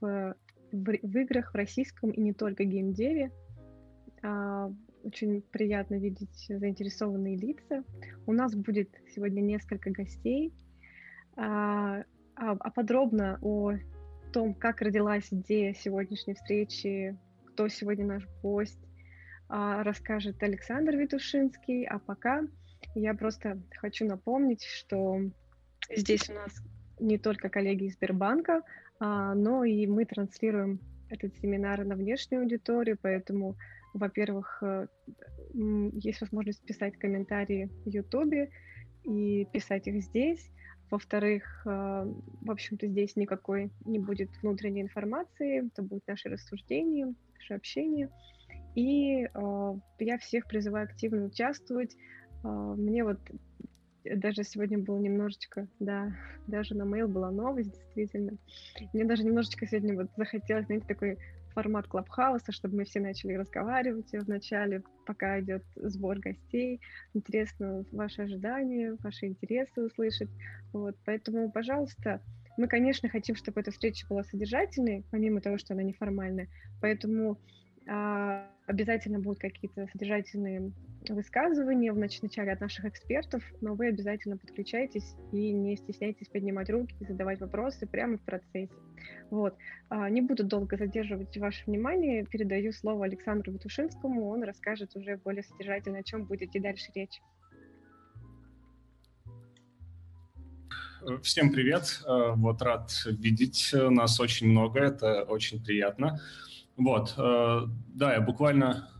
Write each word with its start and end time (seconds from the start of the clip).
в, 0.00 0.34
в, 0.72 0.98
в 1.02 1.18
играх, 1.18 1.52
в 1.52 1.56
российском 1.56 2.10
и 2.10 2.20
не 2.20 2.32
только 2.32 2.64
геймдеве. 2.64 3.30
А, 4.22 4.72
очень 5.04 5.40
приятно 5.40 5.94
видеть 5.94 6.46
заинтересованные 6.48 7.36
лица. 7.36 7.84
У 8.26 8.32
нас 8.32 8.54
будет 8.54 8.90
сегодня 9.14 9.40
несколько 9.40 9.90
гостей. 9.90 10.52
А, 11.36 12.02
а, 12.34 12.52
а 12.58 12.70
подробно 12.70 13.38
о 13.42 13.74
том, 14.32 14.54
как 14.54 14.80
родилась 14.80 15.28
идея 15.30 15.74
сегодняшней 15.74 16.34
встречи, 16.34 17.16
кто 17.46 17.68
сегодня 17.68 18.04
наш 18.04 18.26
гость, 18.42 18.80
а, 19.48 19.82
расскажет 19.84 20.42
Александр 20.42 20.96
Витушинский. 20.96 21.84
А 21.84 21.98
пока 21.98 22.42
я 22.94 23.14
просто 23.14 23.62
хочу 23.78 24.06
напомнить, 24.06 24.64
что 24.64 25.20
здесь 25.94 26.28
у 26.28 26.34
нас 26.34 26.52
не 26.98 27.18
только 27.18 27.48
коллеги 27.48 27.84
из 27.84 27.94
Сбербанка, 27.94 28.62
но 29.00 29.64
и 29.64 29.86
мы 29.86 30.04
транслируем 30.04 30.80
этот 31.10 31.36
семинар 31.36 31.84
на 31.84 31.94
внешнюю 31.94 32.42
аудиторию, 32.42 32.98
поэтому, 33.00 33.56
во-первых, 33.94 34.62
э, 34.62 34.86
есть 35.54 36.20
возможность 36.20 36.62
писать 36.64 36.98
комментарии 36.98 37.70
в 37.84 37.88
Ютубе 37.88 38.50
и 39.04 39.46
писать 39.52 39.86
их 39.86 40.02
здесь. 40.02 40.50
Во-вторых, 40.90 41.62
э, 41.66 41.68
в 41.68 42.50
общем-то, 42.50 42.86
здесь 42.86 43.16
никакой 43.16 43.70
не 43.84 43.98
будет 43.98 44.30
внутренней 44.42 44.82
информации, 44.82 45.66
это 45.66 45.82
будут 45.82 46.06
наши 46.06 46.28
рассуждения, 46.28 47.14
наше 47.34 47.54
общение. 47.54 48.10
И 48.74 49.24
э, 49.24 49.74
я 50.00 50.18
всех 50.18 50.46
призываю 50.46 50.84
активно 50.84 51.24
участвовать. 51.24 51.96
Мне 52.42 53.02
вот 53.02 53.18
даже 54.14 54.44
сегодня 54.44 54.78
было 54.78 54.98
немножечко, 54.98 55.68
да, 55.78 56.12
даже 56.46 56.74
на 56.74 56.82
mail 56.82 57.06
была 57.08 57.30
новость, 57.30 57.72
действительно. 57.72 58.36
Мне 58.92 59.04
даже 59.04 59.24
немножечко 59.24 59.66
сегодня 59.66 59.94
вот 59.94 60.08
захотелось, 60.16 60.66
знаете, 60.66 60.86
такой 60.86 61.18
формат 61.54 61.88
клабхауса, 61.88 62.52
чтобы 62.52 62.76
мы 62.76 62.84
все 62.84 63.00
начали 63.00 63.32
разговаривать 63.32 64.12
в 64.12 64.28
начале, 64.28 64.82
пока 65.06 65.40
идет 65.40 65.64
сбор 65.74 66.18
гостей. 66.18 66.80
Интересно 67.14 67.84
ваши 67.92 68.22
ожидания, 68.22 68.96
ваши 69.02 69.26
интересы 69.26 69.82
услышать. 69.82 70.30
Вот, 70.72 70.96
поэтому, 71.06 71.50
пожалуйста, 71.50 72.20
мы, 72.58 72.68
конечно, 72.68 73.08
хотим, 73.08 73.36
чтобы 73.36 73.60
эта 73.60 73.70
встреча 73.70 74.06
была 74.08 74.22
содержательной, 74.24 75.04
помимо 75.10 75.40
того, 75.40 75.56
что 75.56 75.74
она 75.74 75.82
неформальная. 75.82 76.48
Поэтому 76.80 77.38
обязательно 77.86 79.20
будут 79.20 79.38
какие-то 79.38 79.86
содержательные 79.92 80.72
высказывания 81.08 81.92
в 81.92 81.98
начале 81.98 82.52
от 82.52 82.60
наших 82.60 82.84
экспертов, 82.86 83.42
но 83.60 83.74
вы 83.74 83.86
обязательно 83.88 84.36
подключайтесь 84.36 85.14
и 85.32 85.52
не 85.52 85.76
стесняйтесь 85.76 86.28
поднимать 86.28 86.68
руки 86.68 86.94
задавать 87.00 87.40
вопросы 87.40 87.86
прямо 87.86 88.18
в 88.18 88.22
процессе. 88.22 88.74
Вот. 89.30 89.56
А, 89.88 90.10
не 90.10 90.20
буду 90.20 90.42
долго 90.42 90.76
задерживать 90.76 91.36
ваше 91.36 91.64
внимание, 91.66 92.24
передаю 92.24 92.72
слово 92.72 93.04
Александру 93.04 93.52
Витушинскому, 93.52 94.28
он 94.28 94.42
расскажет 94.42 94.96
уже 94.96 95.16
более 95.18 95.44
содержательно, 95.44 95.98
о 95.98 96.02
чем 96.02 96.24
будет 96.24 96.54
и 96.56 96.58
дальше 96.58 96.90
речь. 96.94 97.20
Всем 101.22 101.52
привет, 101.52 102.02
вот 102.04 102.60
рад 102.62 102.90
видеть 103.06 103.70
нас 103.72 104.18
очень 104.18 104.48
много, 104.48 104.80
это 104.80 105.22
очень 105.22 105.62
приятно. 105.62 106.18
Вот, 106.76 107.14
э, 107.16 107.60
да, 107.94 108.14
я 108.14 108.20
буквально... 108.20 108.90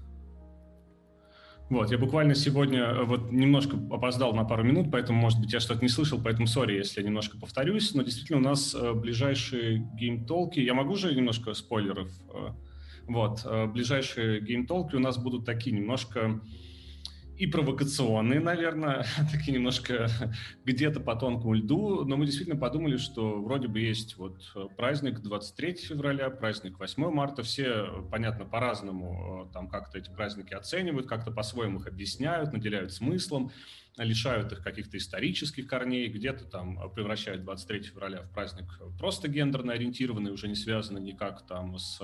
Вот, 1.68 1.90
я 1.90 1.98
буквально 1.98 2.34
сегодня 2.34 2.80
э, 2.80 3.04
вот 3.04 3.32
немножко 3.32 3.76
опоздал 3.90 4.34
на 4.34 4.44
пару 4.44 4.62
минут, 4.62 4.90
поэтому, 4.90 5.20
может 5.20 5.40
быть, 5.40 5.52
я 5.52 5.60
что-то 5.60 5.82
не 5.82 5.88
слышал, 5.88 6.20
поэтому 6.22 6.46
сори, 6.46 6.76
если 6.76 7.00
я 7.00 7.06
немножко 7.06 7.38
повторюсь, 7.38 7.92
но 7.94 8.02
действительно 8.02 8.38
у 8.38 8.42
нас 8.42 8.74
э, 8.74 8.92
ближайшие 8.94 9.78
геймтолки, 9.94 10.60
я 10.60 10.74
могу 10.74 10.96
же 10.96 11.14
немножко 11.14 11.52
спойлеров, 11.54 12.08
вот, 13.08 13.46
ближайшие 13.72 14.40
геймтолки 14.40 14.96
у 14.96 15.00
нас 15.00 15.16
будут 15.16 15.44
такие 15.44 15.76
немножко 15.76 16.40
и 17.38 17.46
провокационные, 17.46 18.40
наверное, 18.40 19.04
такие 19.32 19.52
немножко 19.54 20.08
где-то 20.64 21.00
по 21.00 21.16
тонкому 21.16 21.54
льду, 21.54 22.04
но 22.04 22.16
мы 22.16 22.26
действительно 22.26 22.58
подумали, 22.58 22.96
что 22.96 23.40
вроде 23.42 23.68
бы 23.68 23.80
есть 23.80 24.16
вот 24.16 24.40
э, 24.54 24.66
праздник 24.76 25.20
23 25.20 25.74
февраля, 25.74 26.30
праздник 26.30 26.78
8 26.78 27.10
марта, 27.10 27.42
все, 27.42 28.04
понятно, 28.10 28.44
по-разному 28.44 29.48
э, 29.50 29.52
там 29.52 29.68
как-то 29.68 29.98
эти 29.98 30.10
праздники 30.10 30.54
оценивают, 30.54 31.06
как-то 31.06 31.30
по-своему 31.30 31.80
их 31.80 31.86
объясняют, 31.86 32.52
наделяют 32.52 32.92
смыслом, 32.92 33.52
лишают 33.96 34.52
их 34.52 34.62
каких-то 34.62 34.98
исторических 34.98 35.66
корней, 35.66 36.08
где-то 36.08 36.44
там 36.44 36.90
превращают 36.94 37.42
23 37.44 37.82
февраля 37.82 38.22
в 38.22 38.30
праздник 38.30 38.66
просто 38.98 39.28
гендерно 39.28 39.72
ориентированный, 39.72 40.32
уже 40.32 40.48
не 40.48 40.54
связанный 40.54 41.00
никак 41.00 41.46
там 41.46 41.78
с 41.78 42.00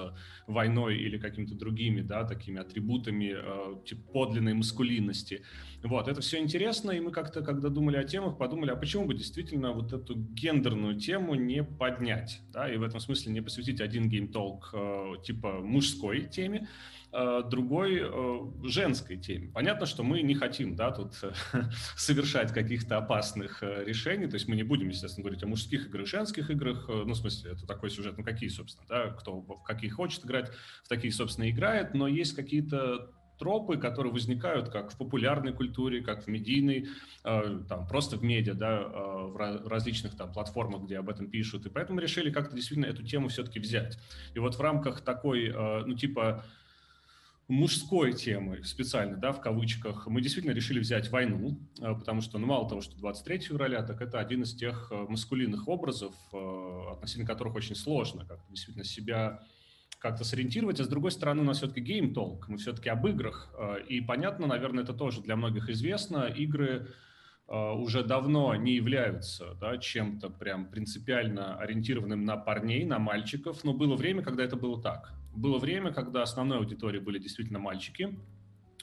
войной 0.47 0.97
или 0.97 1.19
какими-то 1.19 1.55
другими, 1.55 2.01
да, 2.01 2.25
такими 2.25 2.61
атрибутами 2.61 3.35
э, 3.35 3.85
типа 3.85 4.03
подлинной 4.13 4.55
маскулинности. 4.55 5.43
Вот, 5.83 6.09
это 6.09 6.21
все 6.21 6.39
интересно, 6.39 6.93
и 6.93 7.01
мы 7.01 7.11
как-то, 7.11 7.43
когда 7.43 7.69
думали 7.69 7.97
о 7.97 8.05
темах, 8.05 8.39
подумали, 8.39 8.71
а 8.71 8.77
почему 8.77 9.07
бы 9.07 9.15
действительно 9.15 9.73
вот 9.73 9.93
эту 9.93 10.15
гендерную 10.15 10.99
тему 10.99 11.35
не 11.35 11.63
поднять, 11.65 12.41
да, 12.53 12.73
и 12.73 12.77
в 12.77 12.83
этом 12.83 13.01
смысле 13.01 13.33
не 13.33 13.41
посвятить 13.41 13.81
один 13.81 14.09
геймтолк 14.09 14.71
э, 14.73 15.15
типа 15.25 15.61
мужской 15.61 16.23
теме, 16.23 16.69
другой 17.13 18.01
э, 18.03 18.41
женской 18.65 19.19
теме. 19.19 19.51
Понятно, 19.53 19.87
что 19.87 20.03
мы 20.03 20.23
не 20.23 20.35
хотим 20.35 20.75
да, 20.75 20.91
тут 20.91 21.15
совершать 21.97 22.53
каких-то 22.53 22.97
опасных 22.97 23.63
э, 23.63 23.85
решений, 23.85 24.27
то 24.27 24.35
есть 24.35 24.49
мы 24.49 24.57
не 24.57 24.63
будем, 24.63 24.89
естественно, 24.89 25.25
говорить 25.25 25.43
о 25.43 25.47
мужских 25.47 25.87
играх, 25.87 26.07
женских 26.07 26.51
играх, 26.51 26.87
ну, 26.89 27.13
в 27.13 27.17
смысле, 27.17 27.53
это 27.53 27.67
такой 27.67 27.91
сюжет, 27.91 28.17
ну, 28.17 28.25
какие, 28.25 28.49
собственно, 28.49 28.87
да, 28.89 29.09
кто 29.11 29.41
в 29.41 29.63
какие 29.63 29.91
хочет 29.91 30.25
играть, 30.25 30.51
в 30.85 30.89
такие, 30.89 31.13
собственно, 31.13 31.51
играет, 31.51 31.95
но 31.95 32.09
есть 32.09 32.35
какие-то 32.35 33.11
тропы, 33.43 33.77
которые 33.77 34.13
возникают 34.13 34.69
как 34.69 34.93
в 34.93 34.97
популярной 34.97 35.53
культуре, 35.53 36.01
как 36.01 36.23
в 36.23 36.27
медийной, 36.29 36.89
э, 37.25 37.61
там, 37.69 37.89
просто 37.89 38.17
в 38.17 38.23
медиа, 38.23 38.55
да, 38.55 38.81
э, 38.81 38.87
в 38.87 39.69
различных 39.69 40.17
там 40.17 40.33
платформах, 40.33 40.83
где 40.83 40.99
об 40.99 41.09
этом 41.09 41.29
пишут. 41.29 41.67
И 41.67 41.69
поэтому 41.69 41.99
решили 41.99 42.31
как-то 42.31 42.55
действительно 42.55 42.87
эту 42.87 43.03
тему 43.03 43.29
все-таки 43.29 43.59
взять. 43.59 43.99
И 44.35 44.39
вот 44.39 44.55
в 44.55 44.61
рамках 44.61 45.01
такой, 45.01 45.49
э, 45.49 45.85
ну, 45.85 45.95
типа, 45.95 46.45
мужской 47.49 48.13
темы 48.13 48.65
специально, 48.65 49.17
да, 49.17 49.33
в 49.33 49.41
кавычках, 49.41 50.07
мы 50.07 50.21
действительно 50.21 50.53
решили 50.53 50.79
взять 50.81 51.11
войну, 51.11 51.59
э, 51.81 51.95
потому 51.95 52.21
что, 52.21 52.39
ну, 52.39 52.47
мало 52.47 52.69
того, 52.69 52.81
что 52.81 52.97
23 52.97 53.39
февраля, 53.41 53.83
так 53.83 54.01
это 54.01 54.21
один 54.21 54.43
из 54.43 54.55
тех 54.55 54.89
э, 54.91 55.07
маскулинных 55.09 55.69
образов, 55.69 56.15
э, 56.33 56.93
относительно 56.93 57.27
которых 57.27 57.55
очень 57.55 57.75
сложно 57.75 58.25
как-то 58.25 58.51
действительно 58.51 58.85
себя 58.85 59.43
как-то 59.99 60.25
сориентировать, 60.25 60.81
а 60.81 60.85
с 60.85 60.89
другой 60.89 61.13
стороны 61.13 61.43
у 61.43 61.45
нас 61.45 61.59
все-таки 61.59 61.81
гейм-толк, 61.81 62.49
мы 62.49 62.59
все-таки 62.59 62.89
об 62.89 63.07
играх, 63.07 63.55
и 63.89 64.01
понятно, 64.01 64.49
наверное, 64.49 64.83
это 64.83 64.95
тоже 64.95 65.21
для 65.21 65.37
многих 65.37 65.69
известно, 65.71 66.25
игры 66.25 66.89
уже 67.47 68.03
давно 68.03 68.53
не 68.57 68.73
являются 68.73 69.55
да, 69.61 69.79
чем-то 69.79 70.29
прям 70.29 70.67
принципиально 70.67 71.57
ориентированным 71.57 72.25
на 72.25 72.37
парней, 72.37 72.85
на 72.85 72.99
мальчиков, 72.99 73.63
но 73.63 73.75
было 73.75 73.95
время, 73.95 74.25
когда 74.25 74.43
это 74.43 74.57
было 74.57 74.83
так 74.83 75.15
было 75.35 75.59
время, 75.59 75.93
когда 75.93 76.23
основной 76.23 76.59
аудиторией 76.59 77.03
были 77.03 77.19
действительно 77.19 77.59
мальчики, 77.59 78.19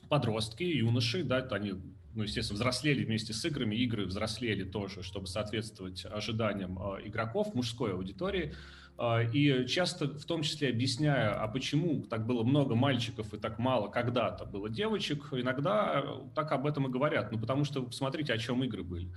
подростки, 0.09 0.63
юноши, 0.63 1.23
да, 1.23 1.37
они, 1.51 1.75
ну, 2.15 2.23
естественно, 2.23 2.55
взрослели 2.55 3.05
вместе 3.05 3.33
с 3.33 3.45
играми, 3.45 3.75
игры 3.75 4.05
взрослели 4.05 4.63
тоже, 4.63 5.03
чтобы 5.03 5.27
соответствовать 5.27 6.05
ожиданиям 6.05 6.77
э, 6.79 7.07
игроков, 7.07 7.53
мужской 7.53 7.93
аудитории, 7.93 8.55
э, 8.97 9.31
и 9.31 9.67
часто 9.67 10.07
в 10.07 10.25
том 10.25 10.41
числе 10.41 10.69
объясняя, 10.69 11.31
а 11.31 11.47
почему 11.47 12.03
так 12.03 12.25
было 12.25 12.43
много 12.43 12.75
мальчиков 12.75 13.33
и 13.33 13.37
так 13.37 13.59
мало 13.59 13.87
когда-то 13.87 14.45
было 14.45 14.69
девочек, 14.69 15.27
иногда 15.31 16.03
так 16.35 16.51
об 16.51 16.65
этом 16.65 16.87
и 16.87 16.91
говорят, 16.91 17.31
ну, 17.31 17.39
потому 17.39 17.63
что 17.63 17.83
посмотрите, 17.83 18.33
о 18.33 18.37
чем 18.37 18.63
игры 18.63 18.83
были. 18.83 19.09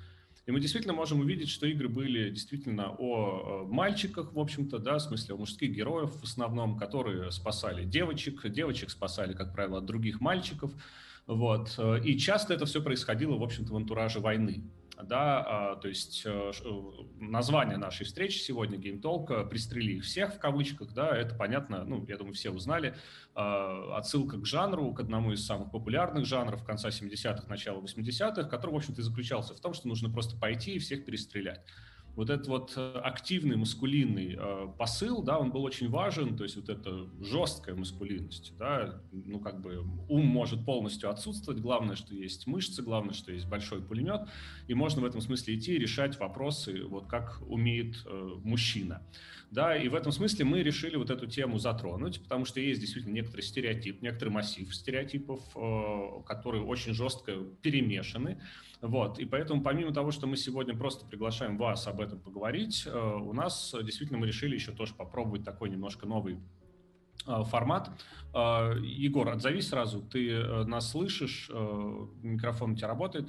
И 0.46 0.50
мы 0.50 0.60
действительно 0.60 0.92
можем 0.92 1.20
увидеть, 1.20 1.48
что 1.48 1.66
игры 1.66 1.88
были 1.88 2.30
действительно 2.30 2.96
о 2.98 3.64
мальчиках, 3.64 4.32
в 4.32 4.38
общем-то, 4.40 4.78
да, 4.78 4.98
в 4.98 5.02
смысле 5.02 5.34
о 5.34 5.38
мужских 5.38 5.70
героев 5.70 6.10
в 6.20 6.24
основном, 6.24 6.76
которые 6.76 7.30
спасали 7.30 7.84
девочек, 7.84 8.50
девочек 8.50 8.90
спасали, 8.90 9.34
как 9.34 9.52
правило, 9.52 9.78
от 9.78 9.84
других 9.84 10.20
мальчиков, 10.20 10.72
вот. 11.26 11.78
И 12.04 12.18
часто 12.18 12.54
это 12.54 12.66
все 12.66 12.82
происходило, 12.82 13.36
в 13.36 13.42
общем-то, 13.42 13.72
в 13.72 13.76
антураже 13.76 14.18
войны 14.18 14.64
да, 15.00 15.44
а, 15.46 15.76
то 15.76 15.88
есть 15.88 16.22
э, 16.24 16.52
э, 16.64 16.82
название 17.18 17.78
нашей 17.78 18.04
встречи 18.04 18.38
сегодня 18.38 18.78
Game 18.78 19.00
Talk 19.00 19.48
«Пристрели 19.48 19.94
их 19.94 20.04
всех» 20.04 20.34
в 20.34 20.38
кавычках, 20.38 20.92
да, 20.92 21.16
это 21.16 21.34
понятно, 21.34 21.84
ну, 21.84 22.04
я 22.06 22.18
думаю, 22.18 22.34
все 22.34 22.50
узнали, 22.50 22.94
а, 23.34 23.96
отсылка 23.96 24.38
к 24.38 24.46
жанру, 24.46 24.92
к 24.92 25.00
одному 25.00 25.32
из 25.32 25.44
самых 25.44 25.70
популярных 25.70 26.26
жанров 26.26 26.64
конца 26.64 26.90
70-х, 26.90 27.48
начала 27.48 27.80
80-х, 27.80 28.44
который, 28.44 28.72
в 28.72 28.76
общем-то, 28.76 29.02
заключался 29.02 29.54
в 29.54 29.60
том, 29.60 29.72
что 29.72 29.88
нужно 29.88 30.10
просто 30.10 30.36
пойти 30.36 30.74
и 30.74 30.78
всех 30.78 31.04
перестрелять. 31.04 31.62
Вот 32.14 32.28
этот 32.28 32.46
вот 32.46 32.74
э, 32.76 33.00
активный 33.02 33.56
маскулинный 33.56 34.36
э, 34.38 34.68
посыл, 34.78 35.22
да, 35.22 35.38
он 35.38 35.50
был 35.50 35.64
очень 35.64 35.88
важен, 35.88 36.36
то 36.36 36.44
есть 36.44 36.56
вот 36.56 36.68
эта 36.68 37.08
жесткая 37.20 37.74
маскулинность, 37.74 38.52
да, 38.58 39.00
ну 39.12 39.40
как 39.40 39.62
бы 39.62 39.82
ум 40.08 40.26
может 40.26 40.64
полностью 40.64 41.08
отсутствовать, 41.10 41.60
главное, 41.60 41.96
что 41.96 42.14
есть 42.14 42.46
мышцы, 42.46 42.82
главное, 42.82 43.14
что 43.14 43.32
есть 43.32 43.46
большой 43.46 43.82
пулемет, 43.82 44.28
и 44.68 44.74
можно 44.74 45.00
в 45.00 45.04
этом 45.06 45.20
смысле 45.22 45.56
идти 45.56 45.74
и 45.74 45.78
решать 45.78 46.18
вопросы, 46.20 46.84
вот 46.84 47.06
как 47.06 47.40
умеет 47.48 48.02
э, 48.04 48.30
мужчина. 48.44 49.02
Да, 49.50 49.76
и 49.76 49.88
в 49.88 49.94
этом 49.94 50.12
смысле 50.12 50.46
мы 50.46 50.62
решили 50.62 50.96
вот 50.96 51.10
эту 51.10 51.26
тему 51.26 51.58
затронуть, 51.58 52.22
потому 52.22 52.46
что 52.46 52.58
есть 52.58 52.80
действительно 52.80 53.12
некоторый 53.12 53.42
стереотип, 53.42 54.00
некоторый 54.00 54.30
массив 54.30 54.74
стереотипов, 54.74 55.42
которые 56.24 56.64
очень 56.64 56.94
жестко 56.94 57.34
перемешаны. 57.60 58.40
Вот, 58.82 59.18
и 59.18 59.24
поэтому 59.24 59.62
помимо 59.62 59.92
того, 59.92 60.10
что 60.10 60.26
мы 60.26 60.36
сегодня 60.36 60.76
просто 60.76 61.06
приглашаем 61.06 61.56
вас 61.56 61.86
об 61.86 62.00
этом 62.00 62.18
поговорить, 62.18 62.84
э, 62.84 62.90
у 62.90 63.32
нас 63.32 63.74
действительно 63.82 64.18
мы 64.18 64.26
решили 64.26 64.54
еще 64.54 64.72
тоже 64.72 64.94
попробовать 64.94 65.44
такой 65.44 65.70
немножко 65.70 66.04
новый 66.04 66.40
э, 67.26 67.44
формат. 67.44 67.90
Егор, 68.34 69.28
отзовись 69.28 69.68
сразу, 69.68 70.02
ты 70.02 70.42
нас 70.64 70.90
слышишь, 70.90 71.50
микрофон 72.22 72.72
у 72.72 72.74
тебя 72.74 72.88
работает? 72.88 73.28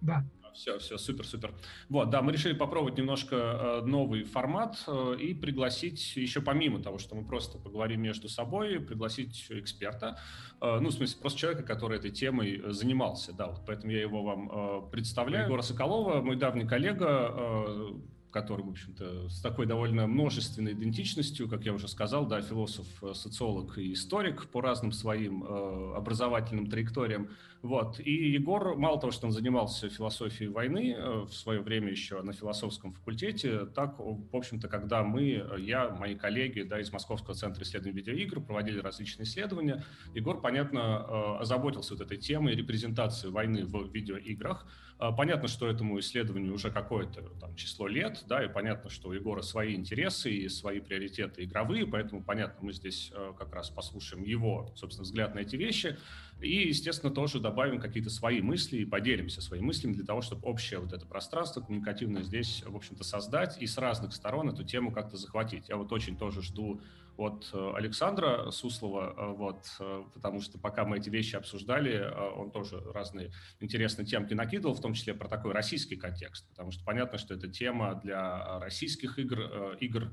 Да. 0.00 0.24
Все, 0.56 0.78
все, 0.78 0.96
супер, 0.96 1.26
супер. 1.26 1.52
Вот, 1.90 2.08
да, 2.08 2.22
мы 2.22 2.32
решили 2.32 2.54
попробовать 2.54 2.96
немножко 2.96 3.36
э, 3.36 3.80
новый 3.84 4.24
формат 4.24 4.82
э, 4.86 5.16
и 5.20 5.34
пригласить 5.34 6.16
еще 6.16 6.40
помимо 6.40 6.82
того, 6.82 6.96
что 6.96 7.14
мы 7.14 7.26
просто 7.26 7.58
поговорим 7.58 8.00
между 8.00 8.30
собой, 8.30 8.80
пригласить 8.80 9.46
эксперта, 9.50 10.18
э, 10.62 10.78
ну, 10.80 10.88
в 10.88 10.92
смысле, 10.92 11.20
просто 11.20 11.38
человека, 11.38 11.62
который 11.62 11.98
этой 11.98 12.10
темой 12.10 12.62
занимался, 12.68 13.34
да, 13.34 13.48
вот 13.48 13.66
поэтому 13.66 13.92
я 13.92 14.00
его 14.00 14.22
вам 14.22 14.90
представляю. 14.90 15.44
Егора 15.44 15.60
Соколова, 15.60 16.22
мой 16.22 16.36
давний 16.36 16.66
коллега, 16.66 17.92
который, 18.36 18.66
в 18.66 18.68
общем-то, 18.68 19.30
с 19.30 19.40
такой 19.40 19.64
довольно 19.64 20.06
множественной 20.06 20.72
идентичностью, 20.72 21.48
как 21.48 21.64
я 21.64 21.72
уже 21.72 21.88
сказал, 21.88 22.26
да, 22.26 22.42
философ, 22.42 22.86
социолог 23.14 23.78
и 23.78 23.94
историк 23.94 24.48
по 24.48 24.60
разным 24.60 24.92
своим 24.92 25.42
э, 25.42 25.94
образовательным 25.96 26.66
траекториям. 26.66 27.30
Вот. 27.62 28.00
И 28.00 28.30
Егор, 28.30 28.76
мало 28.76 29.00
того, 29.00 29.10
что 29.10 29.26
он 29.26 29.32
занимался 29.32 29.88
философией 29.88 30.50
войны 30.50 30.94
э, 30.96 31.20
в 31.22 31.32
свое 31.32 31.60
время 31.60 31.90
еще 31.90 32.20
на 32.22 32.32
философском 32.32 32.92
факультете, 32.92 33.66
так, 33.66 33.96
в 33.98 34.36
общем-то, 34.36 34.68
когда 34.68 35.02
мы, 35.02 35.44
я, 35.58 35.90
мои 35.90 36.14
коллеги 36.14 36.62
да, 36.62 36.80
из 36.80 36.92
Московского 36.92 37.34
центра 37.34 37.64
исследований 37.64 37.96
видеоигр 37.96 38.40
проводили 38.40 38.78
различные 38.78 39.24
исследования, 39.24 39.84
Егор, 40.14 40.40
понятно, 40.40 41.06
э, 41.08 41.40
озаботился 41.40 41.94
вот 41.94 42.02
этой 42.02 42.18
темой 42.18 42.54
репрезентации 42.54 43.28
войны 43.28 43.64
в 43.64 43.90
видеоиграх. 43.92 44.66
Э, 45.00 45.10
понятно, 45.16 45.48
что 45.48 45.68
этому 45.68 45.98
исследованию 45.98 46.54
уже 46.54 46.70
какое-то 46.70 47.22
там, 47.40 47.54
число 47.56 47.88
лет, 47.88 48.24
да, 48.28 48.44
и 48.44 48.48
понятно, 48.48 48.90
что 48.90 49.08
у 49.08 49.12
Егора 49.12 49.42
свои 49.42 49.74
интересы 49.74 50.30
и 50.30 50.48
свои 50.48 50.80
приоритеты 50.80 51.44
игровые, 51.44 51.86
поэтому, 51.86 52.22
понятно, 52.22 52.66
мы 52.66 52.72
здесь 52.72 53.12
как 53.38 53.52
раз 53.54 53.70
послушаем 53.70 54.24
его, 54.24 54.72
собственно, 54.76 55.04
взгляд 55.04 55.34
на 55.34 55.40
эти 55.40 55.56
вещи. 55.56 55.96
И, 56.40 56.68
естественно, 56.68 57.12
тоже 57.12 57.40
добавим 57.40 57.80
какие-то 57.80 58.10
свои 58.10 58.42
мысли 58.42 58.78
и 58.78 58.84
поделимся 58.84 59.40
своими 59.40 59.64
мыслями 59.64 59.94
для 59.94 60.04
того, 60.04 60.20
чтобы 60.20 60.46
общее 60.46 60.80
вот 60.80 60.92
это 60.92 61.06
пространство 61.06 61.62
коммуникативное 61.62 62.22
здесь, 62.22 62.62
в 62.66 62.76
общем-то, 62.76 63.04
создать 63.04 63.56
и 63.60 63.66
с 63.66 63.78
разных 63.78 64.12
сторон 64.12 64.50
эту 64.50 64.62
тему 64.62 64.92
как-то 64.92 65.16
захватить. 65.16 65.68
Я 65.68 65.76
вот 65.76 65.92
очень 65.92 66.16
тоже 66.16 66.42
жду 66.42 66.80
от 67.16 67.48
э, 67.52 67.72
Александра 67.74 68.50
Суслова, 68.50 69.14
э, 69.16 69.32
вот, 69.32 69.64
э, 69.80 70.04
потому 70.12 70.40
что 70.40 70.58
пока 70.58 70.84
мы 70.84 70.98
эти 70.98 71.08
вещи 71.08 71.36
обсуждали, 71.36 72.12
он 72.36 72.50
тоже 72.50 72.80
разные 72.92 73.30
интересные 73.60 74.06
темки 74.06 74.34
накидывал, 74.34 74.74
в 74.74 74.80
том 74.80 74.92
числе 74.92 75.14
про 75.14 75.28
такой 75.28 75.52
российский 75.52 75.96
контекст, 75.96 76.46
потому 76.50 76.70
что 76.70 76.84
понятно, 76.84 77.18
что 77.18 77.34
это 77.34 77.48
тема 77.48 78.00
для 78.02 78.58
российских 78.58 79.18
игр, 79.18 79.76
игр 79.80 80.12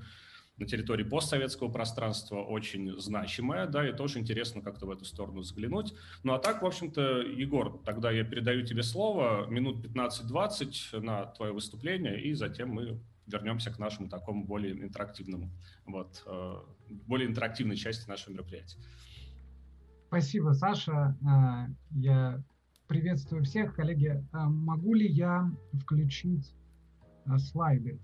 на 0.58 0.66
территории 0.68 1.04
постсоветского 1.04 1.70
пространства 1.70 2.42
очень 2.44 3.00
значимая, 3.00 3.68
да, 3.68 3.88
и 3.88 3.94
тоже 3.94 4.20
интересно 4.20 4.62
как-то 4.62 4.86
в 4.86 4.92
эту 4.92 5.06
сторону 5.06 5.42
взглянуть. 5.42 5.94
Ну 6.24 6.34
а 6.34 6.40
так, 6.40 6.62
в 6.62 6.66
общем-то, 6.66 7.22
Егор, 7.22 7.82
тогда 7.84 8.12
я 8.12 8.24
передаю 8.24 8.64
тебе 8.64 8.84
слово, 8.84 9.48
минут 9.48 9.84
15-20 9.86 11.00
на 11.00 11.26
твое 11.28 11.54
выступление, 11.54 12.22
и 12.22 12.34
затем 12.34 12.70
мы 12.70 13.00
вернемся 13.26 13.72
к 13.72 13.80
нашему 13.80 14.10
такому 14.10 14.46
более 14.46 14.74
интерактивному, 14.74 15.50
вот, 15.86 16.24
э, 16.26 16.56
более 17.08 17.28
интерактивной 17.28 17.76
части 17.76 18.08
нашего 18.08 18.34
мероприятия. 18.34 18.78
Спасибо, 20.08 20.52
Саша. 20.52 21.18
Э, 21.22 21.74
я 21.92 22.44
приветствую 22.88 23.44
всех, 23.44 23.76
коллеги. 23.76 24.24
Э, 24.34 24.38
могу 24.44 24.94
ли 24.94 25.08
я 25.08 25.50
включить 25.82 26.54
слайды? 27.38 28.00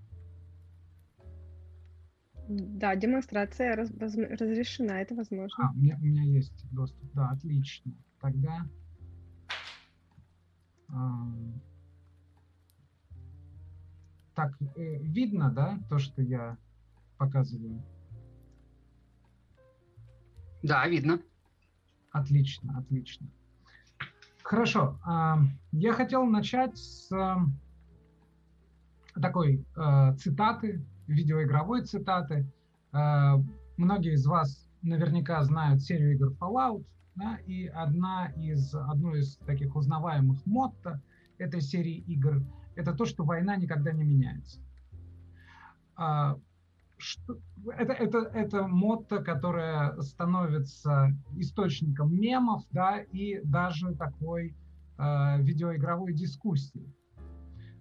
Да, 2.50 2.96
демонстрация 2.96 3.76
раз, 3.76 3.92
раз, 4.00 4.16
разрешена, 4.16 5.02
это 5.02 5.14
возможно. 5.14 5.64
А, 5.64 5.72
у 5.72 5.76
меня, 5.76 5.96
у 6.02 6.04
меня 6.04 6.24
есть 6.24 6.66
доступ, 6.72 7.08
да, 7.14 7.30
отлично. 7.30 7.94
Тогда... 8.20 8.66
А, 10.88 11.32
так, 14.34 14.60
э, 14.78 14.98
видно, 15.04 15.52
да, 15.52 15.78
то, 15.90 16.00
что 16.00 16.24
я 16.24 16.58
показываю? 17.20 17.84
Да, 20.64 20.88
видно. 20.88 21.22
Отлично, 22.12 22.80
отлично. 22.80 23.28
Хорошо. 24.42 25.00
А, 25.06 25.38
я 25.72 25.94
хотел 25.94 26.26
начать 26.26 26.76
с 26.80 27.12
а, 27.12 27.46
такой 29.22 29.64
а, 29.76 30.16
цитаты 30.16 30.84
видеоигровой 31.10 31.84
цитаты. 31.84 32.48
Э, 32.94 33.36
многие 33.78 34.14
из 34.14 34.26
вас 34.26 34.68
наверняка 34.82 35.44
знают 35.44 35.82
серию 35.82 36.14
игр 36.14 36.34
Fallout, 36.40 36.86
да, 37.16 37.38
и 37.46 37.68
одна 37.68 38.28
из, 38.38 38.74
одно 38.74 39.16
из 39.16 39.38
таких 39.38 39.76
узнаваемых 39.76 40.46
мотто 40.46 41.02
этой 41.38 41.62
серии 41.62 41.98
игр– 42.08 42.42
это 42.76 42.94
то, 42.94 43.06
что 43.06 43.24
война 43.26 43.58
никогда 43.58 43.92
не 43.92 44.04
меняется. 44.04 44.62
А, 45.96 46.38
что, 46.98 47.40
это, 47.78 47.94
это, 47.94 48.20
это 48.20 48.68
мотто, 48.68 49.22
которое 49.22 50.00
становится 50.02 51.10
источником 51.36 52.14
мемов, 52.16 52.64
да, 52.72 53.00
и 53.00 53.42
даже 53.44 53.96
такой 53.96 54.56
э, 54.98 55.42
видеоигровой 55.42 56.14
дискуссии 56.14 56.94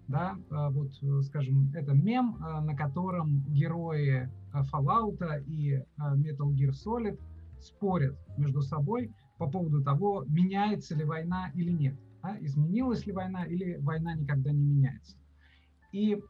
да, 0.08 0.36
а, 0.50 0.70
вот, 0.70 0.90
э, 1.02 1.22
скажем, 1.22 1.70
это 1.74 1.92
мем, 1.92 2.38
а, 2.40 2.60
на 2.62 2.74
котором 2.74 3.44
герои 3.48 4.30
а, 4.52 4.62
Fallout 4.64 5.18
и 5.46 5.84
Metal 5.98 6.50
Gear 6.54 6.72
Solid 6.72 7.20
спорят 7.60 8.18
между 8.38 8.62
собой 8.62 9.12
по 9.36 9.48
поводу 9.48 9.82
того, 9.82 10.24
меняется 10.26 10.96
ли 10.96 11.04
война 11.04 11.50
или 11.54 11.70
нет, 11.70 11.96
да, 12.22 12.36
изменилась 12.40 13.06
ли 13.06 13.12
война 13.12 13.44
или 13.44 13.76
война 13.76 14.14
никогда 14.14 14.50
не 14.50 14.64
меняется. 14.64 15.16
И 15.92 16.20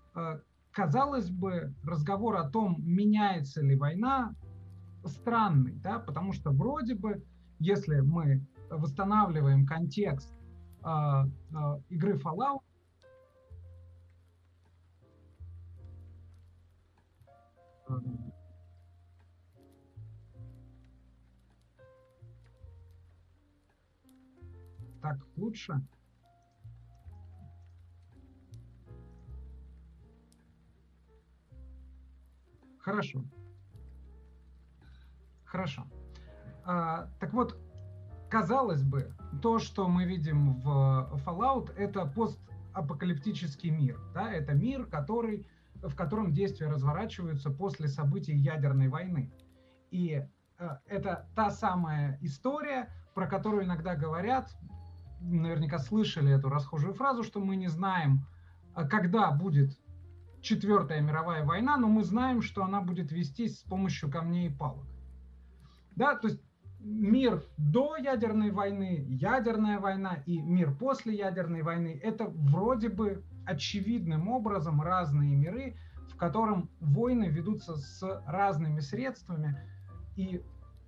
казалось 0.73 1.31
бы, 1.31 1.75
разговор 1.85 2.37
о 2.37 2.49
том, 2.49 2.77
меняется 2.85 3.63
ли 3.63 3.77
война, 3.77 4.35
странный, 5.05 5.73
да, 5.83 5.99
потому 5.99 6.33
что 6.33 6.51
вроде 6.51 6.95
бы, 6.95 7.25
если 7.59 8.01
мы 8.01 8.47
восстанавливаем 8.71 9.67
контекст 9.67 10.33
э, 10.85 10.89
э, 10.89 11.81
игры 11.89 12.15
Fallout, 12.15 12.61
Так 25.09 25.19
лучше? 25.37 25.81
Хорошо. 32.79 33.25
Хорошо. 35.47 35.87
А, 36.65 37.09
так 37.21 37.33
вот, 37.33 37.59
казалось 38.29 38.83
бы, 38.83 39.15
то, 39.41 39.59
что 39.59 39.89
мы 39.89 40.05
видим 40.05 40.61
в 40.61 41.19
Fallout, 41.25 41.75
это 41.75 42.05
постапокалиптический 42.05 43.71
мир. 43.71 43.99
Да? 44.13 44.31
Это 44.31 44.53
мир, 44.53 44.85
который 44.85 45.47
в 45.77 45.95
котором 45.95 46.35
действия 46.35 46.69
разворачиваются 46.69 47.51
после 47.51 47.89
событий 47.89 48.35
ядерной 48.35 48.89
войны. 48.89 49.33
И 49.91 50.27
э, 50.59 50.69
это 50.87 51.31
та 51.35 51.51
самая 51.51 52.19
история, 52.21 52.93
про 53.15 53.27
которую 53.27 53.65
иногда 53.65 53.95
говорят, 53.95 54.51
наверняка 55.21 55.79
слышали 55.79 56.33
эту 56.33 56.49
расхожую 56.49 56.95
фразу, 56.95 57.23
что 57.23 57.41
мы 57.41 57.57
не 57.57 57.69
знаем, 57.69 58.27
э, 58.77 58.87
когда 58.89 59.31
будет 59.31 59.79
Четвертая 60.41 61.01
мировая 61.01 61.45
война, 61.45 61.77
но 61.77 61.89
мы 61.89 62.05
знаем, 62.05 62.43
что 62.43 62.63
она 62.63 62.81
будет 62.81 63.11
вестись 63.11 63.61
с 63.61 63.63
помощью 63.65 64.11
камней 64.11 64.49
и 64.49 64.55
палок. 64.55 64.87
Да, 65.97 66.15
то 66.15 66.29
есть 66.29 66.41
мир 66.79 67.43
до 67.57 67.97
ядерной 67.97 68.53
войны, 68.53 69.05
ядерная 69.09 69.81
война 69.81 70.23
и 70.27 70.41
мир 70.41 70.73
после 70.73 71.17
ядерной 71.17 71.63
войны– 71.63 72.01
это 72.03 72.27
вроде 72.29 72.89
бы 72.89 73.25
очевидным 73.47 74.29
образом 74.29 74.81
разные 74.81 75.35
миры, 75.35 75.77
в 76.09 76.17
котором 76.17 76.71
войны 76.81 77.25
ведутся 77.25 77.77
с 77.77 78.23
разными 78.27 78.79
средствами, 78.79 79.59
и 80.15 80.41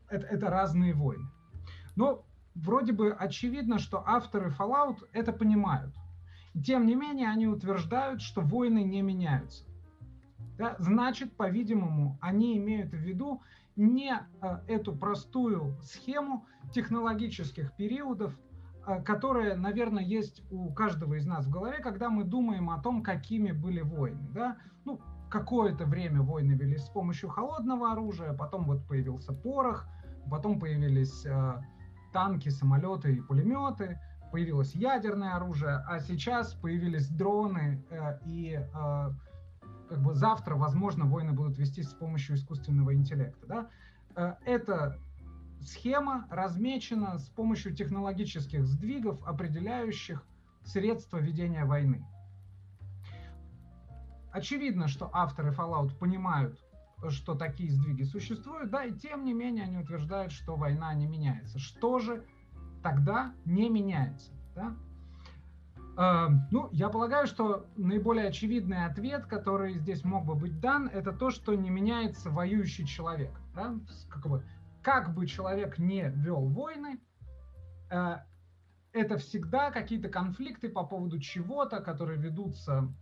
это, 0.08 0.26
это 0.26 0.48
разные 0.48 0.94
войны. 0.94 1.26
Но 1.96 2.24
вроде 2.64 2.92
бы 2.92 3.12
очевидно, 3.12 3.78
что 3.78 4.02
авторы 4.06 4.50
Fallout 4.50 4.98
это 5.12 5.32
понимают. 5.32 5.94
Тем 6.64 6.86
не 6.86 6.94
менее, 6.94 7.28
они 7.28 7.46
утверждают, 7.46 8.22
что 8.22 8.40
войны 8.40 8.82
не 8.82 9.02
меняются. 9.02 9.64
Да? 10.58 10.76
Значит, 10.78 11.36
по-видимому, 11.36 12.18
они 12.20 12.58
имеют 12.58 12.92
в 12.92 12.98
виду 12.98 13.40
не 13.76 14.12
э, 14.12 14.58
эту 14.66 14.94
простую 14.94 15.76
схему 15.82 16.44
технологических 16.72 17.74
периодов, 17.76 18.38
э, 18.86 19.00
которая, 19.02 19.56
наверное, 19.56 20.02
есть 20.02 20.42
у 20.50 20.72
каждого 20.72 21.14
из 21.14 21.26
нас 21.26 21.46
в 21.46 21.50
голове, 21.50 21.78
когда 21.78 22.10
мы 22.10 22.24
думаем 22.24 22.68
о 22.70 22.82
том, 22.82 23.02
какими 23.02 23.52
были 23.52 23.80
войны. 23.80 24.28
Да? 24.34 24.56
Ну, 24.84 25.00
какое-то 25.30 25.86
время 25.86 26.20
войны 26.20 26.52
велись 26.52 26.84
с 26.84 26.90
помощью 26.90 27.30
холодного 27.30 27.92
оружия, 27.92 28.34
потом 28.34 28.64
вот 28.64 28.86
появился 28.86 29.32
порох, 29.32 29.86
потом 30.28 30.58
появились 30.58 31.24
э, 31.24 31.62
танки, 32.12 32.48
самолеты 32.48 33.14
и 33.14 33.20
пулеметы, 33.20 33.98
появилось 34.30 34.74
ядерное 34.74 35.34
оружие, 35.34 35.82
а 35.86 36.00
сейчас 36.00 36.54
появились 36.54 37.08
дроны 37.08 37.84
э, 37.90 38.18
и 38.24 38.58
э, 38.60 39.10
как 39.88 40.02
бы 40.02 40.14
завтра, 40.14 40.54
возможно, 40.54 41.06
войны 41.06 41.32
будут 41.32 41.58
вестись 41.58 41.90
с 41.90 41.94
помощью 41.94 42.36
искусственного 42.36 42.94
интеллекта. 42.94 43.46
Да? 43.46 43.70
Э, 44.14 44.34
эта 44.44 44.98
схема 45.60 46.26
размечена 46.30 47.18
с 47.18 47.28
помощью 47.28 47.74
технологических 47.74 48.66
сдвигов, 48.66 49.22
определяющих 49.26 50.24
средства 50.64 51.18
ведения 51.18 51.64
войны. 51.64 52.06
Очевидно, 54.32 54.86
что 54.86 55.10
авторы 55.12 55.50
Fallout 55.50 55.96
понимают, 55.98 56.58
что 57.08 57.34
такие 57.34 57.70
сдвиги 57.70 58.02
существуют, 58.02 58.70
да, 58.70 58.84
и 58.84 58.92
тем 58.92 59.24
не 59.24 59.32
менее 59.32 59.64
они 59.64 59.78
утверждают, 59.78 60.32
что 60.32 60.56
война 60.56 60.92
не 60.94 61.06
меняется. 61.06 61.58
Что 61.58 61.98
же 61.98 62.24
тогда 62.82 63.34
не 63.46 63.70
меняется? 63.70 64.32
Да? 64.54 64.76
Эм, 65.96 66.46
ну, 66.50 66.68
я 66.72 66.88
полагаю, 66.88 67.26
что 67.26 67.66
наиболее 67.76 68.28
очевидный 68.28 68.84
ответ, 68.84 69.26
который 69.26 69.74
здесь 69.74 70.04
мог 70.04 70.24
бы 70.24 70.34
быть 70.34 70.60
дан, 70.60 70.88
это 70.88 71.12
то, 71.12 71.30
что 71.30 71.54
не 71.54 71.70
меняется 71.70 72.30
воюющий 72.30 72.86
человек. 72.86 73.32
Да? 73.54 73.74
Как, 74.08 74.26
бы, 74.26 74.44
как 74.82 75.14
бы 75.14 75.26
человек 75.26 75.78
не 75.78 76.10
вел 76.10 76.46
войны, 76.48 77.00
э, 77.90 78.16
это 78.92 79.18
всегда 79.18 79.70
какие-то 79.70 80.08
конфликты 80.08 80.68
по 80.68 80.84
поводу 80.84 81.18
чего-то, 81.18 81.80
которые 81.80 82.18
ведутся 82.18 82.92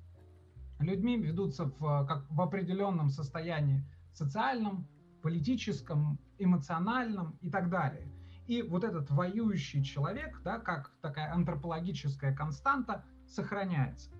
людьми, 0.78 1.16
ведутся 1.16 1.66
в, 1.66 2.06
как, 2.06 2.26
в 2.30 2.40
определенном 2.40 3.10
состоянии 3.10 3.84
социальном, 4.12 4.86
политическом, 5.22 6.18
эмоциональном 6.38 7.36
и 7.40 7.50
так 7.50 7.70
далее. 7.70 8.08
И 8.46 8.62
вот 8.62 8.82
этот 8.82 9.10
воюющий 9.10 9.84
человек, 9.84 10.40
да, 10.42 10.58
как 10.58 10.92
такая 11.02 11.32
антропологическая 11.32 12.34
константа, 12.34 13.04
сохраняется. 13.26 14.10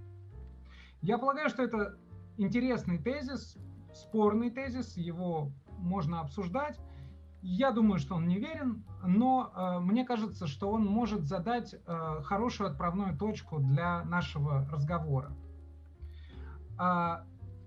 Я 1.01 1.17
полагаю, 1.19 1.49
что 1.49 1.63
это 1.63 1.99
интересный 2.37 2.99
тезис, 2.99 3.57
спорный 3.95 4.51
тезис, 4.51 4.97
его 4.97 5.53
можно 5.79 6.21
обсуждать. 6.21 6.79
Я 7.41 7.71
думаю, 7.71 7.99
что 7.99 8.17
он 8.17 8.27
неверен, 8.27 8.85
но 9.03 9.53
э, 9.55 9.79
мне 9.79 10.05
кажется, 10.05 10.47
что 10.47 10.71
он 10.71 10.85
может 10.85 11.25
задать 11.25 11.75
э, 11.75 12.21
хорошую 12.25 12.71
отправную 12.71 13.17
точку 13.17 13.61
для 13.61 14.05
нашего 14.05 14.69
разговора. 14.71 15.33
А, 16.79 17.25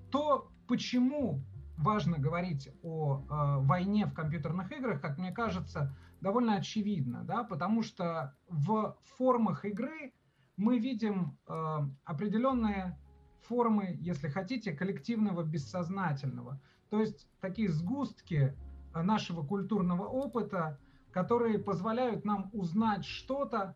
то, 0.09 0.49
почему 0.67 1.43
важно 1.77 2.17
говорить 2.17 2.69
о 2.83 3.17
э, 3.19 3.65
войне 3.65 4.05
в 4.05 4.13
компьютерных 4.13 4.71
играх, 4.71 5.01
как 5.01 5.17
мне 5.17 5.31
кажется, 5.31 5.95
довольно 6.21 6.55
очевидно, 6.55 7.23
да, 7.23 7.43
потому 7.43 7.81
что 7.81 8.35
в 8.47 8.95
формах 9.17 9.65
игры 9.65 10.13
мы 10.57 10.77
видим 10.77 11.37
э, 11.47 11.77
определенные 12.05 12.99
формы, 13.41 13.97
если 13.99 14.29
хотите, 14.29 14.73
коллективного 14.73 15.43
бессознательного. 15.43 16.61
То 16.89 16.99
есть 16.99 17.27
такие 17.39 17.69
сгустки 17.69 18.55
нашего 18.93 19.43
культурного 19.43 20.05
опыта, 20.05 20.77
которые 21.11 21.57
позволяют 21.57 22.25
нам 22.25 22.49
узнать 22.53 23.05
что-то 23.05 23.75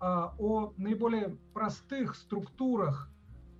э, 0.00 0.04
о 0.04 0.74
наиболее 0.76 1.38
простых 1.52 2.16
структурах 2.16 3.13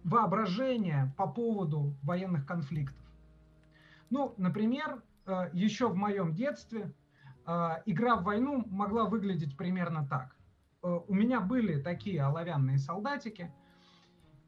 воображения 0.04 1.12
по 1.16 1.26
поводу 1.26 1.94
военных 2.02 2.46
конфликтов. 2.46 3.00
Ну, 4.11 4.34
например, 4.37 5.02
э, 5.26 5.50
еще 5.52 5.88
в 5.88 5.96
моем 5.96 6.34
детстве 6.34 6.92
а, 7.46 7.82
игра 7.84 8.16
в 8.16 8.25
войну 8.25 8.64
могла 8.70 9.04
выглядеть 9.04 9.56
примерно 9.56 10.06
так. 10.06 10.34
Э, 10.82 11.00
у 11.06 11.14
меня 11.14 11.40
были 11.40 11.80
такие 11.80 12.23
оловянные 12.23 12.78
солдатики, 12.78 13.52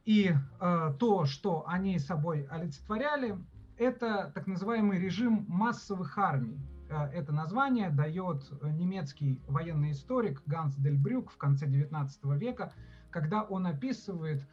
и 0.07 0.33
э, 0.61 0.95
то, 0.99 1.27
что 1.27 1.65
они 1.67 1.99
собой 1.99 2.47
олицетворяли, 2.51 3.37
это 3.77 4.31
так 4.35 4.47
называемый 4.47 4.99
режим 4.99 5.45
массовых 5.49 6.17
армий. 6.17 6.59
Э, 6.89 7.11
это 7.13 7.33
название 7.33 7.91
дает 7.91 8.51
немецкий 8.63 9.43
военный 9.47 9.91
историк 9.91 10.43
Ганс 10.47 10.75
Дель 10.77 10.97
Брюк 10.97 11.31
в 11.31 11.37
конце 11.37 11.67
XIX 11.67 12.09
века, 12.39 12.73
когда 13.11 13.43
он 13.43 13.67
описывает 13.67 14.47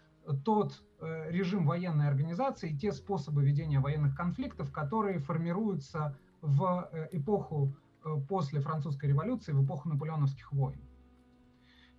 тот 0.46 0.84
режим 1.01 1.65
военной 1.65 2.08
организации 2.08 2.70
и 2.70 2.77
те 2.77 2.92
способы 2.92 3.44
ведения 3.44 3.80
военных 3.80 4.15
конфликтов, 4.15 4.72
которые 4.72 5.20
формируются 5.20 6.18
в 6.42 6.89
эпоху 7.12 7.75
Э, 8.06 8.18
после 8.27 8.60
французской 8.60 9.08
революции 9.08 9.53
в 9.53 9.63
эпоху 9.63 9.89
наполеоновских 9.89 10.51
войн. 10.51 10.80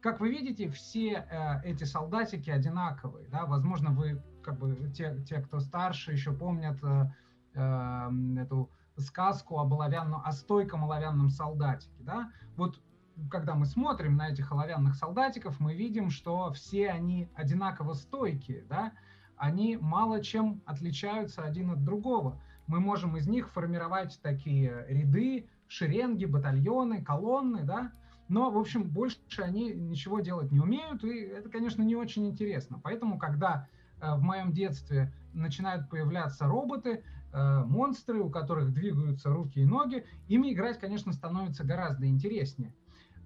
Как 0.00 0.20
вы 0.20 0.30
видите, 0.30 0.68
все 0.68 1.26
э, 1.30 1.62
эти 1.64 1.84
солдатики 1.84 2.50
одинаковые. 2.50 3.28
Да? 3.28 3.46
Возможно, 3.46 3.90
вы, 3.90 4.22
как 4.42 4.58
бы, 4.58 4.90
те, 4.90 5.18
те, 5.26 5.40
кто 5.40 5.60
старше, 5.60 6.12
еще 6.12 6.32
помнят 6.32 6.78
э, 6.82 7.10
э, 7.54 8.10
эту 8.38 8.70
сказку 8.98 9.58
об 9.58 9.72
оловянном, 9.72 10.20
о 10.24 10.32
стойком 10.32 10.84
оловянном 10.84 11.30
солдатике. 11.30 12.02
Да? 12.02 12.30
Вот 12.56 12.80
когда 13.30 13.54
мы 13.54 13.66
смотрим 13.66 14.16
на 14.16 14.30
этих 14.30 14.50
оловянных 14.52 14.96
солдатиков, 14.96 15.60
мы 15.60 15.74
видим, 15.74 16.10
что 16.10 16.52
все 16.52 16.90
они 16.90 17.28
одинаково 17.34 17.94
стойкие, 17.94 18.64
да? 18.68 18.92
они 19.36 19.76
мало 19.76 20.22
чем 20.22 20.62
отличаются 20.64 21.42
один 21.42 21.70
от 21.70 21.84
другого. 21.84 22.40
Мы 22.66 22.80
можем 22.80 23.16
из 23.16 23.26
них 23.26 23.50
формировать 23.50 24.18
такие 24.22 24.86
ряды, 24.88 25.48
шеренги, 25.68 26.24
батальоны, 26.24 27.02
колонны, 27.04 27.62
да, 27.62 27.92
но, 28.28 28.50
в 28.50 28.58
общем, 28.58 28.84
больше 28.84 29.18
они 29.38 29.74
ничего 29.74 30.20
делать 30.20 30.50
не 30.50 30.60
умеют, 30.60 31.04
и 31.04 31.18
это, 31.18 31.50
конечно, 31.50 31.82
не 31.82 31.94
очень 31.94 32.26
интересно. 32.26 32.80
Поэтому, 32.82 33.18
когда 33.18 33.68
э, 34.00 34.14
в 34.14 34.22
моем 34.22 34.52
детстве 34.52 35.12
начинают 35.34 35.90
появляться 35.90 36.46
роботы, 36.46 37.04
э, 37.32 37.64
монстры, 37.66 38.22
у 38.22 38.30
которых 38.30 38.72
двигаются 38.72 39.28
руки 39.28 39.60
и 39.60 39.66
ноги, 39.66 40.06
ими 40.26 40.54
играть, 40.54 40.80
конечно, 40.80 41.12
становится 41.12 41.64
гораздо 41.64 42.06
интереснее. 42.06 42.74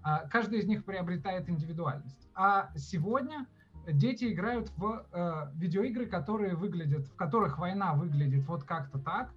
Э, 0.05 0.29
каждый 0.31 0.61
из 0.61 0.67
них 0.67 0.85
приобретает 0.85 1.49
индивидуальность. 1.49 2.29
А 2.35 2.71
сегодня 2.77 3.47
дети 3.87 4.33
играют 4.33 4.71
в 4.77 5.07
э, 5.13 5.51
видеоигры, 5.55 6.07
которые 6.07 6.55
выглядят, 6.55 7.07
в 7.09 7.17
которых 7.17 7.59
война 7.59 7.95
выглядит 7.95 8.47
вот 8.47 8.65
как-то 8.65 8.99
так, 8.99 9.33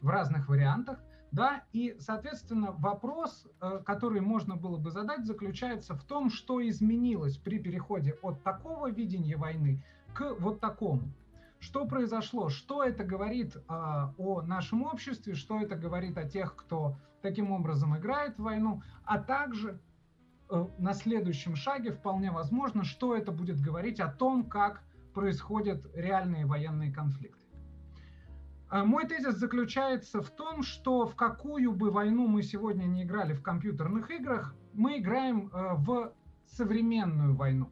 в 0.00 0.08
разных 0.08 0.48
вариантах, 0.48 0.98
да, 1.32 1.64
и, 1.72 1.96
соответственно, 1.98 2.72
вопрос, 2.72 3.46
э, 3.60 3.80
который 3.84 4.20
можно 4.20 4.54
было 4.54 4.76
бы 4.76 4.90
задать, 4.90 5.26
заключается 5.26 5.94
в 5.96 6.04
том, 6.04 6.30
что 6.30 6.66
изменилось 6.66 7.38
при 7.38 7.58
переходе 7.58 8.16
от 8.22 8.44
такого 8.44 8.90
видения 8.90 9.36
войны 9.36 9.82
к 10.14 10.34
вот 10.38 10.60
такому. 10.60 11.12
Что 11.58 11.86
произошло? 11.86 12.50
Что 12.50 12.84
это 12.84 13.04
говорит 13.04 13.56
а, 13.68 14.12
о 14.18 14.42
нашем 14.42 14.82
обществе? 14.82 15.34
Что 15.34 15.60
это 15.60 15.76
говорит 15.76 16.18
о 16.18 16.28
тех, 16.28 16.54
кто 16.54 16.96
таким 17.22 17.50
образом 17.50 17.96
играет 17.96 18.36
в 18.36 18.42
войну? 18.42 18.82
А 19.04 19.18
также 19.18 19.70
э, 19.70 19.76
на 20.50 20.94
следующем 20.94 21.56
шаге 21.56 21.92
вполне 21.92 22.30
возможно, 22.30 22.84
что 22.84 23.16
это 23.16 23.32
будет 23.32 23.60
говорить 23.60 24.00
о 24.00 24.08
том, 24.08 24.44
как 24.44 24.82
происходят 25.12 25.86
реальные 25.94 26.46
военные 26.46 26.92
конфликты. 26.92 27.44
А 28.68 28.84
мой 28.84 29.06
тезис 29.06 29.36
заключается 29.36 30.20
в 30.20 30.30
том, 30.30 30.62
что 30.62 31.06
в 31.06 31.14
какую 31.14 31.72
бы 31.72 31.90
войну 31.90 32.26
мы 32.26 32.42
сегодня 32.42 32.84
не 32.86 33.04
играли 33.04 33.32
в 33.32 33.42
компьютерных 33.42 34.10
играх, 34.10 34.54
мы 34.72 34.98
играем 34.98 35.48
э, 35.52 35.74
в 35.76 36.12
современную 36.46 37.36
войну. 37.36 37.70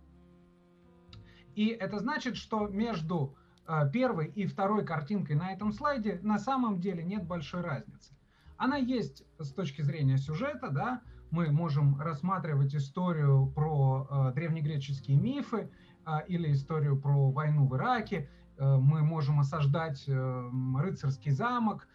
И 1.57 1.69
это 1.69 1.99
значит, 1.99 2.37
что 2.37 2.69
между 2.69 3.37
э, 3.67 3.91
первой 3.93 4.29
и 4.29 4.47
второй 4.47 4.85
картинкой 4.85 5.37
на 5.37 5.53
этом 5.53 5.73
слайде 5.73 6.21
на 6.23 6.39
самом 6.39 6.81
деле 6.81 7.03
нет 7.03 7.27
большой 7.27 7.63
разницы. 7.63 8.15
Она 8.57 8.77
есть 8.77 9.25
с 9.39 9.53
точки 9.53 9.83
зрения 9.83 10.19
сюжета, 10.19 10.69
да, 10.69 11.03
мы 11.33 11.51
можем 11.51 12.01
рассматривать 12.01 12.75
историю 12.77 13.47
про 13.49 14.07
э, 14.09 14.33
древнегреческие 14.35 15.17
мифы, 15.17 15.71
или 16.27 16.53
историю 16.53 17.01
про 17.01 17.31
войну 17.31 17.65
в 17.65 17.77
Ираке. 17.77 18.29
Мы 18.59 19.03
можем 19.03 19.39
осаждать 19.39 20.05
рыцарский 20.09 21.31
замок, 21.31 21.87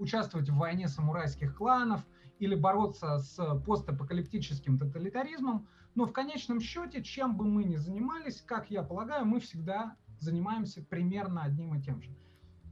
участвовать 0.00 0.50
в 0.50 0.56
войне 0.56 0.88
самурайских 0.88 1.54
кланов 1.54 2.04
или 2.40 2.56
бороться 2.56 3.18
с 3.18 3.36
постапокалиптическим 3.64 4.80
тоталитаризмом. 4.80 5.68
Но 5.94 6.06
в 6.06 6.12
конечном 6.12 6.60
счете, 6.60 7.04
чем 7.04 7.36
бы 7.36 7.44
мы 7.44 7.62
ни 7.62 7.76
занимались, 7.76 8.42
как 8.42 8.68
я 8.68 8.82
полагаю, 8.82 9.24
мы 9.26 9.38
всегда 9.38 9.94
занимаемся 10.18 10.82
примерно 10.82 11.44
одним 11.44 11.76
и 11.76 11.80
тем 11.80 12.02
же. 12.02 12.10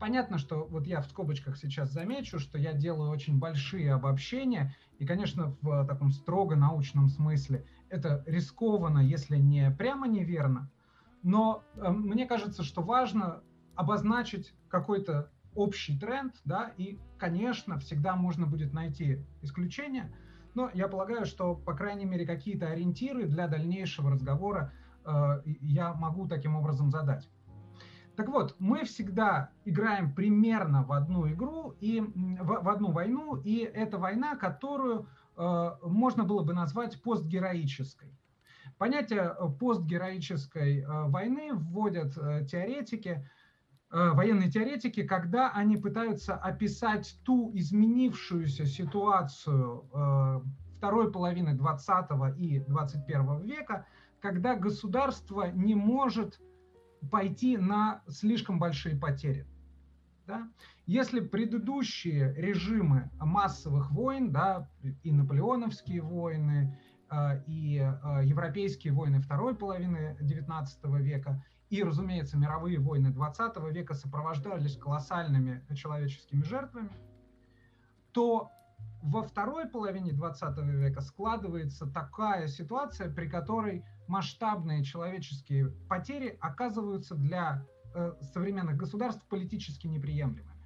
Понятно, 0.00 0.38
что 0.38 0.64
вот 0.64 0.88
я 0.88 1.00
в 1.00 1.06
скобочках 1.06 1.56
сейчас 1.56 1.92
замечу, 1.92 2.40
что 2.40 2.58
я 2.58 2.72
делаю 2.72 3.10
очень 3.10 3.38
большие 3.38 3.92
обобщения, 3.92 4.74
и, 4.98 5.06
конечно, 5.06 5.56
в 5.62 5.86
таком 5.86 6.10
строго 6.10 6.56
научном 6.56 7.08
смысле 7.08 7.64
это 7.88 8.22
рискованно, 8.26 8.98
если 8.98 9.36
не 9.36 9.70
прямо 9.70 10.08
неверно, 10.08 10.70
но 11.22 11.62
э, 11.74 11.88
мне 11.90 12.26
кажется, 12.26 12.62
что 12.62 12.82
важно 12.82 13.42
обозначить 13.74 14.54
какой-то 14.68 15.30
общий 15.54 15.98
тренд, 15.98 16.34
да, 16.44 16.72
и, 16.76 16.98
конечно, 17.18 17.78
всегда 17.78 18.16
можно 18.16 18.46
будет 18.46 18.72
найти 18.72 19.24
исключения, 19.42 20.12
но 20.54 20.70
я 20.74 20.88
полагаю, 20.88 21.24
что, 21.24 21.54
по 21.54 21.74
крайней 21.74 22.04
мере, 22.04 22.26
какие-то 22.26 22.66
ориентиры 22.66 23.26
для 23.26 23.48
дальнейшего 23.48 24.10
разговора 24.10 24.72
э, 25.04 25.42
я 25.44 25.94
могу 25.94 26.26
таким 26.26 26.56
образом 26.56 26.90
задать. 26.90 27.28
Так 28.18 28.30
вот, 28.30 28.56
мы 28.58 28.82
всегда 28.82 29.52
играем 29.64 30.12
примерно 30.12 30.82
в 30.82 30.90
одну 30.90 31.30
игру 31.30 31.76
и 31.78 32.00
в, 32.00 32.64
в 32.64 32.68
одну 32.68 32.90
войну, 32.90 33.36
и 33.36 33.58
это 33.58 33.96
война, 33.96 34.34
которую 34.34 35.06
э, 35.36 35.70
можно 35.84 36.24
было 36.24 36.42
бы 36.42 36.52
назвать 36.52 37.00
постгероической. 37.00 38.12
Понятие 38.76 39.20
э, 39.38 39.48
постгероической 39.60 40.80
э, 40.80 40.84
войны 41.04 41.54
вводят 41.54 42.18
э, 42.18 42.44
теоретики, 42.44 43.24
э, 43.92 44.10
военные 44.10 44.50
теоретики, 44.50 45.06
когда 45.06 45.52
они 45.52 45.76
пытаются 45.76 46.34
описать 46.34 47.20
ту 47.22 47.52
изменившуюся 47.54 48.66
ситуацию 48.66 49.88
э, 49.94 50.40
второй 50.78 51.12
половины 51.12 51.54
20 51.54 52.36
и 52.36 52.58
21 52.66 53.42
века, 53.42 53.86
когда 54.20 54.56
государство 54.56 55.52
не 55.52 55.76
может 55.76 56.40
пойти 57.10 57.56
на 57.56 58.02
слишком 58.08 58.58
большие 58.58 58.96
потери. 58.96 59.46
Да? 60.26 60.48
Если 60.86 61.20
предыдущие 61.20 62.34
режимы 62.34 63.10
массовых 63.18 63.90
войн, 63.90 64.30
да, 64.30 64.68
и 65.02 65.10
наполеоновские 65.10 66.02
войны, 66.02 66.78
э, 67.10 67.42
и 67.46 67.78
э, 67.78 68.20
европейские 68.24 68.92
войны 68.92 69.20
второй 69.20 69.56
половины 69.56 70.16
XIX 70.20 70.66
века, 71.00 71.42
и, 71.70 71.82
разумеется, 71.82 72.38
мировые 72.38 72.78
войны 72.78 73.08
XX 73.08 73.72
века 73.72 73.94
сопровождались 73.94 74.76
колоссальными 74.76 75.62
человеческими 75.74 76.42
жертвами, 76.42 76.90
то 78.12 78.50
во 79.02 79.22
второй 79.22 79.68
половине 79.68 80.12
20 80.12 80.58
века 80.58 81.00
складывается 81.00 81.86
такая 81.86 82.48
ситуация, 82.48 83.12
при 83.12 83.28
которой 83.28 83.84
масштабные 84.08 84.82
человеческие 84.82 85.70
потери 85.88 86.36
оказываются 86.40 87.14
для 87.14 87.64
э, 87.94 88.12
современных 88.32 88.76
государств 88.76 89.24
политически 89.28 89.86
неприемлемыми. 89.86 90.58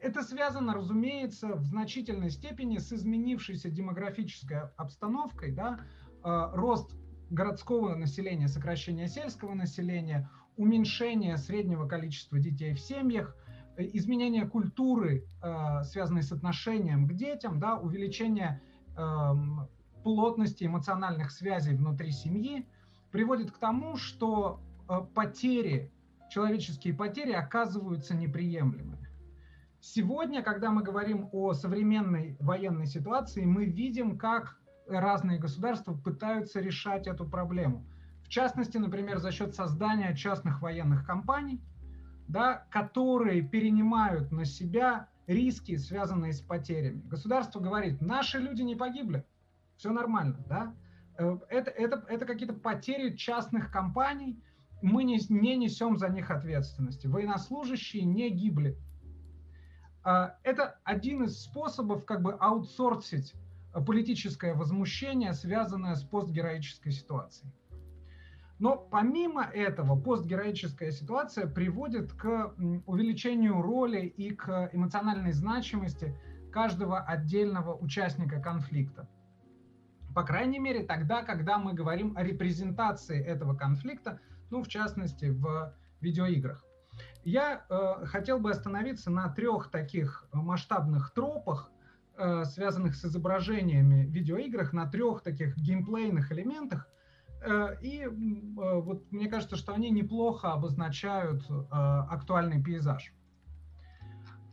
Это 0.00 0.22
связано, 0.22 0.74
разумеется, 0.74 1.54
в 1.54 1.64
значительной 1.64 2.30
степени 2.30 2.78
с 2.78 2.92
изменившейся 2.92 3.70
демографической 3.70 4.68
обстановкой, 4.76 5.52
да, 5.52 5.80
э, 6.22 6.50
рост 6.52 6.94
городского 7.30 7.94
населения, 7.94 8.48
сокращение 8.48 9.08
сельского 9.08 9.54
населения, 9.54 10.28
уменьшение 10.56 11.36
среднего 11.36 11.88
количества 11.88 12.38
детей 12.38 12.74
в 12.74 12.80
семьях, 12.80 13.36
изменение 13.78 14.46
культуры, 14.46 15.24
э, 15.42 15.82
связанной 15.84 16.22
с 16.22 16.32
отношением 16.32 17.08
к 17.08 17.14
детям, 17.14 17.58
да, 17.58 17.76
увеличение 17.76 18.60
эм, 18.96 19.68
плотности 20.02 20.64
эмоциональных 20.64 21.30
связей 21.30 21.74
внутри 21.74 22.12
семьи 22.12 22.66
приводит 23.10 23.50
к 23.50 23.58
тому, 23.58 23.96
что 23.96 24.60
э, 24.88 25.00
потери, 25.14 25.90
человеческие 26.30 26.94
потери 26.94 27.32
оказываются 27.32 28.14
неприемлемыми. 28.14 29.08
Сегодня, 29.80 30.42
когда 30.42 30.70
мы 30.70 30.82
говорим 30.82 31.28
о 31.32 31.52
современной 31.52 32.36
военной 32.40 32.86
ситуации, 32.86 33.44
мы 33.44 33.66
видим, 33.66 34.18
как 34.18 34.58
разные 34.88 35.38
государства 35.38 35.94
пытаются 35.94 36.60
решать 36.60 37.06
эту 37.06 37.26
проблему. 37.26 37.84
В 38.22 38.28
частности, 38.28 38.78
например, 38.78 39.18
за 39.18 39.30
счет 39.30 39.54
создания 39.54 40.14
частных 40.16 40.62
военных 40.62 41.06
компаний, 41.06 41.60
да, 42.28 42.66
которые 42.70 43.42
перенимают 43.42 44.32
на 44.32 44.44
себя 44.44 45.08
риски, 45.26 45.76
связанные 45.76 46.32
с 46.32 46.40
потерями. 46.40 47.02
Государство 47.06 47.60
говорит, 47.60 48.00
наши 48.00 48.38
люди 48.38 48.62
не 48.62 48.76
погибли, 48.76 49.24
все 49.76 49.90
нормально, 49.90 50.44
да? 50.48 50.74
Э, 51.18 51.38
это, 51.48 51.70
это, 51.70 52.04
это 52.08 52.26
какие-то 52.26 52.54
потери 52.54 53.16
частных 53.16 53.70
компаний, 53.70 54.42
мы 54.82 55.04
не, 55.04 55.18
не 55.30 55.56
несем 55.56 55.96
за 55.96 56.08
них 56.08 56.30
ответственности. 56.30 57.06
Военнослужащие 57.06 58.04
не 58.04 58.28
гибли. 58.30 58.76
А, 60.02 60.36
это 60.42 60.78
один 60.84 61.24
из 61.24 61.42
способов 61.42 62.04
как 62.04 62.22
бы 62.22 62.34
аутсорсить 62.34 63.34
политическое 63.86 64.54
возмущение, 64.54 65.32
связанное 65.32 65.94
с 65.94 66.04
постгероической 66.04 66.92
ситуацией. 66.92 67.50
Но 68.64 68.78
помимо 68.78 69.42
этого, 69.42 69.94
постгероическая 69.94 70.90
ситуация 70.90 71.46
приводит 71.46 72.14
к 72.14 72.54
увеличению 72.86 73.60
роли 73.60 74.06
и 74.06 74.30
к 74.30 74.70
эмоциональной 74.72 75.32
значимости 75.32 76.18
каждого 76.50 76.98
отдельного 77.00 77.76
участника 77.76 78.40
конфликта. 78.40 79.06
По 80.14 80.22
крайней 80.22 80.60
мере, 80.60 80.82
тогда, 80.82 81.22
когда 81.22 81.58
мы 81.58 81.74
говорим 81.74 82.16
о 82.16 82.22
репрезентации 82.22 83.22
этого 83.22 83.54
конфликта, 83.54 84.18
ну, 84.48 84.62
в 84.62 84.68
частности, 84.68 85.26
в 85.26 85.74
видеоиграх. 86.00 86.64
Я 87.22 87.66
э, 87.68 88.06
хотел 88.06 88.38
бы 88.38 88.50
остановиться 88.50 89.10
на 89.10 89.28
трех 89.28 89.70
таких 89.70 90.26
масштабных 90.32 91.12
тропах, 91.12 91.70
э, 92.16 92.44
связанных 92.46 92.96
с 92.96 93.04
изображениями 93.04 94.06
в 94.06 94.10
видеоиграх, 94.10 94.72
на 94.72 94.90
трех 94.90 95.20
таких 95.20 95.54
геймплейных 95.58 96.32
элементах. 96.32 96.88
Э, 97.44 97.76
и 97.82 98.00
э, 98.00 98.08
вот 98.08 99.10
мне 99.12 99.28
кажется, 99.28 99.56
что 99.56 99.74
они 99.74 99.90
неплохо 99.90 100.52
обозначают 100.52 101.44
э, 101.50 101.54
актуальный 101.70 102.62
пейзаж. 102.62 103.12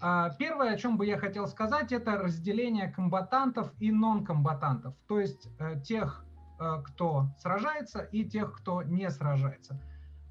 А, 0.02 0.32
первое, 0.32 0.74
о 0.74 0.78
чем 0.78 0.98
бы 0.98 1.06
я 1.06 1.18
хотел 1.18 1.48
сказать, 1.48 1.92
это 1.92 2.18
разделение 2.18 2.92
комбатантов 2.92 3.72
и 3.80 3.92
нон-комбатантов, 3.92 4.96
то 5.08 5.20
есть 5.20 5.48
тех, 5.84 6.26
кто 6.58 7.28
сражается, 7.38 8.02
и 8.02 8.24
тех, 8.24 8.52
кто 8.52 8.82
не 8.82 9.08
сражается. 9.12 9.80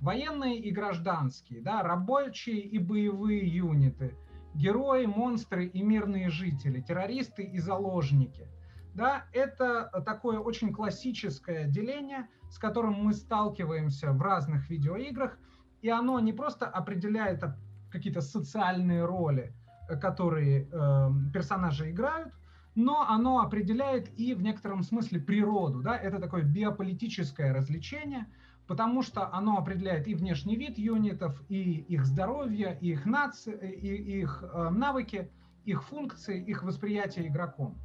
Военные 0.00 0.58
и 0.58 0.72
гражданские, 0.72 1.62
да, 1.62 1.84
рабочие 1.84 2.58
и 2.58 2.80
боевые 2.80 3.46
юниты, 3.46 4.16
герои, 4.54 5.06
монстры 5.06 5.66
и 5.66 5.82
мирные 5.82 6.30
жители, 6.30 6.80
террористы 6.80 7.44
и 7.44 7.60
заложники. 7.60 8.48
Да, 8.94 9.26
это 9.32 10.02
такое 10.04 10.40
очень 10.40 10.72
классическое 10.72 11.68
деление, 11.68 12.26
с 12.50 12.58
которым 12.58 12.94
мы 12.94 13.14
сталкиваемся 13.14 14.12
в 14.12 14.20
разных 14.20 14.68
видеоиграх, 14.68 15.38
и 15.82 15.88
оно 15.88 16.20
не 16.20 16.32
просто 16.32 16.66
определяет 16.66 17.42
какие-то 17.90 18.20
социальные 18.20 19.04
роли, 19.04 19.54
которые 20.00 20.68
э, 20.70 21.10
персонажи 21.32 21.90
играют, 21.90 22.32
но 22.74 23.06
оно 23.08 23.40
определяет 23.40 24.10
и 24.18 24.34
в 24.34 24.42
некотором 24.42 24.82
смысле 24.82 25.20
природу. 25.20 25.82
Да? 25.82 25.96
Это 25.96 26.18
такое 26.18 26.42
биополитическое 26.42 27.52
развлечение, 27.52 28.26
потому 28.66 29.02
что 29.02 29.32
оно 29.32 29.58
определяет 29.58 30.06
и 30.06 30.14
внешний 30.14 30.56
вид 30.56 30.78
юнитов, 30.78 31.40
и 31.48 31.80
их 31.80 32.04
здоровье, 32.04 32.78
и 32.80 32.90
их, 32.90 33.06
наци, 33.06 33.50
и 33.50 34.20
их 34.20 34.42
э, 34.42 34.70
навыки, 34.70 35.30
их 35.64 35.82
функции, 35.84 36.40
их 36.42 36.62
восприятие 36.62 37.28
игроком. 37.28 37.78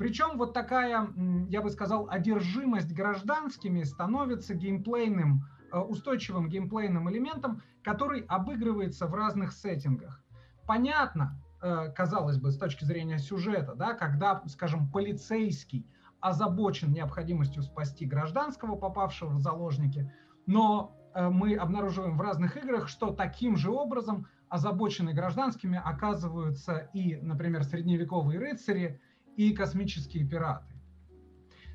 Причем 0.00 0.38
вот 0.38 0.54
такая, 0.54 1.08
я 1.50 1.60
бы 1.60 1.68
сказал, 1.68 2.08
одержимость 2.08 2.90
гражданскими 2.94 3.82
становится 3.82 4.54
геймплейным, 4.54 5.44
э, 5.70 5.78
устойчивым 5.78 6.48
геймплейным 6.48 7.10
элементом, 7.10 7.60
который 7.84 8.22
обыгрывается 8.22 9.06
в 9.06 9.12
разных 9.12 9.52
сеттингах. 9.52 10.24
Понятно, 10.66 11.38
э, 11.60 11.92
казалось 11.94 12.38
бы, 12.38 12.50
с 12.50 12.56
точки 12.56 12.82
зрения 12.84 13.18
сюжета, 13.18 13.74
да, 13.74 13.92
когда, 13.92 14.42
скажем, 14.46 14.90
полицейский 14.90 15.86
озабочен 16.20 16.92
необходимостью 16.92 17.62
спасти 17.62 18.06
гражданского, 18.06 18.76
попавшего 18.76 19.34
в 19.34 19.40
заложники, 19.40 20.10
но 20.46 20.96
э, 21.14 21.28
мы 21.28 21.56
обнаруживаем 21.56 22.16
в 22.16 22.22
разных 22.22 22.56
играх, 22.56 22.88
что 22.88 23.10
таким 23.10 23.54
же 23.58 23.70
образом 23.70 24.26
озабочены 24.48 25.12
гражданскими 25.12 25.78
оказываются 25.78 26.88
и, 26.94 27.16
например, 27.16 27.64
средневековые 27.64 28.38
рыцари, 28.38 28.98
и 29.36 29.52
космические 29.52 30.26
пираты. 30.26 30.74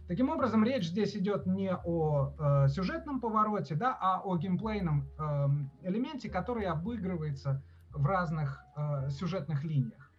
Таким 0.07 0.29
образом, 0.29 0.63
речь 0.63 0.89
здесь 0.89 1.15
идет 1.15 1.47
не 1.47 1.73
о 1.73 2.35
э, 2.37 2.67
сюжетном 2.67 3.19
повороте, 3.19 3.73
да, 3.73 3.97
а 3.99 4.21
о 4.23 4.37
геймплейном 4.37 5.09
э, 5.17 5.87
элементе, 5.87 6.29
который 6.29 6.65
обыгрывается 6.65 7.63
в 7.89 8.05
разных 8.05 8.63
э, 8.75 9.09
сюжетных 9.09 9.63
линиях. 9.63 10.11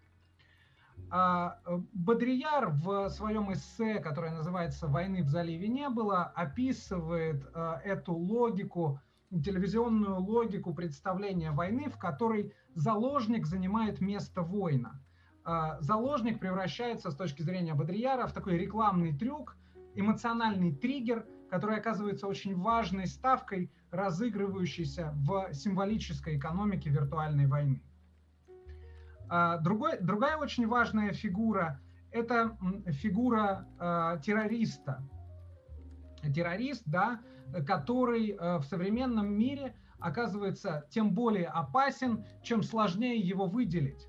А 1.09 1.61
э, 1.65 1.79
Бодрияр 1.93 2.71
в 2.71 3.09
своем 3.11 3.53
эссе, 3.53 4.01
которое 4.01 4.33
называется 4.33 4.89
«Войны 4.89 5.23
в 5.23 5.29
заливе 5.29 5.69
не 5.69 5.89
было», 5.89 6.25
описывает 6.25 7.47
э, 7.55 7.75
эту 7.85 8.13
логику, 8.13 9.01
телевизионную 9.31 10.19
логику 10.19 10.75
представления 10.75 11.53
войны, 11.53 11.89
в 11.89 11.97
которой 11.97 12.53
заложник 12.75 13.47
занимает 13.47 14.01
место 14.01 14.43
воина. 14.43 15.01
Э, 15.47 15.77
заложник 15.81 16.41
превращается 16.41 17.11
с 17.11 17.15
точки 17.15 17.43
зрения 17.43 17.75
Бодрияра 17.75 18.27
в 18.27 18.33
такой 18.33 18.59
рекламный 18.59 19.17
трюк, 19.17 19.57
эмоциональный 19.95 20.75
триггер, 20.75 21.25
который 21.49 21.77
оказывается 21.77 22.27
очень 22.27 22.57
важной 22.57 23.07
ставкой, 23.07 23.71
разыгрывающейся 23.93 25.13
в 25.15 25.53
символической 25.55 26.37
экономике 26.37 26.91
виртуальной 26.91 27.47
войны. 27.47 27.81
А, 29.29 29.59
другой, 29.59 29.99
другая 30.01 30.37
очень 30.37 30.67
важная 30.67 31.13
фигура– 31.13 31.81
это 32.11 32.57
фигура 32.89 33.69
э, 33.79 34.19
террориста. 34.25 35.03
Террорист, 36.35 36.83
да, 36.87 37.21
который 37.67 38.31
э, 38.31 38.59
в 38.59 38.65
современном 38.65 39.33
мире 39.33 39.77
оказывается 40.01 40.87
тем 40.91 41.15
более 41.15 41.47
опасен, 41.47 42.25
чем 42.43 42.63
сложнее 42.65 43.21
его 43.21 43.47
выделить 43.47 44.09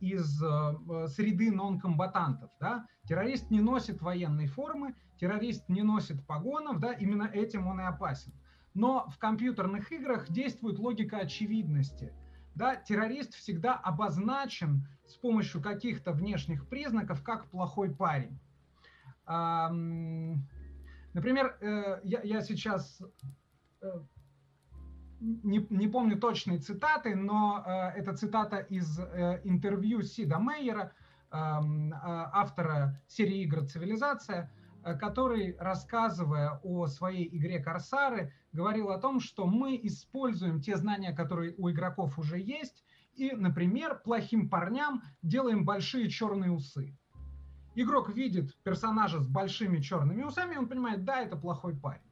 из 0.00 0.42
э, 0.42 1.06
среды 1.08 1.50
нонкомбатантов. 1.50 2.50
Да? 2.60 2.86
Террорист 3.04 3.50
не 3.50 3.60
носит 3.60 4.00
военной 4.02 4.46
формы, 4.46 4.94
террорист 5.16 5.68
не 5.68 5.82
носит 5.82 6.26
погонов, 6.26 6.80
да, 6.80 6.92
именно 6.92 7.24
этим 7.24 7.66
он 7.66 7.80
и 7.80 7.84
опасен. 7.84 8.32
Но 8.74 9.08
в 9.08 9.18
компьютерных 9.18 9.92
играх 9.92 10.28
действует 10.30 10.78
логика 10.78 11.18
очевидности– 11.18 12.12
да, 12.58 12.74
террорист 12.74 13.34
всегда 13.34 13.74
обозначен 13.74 14.84
с 15.06 15.14
помощью 15.14 15.62
каких-то 15.62 16.10
внешних 16.10 16.68
признаков 16.68 17.22
как 17.22 17.48
плохой 17.50 17.94
парень. 17.94 18.36
Например, 21.14 21.56
э, 21.60 22.00
я, 22.02 22.20
я 22.22 22.42
сейчас 22.42 23.00
э, 23.80 24.00
не, 25.20 25.66
не 25.70 25.88
помню 25.88 26.18
точной 26.18 26.58
цитаты, 26.58 27.14
но 27.14 27.62
э, 27.66 27.70
это 27.98 28.16
цитата 28.16 28.58
из 28.58 28.98
интервью 29.44 30.02
Сида 30.02 30.38
Мейера, 30.38 30.92
автора 31.30 32.98
серии 33.06 33.42
игр 33.42 33.66
«Цивилизация», 33.66 34.50
который, 34.98 35.56
рассказывая 35.58 36.58
о 36.62 36.86
своей 36.86 37.28
игре 37.36 37.58
«Корсары», 37.58 38.32
говорил 38.52 38.90
о 38.90 38.98
том, 38.98 39.20
что 39.20 39.46
мы 39.46 39.78
используем 39.82 40.62
те 40.62 40.76
знания, 40.78 41.12
которые 41.12 41.54
у 41.58 41.70
игроков 41.70 42.18
уже 42.18 42.38
есть, 42.38 42.82
и, 43.14 43.32
например, 43.32 44.00
плохим 44.02 44.48
парням 44.48 45.02
делаем 45.20 45.66
большие 45.66 46.08
черные 46.08 46.50
усы. 46.50 46.96
Игрок 47.74 48.08
видит 48.08 48.56
персонажа 48.62 49.20
с 49.20 49.28
большими 49.28 49.80
черными 49.80 50.22
усами, 50.22 50.54
и 50.54 50.58
он 50.58 50.68
понимает, 50.68 51.04
да, 51.04 51.20
это 51.20 51.36
плохой 51.36 51.76
парень. 51.76 52.07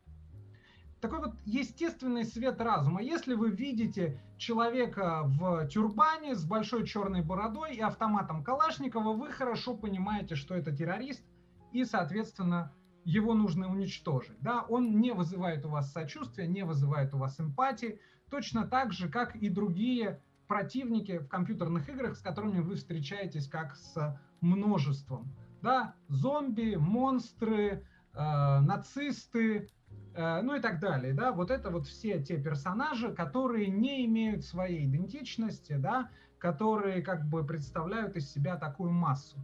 Такой 1.06 1.20
вот 1.20 1.36
естественный 1.44 2.24
свет 2.24 2.60
разума. 2.60 3.00
Если 3.00 3.34
вы 3.34 3.52
видите 3.52 4.20
человека 4.38 5.22
в 5.24 5.68
тюрбане 5.68 6.34
с 6.34 6.44
большой 6.44 6.84
черной 6.84 7.22
бородой 7.22 7.76
и 7.76 7.80
автоматом 7.80 8.42
Калашникова, 8.42 9.12
вы 9.12 9.30
хорошо 9.30 9.76
понимаете, 9.76 10.34
что 10.34 10.56
это 10.56 10.76
террорист, 10.76 11.24
и, 11.70 11.84
соответственно, 11.84 12.72
его 13.04 13.34
нужно 13.34 13.70
уничтожить. 13.70 14.36
Да? 14.40 14.62
Он 14.62 14.98
не 14.98 15.12
вызывает 15.12 15.64
у 15.64 15.68
вас 15.68 15.92
сочувствия, 15.92 16.48
не 16.48 16.64
вызывает 16.64 17.14
у 17.14 17.18
вас 17.18 17.38
эмпатии, 17.38 18.00
точно 18.28 18.66
так 18.66 18.92
же, 18.92 19.08
как 19.08 19.36
и 19.36 19.48
другие 19.48 20.20
противники 20.48 21.18
в 21.18 21.28
компьютерных 21.28 21.88
играх, 21.88 22.16
с 22.16 22.20
которыми 22.20 22.58
вы 22.58 22.74
встречаетесь 22.74 23.46
как 23.46 23.76
с 23.76 24.20
множеством. 24.40 25.32
Да? 25.62 25.94
Зомби, 26.08 26.74
монстры, 26.74 27.86
э, 28.12 28.60
нацисты, 28.60 29.70
ну 30.16 30.54
и 30.54 30.60
так 30.60 30.80
далее. 30.80 31.12
Да? 31.12 31.32
Вот 31.32 31.50
это 31.50 31.70
вот 31.70 31.86
все 31.86 32.22
те 32.22 32.38
персонажи, 32.38 33.12
которые 33.12 33.68
не 33.68 34.06
имеют 34.06 34.44
своей 34.44 34.86
идентичности, 34.86 35.74
да? 35.74 36.10
которые 36.38 37.02
как 37.02 37.26
бы 37.26 37.44
представляют 37.44 38.16
из 38.16 38.30
себя 38.30 38.56
такую 38.56 38.90
массу. 38.92 39.38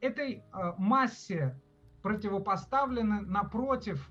Этой 0.00 0.42
э, 0.52 0.72
массе 0.78 1.58
противопоставлены 2.02 3.22
напротив 3.22 4.10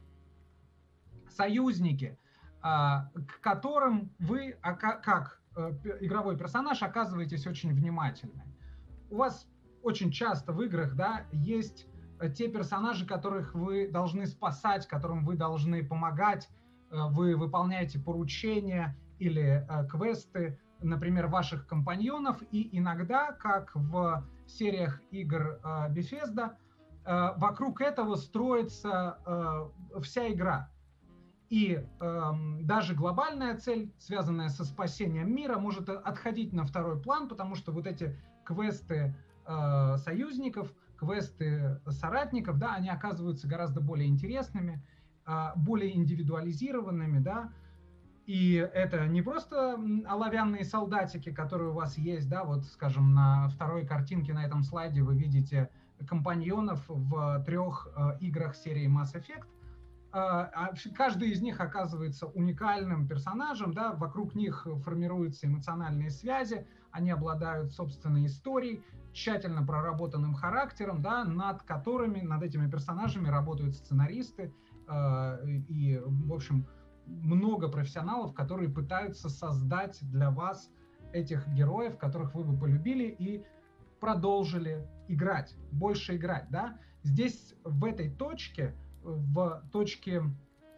союзники, 1.29 2.17
а, 2.61 3.09
к 3.27 3.39
которым 3.41 4.11
вы, 4.19 4.57
как 4.61 5.41
э, 5.55 5.71
игровой 6.01 6.37
персонаж, 6.37 6.81
оказываетесь 6.81 7.45
очень 7.45 7.73
внимательны. 7.73 8.43
У 9.09 9.17
вас 9.17 9.47
очень 9.83 10.11
часто 10.11 10.53
в 10.53 10.61
играх 10.63 10.95
да, 10.95 11.25
есть 11.31 11.85
э, 11.85 11.92
те 12.35 12.47
персонажи, 12.47 13.05
которых 13.05 13.53
вы 13.53 13.87
должны 13.87 14.25
спасать, 14.27 14.87
которым 14.87 15.25
вы 15.25 15.35
должны 15.35 15.85
помогать, 15.85 16.49
э, 16.89 16.97
вы 17.09 17.35
выполняете 17.35 17.99
поручения 17.99 18.97
или 19.19 19.65
квесты, 19.89 20.59
например, 20.81 21.27
ваших 21.27 21.65
компаньонов, 21.67 22.41
и 22.51 22.77
иногда, 22.77 23.31
как 23.31 23.71
в 23.73 24.27
сериях 24.47 25.01
игр 25.11 25.59
Bethesda, 25.63 26.57
Э, 27.05 27.33
вокруг 27.37 27.81
этого 27.81 28.15
строится 28.15 29.17
э, 29.25 29.99
вся 30.01 30.31
игра. 30.31 30.69
И 31.49 31.85
э, 31.99 32.31
даже 32.61 32.95
глобальная 32.95 33.57
цель, 33.57 33.93
связанная 33.99 34.49
со 34.49 34.63
спасением 34.63 35.35
мира, 35.35 35.59
может 35.59 35.89
отходить 35.89 36.53
на 36.53 36.65
второй 36.65 36.99
план, 36.99 37.27
потому 37.27 37.55
что 37.55 37.71
вот 37.71 37.85
эти 37.85 38.17
квесты 38.45 39.15
э, 39.45 39.97
союзников, 39.97 40.73
квесты 40.97 41.79
соратников, 41.89 42.57
да, 42.57 42.75
они 42.75 42.89
оказываются 42.89 43.47
гораздо 43.47 43.81
более 43.81 44.07
интересными, 44.07 44.83
э, 45.25 45.49
более 45.55 45.95
индивидуализированными, 45.95 47.19
да, 47.19 47.51
и 48.25 48.53
это 48.73 49.05
не 49.07 49.21
просто 49.21 49.77
оловянные 50.07 50.63
солдатики, 50.63 51.31
которые 51.31 51.71
у 51.71 51.73
вас 51.73 51.97
есть, 51.97 52.29
да, 52.29 52.45
вот, 52.45 52.63
скажем, 52.65 53.13
на 53.13 53.49
второй 53.49 53.85
картинке 53.85 54.33
на 54.33 54.45
этом 54.45 54.63
слайде 54.63 55.01
вы 55.01 55.15
видите 55.15 55.69
компаньонов 56.07 56.83
в 56.87 57.43
трех 57.45 57.89
э, 57.95 58.17
играх 58.21 58.55
серии 58.55 58.87
Mass 58.87 59.13
Effect. 59.13 59.43
Э, 59.43 60.13
а 60.13 60.73
каждый 60.95 61.31
из 61.31 61.41
них 61.41 61.59
оказывается 61.59 62.27
уникальным 62.27 63.07
персонажем, 63.07 63.73
да, 63.73 63.91
вокруг 63.91 64.35
них 64.35 64.67
формируются 64.85 65.47
эмоциональные 65.47 66.09
связи, 66.09 66.65
они 66.91 67.11
обладают 67.11 67.73
собственной 67.73 68.27
историей, 68.27 68.83
тщательно 69.13 69.65
проработанным 69.65 70.33
характером, 70.33 71.01
да, 71.01 71.23
над 71.23 71.63
которыми, 71.63 72.21
над 72.21 72.43
этими 72.43 72.69
персонажами 72.69 73.29
работают 73.29 73.75
сценаристы 73.75 74.53
э, 74.87 75.47
и, 75.69 76.01
в 76.03 76.33
общем, 76.33 76.67
много 77.05 77.69
профессионалов, 77.69 78.33
которые 78.33 78.69
пытаются 78.69 79.29
создать 79.29 79.99
для 80.09 80.31
вас 80.31 80.69
этих 81.11 81.47
героев, 81.49 81.97
которых 81.97 82.33
вы 82.33 82.43
бы 82.43 82.57
полюбили 82.57 83.05
и 83.05 83.45
продолжили 83.99 84.87
играть, 85.07 85.55
больше 85.71 86.17
играть, 86.17 86.47
да. 86.49 86.77
Здесь 87.03 87.53
в 87.63 87.85
этой 87.85 88.09
точке, 88.09 88.75
в 89.03 89.63
точке 89.71 90.23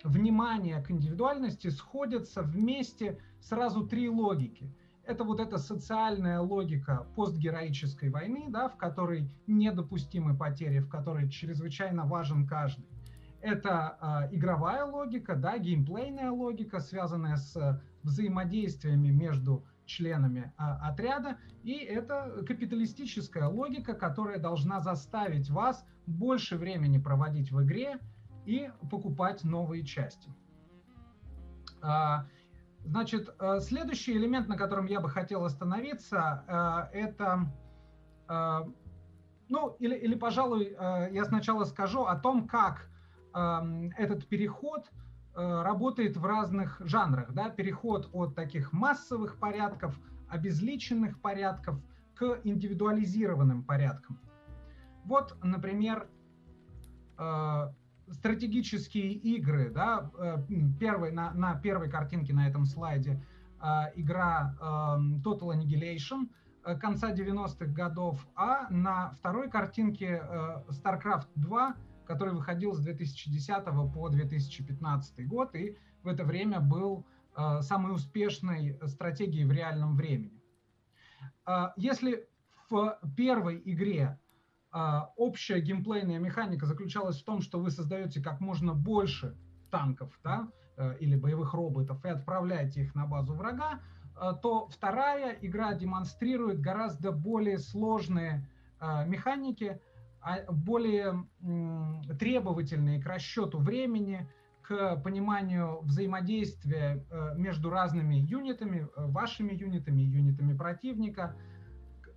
внимания 0.04 0.82
к 0.82 0.92
индивидуальности 0.92 1.70
сходятся 1.70 2.42
вместе 2.42 3.20
сразу 3.40 3.88
три 3.88 4.10
логики. 4.10 4.72
Это 5.08 5.24
вот 5.24 5.40
эта 5.40 5.58
социальная 5.58 6.40
логика 6.40 7.06
постгероической 7.16 8.10
войны, 8.10 8.46
да, 8.50 8.70
в 8.70 8.78
которой 8.78 9.30
недопустимы 9.46 10.36
потери, 10.36 10.80
в 10.80 10.90
которой 10.90 11.30
чрезвычайно 11.30 12.06
важен 12.06 12.48
каждый. 12.48 12.88
Это 13.42 14.28
э, 14.32 14.36
игровая 14.36 14.86
логика, 14.86 15.36
да, 15.36 15.60
геймплейная 15.60 16.32
логика, 16.32 16.80
связанная 16.80 17.38
с 17.38 17.82
взаимодействиями 18.02 19.10
между 19.10 19.64
членами 19.86 20.52
а, 20.58 20.90
отряда, 20.90 21.38
и 21.64 21.74
это 21.74 22.44
капиталистическая 22.48 23.46
логика, 23.46 23.94
которая 23.94 24.40
должна 24.40 24.80
заставить 24.80 25.50
вас 25.50 25.86
больше 26.08 26.58
времени 26.58 26.98
проводить 26.98 27.52
в 27.52 27.64
игре 27.64 28.00
и 28.46 28.72
покупать 28.90 29.44
новые 29.44 29.84
части. 29.84 30.30
А, 31.82 32.26
значит, 32.86 33.34
а, 33.40 33.60
следующий 33.60 34.14
элемент, 34.14 34.48
на 34.48 34.58
котором 34.58 34.86
я 34.86 35.02
бы 35.02 35.10
хотел 35.10 35.44
остановиться, 35.44 36.44
а, 36.48 36.90
это, 36.94 37.52
а, 38.28 38.68
ну, 39.50 39.76
или, 39.80 39.96
или, 39.96 40.16
пожалуй, 40.16 40.76
я 41.12 41.26
сначала 41.26 41.66
скажу 41.66 42.04
о 42.04 42.16
том, 42.16 42.48
как 42.48 42.90
этот 43.98 44.28
переход– 44.28 44.90
Э, 45.38 45.64
работает 45.64 46.16
в 46.16 46.26
разных 46.26 46.80
жанрах, 46.80 47.34
да, 47.34 47.50
переход 47.50 48.10
от 48.14 48.36
таких 48.36 48.72
массовых 48.72 49.38
порядков, 49.38 50.00
обезличенных 50.30 51.20
порядков 51.20 51.78
к 52.16 52.40
индивидуализированным 52.46 53.66
порядкам. 53.66 54.18
Вот, 55.04 55.36
например, 55.44 56.08
э, 57.18 57.68
стратегические 58.12 59.14
игры, 59.14 59.70
да, 59.70 60.12
э, 60.18 60.38
первый, 60.80 61.12
на, 61.12 61.32
на 61.34 61.56
первой 61.56 61.90
картинке 61.90 62.34
на 62.34 62.48
этом 62.48 62.66
слайде 62.66 63.24
э, 63.62 63.68
игра 63.96 64.56
э, 64.60 64.64
Total 65.24 65.56
Annihilation 65.56 66.30
э, 66.66 66.78
конца 66.78 67.14
90-х 67.14 67.66
годов, 67.68 68.28
а 68.36 68.70
на 68.70 69.12
второй 69.12 69.50
картинке 69.50 70.22
StarCraft 70.70 71.28
2, 71.36 71.76
который 72.06 72.34
выходил 72.34 72.74
с 72.74 72.80
2010 72.80 73.66
по 73.94 74.10
2015 74.10 75.28
год 75.28 75.56
и 75.56 75.78
в 76.04 76.08
это 76.08 76.24
время 76.24 76.60
был 76.60 77.06
самой 77.62 77.94
успешной 77.94 78.80
стратегией 78.86 79.44
в 79.44 79.52
реальном 79.52 79.98
времени. 79.98 80.42
Если 81.76 82.30
в 82.70 82.98
первой 83.18 83.62
игре 83.66 84.18
общая 85.16 85.62
геймплейная 85.62 86.20
механика 86.20 86.66
заключалась 86.66 87.22
в 87.22 87.24
том, 87.24 87.42
что 87.42 87.60
вы 87.60 87.72
создаете 87.72 88.22
как 88.22 88.42
можно 88.42 88.74
больше 88.74 89.38
танков 89.72 90.18
да, 90.24 90.50
э, 90.78 90.98
или 91.00 91.16
боевых 91.16 91.54
роботов 91.54 92.04
и 92.06 92.10
отправляете 92.10 92.82
их 92.84 92.96
на 92.96 93.06
базу 93.06 93.34
врага, 93.34 93.80
э, 94.16 94.32
то 94.42 94.68
вторая 94.68 95.38
игра 95.42 95.74
демонстрирует 95.74 96.60
гораздо 96.60 97.12
более 97.12 97.58
сложные 97.58 98.50
э, 98.80 99.06
механики, 99.08 99.80
а, 100.22 100.52
более 100.52 101.24
требовательные 102.20 103.02
к 103.02 103.06
расчету 103.06 103.60
времени, 103.60 104.28
к 104.64 104.96
пониманию 105.04 105.82
взаимодействия 105.84 107.06
между 107.38 107.70
разными 107.70 108.16
юнитами, 108.16 108.88
вашими 108.96 109.54
юнитами 109.54 110.02
и 110.02 110.06
юнитами 110.06 110.58
противника– 110.58 111.36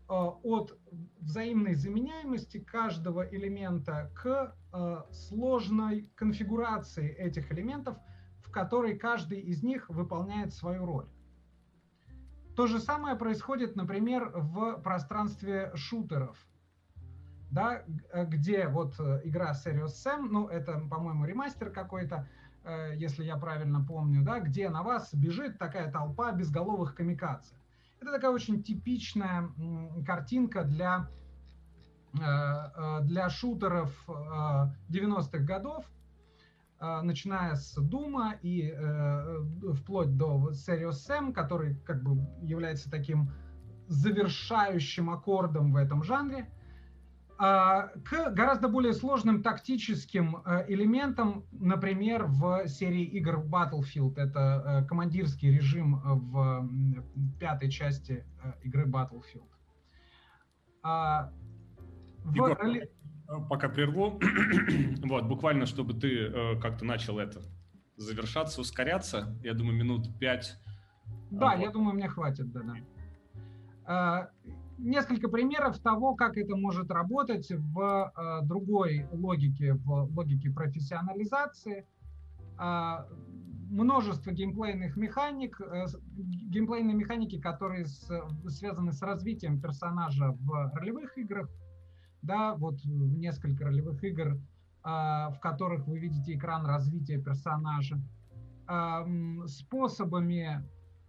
от 0.09 0.79
взаимной 1.21 1.75
заменяемости 1.75 2.59
каждого 2.59 3.29
элемента 3.29 4.11
к 4.15 4.55
э, 4.73 5.03
сложной 5.13 6.11
конфигурации 6.15 7.13
этих 7.13 7.53
элементов, 7.53 7.99
в 8.41 8.51
которой 8.51 8.99
каждый 8.99 9.41
из 9.41 9.63
них 9.63 9.91
выполняет 9.91 10.55
свою 10.55 10.87
роль. 10.87 11.09
То 12.57 12.67
же 12.67 12.79
самое 12.81 13.17
происходит, 13.17 13.77
например, 13.77 14.33
в 14.35 14.81
пространстве 14.81 15.73
шутеров, 15.75 16.39
да, 17.51 17.85
где 18.15 18.67
вот 18.67 18.99
э, 18.99 19.21
игра 19.25 19.53
Serious 19.53 19.93
Sam, 20.05 20.29
ну 20.31 20.49
это, 20.49 20.81
по-моему, 20.91 21.27
ремастер 21.27 21.71
какой-то, 21.71 22.27
если 22.97 23.25
я 23.25 23.37
правильно 23.37 23.83
помню, 23.83 24.23
да, 24.23 24.41
где 24.41 24.69
на 24.69 24.83
вас 24.83 25.15
бежит 25.15 25.59
такая 25.59 25.91
толпа 25.91 26.33
безголовых 26.33 26.95
камикадзе. 26.95 27.58
Это 28.01 28.13
такая 28.13 28.31
очень 28.31 28.63
типичная 28.63 29.51
картинка 30.07 30.65
для, 30.65 31.09
э, 32.15 32.21
э, 32.21 33.01
для 33.03 33.29
шутеров 33.29 33.93
90-х 34.09 35.39
э, 35.39 35.45
годов, 35.45 35.85
начиная 36.81 37.57
с 37.57 37.75
Дума 37.75 38.37
и 38.41 38.73
вплоть 39.75 40.17
до 40.17 40.51
Serious 40.51 40.99
Sam, 41.09 41.33
который 41.33 41.75
как 41.81 42.05
бы 42.05 42.25
является 42.41 42.89
таким 42.89 43.33
завершающим 43.89 45.11
аккордом 45.11 45.73
в 45.73 45.77
этом 45.77 46.05
жанре. 46.05 46.49
А, 47.41 47.91
к 48.05 48.31
гораздо 48.31 48.67
более 48.67 48.93
сложным 48.93 49.45
тактическим 49.45 50.39
э, 50.45 50.65
элементам, 50.67 51.45
например, 51.53 52.25
в 52.27 52.67
серии 52.67 53.05
игр 53.05 53.39
Battlefield. 53.39 54.19
Это 54.19 54.83
э, 54.83 54.87
командирский 54.87 55.53
режим 55.53 56.01
в 56.03 56.69
пятой 57.39 57.71
части 57.71 58.27
э, 58.43 58.53
игры 58.65 58.87
Battlefield. 58.87 59.47
А, 60.83 61.31
в... 62.25 62.35
Егор, 62.35 62.59
пока 63.49 63.69
прерву, 63.69 64.21
вот, 65.05 65.27
буквально, 65.27 65.67
чтобы 65.67 65.95
ты 65.95 66.59
как-то 66.61 66.85
начал 66.85 67.21
это 67.21 67.41
завершаться, 67.97 68.61
ускоряться, 68.61 69.39
я 69.45 69.55
думаю, 69.55 69.77
минут 69.77 70.09
пять. 70.19 70.57
Да, 71.31 71.55
вот. 71.55 71.63
я 71.63 71.71
думаю, 71.71 71.95
мне 71.95 72.09
хватит, 72.09 72.51
да-да. 72.51 74.31
Несколько 74.79 75.29
примеров 75.29 75.79
того, 75.81 76.15
как 76.15 76.37
это 76.37 76.57
может 76.57 76.91
работать 76.91 77.51
в 77.51 78.13
э, 78.17 78.47
другой 78.47 79.09
логике, 79.11 79.75
в 79.75 80.09
логике 80.17 80.51
профессионализации. 80.51 81.85
Э, 82.61 83.05
множество 83.71 84.31
геймплейных 84.31 84.97
механик, 84.97 85.61
э, 85.61 85.87
геймплейные 86.17 86.95
механики, 86.95 87.41
которые 87.41 87.87
с, 87.87 88.09
связаны 88.47 88.93
с 88.93 89.03
развитием 89.03 89.61
персонажа 89.61 90.31
в 90.41 90.73
ролевых 90.75 91.19
играх. 91.19 91.51
Да, 92.23 92.55
вот 92.55 92.77
несколько 92.85 93.65
ролевых 93.65 94.03
игр, 94.05 94.29
э, 94.29 94.39
в 94.85 95.39
которых 95.41 95.89
вы 95.89 95.99
видите 95.99 96.35
экран 96.35 96.65
развития 96.67 97.19
персонажа. 97.19 98.01
Э, 98.69 99.05
способами 99.47 100.65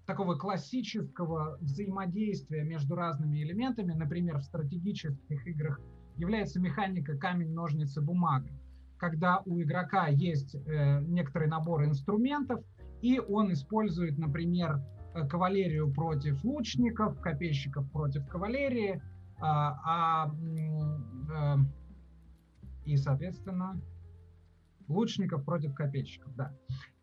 такого 0.09 0.33
классического 0.33 1.59
взаимодействия 1.61 2.63
между 2.63 2.95
разными 2.95 3.43
элементами, 3.43 3.93
например, 3.93 4.39
в 4.39 4.43
стратегических 4.43 5.45
играх, 5.45 5.79
является 6.17 6.59
механика 6.59 7.15
камень, 7.15 7.53
ножницы, 7.53 8.01
бумага. 8.01 8.49
Когда 8.97 9.43
у 9.45 9.61
игрока 9.61 10.07
есть 10.07 10.55
э, 10.55 11.01
некоторый 11.01 11.47
набор 11.47 11.85
инструментов, 11.85 12.65
и 13.03 13.19
он 13.19 13.53
использует, 13.53 14.17
например, 14.17 14.81
э, 15.13 15.27
кавалерию 15.27 15.93
против 15.93 16.43
лучников, 16.43 17.21
копейщиков 17.21 17.87
против 17.91 18.27
кавалерии, 18.27 18.99
а, 19.39 20.25
а 20.25 20.35
э, 21.31 21.57
и, 22.85 22.97
соответственно, 22.97 23.79
лучников 24.87 25.45
против 25.45 25.75
копейщиков, 25.75 26.35
да 26.35 26.51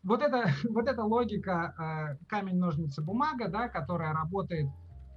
вот, 0.07 0.23
это, 0.23 0.47
вот 0.71 0.89
эта 0.89 1.03
логика 1.03 1.75
э, 1.79 2.25
камень, 2.29 2.59
ножницы, 2.59 3.03
бумага, 3.03 3.49
да, 3.49 3.69
которая 3.69 4.13
работает 4.13 4.69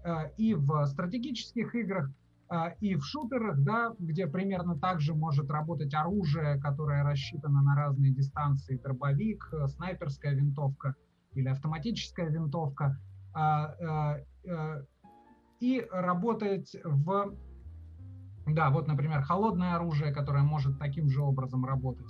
э, 0.03 0.31
и 0.37 0.55
в 0.55 0.85
стратегических 0.87 1.75
играх, 1.75 2.09
э, 2.51 2.75
и 2.81 2.95
в 2.95 3.03
шутерах, 3.05 3.59
да, 3.59 3.93
где 3.99 4.27
примерно 4.27 4.77
так 4.77 4.99
же 4.99 5.13
может 5.13 5.49
работать 5.51 5.93
оружие, 5.93 6.59
которое 6.59 7.03
рассчитано 7.03 7.61
на 7.61 7.75
разные 7.75 8.11
дистанции, 8.11 8.77
дробовик, 8.77 9.47
э, 9.53 9.67
снайперская 9.67 10.33
винтовка 10.33 10.95
или 11.33 11.47
автоматическая 11.47 12.27
винтовка, 12.27 12.97
э, 13.35 13.39
э, 13.39 14.25
э, 14.45 14.85
и 15.59 15.85
работать 15.91 16.75
в, 16.83 17.35
да, 18.47 18.69
вот, 18.71 18.87
например, 18.87 19.21
холодное 19.21 19.75
оружие, 19.75 20.11
которое 20.13 20.43
может 20.43 20.79
таким 20.79 21.09
же 21.09 21.21
образом 21.21 21.65
работать 21.65 22.09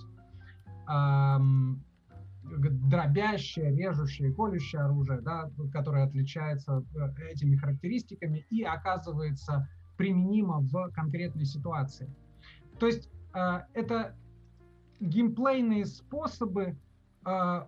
дробящее, 2.57 3.75
режущее, 3.75 4.33
колющее 4.33 4.81
оружие, 4.81 5.21
да, 5.21 5.49
которое 5.71 6.05
отличается 6.05 6.83
э, 6.95 7.31
этими 7.31 7.55
характеристиками 7.55 8.45
и 8.49 8.63
оказывается 8.63 9.67
применимо 9.97 10.61
в 10.61 10.91
конкретной 10.91 11.45
ситуации. 11.45 12.09
То 12.79 12.87
есть 12.87 13.09
э, 13.33 13.61
это 13.73 14.15
геймплейные 14.99 15.85
способы 15.85 16.77
э, 17.25 17.61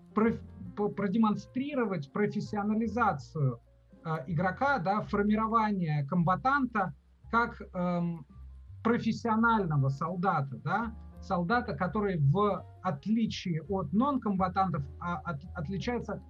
продемонстрировать 0.75 2.11
профессионализацию 2.11 3.59
игрока, 4.25 4.79
да, 4.79 5.01
формирование 5.01 6.07
комбатанта 6.07 6.95
как 7.29 7.61
эм, 7.73 8.25
профессионального 8.83 9.89
солдата, 9.89 10.57
да, 10.63 10.93
солдата, 11.21 11.73
который 11.73 12.17
в 12.17 12.65
отличие 12.81 13.61
от 13.63 13.93
нон-комбатантов 13.93 14.83
а, 14.99 15.17
от, 15.17 15.41
отличается 15.55 16.21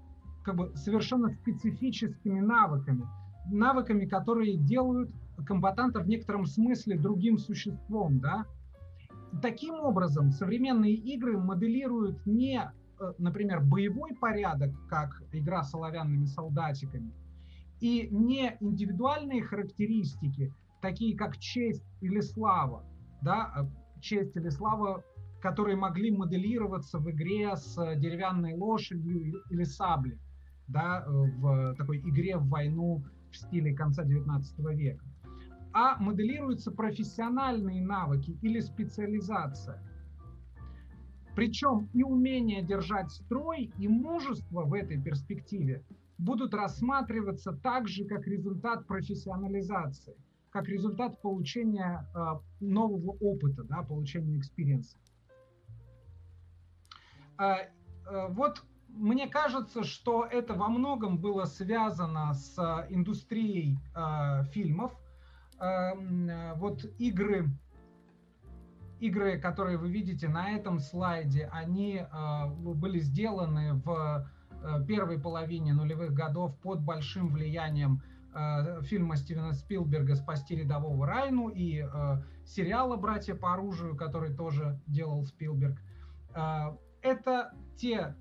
как 0.43 0.55
бы 0.55 0.75
совершенно 0.75 1.29
специфическими 1.29 2.39
навыками. 2.39 3.07
Навыками, 3.49 4.05
которые 4.05 4.57
делают 4.57 5.11
комбатанта 5.45 5.99
в 5.99 6.07
некотором 6.07 6.45
смысле 6.45 6.97
другим 6.97 7.37
существом. 7.37 8.19
Да? 8.19 8.45
Таким 9.41 9.75
образом, 9.75 10.31
современные 10.31 10.93
игры 10.93 11.37
моделируют 11.37 12.25
не, 12.25 12.61
э, 12.99 13.13
например, 13.17 13.61
боевой 13.61 14.13
порядок, 14.13 14.71
как 14.89 15.23
игра 15.31 15.63
с 15.63 15.73
оловянными 15.73 16.25
солдатиками, 16.25 17.13
и 17.79 18.07
не 18.11 18.57
индивидуальные 18.59 19.41
характеристики, 19.41 20.53
такие 20.81 21.17
как 21.17 21.37
честь 21.37 21.83
или 22.01 22.19
слава, 22.19 22.83
да, 23.21 23.51
а 23.55 23.69
честь 24.01 24.35
или 24.35 24.49
слава, 24.49 25.03
которые 25.41 25.77
могли 25.77 26.11
моделироваться 26.11 26.99
в 26.99 27.09
игре 27.09 27.55
с 27.55 27.75
деревянной 27.95 28.55
лошадью 28.55 29.43
или 29.49 29.63
саблей, 29.63 30.19
да, 30.67 31.05
в 31.07 31.75
такой 31.75 31.99
игре 31.99 32.37
в 32.37 32.47
войну 32.47 33.03
в 33.31 33.37
стиле 33.37 33.73
конца 33.73 34.03
19 34.03 34.59
века. 34.75 35.05
А 35.73 35.97
моделируются 35.97 36.71
профессиональные 36.71 37.81
навыки 37.81 38.37
или 38.41 38.59
специализация. 38.59 39.81
Причем 41.33 41.89
и 41.93 42.03
умение 42.03 42.61
держать 42.61 43.09
строй, 43.09 43.71
и 43.77 43.87
мужество 43.87 44.63
в 44.65 44.73
этой 44.73 45.01
перспективе 45.01 45.85
будут 46.17 46.53
рассматриваться 46.53 47.53
так 47.53 47.87
же, 47.87 48.03
как 48.05 48.27
результат 48.27 48.85
профессионализации– 48.85 50.15
как 50.51 50.67
результат 50.67 51.21
получения 51.21 52.07
э, 52.13 52.39
нового 52.59 53.11
опыта, 53.19 53.63
да, 53.63 53.81
получения 53.83 54.37
experience 54.37 54.87
а. 54.87 54.97
Вот 58.29 58.63
мне 58.89 59.27
кажется, 59.27 59.83
что 59.83 60.25
это 60.25 60.53
во 60.53 60.67
многом 60.67 61.17
было 61.17 61.45
связано 61.45 62.35
с 62.35 62.55
индустрией 62.89 63.79
фильмов. 64.51 64.91
Вот 65.57 66.85
игры 66.99 67.49
игры, 69.01 69.39
которые 69.39 69.77
вы 69.77 69.89
видите 69.89 70.29
на 70.29 70.51
этом 70.51 70.79
слайде, 70.79 71.49
они 71.51 71.95
э, 71.95 72.47
были 72.47 72.99
сделаны 72.99 73.73
в 73.83 74.29
э, 74.63 74.85
первой 74.87 75.19
половине 75.19 75.73
нулевых 75.73 76.13
годов 76.13 76.55
под 76.59 76.81
большим 76.81 77.29
влиянием 77.29 78.01
э, 78.03 78.10
фильма 78.83 79.17
Стивена 79.17 79.53
Спилберга 79.53 80.15
«Спасти 80.15 80.55
рядового 80.55 81.05
Райну» 81.05 81.49
и 81.49 81.81
э, 81.81 81.87
сериала 82.45 82.95
«Братья 82.95 83.35
по 83.35 83.53
оружию», 83.53 83.95
который 83.95 84.33
тоже 84.33 84.79
делал 84.87 85.25
Спилберг. 85.25 85.77
Э, 86.33 86.75
это 87.01 87.53
те 87.75 88.15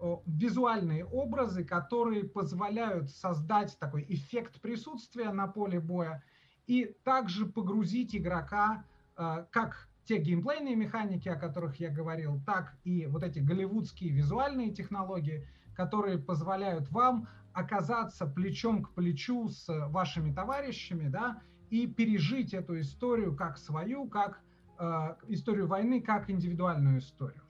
э, 0.00 0.16
визуальные 0.26 1.04
образы, 1.04 1.64
которые 1.64 2.24
позволяют 2.24 3.10
создать 3.10 3.78
такой 3.78 4.04
эффект 4.08 4.60
присутствия 4.60 5.30
на 5.30 5.46
поле 5.46 5.78
боя 5.78 6.22
и 6.66 6.94
также 7.04 7.46
погрузить 7.46 8.16
игрока 8.16 8.84
э, 9.16 9.46
как 9.50 9.88
те 10.04 10.18
геймплейные 10.18 10.76
механики, 10.76 11.28
о 11.28 11.36
которых 11.36 11.80
я 11.80 11.90
говорил, 11.90 12.40
так 12.44 12.76
и 12.84 13.06
вот 13.06 13.22
эти 13.22 13.38
голливудские 13.38 14.10
визуальные 14.10 14.70
технологии, 14.72 15.46
которые 15.74 16.18
позволяют 16.18 16.90
вам 16.90 17.28
оказаться 17.54 18.26
плечом 18.26 18.82
к 18.82 18.90
плечу 18.90 19.48
с 19.48 19.66
вашими 19.88 20.32
товарищами, 20.32 21.08
да, 21.08 21.40
и 21.70 21.86
пережить 21.86 22.52
эту 22.52 22.80
историю 22.80 23.34
как 23.34 23.58
свою, 23.58 24.06
как 24.06 24.40
э, 24.78 25.14
историю 25.28 25.66
войны, 25.66 26.00
как 26.00 26.28
индивидуальную 26.28 26.98
историю. 26.98 27.42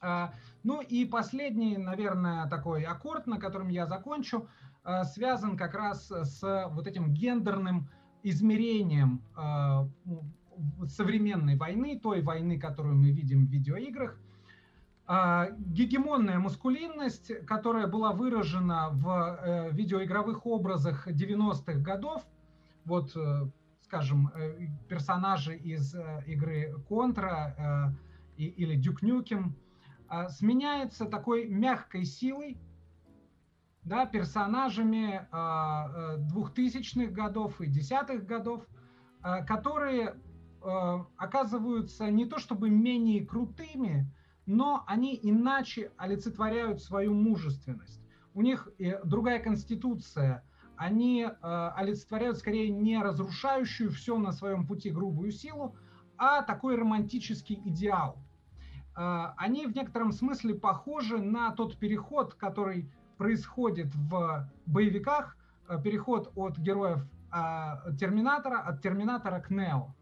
Э, 0.00 0.28
ну 0.62 0.80
и 0.80 1.04
последний, 1.04 1.76
наверное, 1.76 2.48
такой 2.48 2.84
аккорд, 2.84 3.26
на 3.26 3.38
котором 3.38 3.68
я 3.68 3.86
закончу, 3.86 4.48
э, 4.84 5.04
связан 5.04 5.56
как 5.56 5.74
раз 5.74 6.10
с 6.10 6.68
вот 6.70 6.86
этим 6.86 7.12
гендерным 7.12 7.88
измерением 8.22 9.22
э, 9.36 10.86
современной 10.88 11.56
войны, 11.56 11.98
той 11.98 12.22
войны, 12.22 12.58
которую 12.58 12.96
мы 12.96 13.10
видим 13.10 13.46
в 13.46 13.50
видеоиграх. 13.50 14.18
А, 15.06 15.50
гегемонная 15.58 16.38
маскулинность, 16.38 17.30
которая 17.46 17.86
была 17.86 18.12
выражена 18.12 18.88
в 18.90 19.38
э, 19.42 19.70
видеоигровых 19.72 20.46
образах 20.46 21.06
90-х 21.06 21.74
годов, 21.80 22.24
вот, 22.86 23.14
э, 23.14 23.46
скажем, 23.82 24.32
э, 24.34 24.66
персонажи 24.88 25.56
из 25.56 25.94
игры 26.26 26.74
Контра 26.88 27.94
или 28.38 28.80
Duke 28.80 29.02
Nukem, 29.02 29.52
а, 30.08 30.28
сменяется 30.30 31.04
такой 31.04 31.48
мягкой 31.48 32.06
силой, 32.06 32.56
да, 33.82 34.06
персонажами 34.06 35.28
2000-х 35.30 37.12
годов 37.12 37.60
и 37.60 37.66
десятых 37.66 38.24
годов, 38.24 38.66
которые 39.46 40.16
оказываются 41.18 42.10
не 42.10 42.24
то 42.24 42.38
чтобы 42.38 42.70
менее 42.70 43.26
крутыми, 43.26 44.10
но 44.46 44.84
они 44.86 45.18
иначе 45.22 45.92
олицетворяют 45.96 46.82
свою 46.82 47.14
мужественность. 47.14 48.00
У 48.34 48.42
них 48.42 48.68
э, 48.78 49.02
другая 49.04 49.40
конституция, 49.40 50.44
они 50.76 51.22
э, 51.22 51.70
олицетворяют 51.76 52.38
скорее 52.38 52.70
не 52.70 53.00
разрушающую 53.00 53.90
все 53.90 54.18
на 54.18 54.32
своем 54.32 54.66
пути 54.66 54.90
грубую 54.90 55.30
силу, 55.30 55.76
а 56.16 56.42
такой 56.42 56.76
романтический 56.76 57.60
идеал. 57.64 58.18
Они 58.94 59.66
в 59.66 59.74
некотором 59.74 60.12
смысле 60.12 60.54
похожи 60.54 61.18
на 61.18 61.50
тот 61.50 61.76
переход, 61.76 62.34
который 62.34 62.88
происходит 63.18 63.92
в 63.92 64.48
боевиках, 64.66 65.36
переход 65.82 66.30
от 66.36 66.56
героев 66.58 67.04
Терминатора, 67.98 68.60
от 68.60 68.82
Терминатора 68.82 69.40
к 69.40 69.50
Нео. 69.50 69.92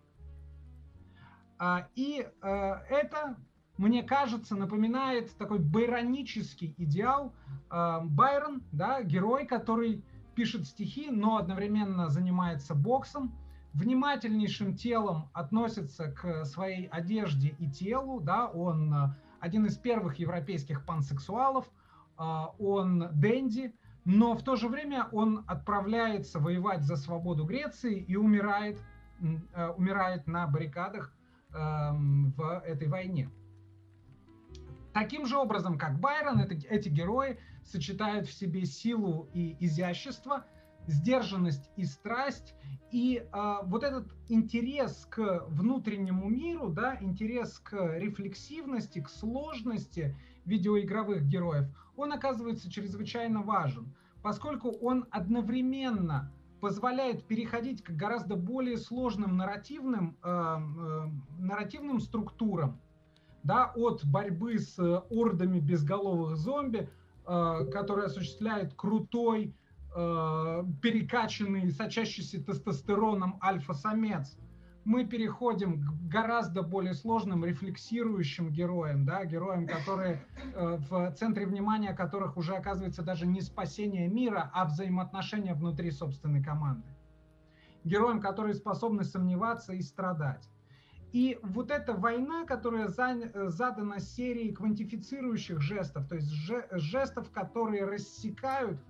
А, 1.65 1.87
и 1.95 2.27
э, 2.43 2.49
это, 2.91 3.37
мне 3.83 4.05
кажется, 4.05 4.55
напоминает 4.55 5.37
такой 5.37 5.59
байронический 5.59 6.73
идеал. 6.79 7.33
Э, 7.69 7.99
Байрон, 8.05 8.63
да, 8.71 9.03
герой, 9.03 9.45
который 9.45 10.05
пишет 10.37 10.67
стихи, 10.67 11.11
но 11.11 11.37
одновременно 11.37 12.09
занимается 12.09 12.77
боксом, 12.77 13.35
внимательнейшим 13.75 14.77
телом 14.77 15.31
относится 15.33 16.13
к 16.13 16.45
своей 16.45 16.87
одежде 16.87 17.57
и 17.59 17.69
телу, 17.69 18.21
да, 18.21 18.47
он 18.47 18.95
э, 18.95 19.15
один 19.41 19.67
из 19.67 19.77
первых 19.77 20.21
европейских 20.21 20.87
пансексуалов, 20.87 21.69
он 22.59 23.09
денди, 23.15 23.75
но 24.05 24.35
в 24.37 24.45
то 24.45 24.55
же 24.55 24.69
время 24.69 25.09
он 25.11 25.45
отправляется 25.49 26.39
воевать 26.39 26.85
за 26.85 26.95
свободу 26.95 27.45
Греции 27.45 27.99
и 27.99 28.15
умирает, 28.15 28.79
умирает 29.77 30.29
на 30.29 30.47
баррикадах 30.47 31.13
Эм, 31.55 32.33
в 32.37 32.63
этой 32.65 32.89
войне. 32.89 33.29
Таким 34.93 35.27
же 35.27 35.37
образом, 35.37 35.79
как 35.79 35.99
Байрон, 36.01 36.41
это, 36.41 36.55
эти 36.55 36.89
герои 36.89 37.39
сочетают 37.65 38.29
в 38.29 38.33
себе 38.33 38.67
силу 38.67 39.29
и 39.33 39.57
изящество, 39.65 40.45
сдержанность 40.87 41.71
и 41.77 41.85
страсть, 41.85 42.55
и 42.91 43.25
э, 43.25 43.55
вот 43.65 43.85
этот 43.85 44.13
интерес 44.29 45.07
к 45.09 45.45
внутреннему 45.49 46.29
миру, 46.29 46.69
да, 46.69 46.99
интерес 47.01 47.59
к 47.61 47.97
рефлексивности, 47.97 49.01
к 49.01 49.09
сложности 49.09 50.17
видеоигровых 50.45 51.27
героев, 51.27 51.69
он 51.97 52.13
оказывается 52.13 52.71
чрезвычайно 52.71 53.43
важен, 53.43 53.95
поскольку 54.23 54.71
он 54.71 55.07
одновременно 55.11 56.33
позволяет 56.61 57.27
переходить 57.27 57.83
к 57.83 57.91
гораздо 57.91 58.37
более 58.37 58.77
сложным 58.77 59.37
нарративным, 59.37 60.17
э, 60.23 60.29
э, 60.29 61.09
нарративным 61.39 61.99
структурам, 61.99 62.81
да, 63.43 63.73
от 63.75 64.05
борьбы 64.05 64.59
с 64.59 64.79
ордами 65.11 65.61
безголовых 65.61 66.37
зомби, 66.37 66.89
э, 67.27 67.67
которые 67.73 68.07
осуществляет 68.07 68.75
крутой, 68.75 69.55
э, 69.95 70.65
перекачанный, 70.81 71.71
сочащийся 71.71 72.43
тестостероном 72.43 73.39
альфа-самец, 73.43 74.37
мы 74.85 75.05
переходим 75.05 75.81
к 75.81 76.09
гораздо 76.09 76.63
более 76.63 76.95
сложным 76.95 77.45
рефлексирующим 77.45 78.51
героям, 78.51 79.05
да, 79.05 79.25
героям, 79.25 79.67
которые 79.67 80.25
э, 80.55 80.79
в 80.91 81.13
центре 81.13 81.47
внимания 81.47 81.93
которых 81.93 82.37
уже 82.37 82.55
оказывается 82.55 83.03
даже 83.03 83.27
не 83.27 83.41
спасение 83.41 84.09
мира, 84.09 84.51
а 84.53 84.65
взаимоотношения 84.65 85.55
внутри 85.55 85.91
собственной 85.91 86.43
команды. 86.43 86.87
Героям, 87.85 88.21
которые 88.21 88.55
способны 88.55 89.05
сомневаться 89.05 89.73
и 89.73 89.83
страдать. 89.83 90.49
И 91.13 91.39
вот 91.43 91.71
эта 91.71 91.93
война, 91.93 92.45
которая 92.45 92.89
задана 92.89 94.01
серией 94.01 94.53
квантифицирующих 94.53 95.61
жестов, 95.61 96.09
то 96.09 96.15
есть 96.15 96.33
жестов, 96.73 97.31
которые 97.31 97.85
рассекают 97.85 98.81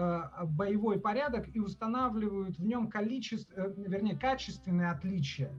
Э, 0.00 0.44
боевой 0.44 1.00
порядок 1.00 1.48
и 1.52 1.58
устанавливают 1.58 2.56
в 2.56 2.64
нем 2.64 2.88
количество, 2.88 3.52
э, 3.62 3.74
вернее, 3.78 4.16
качественные 4.16 4.92
отличия. 4.92 5.52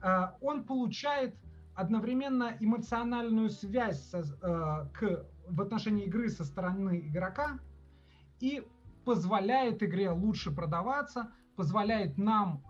Э, 0.00 0.28
он 0.40 0.62
получает 0.62 1.34
одновременно 1.74 2.56
эмоциональную 2.60 3.50
связь 3.50 4.00
со, 4.00 4.22
к, 4.94 5.26
в 5.48 5.60
отношении 5.60 6.04
игры 6.04 6.28
со 6.28 6.44
стороны 6.44 7.00
игрока 7.08 7.58
и 8.38 8.64
позволяет 9.04 9.82
игре 9.82 10.10
лучше 10.10 10.52
продаваться, 10.52 11.32
позволяет 11.56 12.18
нам 12.18 12.62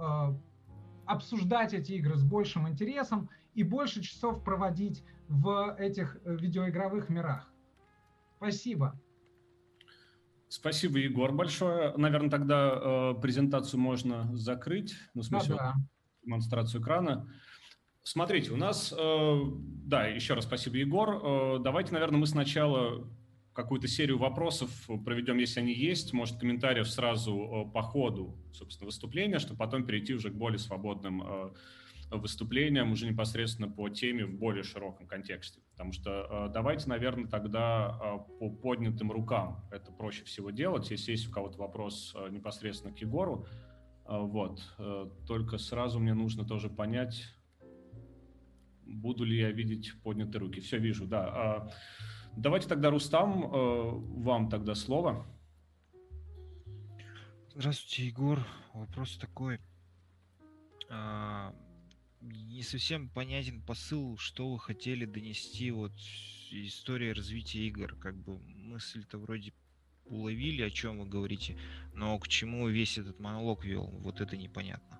обсуждать 1.06 1.74
эти 1.74 1.92
игры 1.92 2.16
с 2.16 2.22
большим 2.22 2.68
интересом 2.68 3.28
и 3.54 3.62
больше 3.62 4.02
часов 4.02 4.42
проводить 4.44 5.04
в 5.28 5.76
этих 5.78 6.18
видеоигровых 6.24 7.08
мирах. 7.08 7.50
Спасибо. 8.36 8.98
Спасибо, 10.48 10.98
Егор, 10.98 11.32
большое. 11.32 11.96
Наверное, 11.96 12.28
тогда 12.28 12.72
э, 12.74 13.14
презентацию 13.22 13.80
можно 13.80 14.28
закрыть, 14.36 14.94
ну, 15.14 15.22
в 15.22 15.24
смысле, 15.24 15.54
да, 15.54 15.72
да. 15.72 15.74
демонстрацию 16.24 16.82
экрана. 16.82 17.26
Смотрите, 18.02 18.50
у 18.50 18.56
нас, 18.56 18.92
э, 18.92 19.40
да, 19.86 20.08
еще 20.08 20.34
раз 20.34 20.44
спасибо, 20.44 20.76
Егор. 20.76 21.56
Э, 21.56 21.58
давайте, 21.58 21.94
наверное, 21.94 22.18
мы 22.18 22.26
сначала 22.26 23.08
какую-то 23.52 23.86
серию 23.86 24.18
вопросов 24.18 24.88
проведем, 25.04 25.38
если 25.38 25.60
они 25.60 25.74
есть, 25.74 26.12
может, 26.12 26.38
комментариев 26.38 26.88
сразу 26.88 27.66
э, 27.68 27.72
по 27.72 27.82
ходу, 27.82 28.36
собственно, 28.52 28.86
выступления, 28.86 29.38
чтобы 29.38 29.58
потом 29.58 29.84
перейти 29.84 30.14
уже 30.14 30.30
к 30.30 30.34
более 30.34 30.58
свободным 30.58 31.22
э, 31.22 31.50
выступлениям 32.10 32.92
уже 32.92 33.06
непосредственно 33.06 33.68
по 33.68 33.88
теме 33.88 34.24
в 34.24 34.38
более 34.38 34.62
широком 34.62 35.06
контексте. 35.06 35.60
Потому 35.72 35.92
что 35.92 36.48
э, 36.48 36.52
давайте, 36.52 36.88
наверное, 36.88 37.28
тогда 37.28 38.24
по 38.38 38.50
поднятым 38.50 39.12
рукам 39.12 39.64
это 39.70 39.92
проще 39.92 40.24
всего 40.24 40.50
делать. 40.50 40.90
Если 40.90 41.12
есть 41.12 41.28
у 41.28 41.30
кого-то 41.30 41.58
вопрос 41.58 42.16
непосредственно 42.30 42.94
к 42.94 42.98
Егору, 42.98 43.46
вот, 44.04 44.60
только 45.28 45.58
сразу 45.58 46.00
мне 46.00 46.12
нужно 46.12 46.44
тоже 46.44 46.68
понять, 46.68 47.22
буду 48.84 49.24
ли 49.24 49.38
я 49.38 49.52
видеть 49.52 49.92
поднятые 50.02 50.40
руки. 50.40 50.60
Все 50.60 50.78
вижу, 50.78 51.06
да. 51.06 51.70
Давайте 52.36 52.66
тогда, 52.68 52.90
Рустам, 52.90 53.44
э, 53.44 53.90
вам 54.22 54.48
тогда 54.48 54.74
слово. 54.74 55.26
Здравствуйте, 57.54 58.06
Егор. 58.06 58.46
Вопрос 58.72 59.18
такой. 59.18 59.60
А, 60.88 61.54
не 62.22 62.62
совсем 62.62 63.10
понятен 63.10 63.60
посыл, 63.60 64.16
что 64.16 64.50
вы 64.50 64.58
хотели 64.58 65.04
донести 65.04 65.70
вот 65.70 65.92
история 66.50 67.12
развития 67.12 67.66
игр. 67.66 67.94
Как 67.96 68.16
бы 68.16 68.38
мысль-то 68.38 69.18
вроде 69.18 69.52
уловили, 70.06 70.62
о 70.62 70.70
чем 70.70 71.00
вы 71.00 71.06
говорите, 71.06 71.58
но 71.94 72.18
к 72.18 72.28
чему 72.28 72.68
весь 72.68 72.96
этот 72.96 73.20
монолог 73.20 73.64
вел, 73.64 73.86
вот 74.00 74.20
это 74.20 74.36
непонятно. 74.36 74.98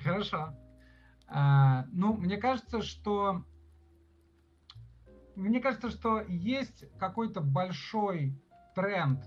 Хорошо. 0.00 0.54
А, 1.28 1.86
ну, 1.92 2.16
мне 2.16 2.36
кажется, 2.36 2.82
что 2.82 3.44
мне 5.36 5.60
кажется, 5.60 5.90
что 5.90 6.20
есть 6.22 6.84
какой-то 6.98 7.40
большой 7.40 8.34
тренд, 8.74 9.24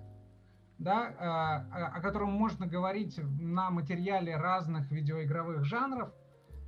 да, 0.80 1.16
а, 1.20 1.88
о 1.97 2.01
котором 2.01 2.32
можно 2.32 2.66
говорить 2.66 3.20
на 3.39 3.70
материале 3.70 4.36
разных 4.36 4.91
видеоигровых 4.91 5.66
жанров, 5.66 6.12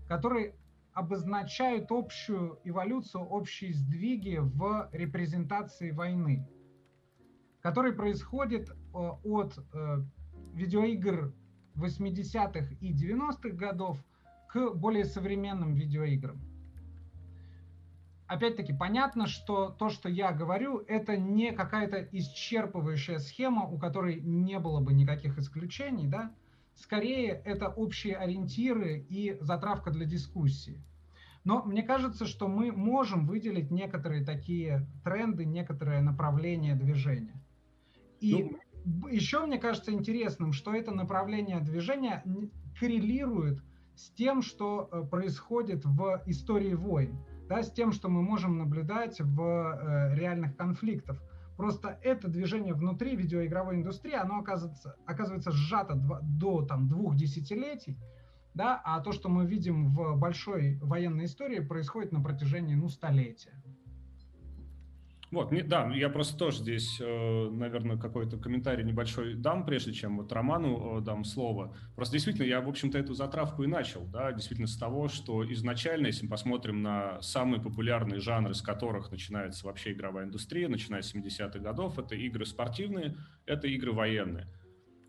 который 0.08 0.54
обозначают 0.94 1.92
общую 1.92 2.60
эволюцию, 2.64 3.24
общие 3.24 3.74
сдвиги 3.74 4.38
в 4.39 4.89
репрезентации 4.92 5.92
войны, 5.92 6.48
который 7.62 7.94
происходит 7.94 8.70
э, 8.70 8.74
от 8.94 9.58
э, 9.74 10.02
видеоигр 10.54 11.34
80-х 11.76 12.76
и 12.82 12.94
90-х 12.94 13.56
годов 13.56 14.04
к 14.50 14.74
более 14.74 15.06
современным 15.06 15.74
видеоиграм. 15.74 16.38
Опять-таки, 18.32 18.72
понятно, 18.72 19.28
что 19.28 19.68
то, 19.68 19.90
что 19.90 20.08
я 20.08 20.32
говорю, 20.32 20.78
это 20.88 21.18
не 21.18 21.52
какая-то 21.52 22.02
исчерпывающая 22.14 23.18
схема, 23.20 23.66
у 23.66 23.78
которой 23.78 24.22
не 24.22 24.58
было 24.58 24.80
бы 24.80 24.94
никаких 24.94 25.38
исключений, 25.38 26.08
да? 26.08 26.34
Скорее, 26.76 27.42
это 27.44 27.68
общие 27.68 28.16
ориентиры 28.16 29.06
и 29.10 29.36
затравка 29.42 29.92
для 29.92 30.06
дискуссии. 30.06 30.82
Но 31.44 31.62
мне 31.66 31.84
кажется, 31.84 32.26
что 32.26 32.48
мы 32.48 32.72
можем 32.72 33.28
выделить 33.28 33.70
некоторые 33.70 34.24
такие 34.24 34.88
тренды, 35.04 35.44
некоторые 35.44 36.00
направления 36.00 36.76
движения. 36.76 37.44
И 38.22 38.56
ну, 38.86 39.08
еще 39.10 39.46
мне 39.46 39.60
кажется 39.60 39.92
интересным, 39.92 40.54
что 40.54 40.74
это 40.74 40.92
направление 40.92 41.60
движения 41.60 42.24
коррелирует 42.80 43.62
с 43.94 44.10
тем, 44.12 44.42
что 44.42 44.88
э, 44.90 45.04
происходит 45.04 45.84
в 45.84 46.24
истории 46.28 46.76
войн, 46.76 47.20
да, 47.52 47.64
с 47.64 47.72
тем, 47.72 47.91
что 47.91 48.08
мы 48.08 48.22
можем 48.22 48.58
наблюдать 48.58 49.20
в 49.20 49.41
э, 49.41 50.16
реальных 50.16 50.56
конфликтах. 50.56 51.22
Просто 51.58 51.99
это 52.02 52.30
движение 52.30 52.74
внутри 52.74 53.18
видеоигровой 53.18 53.76
индустрии, 53.76 54.14
оно 54.14 54.39
оказывается, 54.39 54.95
оказывается 55.06 55.52
сжато 55.52 55.95
до 56.22 56.66
там, 56.66 56.88
двух 56.88 57.18
десятилетий, 57.18 57.97
да, 58.54 58.82
а 58.86 59.02
то, 59.02 59.12
что 59.12 59.28
мы 59.28 59.45
видим 59.45 59.93
в 59.93 60.18
большой 60.18 60.78
военной 60.82 61.26
истории, 61.26 61.60
происходит 61.60 62.14
на 62.14 62.22
протяжении 62.22 62.76
ну, 62.76 62.88
столетия. 62.88 63.52
Вот, 65.32 65.54
не, 65.54 65.62
да, 65.62 65.90
я 65.94 66.10
просто 66.10 66.38
тоже 66.38 66.58
здесь, 66.58 66.98
э, 67.00 67.50
наверное, 67.50 67.96
какой-то 67.98 68.38
комментарий 68.38 68.84
небольшой 68.84 69.34
дам, 69.34 69.66
прежде 69.66 69.94
чем 69.94 70.18
вот 70.18 70.30
Роману 70.34 70.98
э, 70.98 71.02
дам 71.02 71.24
слово. 71.24 71.74
Просто 71.96 72.14
действительно, 72.14 72.46
я, 72.46 72.60
в 72.60 72.68
общем-то, 72.68 72.98
эту 72.98 73.14
затравку 73.14 73.64
и 73.64 73.68
начал, 73.68 74.06
да, 74.08 74.34
действительно 74.34 74.68
с 74.68 74.76
того, 74.76 75.08
что 75.08 75.50
изначально, 75.54 76.08
если 76.08 76.26
мы 76.26 76.32
посмотрим 76.32 76.82
на 76.82 77.22
самые 77.22 77.62
популярные 77.62 78.20
жанры, 78.20 78.54
с 78.54 78.62
которых 78.62 79.10
начинается 79.10 79.66
вообще 79.66 79.94
игровая 79.94 80.26
индустрия, 80.26 80.68
начиная 80.68 81.02
с 81.02 81.16
70-х 81.16 81.60
годов, 81.60 81.98
это 81.98 82.14
игры 82.14 82.46
спортивные, 82.46 83.16
это 83.46 83.68
игры 83.68 83.94
военные. 83.94 84.48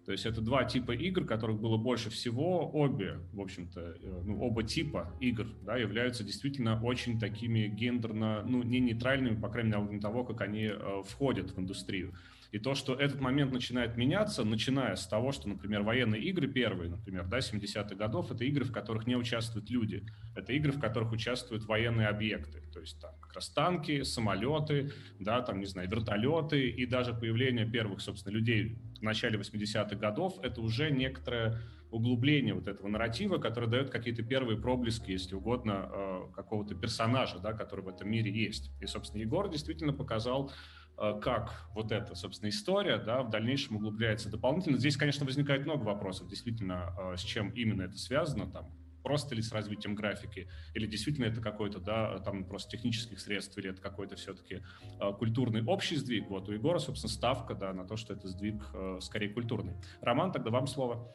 То 0.05 0.11
есть 0.13 0.27
это 0.27 0.41
два 0.41 0.65
типа 0.65 0.93
игр, 0.93 1.25
которых 1.25 1.61
было 1.61 1.77
больше 1.77 2.11
всего. 2.11 2.69
Обе, 2.73 3.21
в 3.33 3.41
общем-то, 3.41 3.81
э, 3.81 4.23
ну, 4.25 4.43
оба 4.43 4.65
типа 4.65 5.15
игр 5.21 5.47
да, 5.63 5.77
являются 5.77 6.25
действительно 6.25 6.83
очень 6.83 7.21
такими 7.21 7.69
гендерно, 7.69 8.43
ну, 8.43 8.63
не 8.63 8.81
нейтральными, 8.81 9.41
по 9.41 9.49
крайней 9.49 9.71
мере, 9.71 10.01
того, 10.01 10.25
как 10.25 10.41
они 10.41 10.65
э, 10.65 11.03
входят 11.07 11.53
в 11.53 11.61
индустрию. 11.61 12.15
И 12.53 12.59
то, 12.59 12.75
что 12.75 12.95
этот 12.95 13.19
момент 13.19 13.51
начинает 13.51 13.97
меняться, 13.97 14.45
начиная 14.45 14.95
с 14.95 15.07
того, 15.07 15.33
что, 15.33 15.49
например, 15.49 15.83
военные 15.83 16.23
игры 16.23 16.47
первые, 16.47 16.91
например, 16.91 17.27
да, 17.27 17.39
70-х 17.39 17.95
годов, 17.95 18.31
это 18.31 18.45
игры, 18.45 18.67
в 18.67 18.73
которых 18.73 19.07
не 19.07 19.17
участвуют 19.17 19.71
люди. 19.71 20.05
Это 20.37 20.53
игры, 20.53 20.73
в 20.73 20.79
которых 20.79 21.13
участвуют 21.13 21.65
военные 21.65 22.09
объекты. 22.09 22.61
То 22.71 22.81
есть 22.81 23.01
там 23.01 23.13
как 23.21 23.33
раз 23.37 23.49
танки, 23.49 24.03
самолеты, 24.03 24.93
да, 25.19 25.41
там, 25.41 25.61
не 25.61 25.67
знаю, 25.67 25.89
вертолеты 25.89 26.69
и 26.69 26.85
даже 26.85 27.15
появление 27.15 27.65
первых, 27.65 28.03
собственно, 28.03 28.35
людей 28.35 28.77
в 28.99 29.03
начале 29.03 29.39
80-х 29.39 29.97
годов, 29.97 30.39
это 30.43 30.61
уже 30.61 30.91
некоторое 30.91 31.59
углубление 31.91 32.55
вот 32.55 32.69
этого 32.69 32.89
нарратива, 32.89 33.39
который 33.39 33.69
дает 33.69 33.91
какие-то 33.91 34.23
первые 34.23 34.59
проблески, 34.59 35.11
если 35.11 35.35
угодно, 35.35 35.91
э, 35.91 36.21
какого-то 36.35 36.75
персонажа, 36.75 37.39
да, 37.39 37.53
который 37.53 37.83
в 37.83 37.89
этом 37.89 38.11
мире 38.11 38.31
есть. 38.31 38.71
И, 38.81 38.87
собственно, 38.87 39.21
Егор 39.23 39.49
действительно 39.51 39.93
показал 39.93 40.51
как 40.97 41.67
вот 41.75 41.91
эта, 41.91 42.15
собственно, 42.15 42.51
история, 42.51 42.99
да, 42.99 43.23
в 43.23 43.31
дальнейшем 43.31 43.77
углубляется 43.77 44.31
дополнительно. 44.31 44.79
Здесь, 44.79 44.97
конечно, 44.97 45.27
возникает 45.27 45.65
много 45.65 45.83
вопросов, 45.83 46.29
действительно, 46.29 46.95
э, 46.97 47.17
с 47.17 47.21
чем 47.21 47.51
именно 47.51 47.83
это 47.83 47.99
связано, 47.99 48.47
там, 48.47 48.71
просто 49.03 49.35
ли 49.35 49.43
с 49.43 49.51
развитием 49.51 49.97
графики, 49.97 50.49
или 50.75 50.87
действительно 50.87 51.25
это 51.25 51.41
какой-то, 51.41 51.81
да, 51.81 52.19
там 52.21 52.45
просто 52.45 52.71
технических 52.71 53.19
средств, 53.19 53.59
или 53.59 53.71
это 53.71 53.81
какой-то 53.81 54.15
все-таки 54.17 54.63
э, 55.01 55.13
культурный 55.15 55.65
общий 55.65 55.97
сдвиг. 55.97 56.29
Вот 56.29 56.49
у 56.49 56.53
Егора, 56.53 56.79
собственно, 56.79 57.13
ставка, 57.13 57.55
да, 57.55 57.73
на 57.73 57.85
то, 57.85 57.97
что 57.97 58.13
это 58.13 58.29
сдвиг 58.29 58.63
скорее 59.01 59.31
культурный. 59.31 59.75
Роман, 60.03 60.31
тогда 60.31 60.51
вам 60.51 60.67
слово. 60.67 61.11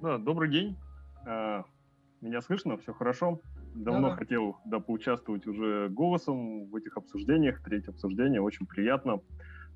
Да, 0.00 0.18
добрый 0.18 0.50
день. 0.50 0.76
Меня 1.24 2.40
слышно? 2.42 2.76
Все 2.78 2.92
хорошо? 2.92 3.40
Давно 3.84 4.10
да. 4.10 4.16
хотел 4.16 4.56
да, 4.64 4.80
поучаствовать 4.80 5.46
уже 5.46 5.88
голосом 5.88 6.66
в 6.66 6.76
этих 6.76 6.96
обсуждениях. 6.96 7.62
Третье 7.62 7.90
обсуждение, 7.90 8.40
очень 8.40 8.66
приятно. 8.66 9.20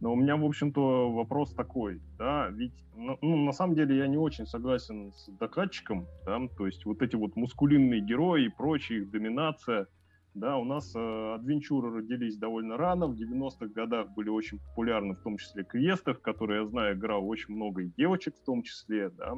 Но 0.00 0.12
у 0.12 0.16
меня, 0.16 0.36
в 0.36 0.44
общем-то, 0.44 1.12
вопрос 1.12 1.55
такой, 1.55 2.00
да, 2.18 2.48
ведь, 2.48 2.74
ну, 2.96 3.16
ну, 3.22 3.36
на 3.44 3.53
самом 3.53 3.76
деле 3.76 3.96
я 3.96 4.09
не 4.09 4.16
очень 4.16 4.46
согласен 4.46 5.12
с 5.12 5.28
докладчиком, 5.38 6.09
да, 6.26 6.40
то 6.59 6.66
есть 6.66 6.84
вот 6.84 7.03
эти 7.03 7.14
вот 7.14 7.36
мускулинные 7.36 8.00
герои 8.00 8.46
и 8.46 8.48
прочие, 8.48 9.03
их 9.03 9.12
доминация, 9.12 9.86
да, 10.34 10.57
у 10.57 10.64
нас 10.64 10.92
э, 10.96 11.34
адвенчуры 11.34 11.98
родились 11.98 12.36
довольно 12.36 12.76
рано, 12.76 13.07
в 13.07 13.12
90-х 13.12 13.66
годах 13.66 14.11
были 14.11 14.28
очень 14.28 14.59
популярны, 14.59 15.14
в 15.14 15.22
том 15.22 15.36
числе 15.36 15.62
квестах, 15.62 16.20
которые, 16.20 16.62
я 16.62 16.66
знаю, 16.66 16.96
играл 16.96 17.24
очень 17.28 17.55
много 17.55 17.82
и 17.82 17.92
девочек 17.96 18.34
в 18.34 18.44
том 18.44 18.64
числе, 18.64 19.11
да, 19.11 19.34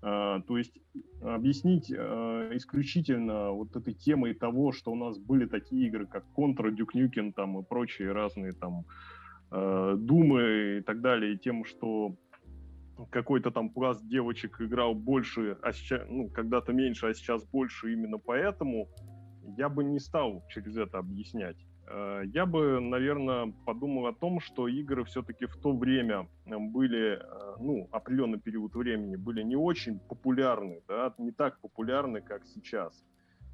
то 0.00 0.58
есть 0.58 0.78
объяснить 1.22 1.92
а, 1.96 2.48
исключительно 2.54 3.50
вот 3.50 3.74
этой 3.74 3.94
темой 3.94 4.34
того, 4.34 4.72
что 4.72 4.92
у 4.92 4.94
нас 4.94 5.18
были 5.18 5.46
такие 5.46 5.86
игры, 5.88 6.06
как 6.06 6.24
Contra, 6.36 6.70
Duke 6.70 6.94
Nukem 6.94 7.32
там, 7.32 7.58
и 7.58 7.64
прочие 7.64 8.12
разные 8.12 8.52
там 8.52 8.84
а, 9.50 9.96
Думы 9.96 10.78
и 10.78 10.80
так 10.82 11.00
далее, 11.00 11.38
тем, 11.38 11.64
что 11.64 12.16
какой-то 13.10 13.50
там 13.50 13.70
пласт 13.70 14.06
девочек 14.06 14.60
играл 14.60 14.94
больше, 14.94 15.58
а 15.62 15.72
сейчас, 15.72 16.02
ну, 16.08 16.28
когда-то 16.30 16.72
меньше, 16.72 17.06
а 17.06 17.14
сейчас 17.14 17.44
больше 17.44 17.92
именно 17.92 18.18
поэтому, 18.18 18.88
я 19.56 19.68
бы 19.68 19.84
не 19.84 19.98
стал 19.98 20.44
через 20.48 20.76
это 20.76 20.98
объяснять. 20.98 21.56
Э, 21.88 22.22
я 22.32 22.46
бы, 22.46 22.80
наверное, 22.80 23.52
подумал 23.64 24.06
о 24.06 24.12
том, 24.12 24.40
что 24.40 24.68
игры 24.68 25.04
все-таки 25.04 25.46
в 25.46 25.56
то 25.56 25.76
время 25.76 26.28
э, 26.46 26.56
были, 26.58 27.18
э, 27.18 27.56
ну, 27.60 27.88
определенный 27.92 28.40
период 28.40 28.74
времени 28.74 29.16
были 29.16 29.42
не 29.42 29.56
очень 29.56 29.98
популярны, 30.00 30.82
да, 30.88 31.14
не 31.18 31.30
так 31.30 31.60
популярны, 31.60 32.20
как 32.20 32.46
сейчас. 32.46 33.04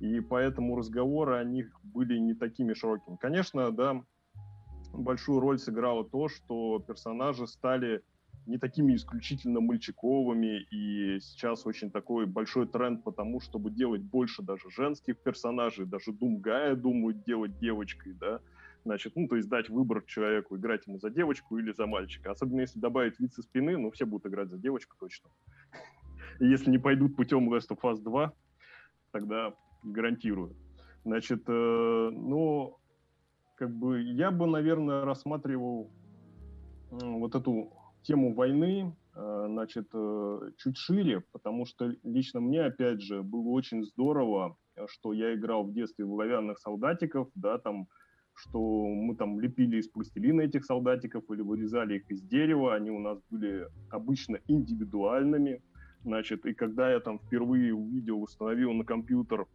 И 0.00 0.20
поэтому 0.20 0.76
разговоры 0.76 1.36
о 1.36 1.44
них 1.44 1.78
были 1.82 2.18
не 2.18 2.34
такими 2.34 2.74
широкими. 2.74 3.16
Конечно, 3.16 3.70
да, 3.70 4.02
большую 4.92 5.40
роль 5.40 5.58
сыграло 5.58 6.04
то, 6.04 6.28
что 6.28 6.78
персонажи 6.80 7.46
стали 7.46 8.02
не 8.46 8.58
такими 8.58 8.94
исключительно 8.94 9.60
мальчиковыми, 9.60 10.66
и 10.70 11.20
сейчас 11.20 11.66
очень 11.66 11.90
такой 11.90 12.26
большой 12.26 12.66
тренд 12.66 13.04
по 13.04 13.12
тому, 13.12 13.40
чтобы 13.40 13.70
делать 13.70 14.02
больше 14.02 14.42
даже 14.42 14.70
женских 14.70 15.18
персонажей, 15.18 15.86
даже 15.86 16.12
Думгая 16.12 16.74
думают 16.74 17.24
делать 17.24 17.58
девочкой, 17.58 18.14
да, 18.14 18.40
значит, 18.84 19.14
ну, 19.16 19.28
то 19.28 19.36
есть 19.36 19.48
дать 19.48 19.68
выбор 19.68 20.02
человеку, 20.02 20.56
играть 20.56 20.86
ему 20.86 20.98
за 20.98 21.10
девочку 21.10 21.58
или 21.58 21.72
за 21.72 21.86
мальчика. 21.86 22.32
Особенно 22.32 22.60
если 22.60 22.80
добавить 22.80 23.20
вид 23.20 23.32
со 23.32 23.42
спины, 23.42 23.76
ну, 23.78 23.90
все 23.90 24.06
будут 24.06 24.26
играть 24.26 24.50
за 24.50 24.58
девочку 24.58 24.96
точно. 24.98 25.30
Если 26.40 26.70
не 26.70 26.78
пойдут 26.78 27.16
путем 27.16 27.52
Last 27.52 27.68
of 27.70 27.80
Us 27.82 28.02
2, 28.02 28.32
тогда 29.12 29.54
гарантирую. 29.82 30.56
Значит, 31.04 31.44
э, 31.46 32.10
ну, 32.12 32.78
как 33.56 33.74
бы 33.74 34.00
я 34.00 34.30
бы, 34.30 34.46
наверное, 34.46 35.04
рассматривал 35.04 35.90
вот 36.90 37.34
эту 37.34 37.72
тему 38.02 38.34
войны 38.34 38.94
э, 39.14 39.44
значит, 39.48 39.88
э, 39.94 40.50
чуть 40.58 40.76
шире, 40.76 41.22
потому 41.32 41.66
что 41.66 41.92
лично 42.02 42.40
мне, 42.40 42.62
опять 42.62 43.00
же, 43.00 43.22
было 43.22 43.48
очень 43.48 43.84
здорово, 43.84 44.56
что 44.86 45.12
я 45.12 45.34
играл 45.34 45.64
в 45.64 45.72
детстве 45.72 46.04
в 46.04 46.12
оловянных 46.12 46.58
солдатиков, 46.58 47.28
да, 47.34 47.58
там, 47.58 47.88
что 48.34 48.58
мы 48.58 49.16
там 49.16 49.38
лепили 49.40 49.78
из 49.78 49.88
пластилина 49.88 50.42
этих 50.42 50.64
солдатиков 50.64 51.24
или 51.30 51.42
вырезали 51.42 51.96
их 51.96 52.10
из 52.10 52.22
дерева, 52.22 52.74
они 52.74 52.90
у 52.90 52.98
нас 52.98 53.18
были 53.30 53.68
обычно 53.90 54.38
индивидуальными, 54.48 55.62
значит, 56.02 56.46
и 56.46 56.54
когда 56.54 56.90
я 56.90 57.00
там 57.00 57.18
впервые 57.18 57.74
увидел, 57.74 58.22
установил 58.22 58.72
на 58.72 58.84
компьютер 58.84 59.46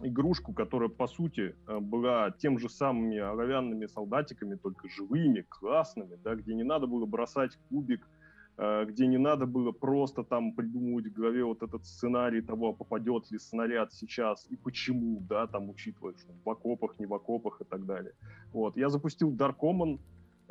игрушку, 0.00 0.52
которая, 0.52 0.88
по 0.88 1.06
сути, 1.06 1.54
э, 1.66 1.78
была 1.78 2.30
тем 2.30 2.58
же 2.58 2.68
самыми 2.68 3.18
оловянными 3.18 3.86
солдатиками, 3.86 4.56
только 4.56 4.88
живыми, 4.88 5.42
классными, 5.42 6.16
да, 6.22 6.34
где 6.34 6.54
не 6.54 6.64
надо 6.64 6.86
было 6.86 7.06
бросать 7.06 7.56
кубик, 7.68 8.08
э, 8.56 8.84
где 8.86 9.06
не 9.06 9.18
надо 9.18 9.46
было 9.46 9.72
просто 9.72 10.24
там 10.24 10.52
придумывать 10.52 11.06
в 11.06 11.12
голове 11.12 11.44
вот 11.44 11.62
этот 11.62 11.84
сценарий 11.84 12.42
того, 12.42 12.72
попадет 12.72 13.30
ли 13.30 13.38
снаряд 13.38 13.92
сейчас 13.92 14.46
и 14.50 14.56
почему, 14.56 15.20
да, 15.20 15.46
там 15.46 15.70
учитывая, 15.70 16.14
что 16.14 16.32
в 16.44 16.50
окопах, 16.50 16.98
не 16.98 17.06
в 17.06 17.14
окопах 17.14 17.60
и 17.60 17.64
так 17.64 17.86
далее. 17.86 18.12
Вот. 18.52 18.76
Я 18.76 18.88
запустил 18.88 19.32
Dark 19.32 19.58
Э, 19.60 19.98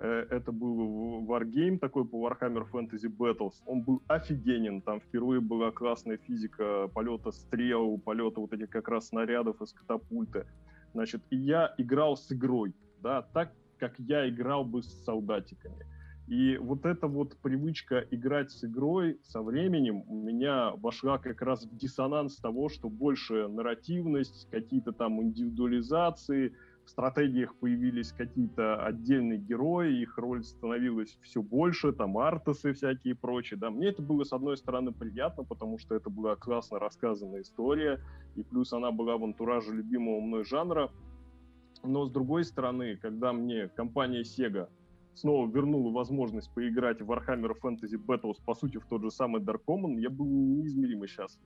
это 0.07 0.51
был 0.51 1.25
Wargame 1.25 1.79
такой 1.79 2.05
по 2.05 2.27
Warhammer 2.27 2.67
Fantasy 2.71 3.09
Battles. 3.09 3.53
Он 3.65 3.81
был 3.81 4.01
офигенен. 4.07 4.81
Там 4.81 4.99
впервые 4.99 5.39
была 5.39 5.71
классная 5.71 6.17
физика 6.17 6.89
полета 6.93 7.31
стрел, 7.31 7.97
полета 7.97 8.41
вот 8.41 8.53
этих 8.53 8.69
как 8.69 8.89
раз 8.89 9.09
снарядов 9.09 9.61
из 9.61 9.71
катапульты. 9.73 10.45
Значит, 10.93 11.21
и 11.29 11.37
я 11.37 11.73
играл 11.77 12.17
с 12.17 12.31
игрой, 12.31 12.73
да, 13.01 13.21
так, 13.21 13.53
как 13.79 13.97
я 13.97 14.29
играл 14.29 14.63
бы 14.63 14.83
с 14.83 15.03
солдатиками. 15.03 15.85
И 16.27 16.57
вот 16.57 16.85
эта 16.85 17.07
вот 17.07 17.35
привычка 17.37 18.05
играть 18.11 18.51
с 18.51 18.63
игрой 18.63 19.19
со 19.23 19.41
временем 19.41 20.03
у 20.07 20.15
меня 20.15 20.71
вошла 20.71 21.17
как 21.17 21.41
раз 21.41 21.65
в 21.65 21.75
диссонанс 21.77 22.37
того, 22.37 22.69
что 22.69 22.89
больше 22.89 23.47
нарративность, 23.49 24.47
какие-то 24.49 24.93
там 24.93 25.21
индивидуализации, 25.21 26.55
в 26.85 26.89
стратегиях 26.89 27.55
появились 27.55 28.11
какие-то 28.11 28.83
отдельные 28.85 29.39
герои, 29.39 30.01
их 30.01 30.17
роль 30.17 30.43
становилась 30.43 31.17
все 31.21 31.41
больше, 31.41 31.93
там 31.93 32.17
артасы 32.17 32.73
всякие 32.73 33.13
и 33.13 33.17
прочее, 33.17 33.59
да. 33.59 33.69
Мне 33.69 33.87
это 33.87 34.01
было, 34.01 34.23
с 34.23 34.33
одной 34.33 34.57
стороны, 34.57 34.91
приятно, 34.91 35.43
потому 35.43 35.77
что 35.77 35.95
это 35.95 36.09
была 36.09 36.35
классно 36.35 36.79
рассказанная 36.79 37.41
история, 37.41 38.01
и 38.35 38.43
плюс 38.43 38.73
она 38.73 38.91
была 38.91 39.17
в 39.17 39.23
антураже 39.23 39.73
любимого 39.73 40.19
мной 40.19 40.43
жанра, 40.43 40.91
но 41.83 42.05
с 42.05 42.11
другой 42.11 42.43
стороны, 42.43 42.97
когда 42.97 43.33
мне 43.33 43.67
компания 43.69 44.21
Sega 44.21 44.69
снова 45.13 45.49
вернула 45.49 45.91
возможность 45.91 46.53
поиграть 46.53 47.01
в 47.01 47.11
Warhammer 47.11 47.53
Fantasy 47.61 47.97
Battles, 47.97 48.37
по 48.45 48.55
сути, 48.55 48.77
в 48.77 48.85
тот 48.85 49.03
же 49.03 49.11
самый 49.11 49.41
Dark 49.41 49.61
Common, 49.67 49.99
я 49.99 50.09
был 50.09 50.25
неизмеримо 50.25 51.07
счастлив. 51.07 51.45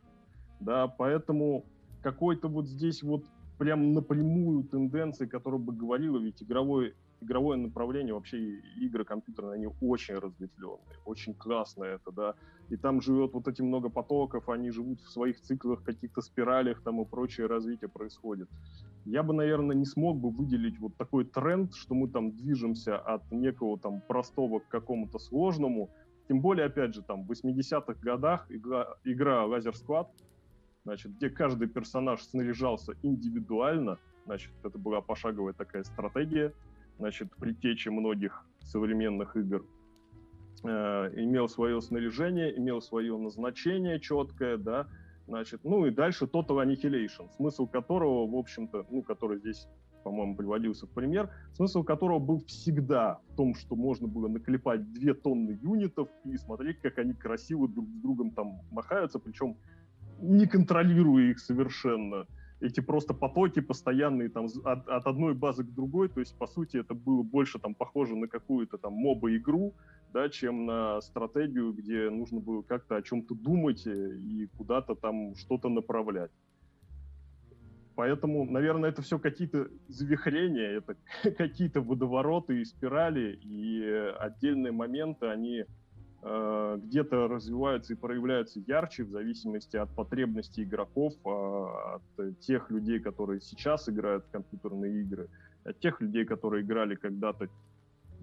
Да, 0.59 0.87
поэтому 0.87 1.65
какой-то 2.01 2.47
вот 2.47 2.67
здесь 2.67 3.03
вот 3.03 3.25
прям 3.57 3.93
напрямую 3.93 4.63
тенденции, 4.63 5.25
которая 5.25 5.59
бы 5.59 5.73
говорила, 5.73 6.17
ведь 6.17 6.41
игровое, 6.43 6.93
игровое 7.21 7.57
направление, 7.57 8.13
вообще 8.13 8.59
игры 8.75 9.03
компьютерные, 9.03 9.55
они 9.55 9.67
очень 9.81 10.15
разветвленные, 10.15 10.97
очень 11.05 11.33
классные 11.33 11.95
это, 11.95 12.11
да, 12.11 12.35
и 12.69 12.77
там 12.77 13.01
живет 13.01 13.33
вот 13.33 13.47
эти 13.47 13.61
много 13.61 13.89
потоков, 13.89 14.49
они 14.49 14.69
живут 14.71 15.01
в 15.01 15.09
своих 15.09 15.41
циклах, 15.41 15.83
каких-то 15.83 16.21
спиралях 16.21 16.81
там 16.83 17.01
и 17.01 17.05
прочее 17.05 17.47
развитие 17.47 17.89
происходит. 17.89 18.49
Я 19.05 19.23
бы, 19.23 19.33
наверное, 19.33 19.75
не 19.75 19.85
смог 19.85 20.19
бы 20.19 20.29
выделить 20.29 20.79
вот 20.79 20.95
такой 20.97 21.25
тренд, 21.25 21.73
что 21.73 21.95
мы 21.95 22.09
там 22.09 22.31
движемся 22.31 22.97
от 22.97 23.31
некого 23.31 23.79
там 23.79 24.01
простого 24.01 24.59
к 24.59 24.67
какому-то 24.67 25.17
сложному, 25.17 25.89
тем 26.27 26.41
более, 26.41 26.65
опять 26.65 26.93
же, 26.93 27.01
там 27.01 27.25
в 27.25 27.31
80-х 27.31 27.95
годах 28.01 28.45
игра, 28.49 28.97
игра 29.05 29.45
Laser 29.45 29.73
Squad, 29.73 30.07
значит, 30.87 31.17
где 31.17 31.29
каждый 31.29 31.67
персонаж 31.67 32.23
снаряжался 32.23 32.93
индивидуально, 33.03 33.97
значит, 34.25 34.53
это 34.63 34.77
была 34.77 35.01
пошаговая 35.01 35.51
такая 35.51 35.83
стратегия, 35.83 36.53
значит, 36.97 37.29
предтечи 37.35 37.89
многих 37.89 38.45
современных 38.61 39.35
игр, 39.35 39.65
э, 40.63 40.69
имел 41.17 41.49
свое 41.49 41.81
снаряжение, 41.81 42.57
имел 42.57 42.81
свое 42.81 43.17
назначение 43.17 43.99
четкое, 43.99 44.55
да, 44.55 44.87
значит, 45.27 45.59
ну 45.65 45.85
и 45.85 45.91
дальше 45.91 46.23
Total 46.23 46.65
Annihilation, 46.65 47.29
смысл 47.35 47.67
которого, 47.67 48.25
в 48.25 48.35
общем-то, 48.37 48.85
ну, 48.89 49.03
который 49.03 49.39
здесь, 49.39 49.67
по-моему, 50.05 50.37
приводился 50.37 50.87
в 50.87 50.91
пример, 50.91 51.29
смысл 51.51 51.83
которого 51.83 52.19
был 52.19 52.39
всегда 52.45 53.19
в 53.27 53.35
том, 53.35 53.55
что 53.55 53.75
можно 53.75 54.07
было 54.07 54.29
наклепать 54.29 54.93
две 54.93 55.13
тонны 55.13 55.59
юнитов 55.61 56.07
и 56.23 56.37
смотреть, 56.37 56.79
как 56.79 56.97
они 56.97 57.13
красиво 57.13 57.67
друг 57.67 57.89
с 57.89 58.01
другом 58.01 58.31
там 58.31 58.61
махаются, 58.71 59.19
причем 59.19 59.57
не 60.19 60.47
контролируя 60.47 61.31
их 61.31 61.39
совершенно. 61.39 62.25
Эти 62.59 62.79
просто 62.79 63.13
потоки 63.13 63.59
постоянные 63.59 64.29
там 64.29 64.47
от, 64.63 64.87
от 64.87 65.05
одной 65.05 65.35
базы 65.35 65.63
к 65.63 65.71
другой, 65.71 66.09
то 66.09 66.19
есть, 66.19 66.35
по 66.37 66.47
сути, 66.47 66.77
это 66.77 66.95
было 66.95 67.21
больше 67.21 67.59
там 67.59 67.75
похоже 67.75 68.15
на 68.15 68.27
какую-то 68.27 68.79
там 68.79 68.93
моба-игру, 68.93 69.75
да, 70.11 70.27
чем 70.29 70.65
на 70.65 70.99
стратегию, 71.01 71.71
где 71.73 72.09
нужно 72.09 72.39
было 72.39 72.63
как-то 72.63 72.95
о 72.95 73.01
чем-то 73.03 73.35
думать 73.35 73.85
и 73.85 74.47
куда-то 74.57 74.95
там 74.95 75.35
что-то 75.35 75.69
направлять. 75.69 76.31
Поэтому, 77.95 78.45
наверное, 78.45 78.89
это 78.89 79.03
все 79.03 79.19
какие-то 79.19 79.69
завихрения, 79.87 80.77
это 80.79 80.95
какие-то 81.37 81.81
водовороты 81.81 82.61
и 82.61 82.65
спирали, 82.65 83.39
и 83.43 83.83
отдельные 84.19 84.71
моменты, 84.71 85.27
они 85.27 85.63
Э, 85.63 85.86
где-то 86.21 87.27
развиваются 87.27 87.93
и 87.93 87.95
проявляются 87.95 88.59
ярче 88.59 89.03
в 89.03 89.11
зависимости 89.11 89.77
от 89.77 89.93
потребностей 89.95 90.63
игроков, 90.63 91.13
а, 91.25 91.99
от 92.17 92.39
тех 92.39 92.71
людей, 92.71 92.99
которые 92.99 93.39
сейчас 93.39 93.87
играют 93.87 94.25
в 94.25 94.31
компьютерные 94.31 95.01
игры, 95.01 95.29
от 95.63 95.79
тех 95.79 96.01
людей, 96.01 96.25
которые 96.25 96.63
играли 96.63 96.95
когда-то 96.95 97.49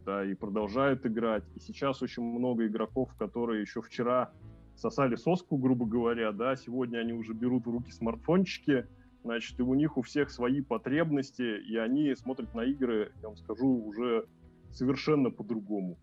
да, 0.05 0.25
и 0.25 0.35
продолжают 0.35 1.07
играть. 1.07 1.45
И 1.55 1.61
сейчас 1.61 2.03
очень 2.03 2.23
много 2.25 2.67
игроков, 2.67 3.15
которые 3.17 3.63
еще 3.63 3.81
вчера 3.81 4.33
сосали 4.77 5.15
соску, 5.15 5.57
грубо 5.57 5.87
говоря, 5.87 6.33
да, 6.33 6.57
сегодня 6.57 6.99
они 6.99 7.13
уже 7.13 7.33
берут 7.33 7.67
в 7.67 7.71
руки 7.71 7.93
смартфончики, 7.93 8.87
значит, 9.23 9.59
и 9.59 9.63
у 9.63 9.75
них 9.75 9.97
у 9.97 10.03
всех 10.03 10.31
свои 10.31 10.61
потребности, 10.61 11.43
и 11.43 11.77
они 11.77 12.15
смотрят 12.17 12.55
на 12.55 12.63
игры, 12.63 13.13
я 13.23 13.29
вам 13.29 13.37
скажу, 13.37 13.69
уже 13.69 14.27
совершенно 14.73 15.31
по-другому 15.31 15.97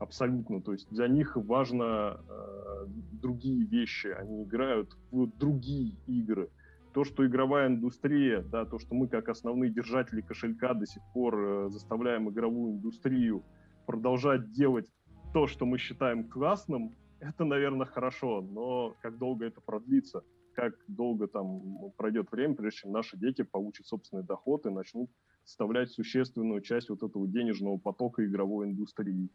абсолютно. 0.00 0.60
То 0.60 0.72
есть 0.72 0.88
для 0.90 1.06
них 1.06 1.36
важно 1.36 2.20
э, 2.28 2.86
другие 3.12 3.64
вещи, 3.64 4.08
они 4.08 4.42
играют 4.42 4.96
в 5.12 5.26
другие 5.38 5.94
игры. 6.06 6.50
То, 6.92 7.04
что 7.04 7.24
игровая 7.24 7.68
индустрия, 7.68 8.42
да, 8.42 8.64
то, 8.64 8.80
что 8.80 8.94
мы 8.94 9.06
как 9.06 9.28
основные 9.28 9.70
держатели 9.70 10.22
кошелька 10.22 10.74
до 10.74 10.86
сих 10.86 11.02
пор 11.12 11.38
э, 11.38 11.68
заставляем 11.70 12.28
игровую 12.30 12.72
индустрию 12.72 13.44
продолжать 13.86 14.50
делать 14.50 14.90
то, 15.32 15.46
что 15.46 15.66
мы 15.66 15.78
считаем 15.78 16.28
классным, 16.28 16.96
это, 17.20 17.44
наверное, 17.44 17.86
хорошо, 17.86 18.40
но 18.40 18.96
как 19.02 19.18
долго 19.18 19.44
это 19.44 19.60
продлится, 19.60 20.22
как 20.54 20.74
долго 20.88 21.28
там 21.28 21.90
пройдет 21.96 22.32
время, 22.32 22.54
прежде 22.54 22.80
чем 22.80 22.92
наши 22.92 23.18
дети 23.18 23.42
получат 23.42 23.86
собственный 23.86 24.24
доход 24.24 24.64
и 24.64 24.70
начнут 24.70 25.10
составлять 25.44 25.90
существенную 25.90 26.62
часть 26.62 26.88
вот 26.88 27.02
этого 27.02 27.28
денежного 27.28 27.76
потока 27.76 28.24
игровой 28.24 28.68
индустрии 28.68 29.30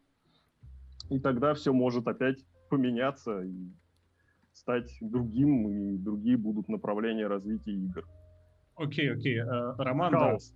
и 1.09 1.19
тогда 1.19 1.53
все 1.53 1.73
может 1.73 2.07
опять 2.07 2.43
поменяться 2.69 3.41
и 3.41 3.71
стать 4.53 4.91
другим, 5.01 5.69
и 5.69 5.97
другие 5.97 6.37
будут 6.37 6.69
направления 6.69 7.27
развития 7.27 7.73
игр. 7.73 8.07
Окей, 8.75 9.11
окей. 9.11 9.39
Uh, 9.41 9.75
Роман, 9.77 10.13
Хаос. 10.13 10.53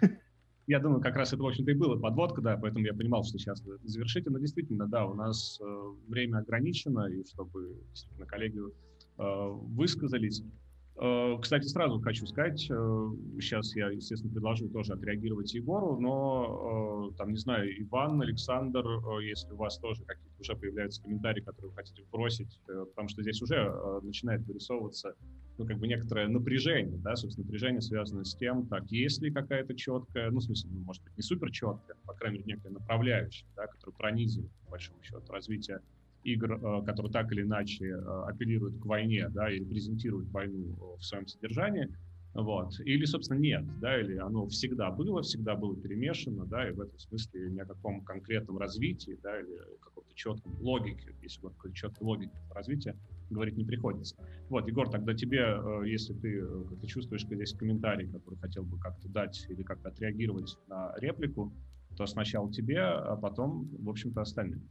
да. 0.00 0.08
Я 0.66 0.80
думаю, 0.80 1.00
как 1.00 1.16
раз 1.16 1.32
это, 1.32 1.42
в 1.42 1.46
общем-то, 1.46 1.70
и 1.70 1.74
было 1.74 1.98
подводка, 2.00 2.40
да, 2.40 2.56
поэтому 2.56 2.86
я 2.86 2.94
понимал, 2.94 3.22
что 3.22 3.38
сейчас 3.38 3.62
вы 3.64 3.76
завершите. 3.84 4.30
Но 4.30 4.38
действительно, 4.38 4.86
да, 4.86 5.04
у 5.04 5.12
нас 5.12 5.60
э, 5.60 5.94
время 6.08 6.38
ограничено, 6.38 7.06
и 7.06 7.22
чтобы 7.26 7.76
действительно 7.90 8.24
коллеги 8.24 8.60
э, 8.60 9.48
высказались, 9.76 10.42
Э, 10.42 10.63
кстати, 10.96 11.66
сразу 11.66 12.00
хочу 12.00 12.24
сказать, 12.26 12.60
сейчас 12.60 13.74
э, 13.74 13.80
я, 13.80 13.90
естественно, 13.90 14.32
предложу 14.32 14.68
тоже 14.68 14.92
отреагировать 14.92 15.52
Егору, 15.52 15.98
но, 15.98 17.10
э, 17.10 17.16
там, 17.16 17.30
не 17.30 17.36
знаю, 17.36 17.68
Иван, 17.82 18.22
Александр, 18.22 18.84
если 19.20 19.52
у 19.52 19.56
вас 19.56 19.78
тоже 19.78 20.04
какие-то 20.04 20.40
уже 20.40 20.54
появляются 20.54 21.02
комментарии, 21.02 21.40
которые 21.40 21.70
вы 21.70 21.76
хотите 21.76 22.04
бросить, 22.12 22.60
потому 22.66 23.08
что 23.08 23.22
здесь 23.22 23.42
уже 23.42 23.72
начинает 24.02 24.46
вырисовываться, 24.46 25.16
ну, 25.58 25.66
как 25.66 25.78
бы 25.78 25.88
некоторое 25.88 26.28
напряжение, 26.28 26.98
да, 26.98 27.16
собственно, 27.16 27.44
напряжение 27.44 27.80
связано 27.80 28.24
с 28.24 28.36
тем, 28.36 28.66
так, 28.66 28.84
есть 28.92 29.20
ли 29.20 29.32
какая-то 29.32 29.74
четкая, 29.74 30.30
ну, 30.30 30.38
в 30.38 30.44
смысле, 30.44 30.70
ну, 30.72 30.80
может 30.84 31.02
быть, 31.02 31.16
не 31.16 31.22
супер 31.22 31.50
четкая, 31.50 31.96
по 32.04 32.12
крайней 32.12 32.38
мере, 32.38 32.54
некая 32.54 32.70
направляющая, 32.70 33.48
да, 33.56 33.66
которая 33.66 33.96
пронизывает, 33.96 34.52
по 34.64 34.70
большому 34.72 35.02
счету, 35.02 35.20
развитие 35.28 35.80
игр, 36.24 36.54
э, 36.54 36.84
которые 36.84 37.12
так 37.12 37.30
или 37.32 37.42
иначе 37.42 37.86
э, 37.86 38.22
апеллируют 38.26 38.78
к 38.78 38.86
войне, 38.86 39.28
да, 39.30 39.50
или 39.50 39.64
презентируют 39.64 40.30
войну 40.30 40.72
э, 40.72 40.98
в 40.98 41.04
своем 41.04 41.26
содержании, 41.26 41.88
вот, 42.32 42.80
или, 42.80 43.04
собственно, 43.04 43.38
нет, 43.38 43.64
да, 43.78 44.00
или 44.00 44.16
оно 44.16 44.48
всегда 44.48 44.90
было, 44.90 45.22
всегда 45.22 45.54
было 45.54 45.76
перемешано, 45.76 46.46
да, 46.46 46.68
и 46.68 46.72
в 46.72 46.80
этом 46.80 46.98
смысле 46.98 47.50
ни 47.50 47.60
о 47.60 47.66
каком 47.66 48.02
конкретном 48.02 48.58
развитии, 48.58 49.16
да, 49.22 49.38
или 49.38 49.56
каком-то 49.80 50.12
четкой 50.14 50.52
логике, 50.60 51.14
если 51.22 51.42
вот 51.42 51.54
какой-то 51.54 51.76
четкой 51.76 52.04
логике 52.04 52.32
развития, 52.50 52.96
говорить 53.30 53.56
не 53.56 53.64
приходится. 53.64 54.16
Вот, 54.48 54.66
Егор, 54.66 54.90
тогда 54.90 55.14
тебе, 55.14 55.60
если 55.86 56.12
ты 56.14 56.44
как-то 56.68 56.86
чувствуешь, 56.88 57.22
что 57.22 57.36
здесь 57.36 57.52
комментарий, 57.52 58.08
который 58.08 58.38
хотел 58.40 58.64
бы 58.64 58.78
как-то 58.80 59.08
дать 59.08 59.46
или 59.48 59.62
как-то 59.62 59.90
отреагировать 59.90 60.56
на 60.66 60.92
реплику, 60.98 61.52
то 61.96 62.06
сначала 62.06 62.50
тебе, 62.52 62.80
а 62.80 63.16
потом, 63.16 63.68
в 63.78 63.88
общем-то, 63.88 64.22
остальным. 64.22 64.68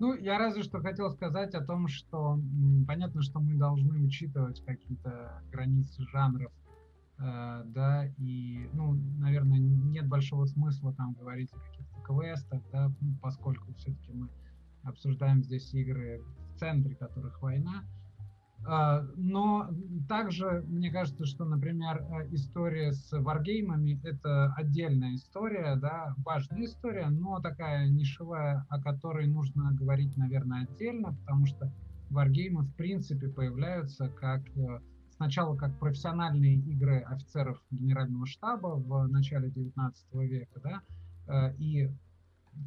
Ну, 0.00 0.14
я 0.14 0.38
разве 0.38 0.62
что 0.62 0.80
хотел 0.80 1.10
сказать 1.10 1.54
о 1.54 1.64
том, 1.64 1.86
что 1.88 2.38
понятно, 2.86 3.22
что 3.22 3.40
мы 3.40 3.54
должны 3.54 4.02
учитывать 4.02 4.64
какие-то 4.64 5.42
границы 5.52 6.02
жанров, 6.08 6.52
э, 7.18 7.62
да, 7.66 8.06
и, 8.18 8.68
ну, 8.72 8.94
наверное, 9.18 9.58
нет 9.58 10.08
большого 10.08 10.46
смысла 10.46 10.92
там 10.94 11.14
говорить 11.14 11.52
о 11.52 11.58
каких-то 11.58 12.00
квестах, 12.02 12.62
да, 12.72 12.92
поскольку 13.22 13.72
все-таки 13.74 14.12
мы 14.12 14.28
обсуждаем 14.82 15.42
здесь 15.42 15.72
игры, 15.74 16.22
в 16.54 16.58
центре 16.58 16.94
которых 16.96 17.40
война, 17.40 17.84
но 18.66 19.68
также 20.08 20.64
мне 20.66 20.90
кажется, 20.90 21.26
что, 21.26 21.44
например, 21.44 22.02
э, 22.02 22.28
история 22.34 22.92
с 22.92 23.10
варгеймами— 23.12 24.00
это 24.04 24.52
отдельная 24.54 25.14
история, 25.14 25.76
да, 25.76 26.14
важная 26.24 26.64
история, 26.64 27.08
но 27.08 27.40
такая 27.40 27.88
нишевая, 27.88 28.66
о 28.68 28.80
которой 28.80 29.26
нужно 29.26 29.72
говорить, 29.72 30.16
наверное, 30.16 30.66
отдельно, 30.68 31.14
потому 31.14 31.46
что 31.46 31.72
варгеймы, 32.10 32.62
в 32.62 32.74
принципе, 32.74 33.28
появляются 33.28 34.08
как 34.08 34.42
э, 34.56 34.80
сначала 35.10 35.56
как 35.56 35.78
профессиональные 35.78 36.56
игры 36.56 37.00
офицеров 37.00 37.62
генерального 37.70 38.26
штаба 38.26 38.76
в 38.76 39.06
начале 39.08 39.50
19 39.50 40.14
века, 40.14 40.60
да, 40.62 40.82
э, 41.26 41.56
и 41.56 41.90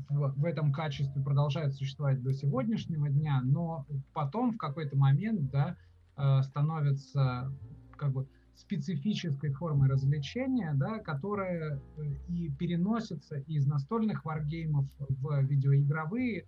в, 0.09 0.45
этом 0.45 0.71
качестве 0.71 1.21
продолжают 1.21 1.75
существовать 1.75 2.21
до 2.21 2.33
сегодняшнего 2.33 3.09
дня, 3.09 3.41
но 3.43 3.85
потом 4.13 4.53
в 4.53 4.57
какой-то 4.57 4.97
момент, 4.97 5.49
да, 5.51 5.77
Э, 6.17 6.41
становится 6.41 7.51
как 7.95 8.11
бы 8.11 8.27
специфической 8.55 9.51
формой 9.51 9.87
развлечения, 9.87 10.73
да, 10.73 10.97
которая 10.97 11.79
э, 11.97 12.03
и 12.29 12.49
переносится 12.49 13.37
из 13.41 13.67
настольных 13.67 14.25
варгеймов 14.25 14.85
в 14.97 15.41
видеоигровые 15.43 16.47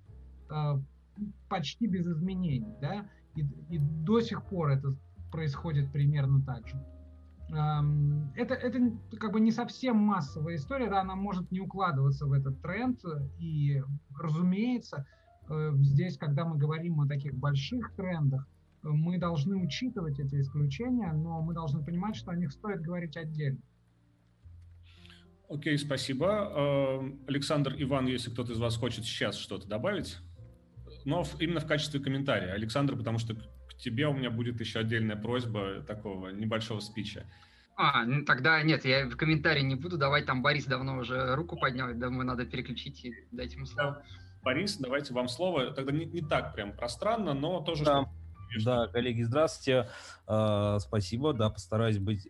э, 0.50 0.80
почти 1.50 1.86
без 1.86 2.08
изменений, 2.08 2.74
да, 2.82 3.06
и, 3.36 3.42
и 3.70 3.78
до 3.78 4.22
сих 4.22 4.44
пор 4.46 4.72
это 4.72 4.96
происходит 5.32 5.92
примерно 5.92 6.42
так 6.44 6.68
же. 6.68 6.84
Это, 7.52 8.54
это 8.54 8.92
как 9.20 9.32
бы 9.32 9.40
не 9.40 9.52
совсем 9.52 9.98
массовая 9.98 10.56
история, 10.56 10.90
да, 10.90 11.02
она 11.02 11.16
может 11.16 11.52
не 11.52 11.60
укладываться 11.60 12.28
в 12.28 12.34
этот 12.34 12.62
тренд, 12.62 13.00
и, 13.40 13.82
разумеется, 14.16 15.08
здесь, 15.80 16.18
когда 16.18 16.46
мы 16.46 16.58
говорим 16.58 17.02
о 17.02 17.08
таких 17.08 17.34
больших 17.34 17.96
трендах, 17.96 18.48
мы 18.84 19.18
должны 19.18 19.56
учитывать 19.58 20.20
эти 20.20 20.40
исключения, 20.40 21.12
но 21.12 21.42
мы 21.42 21.54
должны 21.54 21.84
понимать, 21.84 22.16
что 22.16 22.32
о 22.32 22.36
них 22.36 22.52
стоит 22.52 22.82
говорить 22.82 23.18
отдельно. 23.18 23.60
Окей, 25.50 25.78
спасибо. 25.80 26.28
Эм, 26.28 27.20
Александр, 27.28 27.74
Иван, 27.78 28.06
если 28.06 28.30
кто-то 28.30 28.54
из 28.54 28.60
вас 28.60 28.78
хочет 28.78 29.04
сейчас 29.04 29.36
что-то 29.36 29.68
добавить, 29.68 30.20
но 31.06 31.24
именно 31.40 31.60
в 31.60 31.66
качестве 31.66 32.00
комментария. 32.00 32.54
Александр, 32.54 32.96
потому 32.96 33.18
что 33.18 33.36
тебе 33.80 34.08
у 34.08 34.14
меня 34.14 34.30
будет 34.30 34.60
еще 34.60 34.80
отдельная 34.80 35.16
просьба 35.16 35.82
такого 35.82 36.30
небольшого 36.30 36.80
спича. 36.80 37.26
А, 37.76 38.04
ну 38.06 38.26
тогда 38.26 38.62
нет, 38.62 38.84
я 38.84 39.08
в 39.08 39.16
комментарии 39.16 39.62
не 39.62 39.76
буду 39.76 39.98
давать, 39.98 40.26
там 40.26 40.42
Борис 40.42 40.66
давно 40.66 40.98
уже 40.98 41.36
руку 41.36 41.56
поднял, 41.58 41.94
думаю, 41.94 42.26
надо 42.26 42.46
переключить 42.46 43.06
и 43.06 43.14
дать 43.32 43.54
ему 43.54 43.66
слово. 43.66 43.92
Да. 43.92 44.04
Борис, 44.42 44.78
давайте 44.78 45.14
вам 45.14 45.28
слово. 45.28 45.72
Тогда 45.72 45.92
не, 45.92 46.06
не 46.06 46.22
так 46.22 46.54
прям 46.54 46.74
пространно, 46.74 47.34
но 47.34 47.62
тоже 47.62 47.86
да. 47.86 48.02
что 48.02 48.10
да, 48.66 48.88
коллеги, 48.88 49.22
здравствуйте. 49.22 49.90
Uh, 50.28 50.80
спасибо, 50.80 51.34
да, 51.34 51.50
постараюсь 51.50 52.00
быть 52.00 52.28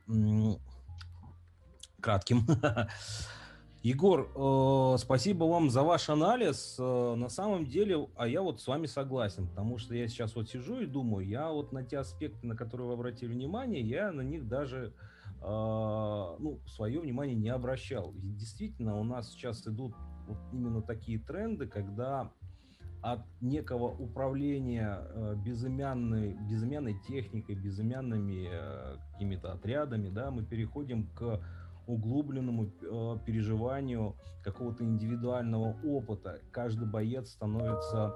кратким. 2.01 2.45
Егор, 3.81 4.29
э, 4.35 4.97
спасибо 4.97 5.45
вам 5.45 5.69
за 5.69 5.83
ваш 5.83 6.09
анализ. 6.09 6.75
Э, 6.77 7.15
на 7.15 7.29
самом 7.29 7.65
деле, 7.65 8.09
а 8.17 8.27
я 8.27 8.41
вот 8.41 8.59
с 8.59 8.67
вами 8.67 8.87
согласен, 8.87 9.47
потому 9.47 9.77
что 9.77 9.95
я 9.95 10.09
сейчас 10.09 10.35
вот 10.35 10.49
сижу 10.49 10.81
и 10.81 10.85
думаю, 10.85 11.25
я 11.25 11.49
вот 11.49 11.71
на 11.71 11.85
те 11.85 11.99
аспекты, 11.99 12.45
на 12.45 12.57
которые 12.57 12.87
вы 12.87 12.93
обратили 12.95 13.31
внимание, 13.31 13.81
я 13.81 14.11
на 14.11 14.19
них 14.19 14.49
даже 14.49 14.93
э, 15.41 15.45
ну, 15.45 16.59
свое 16.67 16.99
внимание 16.99 17.37
не 17.37 17.47
обращал. 17.47 18.11
И 18.21 18.27
действительно, 18.31 18.99
у 18.99 19.05
нас 19.05 19.31
сейчас 19.31 19.65
идут 19.65 19.93
вот 20.27 20.39
именно 20.51 20.81
такие 20.81 21.17
тренды, 21.17 21.65
когда 21.65 22.33
от 23.01 23.21
некого 23.39 23.87
управления 23.87 24.99
э, 24.99 25.35
безымянной, 25.37 26.33
безымянной 26.49 26.99
техникой, 27.07 27.55
безымянными 27.55 28.49
э, 28.51 28.97
какими-то 29.13 29.53
отрядами, 29.53 30.09
да, 30.09 30.31
мы 30.31 30.43
переходим 30.43 31.07
к 31.15 31.41
углубленному 31.89 32.65
э, 32.65 33.17
переживанию 33.25 34.15
какого-то 34.43 34.83
индивидуального 34.83 35.75
опыта. 35.83 36.39
Каждый 36.51 36.87
боец 36.87 37.31
становится 37.31 38.15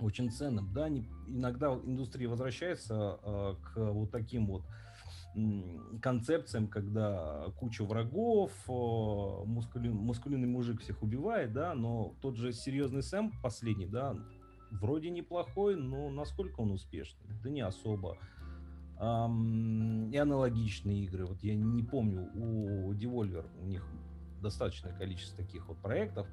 очень 0.00 0.30
ценным. 0.30 0.72
Да, 0.72 0.88
не, 0.88 1.06
иногда 1.28 1.72
индустрия 1.72 2.28
возвращается 2.28 3.18
э, 3.22 3.54
к 3.62 3.92
вот 3.92 4.10
таким 4.10 4.46
вот 4.46 4.62
концепциям, 6.02 6.68
когда 6.68 7.46
куча 7.58 7.84
врагов, 7.84 8.52
мускулин, 8.68 9.94
мускулинный 9.94 10.46
мужик 10.46 10.82
всех 10.82 11.02
убивает, 11.02 11.54
да, 11.54 11.72
но 11.74 12.14
тот 12.20 12.36
же 12.36 12.52
серьезный 12.52 13.02
Сэм 13.02 13.32
последний, 13.42 13.86
да, 13.86 14.14
вроде 14.70 15.08
неплохой, 15.08 15.76
но 15.76 16.10
насколько 16.10 16.60
он 16.60 16.72
успешный? 16.72 17.30
Да 17.42 17.48
не 17.48 17.62
особо. 17.62 18.18
И 19.02 20.16
аналогичные 20.16 21.04
игры. 21.04 21.26
Вот 21.26 21.42
я 21.42 21.56
не 21.56 21.82
помню, 21.82 22.30
у 22.34 22.92
Devolver 22.92 23.44
у 23.60 23.66
них 23.66 23.84
достаточное 24.40 24.96
количество 24.96 25.36
таких 25.44 25.66
вот 25.66 25.78
проектов, 25.78 26.28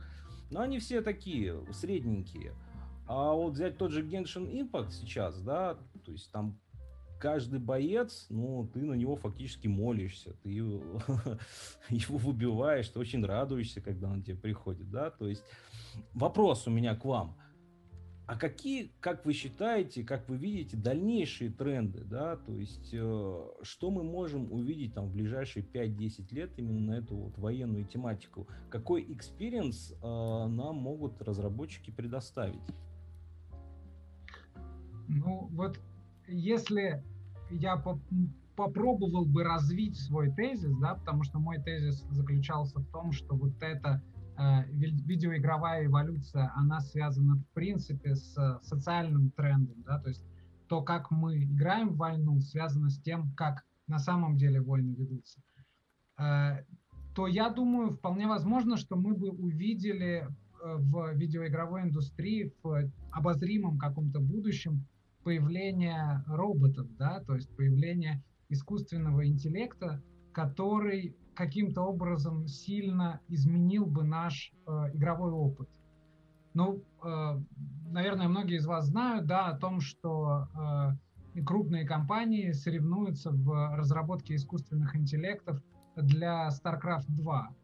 но 0.52 0.62
они 0.62 0.78
все 0.78 1.02
такие 1.02 1.56
средненькие. 1.74 2.54
А 3.08 3.34
вот 3.34 3.54
взять 3.54 3.78
тот 3.78 3.92
же 3.92 4.06
Genshin 4.06 4.52
Impact 4.52 4.92
сейчас, 4.92 5.42
да, 5.42 5.80
то 6.06 6.12
есть 6.12 6.32
там 6.32 6.60
каждый 7.20 7.60
боец, 7.60 8.28
ну, 8.30 8.70
ты 8.72 8.84
на 8.84 8.94
него 8.94 9.16
фактически 9.16 9.68
молишься, 9.68 10.34
ты 10.44 10.50
его, 10.50 11.02
его 11.90 12.18
выбиваешь, 12.18 12.88
ты 12.90 13.00
очень 13.00 13.26
радуешься, 13.26 13.82
когда 13.82 14.10
он 14.10 14.22
тебе 14.22 14.38
приходит, 14.38 14.92
да, 14.92 15.10
то 15.10 15.28
есть 15.28 15.44
вопрос 16.14 16.68
у 16.68 16.72
меня 16.72 16.96
к 16.96 17.04
вам. 17.04 17.36
А 18.30 18.36
какие, 18.36 18.92
как 19.00 19.26
вы 19.26 19.34
считаете, 19.34 20.04
как 20.04 20.30
вы 20.30 20.38
видите, 20.38 20.78
дальнейшие 20.78 21.50
тренды, 21.50 22.04
да, 22.04 22.36
то 22.36 22.54
есть 22.54 22.92
э, 22.94 23.48
что 23.64 23.90
мы 23.90 24.04
можем 24.04 24.54
увидеть 24.54 24.94
там 24.94 25.08
в 25.08 25.14
ближайшие 25.14 25.66
5-10 25.66 26.36
лет 26.36 26.52
именно 26.58 26.80
на 26.80 26.98
эту 27.00 27.16
вот 27.16 27.40
военную 27.40 27.86
тематику? 27.86 28.48
Какой 28.70 29.04
experience 29.12 29.94
э, 29.94 30.06
нам 30.06 30.76
могут 30.76 31.20
разработчики 31.24 31.90
предоставить? 31.90 32.62
Ну, 35.08 35.50
вот 35.52 35.80
если 36.28 37.04
я 37.50 37.78
по 37.78 38.00
попробовал 38.56 39.26
бы 39.26 39.44
развить 39.44 39.98
свой 39.98 40.32
тезис, 40.32 40.78
да, 40.78 40.94
потому 40.94 41.24
что 41.24 41.40
мой 41.40 41.58
тезис 41.64 42.06
заключался 42.12 42.80
в 42.80 42.86
том, 42.92 43.12
что 43.12 43.34
вот 43.34 43.54
эта 43.62 44.04
э, 44.18 44.19
видеоигровая 44.40 45.86
эволюция, 45.86 46.52
она 46.56 46.80
связана 46.80 47.36
в 47.36 47.46
принципе 47.54 48.16
с 48.16 48.60
социальным 48.64 49.32
трендом, 49.32 49.82
да, 49.84 50.00
то 50.00 50.10
есть 50.10 50.24
то, 50.68 50.82
как 50.82 51.12
мы 51.12 51.44
играем 51.44 51.90
в 51.90 51.98
войну, 51.98 52.40
связано 52.40 52.90
с 52.90 53.00
тем, 53.02 53.32
как 53.36 53.66
на 53.88 54.00
самом 54.00 54.38
деле 54.38 54.62
войны 54.62 54.96
ведутся, 54.96 55.42
э, 56.18 56.64
то 57.16 57.28
я 57.28 57.50
думаю, 57.50 57.92
вполне 57.92 58.28
возможно, 58.28 58.78
что 58.78 58.96
мы 58.96 59.16
бы 59.16 59.30
увидели 59.32 60.28
э, 60.28 60.76
в 60.78 61.14
видеоигровой 61.16 61.82
индустрии 61.82 62.54
в 62.64 62.92
обозримом 63.12 63.78
каком-то 63.80 64.20
будущем 64.20 64.86
появление 65.24 66.24
роботов, 66.28 66.88
да, 66.98 67.22
то 67.26 67.36
есть 67.36 67.50
появление 67.56 68.24
искусственного 68.48 69.28
интеллекта, 69.28 70.02
который 70.32 71.16
каким-то 71.40 71.84
образом 71.84 72.48
сильно 72.48 73.22
изменил 73.30 73.86
бы 73.86 74.04
наш 74.04 74.52
э, 74.68 74.72
игровой 74.94 75.32
опыт. 75.32 75.70
Ну, 76.54 76.84
э, 77.02 77.40
наверное, 77.90 78.28
многие 78.28 78.58
из 78.58 78.66
вас 78.66 78.88
знают, 78.88 79.26
да, 79.26 79.48
о 79.48 79.58
том, 79.58 79.80
что 79.80 80.50
э, 81.34 81.42
крупные 81.44 81.88
компании 81.88 82.52
соревнуются 82.52 83.32
в 83.32 83.78
разработке 83.78 84.36
искусственных 84.36 84.98
интеллектов 84.98 85.64
для 85.96 86.50
StarCraft 86.50 87.06
2. 87.08 87.56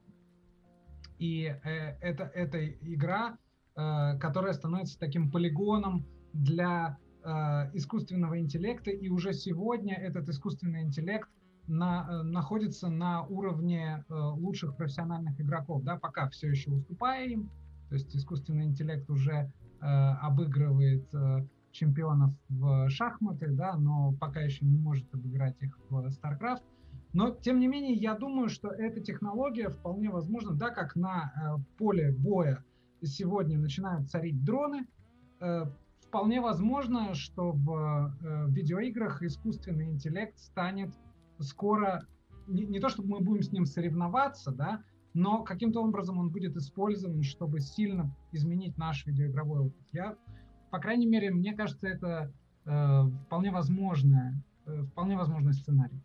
И 1.19 1.43
э, 1.43 1.97
это, 1.99 2.23
это 2.23 2.65
игра, 2.65 3.37
э, 3.75 4.17
которая 4.19 4.53
становится 4.53 4.97
таким 4.97 5.29
полигоном 5.29 6.05
для 6.31 6.97
Э, 7.27 7.71
искусственного 7.73 8.39
интеллекта, 8.39 8.91
и 8.91 9.09
уже 9.09 9.33
сегодня 9.33 9.95
этот 9.95 10.29
искусственный 10.29 10.83
интеллект 10.83 11.27
на, 11.67 12.07
э, 12.09 12.23
находится 12.23 12.89
на 12.89 13.23
уровне 13.23 14.03
э, 14.07 14.13
лучших 14.13 14.75
профессиональных 14.75 15.39
игроков, 15.39 15.83
да, 15.83 15.97
пока 15.97 16.29
все 16.29 16.49
еще 16.49 16.71
уступая 16.71 17.27
им, 17.27 17.49
то 17.89 17.95
есть 17.95 18.15
искусственный 18.15 18.65
интеллект 18.65 19.09
уже 19.09 19.51
обыгрывает 19.81 21.05
чемпионов 21.75 22.33
в 22.49 22.89
шахматы, 22.89 23.51
да, 23.51 23.77
но 23.77 24.13
пока 24.19 24.39
еще 24.39 24.65
не 24.65 24.77
может 24.77 25.13
обыграть 25.13 25.61
их 25.61 25.77
в 25.89 26.07
StarCraft. 26.07 26.63
Но, 27.15 27.29
тем 27.31 27.59
не 27.59 27.67
менее, 27.67 27.93
я 27.93 28.15
думаю, 28.15 28.49
что 28.49 28.69
эта 28.69 28.99
технология 28.99 29.69
вполне 29.69 30.09
возможна, 30.09 30.53
да, 30.53 30.69
как 30.69 30.97
на 30.97 31.31
э, 31.35 31.61
поле 31.77 32.11
боя 32.11 32.61
сегодня 33.01 33.57
начинают 33.57 34.09
царить 34.09 34.43
дроны, 34.43 34.85
э, 35.39 35.63
вполне 36.01 36.41
возможно, 36.41 37.13
что 37.13 37.51
в 37.53 38.13
э, 38.21 38.45
видеоиграх 38.49 39.23
искусственный 39.23 39.85
интеллект 39.91 40.37
станет 40.39 40.93
скоро, 41.39 42.07
не, 42.47 42.65
не 42.65 42.79
то 42.79 42.89
чтобы 42.89 43.09
мы 43.09 43.19
будем 43.19 43.41
с 43.41 43.51
ним 43.51 43.65
соревноваться, 43.65 44.51
да, 44.51 44.83
но 45.13 45.43
каким-то 45.43 45.81
образом 45.81 46.17
он 46.17 46.29
будет 46.29 46.57
использован, 46.57 47.23
чтобы 47.23 47.61
сильно 47.61 48.13
изменить 48.31 48.77
наш 48.77 49.05
видеоигровой 49.05 49.67
опыт. 49.67 49.87
Я, 49.93 50.17
по 50.71 50.79
крайней 50.79 51.07
мере, 51.07 51.31
мне 51.31 51.53
кажется, 51.53 51.87
это 51.87 52.33
э, 52.65 53.03
вполне 53.25 53.51
возможное, 53.51 54.43
э, 54.65 54.83
вполне 54.83 55.15
возможный 55.15 55.53
сценарий. 55.53 56.01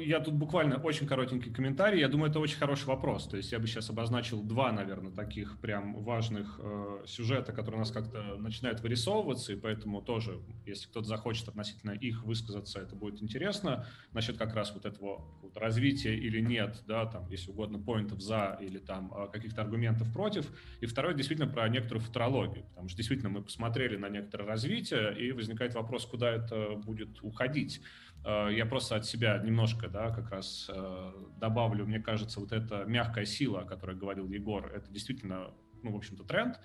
Я 0.00 0.18
тут 0.18 0.34
буквально 0.34 0.76
очень 0.76 1.06
коротенький 1.06 1.52
комментарий. 1.52 2.00
Я 2.00 2.08
думаю, 2.08 2.30
это 2.30 2.40
очень 2.40 2.58
хороший 2.58 2.86
вопрос. 2.86 3.28
То 3.28 3.36
есть 3.36 3.52
я 3.52 3.60
бы 3.60 3.68
сейчас 3.68 3.88
обозначил 3.90 4.42
два, 4.42 4.72
наверное, 4.72 5.12
таких 5.12 5.60
прям 5.60 6.02
важных 6.02 6.58
э, 6.60 7.04
сюжета, 7.06 7.52
которые 7.52 7.76
у 7.76 7.78
нас 7.78 7.92
как-то 7.92 8.36
начинают 8.38 8.80
вырисовываться, 8.80 9.52
и 9.52 9.56
поэтому 9.56 10.02
тоже, 10.02 10.40
если 10.66 10.88
кто-то 10.88 11.06
захочет 11.06 11.46
относительно 11.46 11.92
их 11.92 12.24
высказаться, 12.24 12.80
это 12.80 12.96
будет 12.96 13.22
интересно. 13.22 13.86
Насчет 14.12 14.36
как 14.36 14.52
раз 14.52 14.74
вот 14.74 14.84
этого 14.84 15.24
вот, 15.42 15.56
развития 15.56 16.16
или 16.16 16.40
нет, 16.40 16.82
да, 16.88 17.06
там, 17.06 17.28
если 17.30 17.52
угодно, 17.52 17.78
поинтов 17.78 18.20
за 18.20 18.58
или 18.60 18.78
там 18.78 19.12
э, 19.14 19.28
каких-то 19.32 19.62
аргументов 19.62 20.12
против. 20.12 20.50
И 20.80 20.86
второе, 20.86 21.14
действительно, 21.14 21.48
про 21.48 21.68
некоторую 21.68 22.02
футурологию, 22.02 22.64
потому 22.70 22.88
что 22.88 22.96
действительно 22.96 23.30
мы 23.30 23.42
посмотрели 23.42 23.96
на 23.96 24.08
некоторое 24.08 24.44
развитие, 24.44 25.16
и 25.16 25.30
возникает 25.30 25.74
вопрос, 25.74 26.04
куда 26.04 26.30
это 26.32 26.74
будет 26.74 27.22
уходить. 27.22 27.80
Э, 28.24 28.48
я 28.52 28.66
просто 28.66 28.96
от 28.96 29.06
себя 29.06 29.38
немножко, 29.38 29.88
да, 29.88 30.10
как 30.10 30.30
раз 30.30 30.70
э, 30.72 31.12
добавлю, 31.38 31.86
мне 31.86 32.00
кажется, 32.00 32.40
вот 32.40 32.52
эта 32.52 32.84
мягкая 32.84 33.24
сила, 33.24 33.60
о 33.60 33.64
которой 33.64 33.96
говорил 33.96 34.28
Егор, 34.28 34.70
это 34.74 34.90
действительно, 34.90 35.50
ну, 35.82 35.92
в 35.92 35.96
общем-то, 35.96 36.24
тренд, 36.24 36.60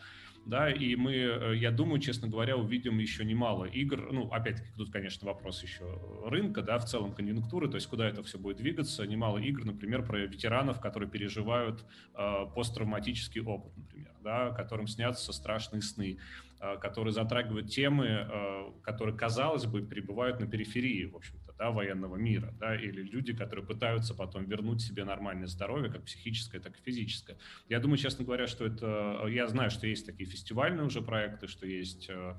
да, 0.46 0.70
и 0.70 0.96
мы, 0.96 1.14
э, 1.14 1.56
я 1.56 1.72
думаю, 1.72 2.00
честно 2.02 2.28
говоря, 2.28 2.58
увидим 2.58 2.98
еще 2.98 3.24
немало 3.24 3.66
игр, 3.66 4.12
ну, 4.12 4.30
опять-таки, 4.30 4.70
тут, 4.76 4.92
конечно, 4.92 5.28
вопрос 5.28 5.62
еще 5.64 6.02
рынка, 6.26 6.64
да, 6.64 6.78
в 6.80 6.86
целом 6.86 7.14
конъюнктуры, 7.14 7.70
то 7.70 7.76
есть 7.76 7.88
куда 7.88 8.10
это 8.10 8.24
все 8.24 8.38
будет 8.38 8.58
двигаться, 8.58 9.06
немало 9.06 9.38
игр, 9.38 9.64
например, 9.64 10.04
про 10.06 10.20
ветеранов, 10.20 10.82
которые 10.82 11.10
переживают 11.10 11.86
э, 12.16 12.46
посттравматический 12.56 13.42
опыт, 13.42 13.78
например, 13.78 14.12
да, 14.22 14.50
которым 14.52 14.88
снятся 14.88 15.32
страшные 15.34 15.82
сны, 15.82 16.18
которые 16.80 17.12
затрагивают 17.12 17.70
темы, 17.70 18.72
которые, 18.84 19.18
казалось 19.18 19.66
бы, 19.66 19.82
пребывают 19.82 20.40
на 20.40 20.48
периферии, 20.48 21.04
в 21.04 21.18
общем 21.18 21.38
да, 21.64 21.72
военного 21.72 22.18
мира, 22.18 22.54
да, 22.60 22.76
или 22.76 23.02
люди, 23.02 23.34
которые 23.34 23.66
пытаются 23.66 24.14
потом 24.14 24.44
вернуть 24.44 24.82
себе 24.82 25.06
нормальное 25.06 25.48
здоровье, 25.48 25.90
как 25.90 26.04
психическое, 26.04 26.60
так 26.60 26.78
и 26.78 26.82
физическое. 26.84 27.38
Я 27.70 27.80
думаю, 27.80 27.98
честно 27.98 28.26
говоря, 28.26 28.48
что 28.48 28.66
это... 28.66 29.26
Я 29.30 29.48
знаю, 29.48 29.72
что 29.72 29.88
есть 29.88 30.06
такие 30.06 30.30
фестивальные 30.30 30.86
уже 30.86 31.02
проекты, 31.02 31.48
что 31.48 31.66
есть 31.66 32.10
э, 32.10 32.36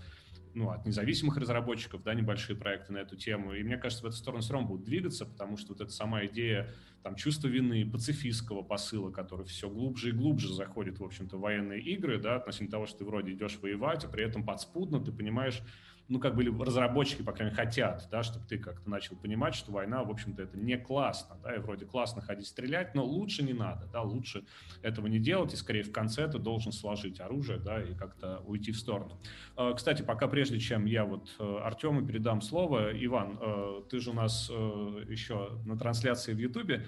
ну, 0.53 0.69
от 0.69 0.85
независимых 0.85 1.39
разработчиков, 1.39 2.03
да, 2.03 2.13
небольшие 2.13 2.55
проекты 2.55 2.93
на 2.93 2.99
эту 2.99 3.17
тему. 3.17 3.55
И 3.55 3.63
мне 3.63 3.79
кажется, 3.79 4.05
в 4.05 4.09
эту 4.09 4.17
сторону 4.17 4.43
все 4.43 4.53
равно 4.53 4.69
будут 4.69 4.85
двигаться, 4.85 5.25
потому 5.25 5.57
что 5.57 5.73
вот 5.73 5.81
эта 5.81 5.91
сама 5.91 6.27
идея 6.27 6.75
там, 7.03 7.17
чувства 7.17 7.49
вины, 7.49 7.91
пацифистского 7.91 8.63
посыла, 8.63 9.11
который 9.11 9.47
все 9.47 9.71
глубже 9.71 10.11
и 10.11 10.13
глубже 10.13 10.53
заходит, 10.53 10.99
в 10.99 11.05
общем-то, 11.05 11.39
в 11.39 11.41
военные 11.41 11.81
игры, 11.81 12.19
да, 12.19 12.37
относительно 12.37 12.71
того, 12.73 12.87
что 12.87 12.99
ты 12.99 13.05
вроде 13.07 13.33
идешь 13.33 13.59
воевать, 13.63 14.05
а 14.05 14.09
при 14.09 14.23
этом 14.23 14.45
подспудно 14.45 15.01
ты 15.01 15.13
понимаешь, 15.13 15.63
ну, 16.09 16.19
как 16.19 16.35
бы 16.35 16.45
разработчики, 16.65 17.23
по 17.23 17.33
крайней 17.33 17.55
мере, 17.55 17.65
хотят, 17.65 18.09
да, 18.11 18.23
чтобы 18.23 18.47
ты 18.47 18.59
как-то 18.59 18.91
начал 18.91 19.17
понимать, 19.17 19.55
что 19.55 19.73
война, 19.73 20.05
в 20.05 20.11
общем-то, 20.11 20.43
это 20.43 20.59
не 20.59 20.77
классно, 20.77 21.37
да, 21.43 21.55
и 21.55 21.59
вроде 21.59 21.87
классно 21.87 22.21
ходить 22.21 22.47
стрелять, 22.47 22.95
но 22.95 23.05
лучше 23.05 23.43
не 23.43 23.55
надо, 23.55 23.87
да, 23.87 24.03
лучше 24.03 24.45
этого 24.83 25.07
не 25.07 25.19
делать, 25.19 25.55
и 25.55 25.57
скорее 25.57 25.83
в 25.83 25.93
конце 25.93 26.29
ты 26.29 26.39
должен 26.39 26.73
сложить 26.73 27.21
оружие, 27.21 27.59
да, 27.59 27.83
и 27.83 27.95
как-то 27.95 28.43
уйти 28.47 28.73
в 28.73 28.77
сторону. 28.77 29.19
А, 29.57 29.73
кстати, 29.73 30.03
пока 30.03 30.29
прежде 30.29 30.59
чем 30.59 30.85
я 30.85 31.07
вот 31.07 31.35
э, 31.39 31.59
Артему 31.63 32.07
передам 32.07 32.43
слово, 32.43 32.91
Иван, 32.93 33.39
э, 33.41 33.83
ты 33.89 33.99
же 33.99 34.11
у 34.11 34.15
нас 34.15 34.51
э, 34.53 35.05
еще 35.09 35.59
на 35.65 35.79
трансляции 35.79 36.35
в 36.35 36.39
Ютубе, 36.39 36.87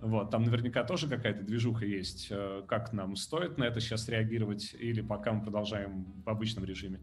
вот, 0.00 0.30
там 0.30 0.42
наверняка 0.44 0.84
тоже 0.84 1.08
какая-то 1.08 1.42
движуха 1.42 1.84
есть. 1.84 2.32
Как 2.68 2.92
нам 2.92 3.16
стоит 3.16 3.58
на 3.58 3.64
это 3.64 3.80
сейчас 3.80 4.08
реагировать 4.08 4.72
или 4.78 5.00
пока 5.00 5.32
мы 5.32 5.42
продолжаем 5.42 6.04
в 6.24 6.28
обычном 6.28 6.64
режиме? 6.64 7.00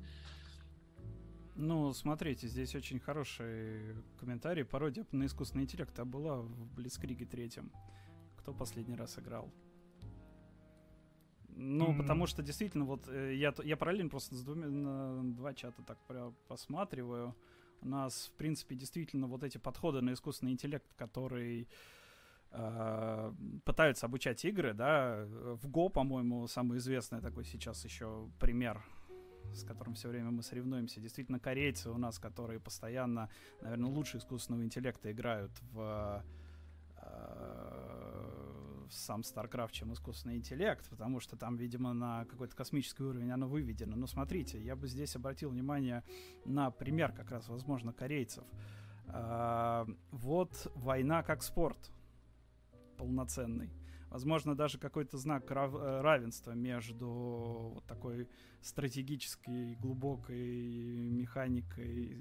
Ну, 1.55 1.93
смотрите, 1.93 2.47
здесь 2.47 2.75
очень 2.75 2.99
хороший 2.99 3.95
комментарий. 4.19 4.65
Пародия 4.65 5.05
на 5.11 5.25
искусственный 5.25 5.63
интеллект 5.63 5.97
а 5.97 6.03
была 6.03 6.41
в 6.41 6.75
Блицкриге 6.75 7.25
третьем. 7.25 7.71
Кто 8.37 8.53
последний 8.53 8.95
раз 8.95 9.17
играл? 9.17 9.49
Ну, 11.47 11.91
mm-hmm. 11.91 11.97
потому 11.97 12.27
что 12.27 12.43
действительно, 12.43 12.83
вот 12.83 13.07
э, 13.07 13.35
я, 13.35 13.53
я 13.63 13.77
параллельно 13.77 14.09
просто 14.09 14.35
с 14.35 14.43
двумя, 14.43 14.67
на 14.67 15.23
два 15.33 15.53
чата 15.53 15.81
так 15.83 15.97
посматриваю. 16.49 17.33
У 17.81 17.87
нас, 17.87 18.29
в 18.33 18.37
принципе, 18.37 18.75
действительно 18.75 19.27
вот 19.27 19.43
эти 19.43 19.57
подходы 19.57 20.01
на 20.01 20.11
искусственный 20.11 20.51
интеллект, 20.51 20.93
который 20.95 21.69
э, 22.51 23.33
пытаются 23.63 24.07
обучать 24.07 24.43
игры, 24.43 24.73
да, 24.73 25.23
в 25.25 25.69
Go, 25.69 25.89
по-моему, 25.89 26.45
самый 26.47 26.79
известный 26.79 27.21
такой 27.21 27.45
сейчас 27.45 27.85
еще 27.85 28.29
пример 28.41 28.83
с 29.53 29.63
которым 29.63 29.95
все 29.95 30.09
время 30.09 30.31
мы 30.31 30.43
соревнуемся. 30.43 30.99
Действительно, 30.99 31.39
корейцы 31.39 31.89
у 31.89 31.97
нас, 31.97 32.19
которые 32.19 32.59
постоянно, 32.59 33.29
наверное, 33.61 33.89
лучше 33.89 34.17
искусственного 34.17 34.63
интеллекта 34.63 35.11
играют 35.11 35.51
в 35.71 36.23
э, 36.97 38.85
сам 38.89 39.21
StarCraft, 39.21 39.71
чем 39.71 39.93
искусственный 39.93 40.37
интеллект, 40.37 40.89
потому 40.89 41.19
что 41.19 41.35
там, 41.37 41.55
видимо, 41.55 41.93
на 41.93 42.25
какой-то 42.25 42.55
космический 42.55 43.03
уровень 43.03 43.31
оно 43.31 43.47
выведено. 43.47 43.95
Но 43.95 44.07
смотрите, 44.07 44.61
я 44.61 44.75
бы 44.75 44.87
здесь 44.87 45.15
обратил 45.15 45.49
внимание 45.49 46.03
на 46.45 46.71
пример 46.71 47.11
как 47.11 47.31
раз, 47.31 47.47
возможно, 47.47 47.93
корейцев. 47.93 48.43
Э, 49.07 49.85
вот 50.11 50.71
война 50.75 51.23
как 51.23 51.43
спорт 51.43 51.91
полноценный 52.97 53.71
возможно, 54.15 54.55
даже 54.55 54.77
какой-то 54.77 55.17
знак 55.17 55.51
э, 55.51 56.01
равенства 56.01 56.51
между 56.51 57.09
вот 57.75 57.85
такой 57.85 58.29
стратегической, 58.61 59.75
глубокой 59.75 61.09
механикой 61.09 62.13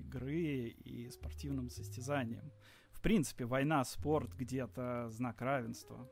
игры 0.00 0.74
и 0.84 1.08
спортивным 1.08 1.70
состязанием. 1.70 2.50
В 2.90 3.00
принципе, 3.00 3.44
война, 3.44 3.84
спорт 3.84 4.34
где-то 4.34 5.08
знак 5.10 5.40
равенства. 5.40 6.10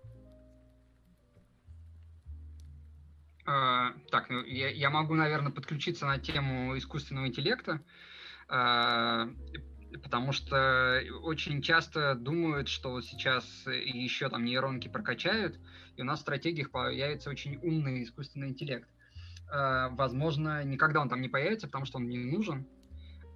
А, 3.45 3.91
так, 4.13 4.31
ну, 4.31 4.45
я, 4.45 4.71
я 4.71 4.89
могу, 4.89 5.15
наверное, 5.15 5.51
подключиться 5.51 6.07
на 6.07 6.21
тему 6.21 6.79
искусственного 6.79 7.27
интеллекта. 7.27 7.83
А, 8.47 9.29
потому 10.03 10.33
что 10.33 11.03
очень 11.23 11.63
часто 11.63 12.15
думают, 12.15 12.69
что 12.69 12.91
вот 12.91 13.05
сейчас 13.05 13.45
еще 13.67 14.29
там 14.29 14.45
нейронки 14.45 14.89
прокачают, 14.89 15.59
и 15.97 16.03
у 16.03 16.05
нас 16.05 16.19
в 16.19 16.23
стратегиях 16.23 16.71
появится 16.71 17.31
очень 17.31 17.57
умный 17.63 18.03
искусственный 18.03 18.49
интеллект. 18.49 18.89
Э, 19.53 19.89
возможно, 19.91 20.65
никогда 20.65 21.01
он 21.01 21.09
там 21.09 21.21
не 21.21 21.29
появится, 21.29 21.67
потому 21.67 21.85
что 21.85 21.99
он 21.99 22.09
не 22.09 22.19
нужен, 22.19 22.67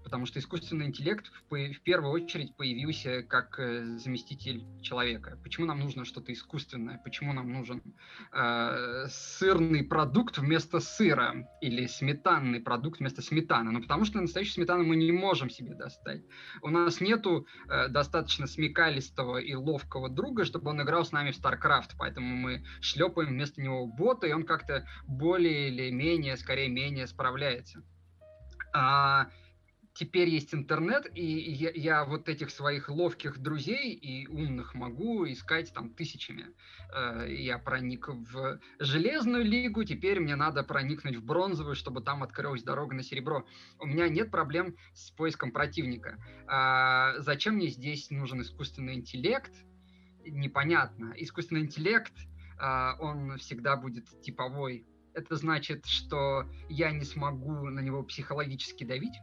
потому 0.08 0.24
что 0.24 0.38
искусственный 0.38 0.86
интеллект 0.86 1.30
в, 1.50 1.54
в 1.54 1.80
первую 1.82 2.12
очередь 2.12 2.56
появился 2.56 3.22
как 3.22 3.60
э, 3.60 3.98
заместитель 3.98 4.64
человека. 4.80 5.38
Почему 5.42 5.66
нам 5.66 5.80
нужно 5.80 6.06
что-то 6.06 6.32
искусственное? 6.32 6.98
Почему 7.04 7.34
нам 7.34 7.52
нужен 7.52 7.82
э, 8.32 9.06
сырный 9.10 9.84
продукт 9.84 10.38
вместо 10.38 10.80
сыра 10.80 11.46
или 11.60 11.86
сметанный 11.86 12.60
продукт 12.60 13.00
вместо 13.00 13.20
сметаны? 13.20 13.70
Ну, 13.70 13.82
потому 13.82 14.06
что 14.06 14.18
настоящую 14.18 14.54
сметану 14.54 14.84
мы 14.84 14.96
не 14.96 15.12
можем 15.12 15.50
себе 15.50 15.74
достать. 15.74 16.22
У 16.62 16.70
нас 16.70 17.02
нету 17.02 17.46
э, 17.68 17.88
достаточно 17.88 18.46
смекалистого 18.46 19.36
и 19.36 19.54
ловкого 19.54 20.08
друга, 20.08 20.46
чтобы 20.46 20.70
он 20.70 20.80
играл 20.80 21.04
с 21.04 21.12
нами 21.12 21.32
в 21.32 21.38
StarCraft, 21.38 21.90
поэтому 21.98 22.34
мы 22.34 22.64
шлепаем 22.80 23.28
вместо 23.28 23.60
него 23.60 23.86
бота, 23.86 24.26
и 24.26 24.32
он 24.32 24.44
как-то 24.44 24.88
более 25.06 25.68
или 25.68 25.90
менее, 25.90 26.38
скорее 26.38 26.70
менее 26.70 27.06
справляется. 27.06 27.82
А, 28.72 29.28
теперь 29.98 30.28
есть 30.28 30.54
интернет, 30.54 31.06
и 31.12 31.24
я, 31.24 31.70
я 31.74 32.04
вот 32.04 32.28
этих 32.28 32.50
своих 32.50 32.88
ловких 32.88 33.38
друзей 33.38 33.92
и 33.94 34.28
умных 34.28 34.74
могу 34.74 35.26
искать 35.26 35.72
там 35.74 35.90
тысячами. 35.90 36.46
Э, 36.94 37.26
я 37.28 37.58
проник 37.58 38.06
в 38.06 38.60
железную 38.78 39.44
лигу, 39.44 39.82
теперь 39.82 40.20
мне 40.20 40.36
надо 40.36 40.62
проникнуть 40.62 41.16
в 41.16 41.24
бронзовую, 41.24 41.74
чтобы 41.74 42.00
там 42.00 42.22
открылась 42.22 42.62
дорога 42.62 42.94
на 42.94 43.02
серебро. 43.02 43.44
У 43.80 43.86
меня 43.86 44.08
нет 44.08 44.30
проблем 44.30 44.76
с 44.94 45.10
поиском 45.10 45.50
противника. 45.50 46.16
А 46.46 47.14
зачем 47.18 47.54
мне 47.56 47.66
здесь 47.66 48.08
нужен 48.10 48.40
искусственный 48.42 48.94
интеллект? 48.94 49.52
Непонятно. 50.24 51.12
Искусственный 51.16 51.62
интеллект, 51.62 52.12
а, 52.60 52.96
он 53.00 53.36
всегда 53.38 53.76
будет 53.76 54.06
типовой 54.20 54.86
это 55.18 55.36
значит, 55.36 55.86
что 55.86 56.44
я 56.68 56.92
не 56.92 57.04
смогу 57.04 57.68
на 57.70 57.80
него 57.80 58.02
психологически 58.04 58.84
давить, 58.84 59.14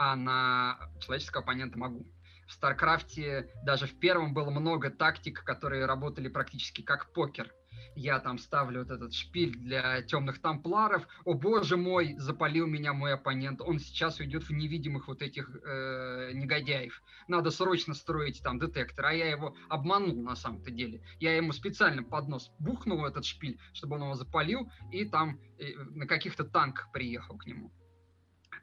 а 0.00 0.16
на 0.16 0.78
человеческого 0.98 1.42
оппонента 1.42 1.78
могу. 1.78 2.06
В 2.48 2.52
StarCraft 2.52 3.40
е 3.40 3.50
даже 3.62 3.86
в 3.86 3.98
первом 4.00 4.32
было 4.32 4.48
много 4.48 4.88
тактик, 4.90 5.44
которые 5.44 5.84
работали 5.84 6.28
практически 6.28 6.80
как 6.80 7.12
покер 7.12 7.52
я 7.94 8.18
там 8.20 8.38
ставлю 8.38 8.80
вот 8.80 8.90
этот 8.90 9.12
шпиль 9.12 9.56
для 9.56 10.02
темных 10.02 10.40
templar 10.40 10.86
ов, 10.86 11.06
о 11.24 11.34
боже 11.34 11.76
мой, 11.76 12.14
запалил 12.18 12.66
меня 12.66 12.92
мой 12.92 13.14
оппонент, 13.14 13.60
он 13.60 13.78
сейчас 13.78 14.20
уйдет 14.20 14.44
в 14.44 14.50
невидимых 14.50 15.08
вот 15.08 15.22
этих 15.22 15.50
э, 15.50 16.30
негодяев. 16.32 17.02
Надо 17.28 17.50
срочно 17.50 17.94
строить 17.94 18.42
там 18.42 18.58
детектор, 18.58 19.06
а 19.06 19.12
я 19.12 19.28
его 19.30 19.54
обманул 19.68 20.22
на 20.22 20.36
самом-то 20.36 20.70
деле. 20.70 21.02
Я 21.18 21.36
ему 21.36 21.52
специально 21.52 22.02
под 22.02 22.28
нос 22.28 22.50
бухнул 22.58 23.04
этот 23.04 23.24
шпиль, 23.24 23.58
чтобы 23.72 23.96
он 23.96 24.02
его 24.02 24.14
запалил, 24.14 24.70
и 24.92 25.04
там 25.04 25.38
э, 25.58 25.74
на 25.90 26.06
каких-то 26.06 26.44
танках 26.44 26.90
приехал 26.92 27.36
к 27.36 27.46
нему. 27.46 27.72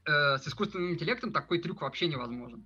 Э, 0.08 0.38
с 0.38 0.47
искусственным 0.47 0.93
интеллектом 0.93 1.34
такой 1.34 1.60
трюк 1.60 1.82
вообще 1.82 2.08
невозможен. 2.08 2.66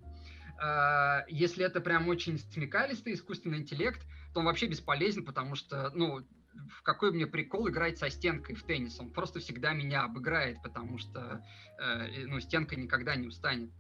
Э, 0.61 1.21
если 1.27 1.65
это 1.65 1.81
прям 1.81 2.07
очень 2.07 2.37
смекалистый 2.37 3.15
искусственный 3.15 3.57
интеллект, 3.57 3.99
то 4.33 4.41
он 4.41 4.45
вообще 4.45 4.67
бесполезен, 4.67 5.25
потому 5.25 5.55
что, 5.55 5.89
ну, 5.95 6.23
в 6.69 6.83
какой 6.83 7.11
мне 7.11 7.25
прикол 7.25 7.67
играть 7.69 7.97
со 7.97 8.11
стенкой 8.11 8.55
в 8.55 8.63
теннис. 8.63 8.99
Он 8.99 9.09
просто 9.09 9.39
всегда 9.39 9.73
меня 9.73 10.03
обыграет, 10.03 10.61
потому 10.61 10.99
что 10.99 11.43
э, 11.79 12.25
ну, 12.27 12.39
стенка 12.39 12.75
никогда 12.75 13.15
не 13.15 13.27
устанет. 13.27 13.71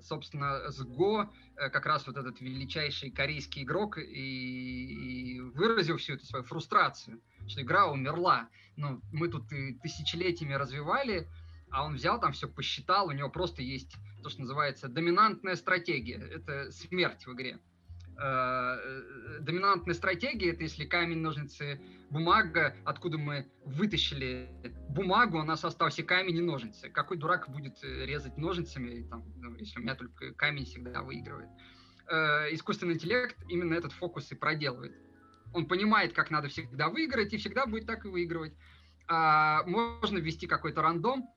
Собственно, 0.00 0.70
с 0.70 0.80
Го 0.80 1.30
как 1.56 1.84
раз 1.84 2.06
вот 2.06 2.16
этот 2.16 2.40
величайший 2.40 3.10
корейский 3.10 3.64
игрок 3.64 3.98
и, 3.98 5.34
и 5.34 5.40
выразил 5.40 5.98
всю 5.98 6.14
эту 6.14 6.24
свою 6.24 6.42
фрустрацию, 6.42 7.20
что 7.46 7.60
игра 7.60 7.86
умерла. 7.86 8.48
Ну, 8.76 9.02
мы 9.12 9.28
тут 9.28 9.52
и 9.52 9.74
тысячелетиями 9.74 10.54
развивали, 10.54 11.28
а 11.70 11.84
он 11.84 11.94
взял 11.94 12.20
там 12.20 12.32
все, 12.32 12.48
посчитал, 12.48 13.08
у 13.08 13.12
него 13.12 13.30
просто 13.30 13.62
есть 13.62 13.96
то, 14.22 14.28
что 14.28 14.42
называется 14.42 14.88
доминантная 14.88 15.56
стратегия. 15.56 16.16
Это 16.16 16.70
смерть 16.70 17.26
в 17.26 17.32
игре. 17.34 17.58
Э, 18.22 18.76
э, 18.76 19.38
доминантная 19.40 19.94
стратегия, 19.94 20.50
это 20.50 20.62
если 20.62 20.84
камень, 20.84 21.20
ножницы, 21.20 21.80
бумага, 22.10 22.76
откуда 22.84 23.16
мы 23.16 23.50
вытащили 23.64 24.50
бумагу, 24.90 25.38
у 25.38 25.42
нас 25.42 25.64
остался 25.64 26.02
камень 26.02 26.36
и 26.36 26.42
ножницы. 26.42 26.90
Какой 26.90 27.16
дурак 27.16 27.48
будет 27.48 27.82
э, 27.82 28.04
резать 28.04 28.36
ножницами, 28.36 29.08
там, 29.08 29.24
ну, 29.38 29.54
если 29.56 29.78
у 29.78 29.82
меня 29.82 29.94
только 29.94 30.34
камень 30.34 30.66
всегда 30.66 31.02
выигрывает. 31.02 31.48
Искусственный 32.50 32.94
интеллект 32.94 33.36
именно 33.48 33.72
этот 33.74 33.92
фокус 33.92 34.32
и 34.32 34.34
проделывает. 34.34 34.92
Он 35.54 35.66
понимает, 35.66 36.12
как 36.12 36.32
надо 36.32 36.48
всегда 36.48 36.88
выиграть, 36.88 37.32
и 37.32 37.36
всегда 37.36 37.66
будет 37.66 37.86
так 37.86 38.04
и 38.04 38.08
выигрывать. 38.08 38.52
А, 39.06 39.62
можно 39.64 40.18
ввести 40.18 40.46
какой-то 40.46 40.82
рандом, 40.82 41.28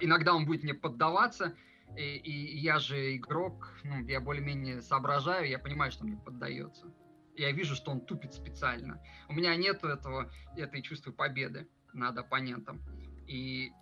иногда 0.00 0.34
он 0.34 0.44
будет 0.44 0.62
мне 0.62 0.74
поддаваться, 0.74 1.54
и, 1.96 2.16
и 2.16 2.58
я 2.58 2.78
же 2.78 3.16
игрок, 3.16 3.70
ну, 3.84 4.02
я 4.06 4.20
более-менее 4.20 4.80
соображаю, 4.80 5.48
я 5.48 5.58
понимаю, 5.58 5.92
что 5.92 6.04
мне 6.04 6.16
поддается. 6.16 6.86
Я 7.36 7.52
вижу, 7.52 7.74
что 7.74 7.90
он 7.90 8.00
тупит 8.00 8.34
специально. 8.34 9.02
У 9.28 9.34
меня 9.34 9.54
нет 9.56 9.84
этого, 9.84 10.30
этой 10.56 10.82
чувства 10.82 11.12
победы 11.12 11.68
над 11.92 12.16
оппонентом. 12.18 12.82
И 13.26 13.72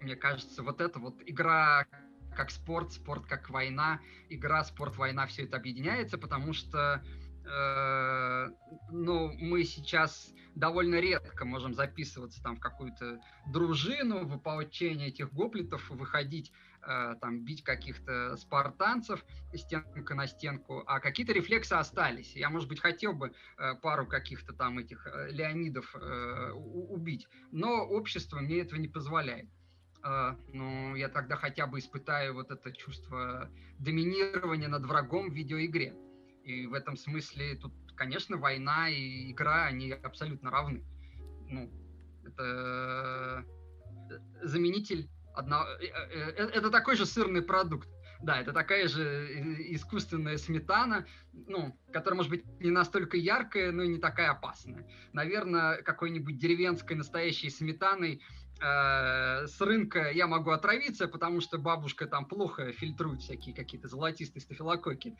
мне 0.00 0.16
кажется, 0.16 0.62
вот 0.62 0.80
это 0.80 0.98
вот 0.98 1.22
игра 1.26 1.86
как 2.34 2.50
спорт, 2.50 2.92
спорт 2.92 3.26
как 3.26 3.50
война, 3.50 4.00
игра, 4.28 4.62
спорт, 4.64 4.96
война, 4.96 5.26
все 5.26 5.44
это 5.44 5.56
объединяется, 5.56 6.18
потому 6.18 6.52
что 6.52 7.02
э, 7.44 8.48
ну, 8.90 9.32
мы 9.32 9.64
сейчас 9.64 10.32
довольно 10.58 10.96
редко 10.96 11.44
можем 11.44 11.74
записываться 11.74 12.42
там 12.42 12.56
в 12.56 12.60
какую-то 12.60 13.20
дружину, 13.46 14.26
в 14.26 14.34
ополчение 14.34 15.08
этих 15.08 15.32
гоплитов, 15.32 15.88
выходить 15.90 16.52
Э, 16.86 17.16
там 17.20 17.40
бить 17.44 17.64
каких-то 17.64 18.36
спартанцев 18.36 19.24
стенка 19.54 20.14
на 20.14 20.26
стенку, 20.26 20.84
а 20.86 21.00
какие-то 21.00 21.32
рефлексы 21.32 21.72
остались. 21.72 22.36
Я, 22.36 22.50
может 22.50 22.68
быть, 22.68 22.80
хотел 22.80 23.12
бы 23.12 23.32
э, 23.58 23.74
пару 23.82 24.06
каких-то 24.06 24.52
там 24.52 24.78
этих 24.78 25.06
э, 25.06 25.30
Леонидов 25.30 25.94
убить, 26.54 27.26
но 27.50 27.84
общество 27.84 28.38
мне 28.38 28.60
этого 28.60 28.78
не 28.78 28.88
позволяет. 28.88 29.48
Ну, 30.52 30.94
я 30.94 31.08
тогда 31.08 31.34
хотя 31.34 31.66
бы 31.66 31.80
испытаю 31.80 32.34
вот 32.34 32.52
это 32.52 32.72
чувство 32.72 33.50
доминирования 33.78 34.68
над 34.68 34.86
врагом 34.86 35.30
в 35.30 35.34
видеоигре. 35.34 35.92
И 36.48 36.66
в 36.66 36.72
этом 36.72 36.96
смысле 36.96 37.56
тут, 37.56 37.74
конечно, 37.94 38.38
война 38.38 38.88
и 38.88 39.32
игра, 39.32 39.66
они 39.66 39.92
абсолютно 39.92 40.50
равны. 40.50 40.82
Ну, 41.46 41.70
это 42.24 43.44
заменитель 44.42 45.10
одно... 45.34 45.66
Э, 45.78 45.84
э, 45.84 46.30
э, 46.36 46.46
это 46.54 46.70
такой 46.70 46.96
же 46.96 47.04
сырный 47.04 47.42
продукт. 47.42 47.86
Да, 48.22 48.40
это 48.40 48.54
такая 48.54 48.88
же 48.88 49.28
искусственная 49.74 50.38
сметана, 50.38 51.06
ну, 51.34 51.78
которая 51.92 52.16
может 52.16 52.30
быть 52.30 52.44
не 52.60 52.70
настолько 52.70 53.18
яркая, 53.18 53.70
но 53.70 53.82
и 53.82 53.88
не 53.88 53.98
такая 53.98 54.30
опасная. 54.30 54.88
Наверное, 55.12 55.82
какой-нибудь 55.82 56.38
деревенской 56.38 56.96
настоящей 56.96 57.50
сметаной 57.50 58.22
Э, 58.22 58.47
с 58.60 59.60
рынка 59.60 60.10
я 60.10 60.26
могу 60.26 60.50
отравиться, 60.50 61.06
потому 61.06 61.40
что 61.40 61.58
бабушка 61.58 62.06
там 62.06 62.24
плохо 62.24 62.72
фильтрует 62.72 63.20
всякие 63.20 63.54
какие-то 63.54 63.88
золотистые 63.88 64.42
стафилококки. 64.42 65.16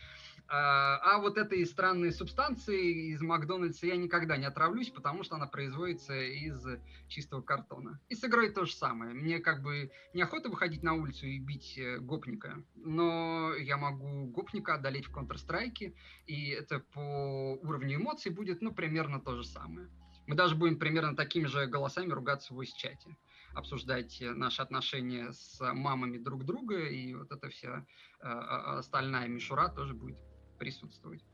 А, 0.48 0.96
а 0.96 1.18
вот 1.20 1.38
этой 1.38 1.64
странной 1.66 2.10
субстанции 2.10 3.12
из 3.12 3.20
Макдональдса 3.20 3.86
я 3.86 3.96
никогда 3.96 4.36
не 4.36 4.46
отравлюсь, 4.46 4.90
потому 4.90 5.22
что 5.22 5.36
она 5.36 5.46
производится 5.46 6.18
из 6.20 6.66
чистого 7.06 7.42
картона. 7.42 8.00
И 8.08 8.14
с 8.14 8.24
игрой 8.24 8.50
то 8.50 8.64
же 8.64 8.72
самое. 8.72 9.14
Мне 9.14 9.38
как 9.38 9.62
бы 9.62 9.90
неохота 10.14 10.48
выходить 10.48 10.82
на 10.82 10.94
улицу 10.94 11.26
и 11.26 11.38
бить 11.38 11.78
э, 11.78 11.98
гопника, 11.98 12.62
но 12.74 13.54
я 13.54 13.76
могу 13.76 14.26
гопника 14.26 14.74
одолеть 14.74 15.06
в 15.06 15.16
Counter-Strike, 15.16 15.94
и 16.26 16.48
это 16.50 16.80
по 16.92 17.58
уровню 17.62 17.96
эмоций 17.96 18.32
будет, 18.32 18.62
ну, 18.62 18.72
примерно 18.72 19.20
то 19.20 19.36
же 19.36 19.44
самое. 19.44 19.88
Мы 20.26 20.34
даже 20.34 20.56
будем 20.56 20.78
примерно 20.78 21.14
такими 21.16 21.46
же 21.46 21.66
голосами 21.66 22.10
ругаться 22.12 22.52
в 22.52 22.60
voice-чате 22.60 23.16
обсуждать 23.54 24.18
наши 24.20 24.62
отношения 24.62 25.32
с 25.32 25.60
мамами 25.60 26.18
друг 26.18 26.44
друга, 26.44 26.86
и 26.86 27.14
вот 27.14 27.30
эта 27.32 27.48
вся 27.48 27.86
э, 28.20 28.26
остальная 28.28 29.28
мишура 29.28 29.68
тоже 29.68 29.94
будет 29.94 30.18
присутствовать. 30.58 31.24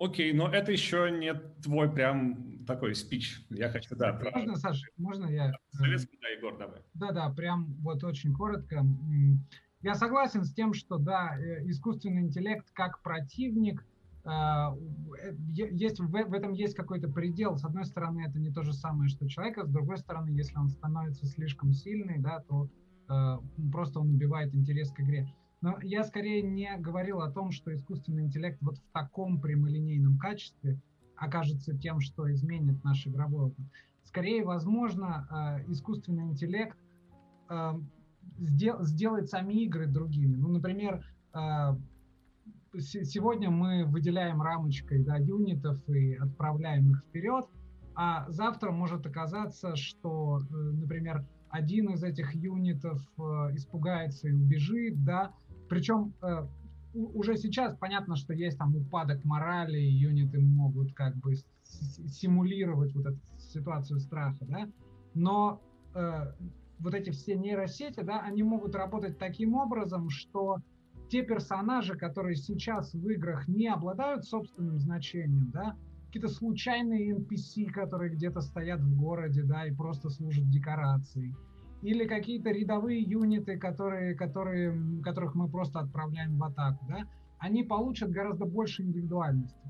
Окей, 0.00 0.32
но 0.32 0.48
это 0.48 0.72
еще 0.72 1.10
не 1.10 1.34
твой 1.62 1.92
прям 1.92 2.64
такой 2.64 2.94
спич. 2.94 3.42
Я 3.50 3.68
хочу, 3.68 3.94
да. 3.96 4.18
Можно, 4.34 4.56
Саша, 4.56 4.86
можно 4.96 5.26
я? 5.26 5.52
Советский, 5.72 6.18
да, 6.22 6.28
Егор, 6.28 6.56
давай. 6.56 6.80
Да-да, 6.94 7.28
прям 7.28 7.74
вот 7.82 8.02
очень 8.02 8.32
коротко. 8.32 8.82
Я 9.82 9.94
согласен 9.94 10.44
с 10.44 10.54
тем, 10.54 10.72
что, 10.72 10.96
да, 10.96 11.38
э, 11.38 11.68
искусственный 11.68 12.22
интеллект 12.22 12.66
как 12.72 13.02
противник 13.02 13.80
а, 13.80 13.84
э, 13.84 13.89
есть, 15.52 16.00
в, 16.00 16.14
этом 16.34 16.52
есть 16.52 16.74
какой-то 16.74 17.08
предел. 17.08 17.56
С 17.56 17.64
одной 17.64 17.84
стороны, 17.84 18.26
это 18.28 18.38
не 18.38 18.50
то 18.50 18.62
же 18.62 18.72
самое, 18.72 19.08
что 19.08 19.28
человек, 19.28 19.58
а 19.58 19.66
с 19.66 19.70
другой 19.70 19.98
стороны, 19.98 20.30
если 20.30 20.56
он 20.56 20.68
становится 20.68 21.26
слишком 21.26 21.72
сильный, 21.72 22.18
да, 22.18 22.40
то 22.40 22.68
э, 23.08 23.38
просто 23.72 24.00
он 24.00 24.10
убивает 24.10 24.54
интерес 24.54 24.90
к 24.92 25.00
игре. 25.00 25.32
Но 25.62 25.78
я 25.82 26.04
скорее 26.04 26.42
не 26.42 26.74
говорил 26.78 27.20
о 27.20 27.30
том, 27.30 27.50
что 27.50 27.74
искусственный 27.74 28.24
интеллект 28.24 28.58
вот 28.62 28.78
в 28.78 28.92
таком 28.92 29.40
прямолинейном 29.40 30.18
качестве 30.18 30.80
окажется 31.16 31.76
тем, 31.76 32.00
что 32.00 32.30
изменит 32.32 32.82
наш 32.82 33.06
игровой 33.06 33.46
опыт. 33.46 33.66
Скорее, 34.04 34.44
возможно, 34.44 35.62
э, 35.66 35.70
искусственный 35.70 36.24
интеллект 36.24 36.76
э, 37.50 37.72
сдел, 38.38 38.82
сделает 38.84 39.28
сами 39.28 39.54
игры 39.64 39.86
другими. 39.86 40.36
Ну, 40.36 40.48
например, 40.48 41.04
э, 41.34 41.38
сегодня 42.78 43.50
мы 43.50 43.84
выделяем 43.84 44.42
рамочкой 44.42 45.02
да, 45.02 45.16
юнитов 45.16 45.76
и 45.88 46.14
отправляем 46.14 46.90
их 46.92 47.00
вперед, 47.08 47.46
а 47.94 48.30
завтра 48.30 48.70
может 48.70 49.06
оказаться, 49.06 49.76
что, 49.76 50.40
э, 50.40 50.54
например, 50.54 51.26
один 51.48 51.90
из 51.90 52.02
этих 52.04 52.34
юнитов 52.34 53.02
э, 53.18 53.22
испугается 53.54 54.28
и 54.28 54.32
убежит, 54.32 55.04
да, 55.04 55.34
причем 55.68 56.14
э, 56.22 56.46
уже 56.94 57.36
сейчас 57.36 57.74
понятно, 57.76 58.16
что 58.16 58.32
есть 58.32 58.58
там 58.58 58.76
упадок 58.76 59.24
морали, 59.24 59.78
и 59.78 59.90
юниты 59.90 60.40
могут 60.40 60.92
как 60.94 61.16
бы 61.16 61.34
симулировать 61.64 62.94
вот 62.94 63.06
эту 63.06 63.18
ситуацию 63.38 64.00
страха, 64.00 64.44
да, 64.48 64.68
но 65.14 65.60
э, 65.94 66.32
вот 66.78 66.94
эти 66.94 67.10
все 67.10 67.36
нейросети, 67.36 68.00
да, 68.00 68.20
они 68.20 68.42
могут 68.42 68.74
работать 68.74 69.18
таким 69.18 69.54
образом, 69.54 70.08
что 70.08 70.58
те 71.10 71.22
персонажи, 71.22 71.96
которые 71.96 72.36
сейчас 72.36 72.94
в 72.94 73.08
играх 73.08 73.48
не 73.48 73.66
обладают 73.66 74.24
собственным 74.24 74.78
значением, 74.78 75.50
да, 75.50 75.76
какие-то 76.06 76.28
случайные 76.28 77.14
NPC, 77.16 77.70
которые 77.70 78.14
где-то 78.14 78.40
стоят 78.40 78.80
в 78.80 78.96
городе, 78.96 79.42
да, 79.42 79.66
и 79.66 79.72
просто 79.72 80.08
служат 80.08 80.48
декорацией, 80.48 81.34
или 81.82 82.06
какие-то 82.06 82.50
рядовые 82.50 83.02
юниты, 83.02 83.58
которые, 83.58 84.14
которые, 84.14 85.02
которых 85.02 85.34
мы 85.34 85.48
просто 85.48 85.80
отправляем 85.80 86.38
в 86.38 86.44
атаку, 86.44 86.86
да, 86.88 87.08
они 87.38 87.64
получат 87.64 88.10
гораздо 88.10 88.44
больше 88.44 88.82
индивидуальности. 88.82 89.68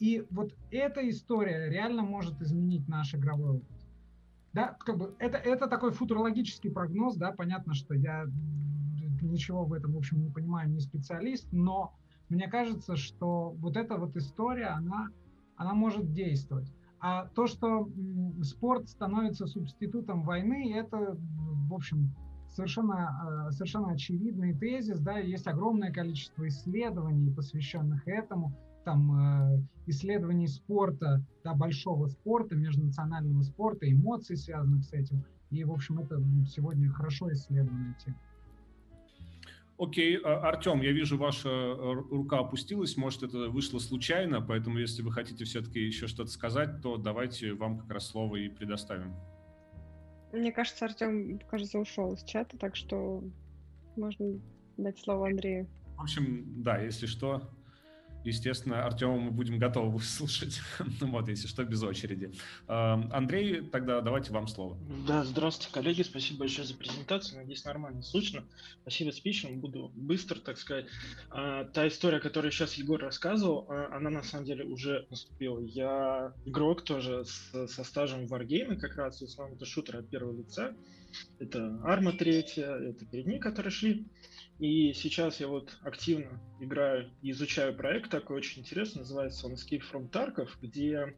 И 0.00 0.26
вот 0.30 0.52
эта 0.72 1.08
история 1.08 1.70
реально 1.70 2.02
может 2.02 2.40
изменить 2.42 2.88
наш 2.88 3.14
игровой 3.14 3.58
опыт. 3.58 3.86
да, 4.52 4.76
как 4.80 4.98
бы 4.98 5.14
это, 5.20 5.36
это 5.36 5.68
такой 5.68 5.92
футурологический 5.92 6.72
прогноз, 6.72 7.14
да, 7.16 7.30
понятно, 7.30 7.74
что 7.74 7.94
я 7.94 8.26
ничего 9.26 9.64
в 9.64 9.72
этом, 9.72 9.92
в 9.92 9.98
общем, 9.98 10.22
не 10.22 10.30
понимаю, 10.30 10.70
не 10.70 10.80
специалист, 10.80 11.46
но 11.52 11.94
мне 12.28 12.48
кажется, 12.48 12.96
что 12.96 13.50
вот 13.58 13.76
эта 13.76 13.96
вот 13.96 14.16
история, 14.16 14.68
она, 14.68 15.08
она 15.56 15.74
может 15.74 16.12
действовать. 16.12 16.72
А 17.00 17.26
то, 17.34 17.46
что 17.46 17.88
спорт 18.42 18.88
становится 18.88 19.46
субститутом 19.46 20.22
войны, 20.22 20.72
это, 20.74 21.18
в 21.68 21.74
общем, 21.74 22.14
совершенно, 22.48 23.48
э, 23.48 23.50
совершенно 23.50 23.90
очевидный 23.90 24.54
тезис. 24.54 25.00
Да, 25.00 25.18
есть 25.18 25.46
огромное 25.46 25.92
количество 25.92 26.46
исследований, 26.46 27.30
посвященных 27.34 28.06
этому. 28.06 28.52
Там 28.84 29.56
э, 29.56 29.62
исследований 29.86 30.46
спорта, 30.46 31.24
да, 31.44 31.54
большого 31.54 32.06
спорта, 32.06 32.54
межнационального 32.54 33.42
спорта, 33.42 33.90
эмоций, 33.90 34.36
связанных 34.36 34.84
с 34.84 34.92
этим. 34.92 35.24
И, 35.50 35.64
в 35.64 35.72
общем, 35.72 35.98
это 35.98 36.22
сегодня 36.46 36.88
хорошо 36.88 37.32
исследованная 37.32 37.96
тема. 38.04 38.16
Окей, 39.78 40.18
а, 40.22 40.48
Артем, 40.48 40.82
я 40.82 40.92
вижу, 40.92 41.16
ваша 41.16 41.48
э, 41.48 41.92
рука 42.10 42.38
опустилась, 42.38 42.96
может, 42.96 43.22
это 43.22 43.48
вышло 43.48 43.78
случайно, 43.78 44.40
поэтому 44.40 44.78
если 44.78 45.02
вы 45.02 45.12
хотите 45.12 45.44
все-таки 45.44 45.80
еще 45.80 46.06
что-то 46.06 46.30
сказать, 46.30 46.82
то 46.82 46.96
давайте 46.96 47.54
вам 47.54 47.78
как 47.78 47.90
раз 47.90 48.06
слово 48.06 48.36
и 48.36 48.48
предоставим. 48.48 49.14
Мне 50.32 50.52
кажется, 50.52 50.84
Артем, 50.84 51.40
кажется, 51.50 51.78
ушел 51.78 52.14
из 52.14 52.22
чата, 52.24 52.56
так 52.56 52.76
что 52.76 53.24
можно 53.96 54.40
дать 54.76 54.98
слово 54.98 55.28
Андрею. 55.28 55.68
В 55.96 56.02
общем, 56.02 56.62
да, 56.62 56.78
если 56.78 57.06
что, 57.06 57.50
естественно, 58.24 58.84
Артема 58.84 59.16
мы 59.16 59.30
будем 59.30 59.58
готовы 59.58 59.90
выслушать. 59.96 60.60
ну 61.00 61.10
вот, 61.10 61.28
если 61.28 61.46
что, 61.46 61.64
без 61.64 61.82
очереди. 61.82 62.32
Андрей, 62.66 63.62
тогда 63.62 64.00
давайте 64.00 64.32
вам 64.32 64.48
слово. 64.48 64.76
Да, 65.06 65.24
здравствуйте, 65.24 65.72
коллеги. 65.72 66.02
Спасибо 66.02 66.40
большое 66.40 66.66
за 66.66 66.74
презентацию. 66.74 67.38
Надеюсь, 67.38 67.64
нормально 67.64 68.02
слышно. 68.02 68.44
Спасибо 68.82 69.10
спичам. 69.10 69.60
Буду 69.60 69.90
быстро, 69.94 70.38
так 70.38 70.58
сказать. 70.58 70.86
А, 71.30 71.64
та 71.64 71.88
история, 71.88 72.20
которую 72.20 72.52
сейчас 72.52 72.74
Егор 72.74 73.00
рассказывал, 73.00 73.66
а, 73.68 73.96
она 73.96 74.10
на 74.10 74.22
самом 74.22 74.44
деле 74.44 74.64
уже 74.64 75.06
наступила. 75.10 75.60
Я 75.60 76.32
игрок 76.44 76.82
тоже 76.82 77.24
с, 77.24 77.68
со 77.68 77.84
стажем 77.84 78.26
в 78.26 78.32
Wargame, 78.32 78.76
как 78.76 78.96
раз 78.96 79.20
в 79.20 79.24
основном 79.24 79.56
это 79.56 79.66
шутер 79.66 79.98
от 79.98 80.08
первого 80.08 80.36
лица. 80.36 80.74
Это 81.38 81.80
Арма 81.84 82.12
третья, 82.12 82.74
это 82.74 83.04
перед 83.04 83.26
ней, 83.26 83.38
которые 83.38 83.70
шли. 83.70 84.06
И 84.58 84.92
сейчас 84.92 85.40
я 85.40 85.48
вот 85.48 85.76
активно 85.82 86.40
играю 86.60 87.10
и 87.22 87.30
изучаю 87.32 87.74
проект 87.74 88.10
такой 88.10 88.36
очень 88.36 88.62
интересный, 88.62 89.00
называется 89.00 89.46
он 89.46 89.54
Escape 89.54 89.82
from 89.92 90.10
Tarkov, 90.10 90.50
где 90.60 91.16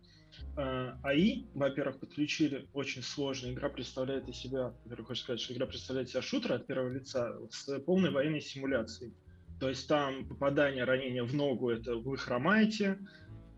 э, 0.57 0.93
АИ, 1.03 1.45
во-первых, 1.55 2.01
подключили 2.01 2.66
очень 2.72 3.03
сложно. 3.03 3.51
Игра 3.51 3.68
представляет 3.68 4.28
из 4.28 4.37
себя, 4.37 4.72
во-первых, 4.85 5.09
хочу 5.09 5.22
сказать, 5.22 5.41
что 5.41 5.53
игра 5.53 5.66
представляет 5.66 6.09
себя 6.09 6.22
шутер 6.22 6.55
от 6.55 6.66
первого 6.66 6.93
лица 6.93 7.37
с 7.51 7.78
полной 7.80 8.11
военной 8.11 8.41
симуляцией. 8.41 9.12
То 9.61 9.68
есть 9.68 9.89
там 9.89 10.26
попадание, 10.26 10.85
ранение 10.85 11.22
в 11.22 11.35
ногу, 11.35 11.70
это 11.70 11.97
вы 11.97 12.16
хромаете, 12.16 12.99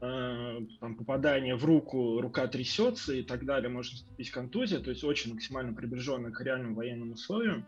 э, 0.01 0.61
там 0.81 0.97
попадание 0.97 1.57
в 1.57 1.65
руку, 1.65 2.21
рука 2.21 2.47
трясется 2.49 3.15
и 3.15 3.23
так 3.23 3.45
далее, 3.45 3.69
может 3.69 3.93
наступить 3.93 4.31
контузия, 4.31 4.81
то 4.81 4.91
есть 4.91 5.05
очень 5.05 5.33
максимально 5.33 5.75
приближенно 5.75 6.31
к 6.31 6.41
реальным 6.41 6.75
военным 6.75 7.13
условиям. 7.13 7.67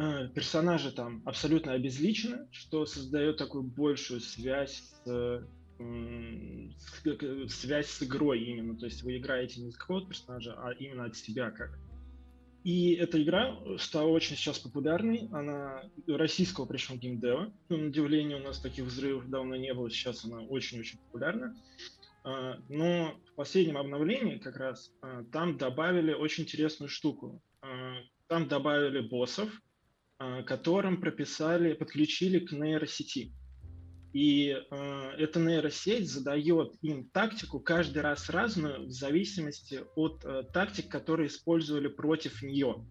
Э, 0.00 0.28
персонажи 0.28 0.92
там 0.92 1.22
абсолютно 1.24 1.72
обезличены, 1.72 2.46
что 2.52 2.86
создает 2.86 3.36
такую 3.36 3.64
большую 3.64 4.20
связь 4.20 4.84
с, 5.04 5.44
с, 5.80 7.48
связь 7.48 7.88
с 7.88 8.02
игрой 8.04 8.44
именно. 8.44 8.78
То 8.78 8.86
есть 8.86 9.02
вы 9.02 9.16
играете 9.16 9.60
не 9.60 9.72
с 9.72 9.76
какого-то 9.76 10.06
персонажа, 10.06 10.54
а 10.56 10.70
именно 10.70 11.06
от 11.06 11.16
себя 11.16 11.50
как. 11.50 11.76
И 12.62 12.92
эта 12.92 13.20
игра 13.20 13.56
стала 13.78 14.06
очень 14.06 14.36
сейчас 14.36 14.60
популярной. 14.60 15.28
Она 15.32 15.82
российского 16.06 16.66
причем 16.66 16.98
геймдева. 16.98 17.52
Ну, 17.68 17.76
на 17.76 17.86
удивление, 17.88 18.36
у 18.36 18.44
нас 18.44 18.60
таких 18.60 18.84
взрывов 18.84 19.28
давно 19.28 19.56
не 19.56 19.74
было. 19.74 19.90
Сейчас 19.90 20.24
она 20.24 20.42
очень-очень 20.42 20.98
популярна. 20.98 21.56
А, 22.22 22.56
но 22.68 23.16
в 23.32 23.34
последнем 23.34 23.78
обновлении 23.78 24.38
как 24.38 24.58
раз 24.58 24.92
а, 25.02 25.24
там 25.32 25.58
добавили 25.58 26.12
очень 26.12 26.44
интересную 26.44 26.88
штуку. 26.88 27.42
А, 27.62 27.94
там 28.28 28.46
добавили 28.46 29.00
боссов, 29.00 29.50
которым 30.46 31.00
прописали, 31.00 31.74
подключили 31.74 32.40
к 32.40 32.52
нейросети. 32.52 33.32
И 34.12 34.48
э, 34.50 35.10
эта 35.18 35.38
нейросеть 35.38 36.10
задает 36.10 36.72
им 36.80 37.08
тактику 37.10 37.60
каждый 37.60 38.02
раз 38.02 38.30
разную 38.30 38.86
в 38.86 38.90
зависимости 38.90 39.82
от 39.94 40.24
э, 40.24 40.44
тактик, 40.52 40.88
которые 40.88 41.28
использовали 41.28 41.88
против 41.88 42.42
нее. 42.42 42.86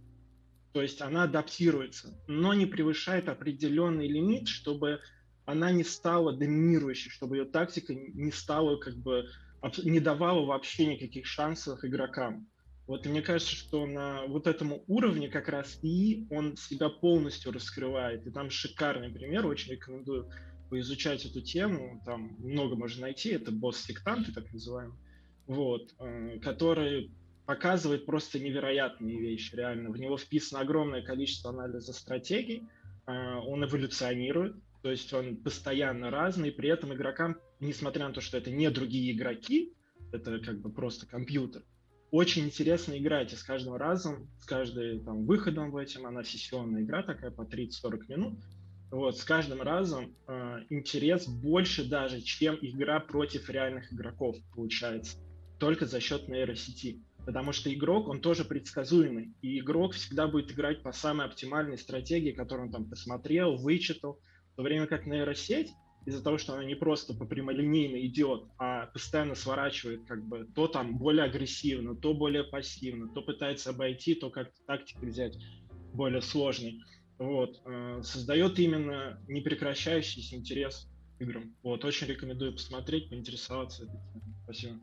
То 0.73 0.81
есть 0.81 1.01
она 1.01 1.23
адаптируется, 1.23 2.17
но 2.27 2.53
не 2.53 2.67
превышает 2.67 3.29
определенный 3.29 4.07
лимит, 4.07 4.47
чтобы 4.47 5.01
она 5.45 5.71
не 5.71 5.83
стала 5.83 6.33
доминирующей, 6.33 7.09
чтобы 7.09 7.37
ее 7.37 7.45
тактика 7.45 7.95
не 7.95 8.31
стала 8.31 8.77
как 8.77 8.95
бы 8.95 9.25
не 9.83 9.99
давала 9.99 10.45
вообще 10.45 10.85
никаких 10.85 11.25
шансов 11.25 11.83
игрокам. 11.83 12.47
Вот 12.87 13.05
мне 13.05 13.21
кажется, 13.21 13.53
что 13.53 13.85
на 13.85 14.25
вот 14.27 14.47
этом 14.47 14.81
уровне 14.87 15.27
как 15.27 15.49
раз 15.49 15.77
и 15.81 16.25
он 16.29 16.55
себя 16.55 16.89
полностью 16.89 17.51
раскрывает. 17.51 18.25
И 18.25 18.31
там 18.31 18.49
шикарный 18.49 19.09
пример, 19.09 19.45
очень 19.45 19.73
рекомендую 19.73 20.29
поизучать 20.69 21.25
эту 21.25 21.41
тему. 21.41 22.01
Там 22.05 22.37
много 22.39 22.75
можно 22.75 23.01
найти. 23.01 23.29
Это 23.29 23.51
босс-сектанты, 23.51 24.31
так 24.31 24.51
называемый, 24.53 24.97
вот, 25.47 25.93
э, 25.99 26.39
который 26.39 27.11
показывает 27.45 28.05
просто 28.05 28.39
невероятные 28.39 29.19
вещи, 29.19 29.55
реально. 29.55 29.89
В 29.89 29.97
него 29.97 30.17
вписано 30.17 30.61
огромное 30.61 31.01
количество 31.01 31.51
анализа 31.51 31.93
стратегий, 31.93 32.63
э, 33.05 33.11
он 33.11 33.63
эволюционирует, 33.65 34.55
то 34.81 34.91
есть 34.91 35.13
он 35.13 35.37
постоянно 35.37 36.09
разный, 36.11 36.51
при 36.51 36.69
этом 36.69 36.93
игрокам, 36.93 37.37
несмотря 37.59 38.07
на 38.07 38.13
то, 38.13 38.21
что 38.21 38.37
это 38.37 38.51
не 38.51 38.69
другие 38.69 39.13
игроки, 39.13 39.73
это 40.11 40.39
как 40.39 40.59
бы 40.59 40.69
просто 40.69 41.05
компьютер, 41.05 41.63
очень 42.11 42.45
интересно 42.45 42.97
играть, 42.97 43.33
и 43.33 43.35
с 43.35 43.43
каждым 43.43 43.75
разом, 43.75 44.29
с 44.39 44.45
каждым 44.45 45.03
там, 45.03 45.25
выходом 45.25 45.71
в 45.71 45.77
этим, 45.77 46.05
она 46.05 46.23
сессионная 46.23 46.81
игра 46.83 47.03
такая 47.03 47.31
по 47.31 47.41
30-40 47.41 47.99
минут, 48.07 48.39
вот, 48.89 49.17
с 49.17 49.23
каждым 49.23 49.61
разом 49.61 50.15
э, 50.27 50.59
интерес 50.69 51.27
больше 51.27 51.83
даже, 51.83 52.21
чем 52.21 52.57
игра 52.61 53.01
против 53.01 53.49
реальных 53.49 53.91
игроков 53.91 54.37
получается, 54.55 55.17
только 55.59 55.85
за 55.85 55.99
счет 55.99 56.29
нейросети. 56.29 57.03
Потому 57.25 57.51
что 57.51 57.73
игрок, 57.73 58.07
он 58.07 58.21
тоже 58.21 58.45
предсказуемый, 58.45 59.33
и 59.41 59.59
игрок 59.59 59.93
всегда 59.93 60.27
будет 60.27 60.53
играть 60.53 60.81
по 60.81 60.93
самой 60.93 61.25
оптимальной 61.25 61.77
стратегии, 61.77 62.31
которую 62.31 62.67
он 62.67 62.71
там 62.71 62.89
посмотрел, 62.89 63.57
вычитал, 63.57 64.21
в 64.53 64.55
то 64.55 64.63
время 64.63 64.87
как 64.87 65.05
нейросеть, 65.05 65.73
из-за 66.07 66.23
того, 66.23 66.37
что 66.37 66.53
она 66.53 66.63
не 66.63 66.75
просто 66.75 67.13
по 67.13 67.25
прямолинейно 67.25 67.97
идет, 68.05 68.45
а 68.57 68.85
постоянно 68.87 69.35
сворачивает 69.35 70.05
как 70.07 70.25
бы 70.25 70.47
то 70.55 70.69
там 70.69 70.97
более 70.97 71.25
агрессивно, 71.25 71.95
то 71.95 72.13
более 72.13 72.45
пассивно, 72.45 73.09
то 73.13 73.21
пытается 73.21 73.71
обойти, 73.71 74.15
то 74.15 74.29
как 74.29 74.49
тактик 74.65 74.97
взять 75.01 75.37
более 75.93 76.21
сложный. 76.21 76.81
Вот. 77.19 77.61
Э, 77.65 77.99
создает 78.03 78.57
именно 78.57 79.21
непрекращающийся 79.27 80.37
интерес 80.37 80.89
к 81.17 81.21
играм. 81.21 81.53
Вот. 81.61 81.83
Очень 81.83 82.07
рекомендую 82.07 82.53
посмотреть, 82.53 83.09
поинтересоваться. 83.09 83.85
Спасибо. 84.45 84.79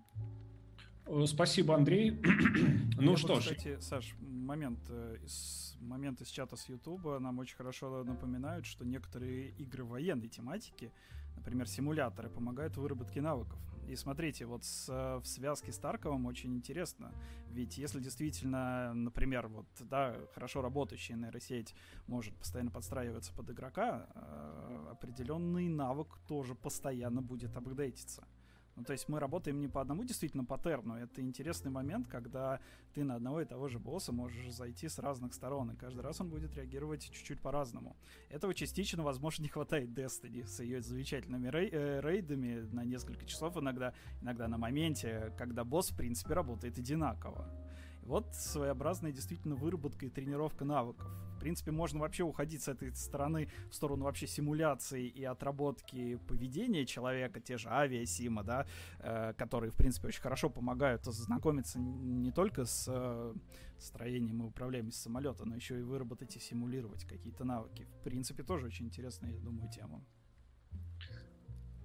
Э, 1.07 1.25
спасибо, 1.27 1.75
Андрей. 1.75 2.11
ну 2.97 3.13
Я 3.13 3.17
что 3.17 3.41
ж. 3.41 3.45
Кстати, 3.45 3.79
Саш, 3.81 4.15
момент 4.21 4.81
э, 4.89 5.17
из 5.25 5.65
момент 5.81 6.21
из 6.21 6.29
чата 6.29 6.57
с 6.57 6.69
Ютуба 6.69 7.19
нам 7.19 7.39
очень 7.39 7.57
хорошо 7.57 8.05
напоминают, 8.05 8.67
что 8.67 8.85
некоторые 8.85 9.51
игры 9.51 9.85
военной 9.85 10.29
тематики, 10.29 10.93
например, 11.37 11.69
симуляторы, 11.69 12.31
помогают 12.31 12.77
в 12.77 12.81
выработке 12.81 13.21
навыков. 13.21 13.59
И 13.87 13.97
смотрите, 13.97 14.47
вот 14.47 14.65
с, 14.65 14.89
в 14.89 15.27
связке 15.27 15.71
с 15.71 15.79
Тарковым 15.79 16.25
очень 16.25 16.55
интересно, 16.55 17.13
ведь 17.51 17.77
если 17.77 18.01
действительно, 18.01 18.95
например, 18.95 19.49
вот, 19.49 19.67
да, 19.79 20.17
хорошо 20.33 20.63
работающая 20.63 21.17
нейросеть 21.17 21.75
может 22.07 22.35
постоянно 22.35 22.71
подстраиваться 22.71 23.33
под 23.35 23.51
игрока, 23.51 24.09
э, 24.15 24.87
определенный 24.93 25.69
навык 25.69 26.19
тоже 26.27 26.55
постоянно 26.55 27.21
будет 27.21 27.55
апдейтиться. 27.57 28.27
Ну, 28.77 28.83
то 28.83 28.93
есть 28.93 29.09
мы 29.09 29.21
работаем 29.21 29.61
не 29.61 29.69
по 29.69 29.81
одному 29.81 30.05
действительно 30.05 30.45
паттерну. 30.45 30.97
Это 30.97 31.21
интересный 31.23 31.71
момент, 31.71 32.09
когда 32.09 32.61
ты 32.93 33.05
на 33.05 33.17
одного 33.17 33.41
и 33.41 33.45
того 33.45 33.69
же 33.69 33.79
босса 33.79 34.13
можешь 34.13 34.53
зайти 34.53 34.89
с 34.89 34.99
разных 34.99 35.33
сторон, 35.33 35.71
и 35.71 35.77
каждый 35.77 36.01
раз 36.01 36.21
он 36.21 36.29
будет 36.29 36.55
реагировать 36.55 37.03
чуть-чуть 37.03 37.41
по-разному. 37.41 37.97
Этого 38.31 38.53
частично, 38.55 39.03
возможно, 39.03 39.43
не 39.43 39.49
хватает 39.49 39.91
Destiny 39.91 40.45
с 40.47 40.61
ее 40.61 40.81
замечательными 40.81 41.49
рей- 41.49 41.71
э, 41.71 42.01
рейдами 42.01 42.69
на 42.73 42.85
несколько 42.85 43.25
часов 43.27 43.57
иногда, 43.57 43.95
иногда 44.21 44.49
на 44.49 44.59
моменте, 44.59 45.33
когда 45.39 45.65
босс, 45.65 45.91
в 45.91 45.97
принципе, 45.97 46.35
работает 46.35 46.79
одинаково. 46.79 47.49
Вот 48.05 48.35
своеобразная 48.35 49.13
действительно 49.13 49.55
выработка 49.55 50.05
и 50.05 50.11
тренировка 50.11 50.65
навыков. 50.65 51.07
В 51.37 51.41
принципе, 51.41 51.71
можно 51.71 52.01
вообще 52.01 52.23
уходить 52.23 52.63
с 52.63 52.69
этой 52.69 52.95
стороны 52.95 53.49
в 53.71 53.75
сторону 53.75 54.05
вообще 54.05 54.27
симуляции 54.27 55.07
и 55.07 55.25
отработки 55.25 56.17
поведения 56.29 56.87
человека, 56.87 57.41
те 57.41 57.57
же 57.57 57.69
авиасима, 57.69 58.43
да, 58.45 58.67
э, 58.99 59.33
которые, 59.37 59.71
в 59.71 59.77
принципе, 59.77 60.09
очень 60.09 60.21
хорошо 60.21 60.51
помогают 60.51 61.05
знакомиться 61.05 61.79
не 61.79 62.31
только 62.31 62.67
с 62.67 62.87
э, 62.89 63.35
строением 63.79 64.43
и 64.43 64.47
управляемостью 64.47 65.03
самолета, 65.03 65.45
но 65.45 65.55
еще 65.55 65.79
и 65.79 65.83
выработать 65.83 66.37
и 66.37 66.41
симулировать 66.41 67.05
какие-то 67.05 67.45
навыки. 67.45 67.87
В 68.01 68.05
принципе, 68.05 68.43
тоже 68.43 68.67
очень 68.67 68.87
интересная, 68.87 69.33
я 69.33 69.41
думаю, 69.41 69.71
тема. 69.71 70.03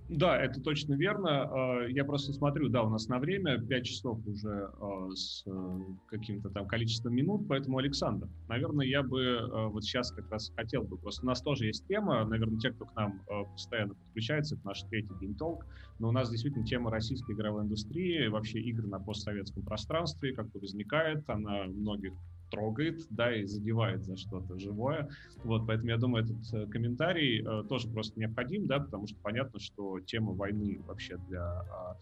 Да, 0.10 0.41
это 0.41 0.60
точно 0.60 0.95
верно. 0.95 1.43
А, 1.43 1.88
я 1.88 2.03
просто 2.03 2.34
смотрю, 2.34 2.70
да, 2.70 2.82
у 2.82 2.89
нас 2.89 3.07
на 3.07 3.20
время 3.20 3.60
5 3.60 3.86
часов 3.86 4.20
уже 4.26 4.72
а, 4.82 5.10
с 5.12 5.43
э, 5.45 5.80
каким-то 6.07 6.49
там 6.49 6.68
количеством 6.68 7.14
минут, 7.14 7.47
поэтому, 7.47 7.78
Александр, 7.78 8.28
наверное, 8.47 8.88
я 8.88 9.03
бы 9.03 9.22
э, 9.22 9.68
вот 9.68 9.84
сейчас 9.84 10.12
как 10.12 10.32
раз 10.32 10.51
хотел 10.55 10.82
бы, 10.82 10.97
просто 10.97 11.24
у 11.24 11.28
нас 11.28 11.43
тоже 11.43 11.68
есть 11.68 11.86
тема, 11.88 12.26
наверное, 12.26 12.57
те, 12.57 12.72
кто 12.72 12.86
к 12.86 12.95
нам 12.95 13.22
э, 13.30 13.43
постоянно 13.51 13.93
подключается, 13.93 14.55
это 14.55 14.66
наш 14.66 14.82
третий 14.89 15.14
Game 15.22 15.38
Talk, 15.38 15.60
но 15.99 16.10
у 16.10 16.12
нас 16.12 16.32
действительно 16.32 16.66
тема 16.66 16.89
российской 16.89 17.34
игровой 17.34 17.66
индустрии, 17.66 18.28
вообще 18.30 18.60
игр 18.62 18.88
на 18.88 18.99
постсоветском 18.99 19.62
пространстве, 19.62 20.34
как-то 20.34 20.57
возникает, 20.57 21.24
она 21.30 21.66
многих 21.66 22.14
трогает, 22.49 23.05
да, 23.09 23.35
и 23.35 23.45
задевает 23.45 24.03
за 24.03 24.17
что-то 24.17 24.57
живое. 24.59 25.09
Вот, 25.43 25.65
поэтому 25.67 25.89
я 25.89 25.97
думаю, 25.97 26.25
этот 26.25 26.53
э, 26.53 26.65
комментарий 26.67 27.41
э, 27.41 27.63
тоже 27.67 27.89
просто 27.89 28.19
необходим, 28.19 28.67
да, 28.67 28.79
потому 28.79 29.07
что 29.07 29.17
понятно, 29.21 29.59
что 29.59 29.99
тема 30.01 30.33
войны 30.33 30.81
вообще 30.85 31.17
для 31.27 31.43
а, 31.43 31.97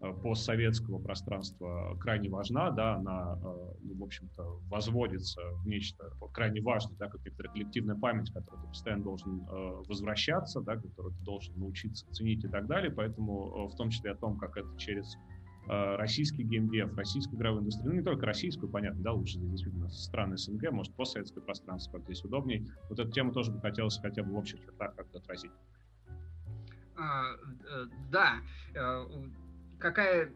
э, 0.00 0.12
постсоветского 0.22 0.98
пространства 0.98 1.96
крайне 2.00 2.28
важна, 2.28 2.70
да, 2.70 2.94
она, 2.94 3.38
э, 3.42 3.72
ну, 3.82 3.94
в 3.94 4.04
общем-то, 4.04 4.60
возводится 4.68 5.40
в 5.62 5.66
нечто 5.66 6.10
крайне 6.32 6.60
важное, 6.60 6.96
да, 6.96 7.08
как 7.08 7.24
некоторая 7.24 7.52
коллективная 7.52 7.96
память, 7.96 8.30
которую 8.32 8.62
ты 8.62 8.68
постоянно 8.68 9.04
должен 9.04 9.40
э, 9.40 9.82
возвращаться, 9.88 10.60
да, 10.60 10.76
которую 10.76 11.14
ты 11.14 11.24
должен 11.24 11.58
научиться 11.58 12.06
ценить 12.12 12.44
и 12.44 12.48
так 12.48 12.66
далее, 12.66 12.90
поэтому 12.90 13.68
в 13.68 13.76
том 13.76 13.90
числе 13.90 14.12
о 14.12 14.16
том, 14.16 14.38
как 14.38 14.56
это 14.56 14.68
через 14.76 15.16
Э, 15.16 15.29
российский 15.70 16.42
геймдев, 16.42 16.96
российскую 16.96 17.38
игровую 17.38 17.62
индустрию, 17.62 17.90
ну 17.90 17.98
не 17.98 18.02
только 18.02 18.26
российскую, 18.26 18.68
понятно, 18.68 19.02
да, 19.02 19.12
лучше 19.12 19.38
действительно 19.38 19.88
страны 19.90 20.36
СНГ, 20.36 20.72
может, 20.72 20.94
постсоветское 20.94 21.42
пространство, 21.42 21.98
как 21.98 22.06
здесь 22.06 22.24
удобней. 22.24 22.68
Вот 22.88 22.98
эту 22.98 23.10
тему 23.12 23.32
тоже 23.32 23.52
бы 23.52 23.60
хотелось 23.60 23.98
хотя 23.98 24.22
бы 24.22 24.32
в 24.32 24.36
общих 24.36 24.60
чертах 24.60 24.96
как-то 24.96 25.18
отразить. 25.18 25.52
А, 26.96 27.34
э, 27.34 27.86
да, 28.10 28.38
э, 28.74 29.06
какая 29.78 30.32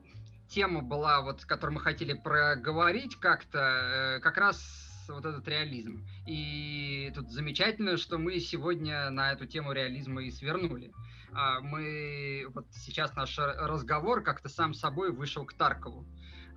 тема 0.48 0.82
была, 0.82 1.20
вот, 1.22 1.44
которую 1.44 1.74
мы 1.74 1.80
хотели 1.80 2.12
проговорить 2.12 3.16
как-то, 3.16 4.20
как 4.22 4.36
раз 4.36 5.04
вот 5.08 5.24
этот 5.24 5.46
реализм. 5.48 6.06
И 6.26 7.12
тут 7.14 7.30
замечательно, 7.30 7.96
что 7.96 8.18
мы 8.18 8.38
сегодня 8.38 9.10
на 9.10 9.32
эту 9.32 9.46
тему 9.46 9.72
реализма 9.72 10.22
и 10.22 10.30
свернули. 10.30 10.92
А, 11.34 11.60
мы 11.60 12.46
вот 12.54 12.66
сейчас 12.72 13.14
наш 13.16 13.38
разговор 13.38 14.22
как-то 14.22 14.48
сам 14.48 14.74
собой 14.74 15.12
вышел 15.12 15.44
к 15.44 15.54
Таркову. 15.54 16.06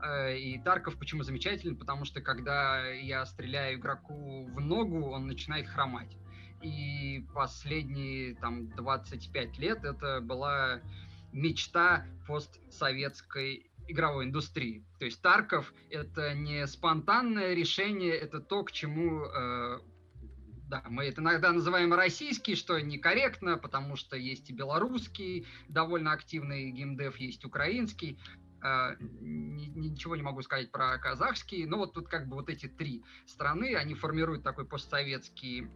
Э, 0.02 0.38
и 0.38 0.60
Тарков 0.60 0.98
почему 0.98 1.24
замечательный? 1.24 1.76
Потому 1.76 2.06
что 2.06 2.22
когда 2.22 2.88
я 2.88 3.26
стреляю 3.26 3.80
игроку 3.80 4.46
в 4.46 4.60
ногу, 4.60 5.10
он 5.10 5.28
начинает 5.28 5.68
хромать. 5.68 6.16
И 6.62 7.26
последние 7.34 8.36
там 8.36 8.70
25 8.76 9.60
лет 9.60 9.84
это 9.84 10.22
была 10.22 10.82
мечта 11.32 12.06
постсоветской 12.28 13.70
игровой 13.88 14.26
индустрии. 14.26 14.84
То 15.00 15.06
есть 15.06 15.22
Тарков 15.22 15.74
это 15.90 16.34
не 16.34 16.66
спонтанное 16.68 17.54
решение, 17.54 18.14
это 18.14 18.40
то, 18.40 18.64
к 18.64 18.72
чему 18.72 19.26
э, 19.26 19.80
да, 20.68 20.84
мы 20.90 21.06
это 21.06 21.22
иногда 21.22 21.52
называем 21.52 21.94
российский, 21.94 22.56
что 22.56 22.80
некорректно, 22.80 23.58
потому 23.58 23.96
что 23.96 24.18
есть 24.18 24.50
и 24.50 24.54
белорусский 24.54 25.48
довольно 25.70 26.12
активный 26.12 26.72
геймдев, 26.72 27.18
есть 27.18 27.46
украинский. 27.46 28.20
Uh, 28.60 28.98
ничего 29.00 30.16
не 30.16 30.24
могу 30.24 30.42
сказать 30.42 30.72
про 30.72 30.98
казахский, 30.98 31.66
но 31.66 31.78
вот 31.78 31.94
тут 31.94 32.08
как 32.08 32.28
бы 32.28 32.36
вот 32.36 32.50
эти 32.50 32.68
три 32.68 33.04
страны, 33.28 33.76
они 33.76 33.94
формируют 33.94 34.44
такой 34.44 34.66
постсоветский 34.66 35.68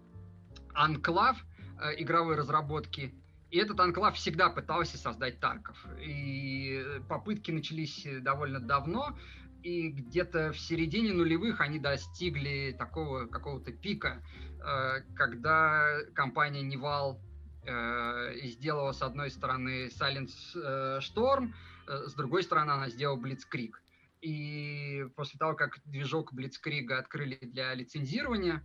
анклав 0.73 1.37
uh, 1.79 1.93
игровой 1.95 2.35
разработки, 2.35 3.13
и 3.51 3.57
этот 3.59 3.79
анклав 3.79 4.15
всегда 4.15 4.49
пытался 4.49 4.97
создать 4.97 5.39
Тарков. 5.39 5.85
И 5.99 6.83
попытки 7.07 7.51
начались 7.51 8.07
довольно 8.21 8.59
давно, 8.59 9.15
и 9.63 9.89
где-то 9.89 10.51
в 10.51 10.59
середине 10.59 11.13
нулевых 11.13 11.61
они 11.61 11.79
достигли 11.79 12.75
такого 12.77 13.25
какого-то 13.27 13.71
пика, 13.71 14.21
Э, 14.63 15.01
когда 15.15 15.99
компания 16.13 16.61
Nival 16.61 17.19
э, 17.65 18.47
сделала 18.47 18.91
с 18.91 19.01
одной 19.01 19.31
стороны 19.31 19.87
Silent 19.87 20.29
э, 20.55 20.99
Storm, 20.99 21.53
с 21.87 22.13
другой 22.13 22.43
стороны 22.43 22.71
она 22.71 22.89
сделала 22.89 23.17
Blitzkrieg. 23.17 23.73
И 24.21 25.07
после 25.15 25.39
того, 25.39 25.55
как 25.55 25.79
движок 25.85 26.31
Blitzkrieg 26.33 26.91
открыли 26.93 27.37
для 27.41 27.73
лицензирования, 27.73 28.63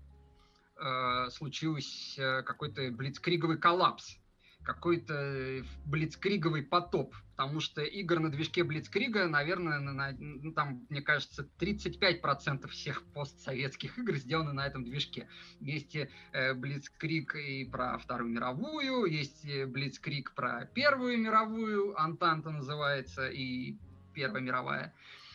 случился 1.30 2.42
какой-то 2.42 2.90
блицкриговый 2.90 3.57
коллапс 3.57 4.18
какой-то 4.67 5.14
э, 5.14 5.62
блицкриговый 5.87 6.62
потоп, 6.62 7.14
потому 7.37 7.61
что 7.61 7.83
игр 7.83 8.19
на 8.19 8.31
движке 8.31 8.64
блицкрига, 8.64 9.29
наверное, 9.29 9.79
на, 9.79 9.93
на, 9.93 10.12
ну, 10.19 10.53
там, 10.53 10.85
мне 10.91 11.01
кажется, 11.01 11.49
35% 11.61 12.67
всех 12.69 13.05
постсоветских 13.14 13.97
игр 13.99 14.17
сделаны 14.17 14.53
на 14.53 14.67
этом 14.67 14.85
движке. 14.85 15.29
Есть 15.61 15.97
э, 15.97 16.55
блицкриг 16.55 17.37
и 17.37 17.64
про 17.64 17.97
Вторую 17.99 18.31
мировую, 18.31 19.07
есть 19.07 19.45
э, 19.45 19.67
блицкриг 19.67 20.35
про 20.35 20.67
Первую 20.75 21.17
мировую, 21.19 21.99
Антанта 21.99 22.51
называется, 22.51 23.29
и 23.29 23.77
Первая 24.14 24.43
мировая. 24.43 24.87
А, 24.87 25.26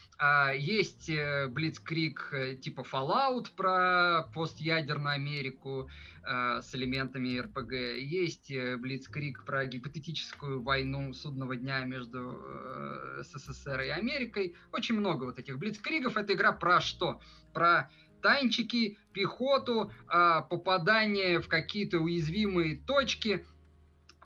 есть 0.55 1.09
Блицкрик 1.49 2.29
э, 2.31 2.55
типа 2.55 2.81
Fallout 2.81 3.47
про 3.55 4.29
постядерную 4.33 5.15
Америку 5.15 5.89
э, 6.23 6.61
с 6.61 6.75
элементами 6.75 7.39
РПГ. 7.39 7.71
Есть 7.97 8.51
Блицкрик 8.77 9.43
про 9.45 9.65
гипотетическую 9.65 10.61
войну 10.61 11.13
судного 11.13 11.55
дня 11.55 11.83
между 11.85 12.39
э, 12.39 13.23
СССР 13.23 13.81
и 13.81 13.89
Америкой. 13.89 14.55
Очень 14.71 14.95
много 14.95 15.23
вот 15.23 15.39
этих 15.39 15.57
Блицкригов. 15.57 16.15
Эта 16.17 16.33
игра 16.33 16.51
про 16.51 16.81
что? 16.81 17.19
Про 17.51 17.89
танчики, 18.21 18.99
пехоту, 19.13 19.91
а, 20.07 20.41
попадание 20.41 21.41
в 21.41 21.47
какие-то 21.47 21.97
уязвимые 21.97 22.77
точки. 22.77 23.43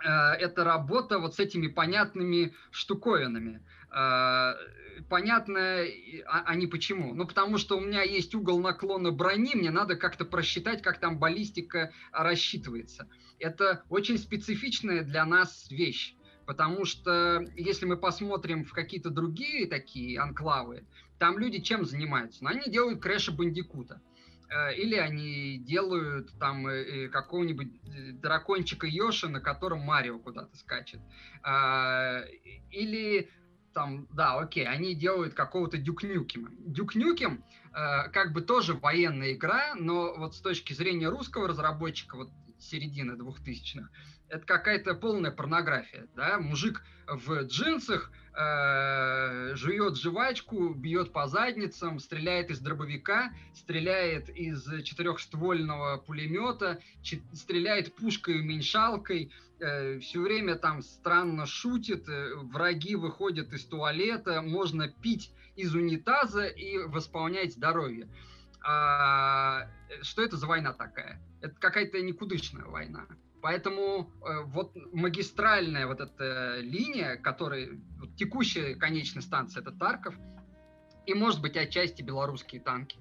Это 0.04 0.66
работа 0.66 1.18
вот 1.18 1.36
с 1.36 1.40
этими 1.40 1.68
понятными 1.68 2.54
штуковинами 2.70 3.62
а, 3.62 3.75
понятно, 5.10 5.84
а, 6.26 6.44
а 6.46 6.56
не 6.56 6.68
почему. 6.68 7.14
Ну, 7.14 7.26
потому 7.26 7.58
что 7.58 7.78
у 7.78 7.82
меня 7.82 8.02
есть 8.04 8.36
угол 8.36 8.60
наклона 8.60 9.12
брони, 9.12 9.56
мне 9.56 9.72
надо 9.72 9.96
как-то 9.96 10.26
просчитать, 10.26 10.82
как 10.82 11.00
там 11.00 11.18
баллистика 11.18 11.92
рассчитывается. 12.12 13.08
Это 13.40 13.84
очень 13.90 14.18
специфичная 14.18 15.04
для 15.04 15.26
нас 15.26 15.70
вещь. 15.70 16.16
Потому 16.46 16.86
что 16.86 17.44
если 17.56 17.86
мы 17.86 17.98
посмотрим 17.98 18.66
в 18.66 18.72
какие-то 18.72 19.10
другие 19.10 19.68
такие 19.68 20.20
анклавы, 20.20 20.86
там 21.18 21.40
люди 21.40 21.60
чем 21.60 21.86
занимаются? 21.86 22.44
Ну, 22.44 22.50
они 22.52 22.70
делают 22.70 23.02
крэша 23.02 23.32
бандикута. 23.32 24.02
Э, 24.50 24.74
или 24.76 24.96
они 24.96 25.58
делают 25.58 26.32
там 26.40 26.68
э, 26.68 26.84
э, 26.84 27.10
какого-нибудь 27.10 28.22
дракончика 28.22 28.86
Йоши, 28.86 29.28
на 29.28 29.42
котором 29.42 29.80
Марио 29.80 30.20
куда-то 30.20 30.56
скачет. 30.58 31.02
Или 32.72 33.30
там, 33.76 34.08
да, 34.14 34.40
окей, 34.40 34.66
они 34.66 34.96
делают 34.96 35.34
какого-то 35.34 35.78
Дюкнюкема. 35.78 36.50
Дюкнюкем 36.60 37.44
э, 37.74 38.10
как 38.10 38.32
бы 38.32 38.42
тоже 38.42 38.74
военная 38.74 39.34
игра, 39.34 39.76
но 39.76 40.16
вот 40.16 40.34
с 40.34 40.40
точки 40.40 40.72
зрения 40.72 41.10
русского 41.10 41.50
разработчика, 41.50 42.16
вот 42.16 42.30
середины 42.58 43.18
двухтысячных, 43.18 43.92
это 44.30 44.46
какая-то 44.46 44.96
полная 44.96 45.32
порнография, 45.32 46.08
да, 46.16 46.40
мужик 46.40 46.86
в 47.06 47.42
джинсах 47.44 48.12
э, 48.38 49.56
жует 49.56 49.98
жвачку, 49.98 50.70
бьет 50.70 51.12
по 51.12 51.28
задницам, 51.28 52.00
стреляет 52.00 52.52
из 52.52 52.60
дробовика, 52.60 53.32
стреляет 53.54 54.30
из 54.30 54.66
четырехствольного 54.84 55.98
пулемета, 55.98 56.80
стреляет 57.34 57.96
пушкой-уменьшалкой, 57.96 59.32
э, 59.60 60.00
все 60.00 60.20
время 60.20 60.56
там 60.56 60.82
странно 60.82 61.46
шутит, 61.46 62.08
э, 62.10 62.36
враги 62.36 62.96
выходят 62.96 63.54
из 63.54 63.66
туалета, 63.66 64.42
можно 64.42 64.88
пить 64.88 65.32
из 65.56 65.74
унитаза 65.74 66.46
и 66.46 66.78
восполнять 66.78 67.54
здоровье. 67.54 68.10
А, 68.68 69.70
что 70.02 70.24
это 70.24 70.38
за 70.38 70.48
война 70.48 70.74
такая? 70.74 71.22
Это 71.42 71.56
какая-то 71.60 72.02
никудышная 72.02 72.66
война. 72.66 73.06
Поэтому 73.46 74.12
э, 74.24 74.42
вот 74.46 74.76
магистральная 74.92 75.86
вот 75.86 76.00
эта 76.00 76.58
линия, 76.62 77.16
которая 77.16 77.80
вот, 78.00 78.16
текущая 78.16 78.74
конечная 78.74 79.22
станция, 79.22 79.62
это 79.62 79.72
Тарков, 79.72 80.16
и, 81.06 81.14
может 81.14 81.44
быть, 81.44 81.56
отчасти 81.56 82.02
белорусские 82.02 82.60
танки. 82.60 82.98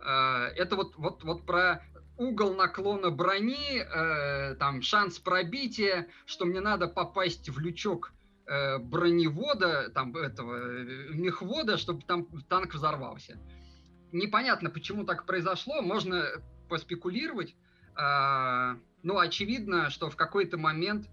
Э, 0.00 0.52
это 0.54 0.76
вот, 0.76 0.94
вот, 0.98 1.24
вот 1.24 1.44
про 1.44 1.82
угол 2.16 2.54
наклона 2.54 3.10
брони, 3.10 3.80
э, 3.80 4.54
там 4.54 4.82
шанс 4.82 5.18
пробития, 5.18 6.06
что 6.26 6.44
мне 6.44 6.60
надо 6.60 6.86
попасть 6.86 7.48
в 7.48 7.58
лючок 7.58 8.12
э, 8.46 8.78
броневода, 8.78 9.90
там 9.90 10.16
этого 10.16 10.54
э, 10.54 11.08
мехвода, 11.10 11.76
чтобы 11.76 12.02
там 12.02 12.24
танк 12.42 12.72
взорвался. 12.72 13.36
Непонятно, 14.12 14.70
почему 14.70 15.02
так 15.04 15.26
произошло, 15.26 15.82
можно 15.82 16.24
поспекулировать. 16.68 17.56
Э, 18.00 18.76
ну, 19.02 19.18
очевидно, 19.18 19.90
что 19.90 20.10
в 20.10 20.16
какой-то 20.16 20.58
момент 20.58 21.08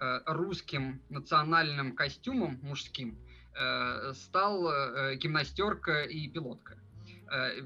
э, 0.00 0.20
русским 0.26 1.02
национальным 1.08 1.94
костюмом 1.94 2.58
мужским 2.62 3.18
э, 3.54 4.12
стал 4.14 4.68
э, 4.70 5.16
гимнастерка 5.16 6.02
и 6.04 6.28
пилотка. 6.28 6.78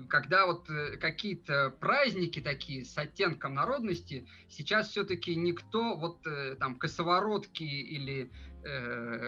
Когда 0.09 0.47
вот 0.47 0.71
какие-то 1.03 1.69
праздники 1.81 2.41
такие 2.41 2.87
с 2.87 2.97
оттенком 2.97 3.53
народности, 3.53 4.27
сейчас 4.49 4.89
все-таки 4.89 5.37
никто 5.37 5.97
вот 5.97 6.27
там 6.59 6.77
косоворотки 6.77 7.65
или 7.65 8.31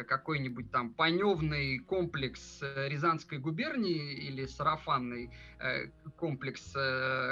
какой-нибудь 0.09 0.71
там 0.71 0.95
паневный 0.95 1.81
комплекс 1.81 2.61
Рязанской 2.63 3.37
губернии 3.37 4.15
или 4.15 4.47
сарафанный 4.47 5.31
комплекс 6.17 6.73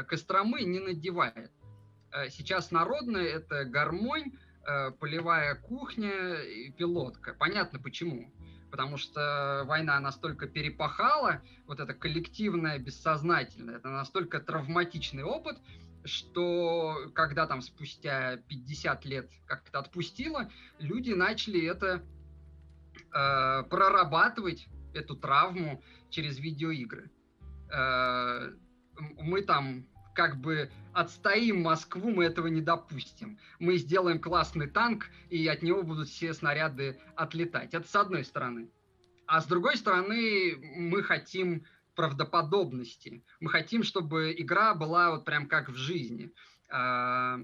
Костромы 0.06 0.60
не 0.64 0.81
надевает. 0.81 1.51
Сейчас 2.31 2.70
народное 2.70 3.24
это 3.24 3.65
гармонь, 3.65 4.32
полевая 4.99 5.55
кухня 5.55 6.35
и 6.43 6.70
пилотка. 6.70 7.35
Понятно 7.35 7.78
почему 7.78 8.32
потому 8.70 8.97
что 8.97 9.65
война 9.66 9.99
настолько 10.01 10.47
перепахала, 10.47 11.43
вот 11.66 11.81
это 11.81 11.93
коллективное, 11.93 12.78
бессознательное, 12.78 13.77
это 13.77 13.89
настолько 13.89 14.41
травматичный 14.41 15.24
опыт, 15.24 15.59
что 16.05 17.11
когда 17.15 17.47
там 17.47 17.61
спустя 17.61 18.37
50 18.49 19.05
лет 19.05 19.31
как-то 19.47 19.81
отпустило, 19.81 20.51
люди 20.78 21.12
начали 21.12 21.66
это 21.66 22.03
э, 23.12 23.62
прорабатывать, 23.65 24.69
эту 24.95 25.15
травму 25.15 25.82
через 26.09 26.39
видеоигры. 26.39 27.11
Э, 27.73 28.51
мы 29.19 29.43
там 29.43 29.87
как 30.20 30.36
бы 30.36 30.70
отстоим 30.92 31.62
Москву, 31.62 32.10
мы 32.10 32.26
этого 32.26 32.48
не 32.48 32.60
допустим. 32.60 33.38
Мы 33.59 33.78
сделаем 33.78 34.20
классный 34.20 34.68
танк, 34.68 35.06
и 35.30 35.48
от 35.48 35.62
него 35.62 35.82
будут 35.82 36.10
все 36.10 36.34
снаряды 36.34 37.01
отлетать. 37.16 37.72
Это 37.72 37.88
с 37.88 37.97
одной 37.97 38.26
стороны. 38.26 38.68
А 39.26 39.40
с 39.40 39.47
другой 39.47 39.78
стороны, 39.78 40.59
мы 40.76 41.02
хотим 41.02 41.64
правдоподобности. 41.94 43.24
Мы 43.40 43.48
хотим, 43.48 43.82
чтобы 43.82 44.34
игра 44.36 44.74
была 44.74 45.12
вот 45.12 45.24
прям 45.24 45.47
как 45.47 45.70
в 45.70 45.76
жизни. 45.76 46.30
А, 46.68 47.38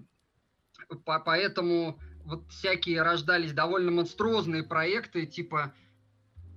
поэтому 1.06 1.98
вот 2.26 2.46
всякие 2.50 3.00
рождались 3.00 3.54
довольно 3.54 3.90
монструозные 3.90 4.64
проекты, 4.64 5.24
типа 5.24 5.72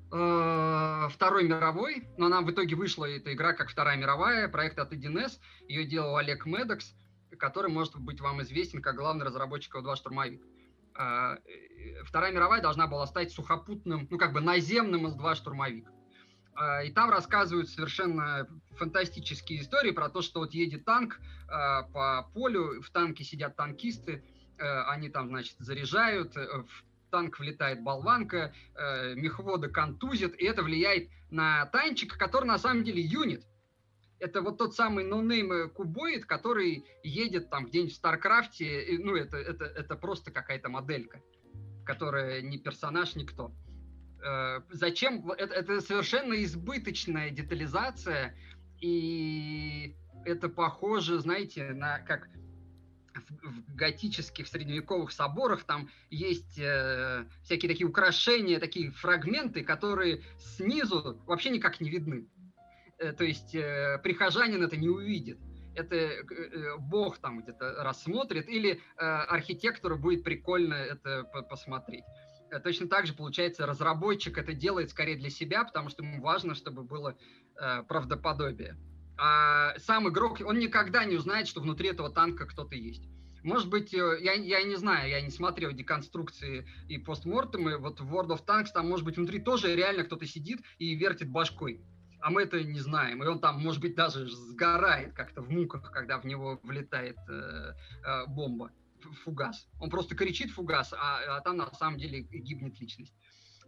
Второй 0.09 1.47
мировой, 1.47 2.07
но 2.17 2.25
она 2.25 2.41
в 2.41 2.49
итоге 2.49 2.75
вышла, 2.75 3.05
эта 3.05 3.31
игра, 3.31 3.53
как 3.53 3.69
Вторая 3.69 3.95
мировая, 3.95 4.47
проект 4.49 4.79
от 4.79 4.91
1С, 4.91 5.39
ее 5.67 5.85
делал 5.85 6.17
Олег 6.17 6.47
Медекс, 6.47 6.95
который 7.37 7.71
может 7.71 7.95
быть 7.95 8.19
вам 8.19 8.41
известен 8.41 8.81
как 8.81 8.95
главный 8.95 9.25
разработчик 9.25 9.75
О2 9.75 9.95
«Штурмовик». 9.95 10.41
Э, 10.97 11.37
Вторая 12.05 12.31
мировая 12.31 12.59
должна 12.59 12.87
была 12.87 13.05
стать 13.05 13.31
сухопутным, 13.31 14.07
ну 14.09 14.17
как 14.17 14.33
бы 14.33 14.41
наземным 14.41 15.05
С-2 15.07 15.35
«Штурмовик». 15.35 15.87
Э, 16.59 16.87
и 16.87 16.91
там 16.91 17.11
рассказывают 17.11 17.69
совершенно 17.69 18.47
фантастические 18.77 19.61
истории 19.61 19.91
про 19.91 20.09
то, 20.09 20.23
что 20.23 20.39
вот 20.39 20.53
едет 20.53 20.85
танк 20.85 21.19
по 21.47 22.29
полю, 22.33 22.81
в 22.81 22.89
танке 22.91 23.23
сидят 23.23 23.55
танкисты, 23.55 24.23
они 24.57 25.09
там, 25.09 25.29
значит, 25.29 25.55
заряжают, 25.57 26.35
в 26.35 26.67
танк 27.09 27.39
влетает 27.39 27.81
болванка, 27.83 28.53
э, 28.75 29.15
мехвода 29.15 29.69
контузит, 29.69 30.35
и 30.39 30.45
это 30.45 30.63
влияет 30.63 31.09
на 31.29 31.65
танчик, 31.67 32.17
который 32.17 32.45
на 32.45 32.57
самом 32.57 32.83
деле 32.83 33.01
юнит. 33.01 33.45
Это 34.19 34.41
вот 34.41 34.57
тот 34.57 34.75
самый 34.75 35.05
no-name 35.05 35.51
э, 35.51 35.69
кубоид, 35.69 36.25
который 36.25 36.85
едет 37.03 37.49
там 37.49 37.65
где-нибудь 37.65 37.93
в 37.93 37.97
StarCraft 37.97 38.68
е, 38.68 38.83
и, 38.83 38.97
ну, 38.97 39.15
это, 39.15 39.37
это, 39.37 39.65
это 39.65 39.95
просто 39.95 40.31
какая-то 40.31 40.69
моделька, 40.69 41.21
которая 41.85 42.41
не 42.41 42.57
персонаж, 42.57 43.15
никто. 43.15 43.53
Э, 44.23 44.61
зачем? 44.71 45.31
Это, 45.31 45.53
это 45.53 45.81
совершенно 45.81 46.43
избыточная 46.43 47.29
детализация, 47.29 48.35
и 48.81 49.95
это 50.25 50.49
похоже, 50.49 51.19
знаете, 51.19 51.71
на 51.71 51.99
как 51.99 52.29
в 53.15 53.75
готических 53.75 54.47
средневековых 54.47 55.11
соборах 55.11 55.63
там 55.63 55.89
есть 56.09 56.59
э, 56.59 57.25
всякие 57.43 57.69
такие 57.69 57.87
украшения, 57.87 58.59
такие 58.59 58.91
фрагменты, 58.91 59.63
которые 59.63 60.23
снизу 60.37 61.21
вообще 61.25 61.49
никак 61.49 61.79
не 61.81 61.89
видны. 61.89 62.27
Э, 62.97 63.13
то 63.13 63.23
есть 63.23 63.55
э, 63.55 63.99
прихожанин 64.03 64.63
это 64.63 64.77
не 64.77 64.89
увидит. 64.89 65.39
Это 65.75 65.95
э, 65.95 66.23
э 66.29 66.77
Бог 66.77 67.17
там 67.19 67.41
где-то 67.41 67.83
рассмотрит, 67.83 68.47
или 68.49 68.73
э, 68.73 68.77
архитектору 68.97 69.97
будет 69.97 70.23
прикольно 70.23 70.73
это 70.73 71.23
посмотреть. 71.49 72.03
Э, 72.51 72.59
точно 72.59 72.87
так 72.87 73.05
же, 73.05 73.13
получается, 73.13 73.65
разработчик 73.65 74.37
это 74.37 74.53
делает 74.53 74.89
скорее 74.89 75.15
для 75.15 75.29
себя, 75.29 75.63
потому 75.63 75.89
что 75.89 76.03
ему 76.03 76.21
важно, 76.21 76.55
чтобы 76.55 76.83
было 76.83 77.15
э, 77.55 77.83
правдоподобие 77.83 78.77
сам 79.77 80.09
игрок, 80.09 80.39
он 80.45 80.59
никогда 80.59 81.03
не 81.03 81.15
узнает, 81.15 81.47
что 81.47 81.61
внутри 81.61 81.89
этого 81.89 82.09
танка 82.09 82.45
кто-то 82.45 82.75
есть. 82.75 83.09
Может 83.43 83.69
быть, 83.69 83.93
э, 83.93 84.17
я, 84.21 84.33
я 84.33 84.63
не 84.63 84.75
знаю, 84.75 85.09
я 85.09 85.21
не 85.21 85.29
смотрел 85.29 85.71
деконструкции 85.71 86.67
и 86.87 86.97
постмортемы, 86.97 87.77
вот 87.77 87.99
в 87.99 88.13
World 88.13 88.29
of 88.29 88.45
Tanks 88.45 88.67
там, 88.73 88.89
может 88.89 89.05
быть, 89.05 89.17
внутри 89.17 89.39
тоже 89.39 89.75
реально 89.75 90.03
кто-то 90.03 90.25
сидит 90.25 90.61
и 90.77 90.95
вертит 90.95 91.29
башкой. 91.29 91.81
А 92.21 92.31
мы 92.31 92.41
это 92.41 92.61
не 92.61 92.79
знаем. 92.79 93.23
И 93.23 93.27
он 93.27 93.39
там, 93.39 93.61
может 93.61 93.81
быть, 93.81 93.95
даже 93.95 94.27
сгорает 94.27 95.13
как-то 95.13 95.41
в 95.41 95.49
муках, 95.49 95.89
когда 95.91 96.19
в 96.19 96.25
него 96.25 96.59
влетает 96.63 97.17
э, 97.29 97.73
э, 98.05 98.25
бомба, 98.27 98.71
фугас. 99.23 99.67
Он 99.79 99.89
просто 99.89 100.15
кричит 100.15 100.51
фугас, 100.51 100.93
а, 100.93 101.37
а 101.37 101.41
там 101.41 101.55
на 101.57 101.73
самом 101.73 101.97
деле 101.97 102.19
гибнет 102.19 102.77
личность. 102.81 103.13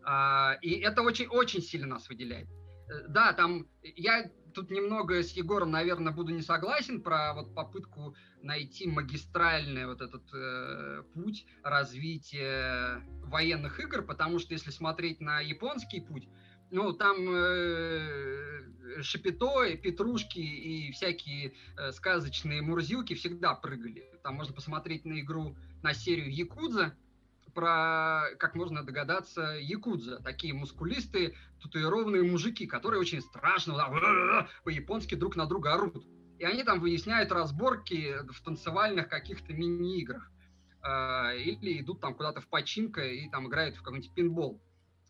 А, 0.04 0.58
и 0.62 0.80
это 0.82 1.02
очень-очень 1.02 1.62
сильно 1.62 1.88
нас 1.88 2.10
выделяет. 2.10 2.50
Э, 2.90 3.08
да, 3.08 3.32
там 3.32 3.68
я 3.84 4.30
тут 4.54 4.72
немного 4.72 5.22
с 5.24 5.32
Егором, 5.32 5.72
наверное, 5.72 6.14
буду 6.14 6.34
не 6.34 6.42
согласен 6.42 7.02
про 7.02 7.34
вот 7.34 7.54
попытку 7.54 8.16
найти 8.42 8.88
магистральный 8.88 9.86
вот 9.86 10.02
этот 10.02 10.24
э, 10.34 11.04
путь 11.14 11.46
развития 11.64 13.04
военных 13.26 13.80
игр, 13.80 14.04
потому 14.04 14.40
что 14.40 14.54
если 14.54 14.72
смотреть 14.72 15.20
на 15.22 15.40
японский 15.40 16.02
путь, 16.02 16.28
ну, 16.72 16.94
там 16.94 17.18
э, 17.30 19.02
Шапито, 19.02 19.76
Петрушки 19.78 20.40
и 20.40 20.92
всякие 20.92 21.54
э, 21.78 21.92
сказочные 21.92 22.62
мурзилки 22.62 23.14
всегда 23.14 23.54
прыгали. 23.54 24.06
Там 24.24 24.36
можно 24.36 24.54
посмотреть 24.54 25.06
на 25.06 25.20
игру, 25.20 25.56
на 25.84 25.94
серию 25.94 26.34
Якудза, 26.34 26.96
про, 27.54 28.24
как 28.38 28.56
можно 28.56 28.84
догадаться, 28.84 29.58
якудза. 29.60 30.20
Такие 30.24 30.54
мускулистые, 30.54 31.36
татуированные 31.62 32.24
мужики, 32.24 32.68
которые 32.68 33.00
очень 33.00 33.22
страшно 33.22 33.76
да, 33.76 34.48
по-японски 34.64 35.16
друг 35.16 35.36
на 35.36 35.46
друга 35.46 35.74
орут. 35.74 36.06
И 36.40 36.44
они 36.44 36.64
там 36.64 36.80
выясняют 36.80 37.32
разборки 37.32 38.16
в 38.32 38.44
танцевальных 38.44 39.10
каких-то 39.10 39.54
мини-играх. 39.54 40.32
Э, 40.84 41.38
или 41.38 41.80
идут 41.82 42.02
там 42.02 42.16
куда-то 42.16 42.42
в 42.42 42.48
починка 42.48 43.02
и 43.02 43.30
там 43.30 43.48
играют 43.48 43.76
в 43.76 43.84
какой-нибудь 43.84 44.14
пинбол. 44.14 44.62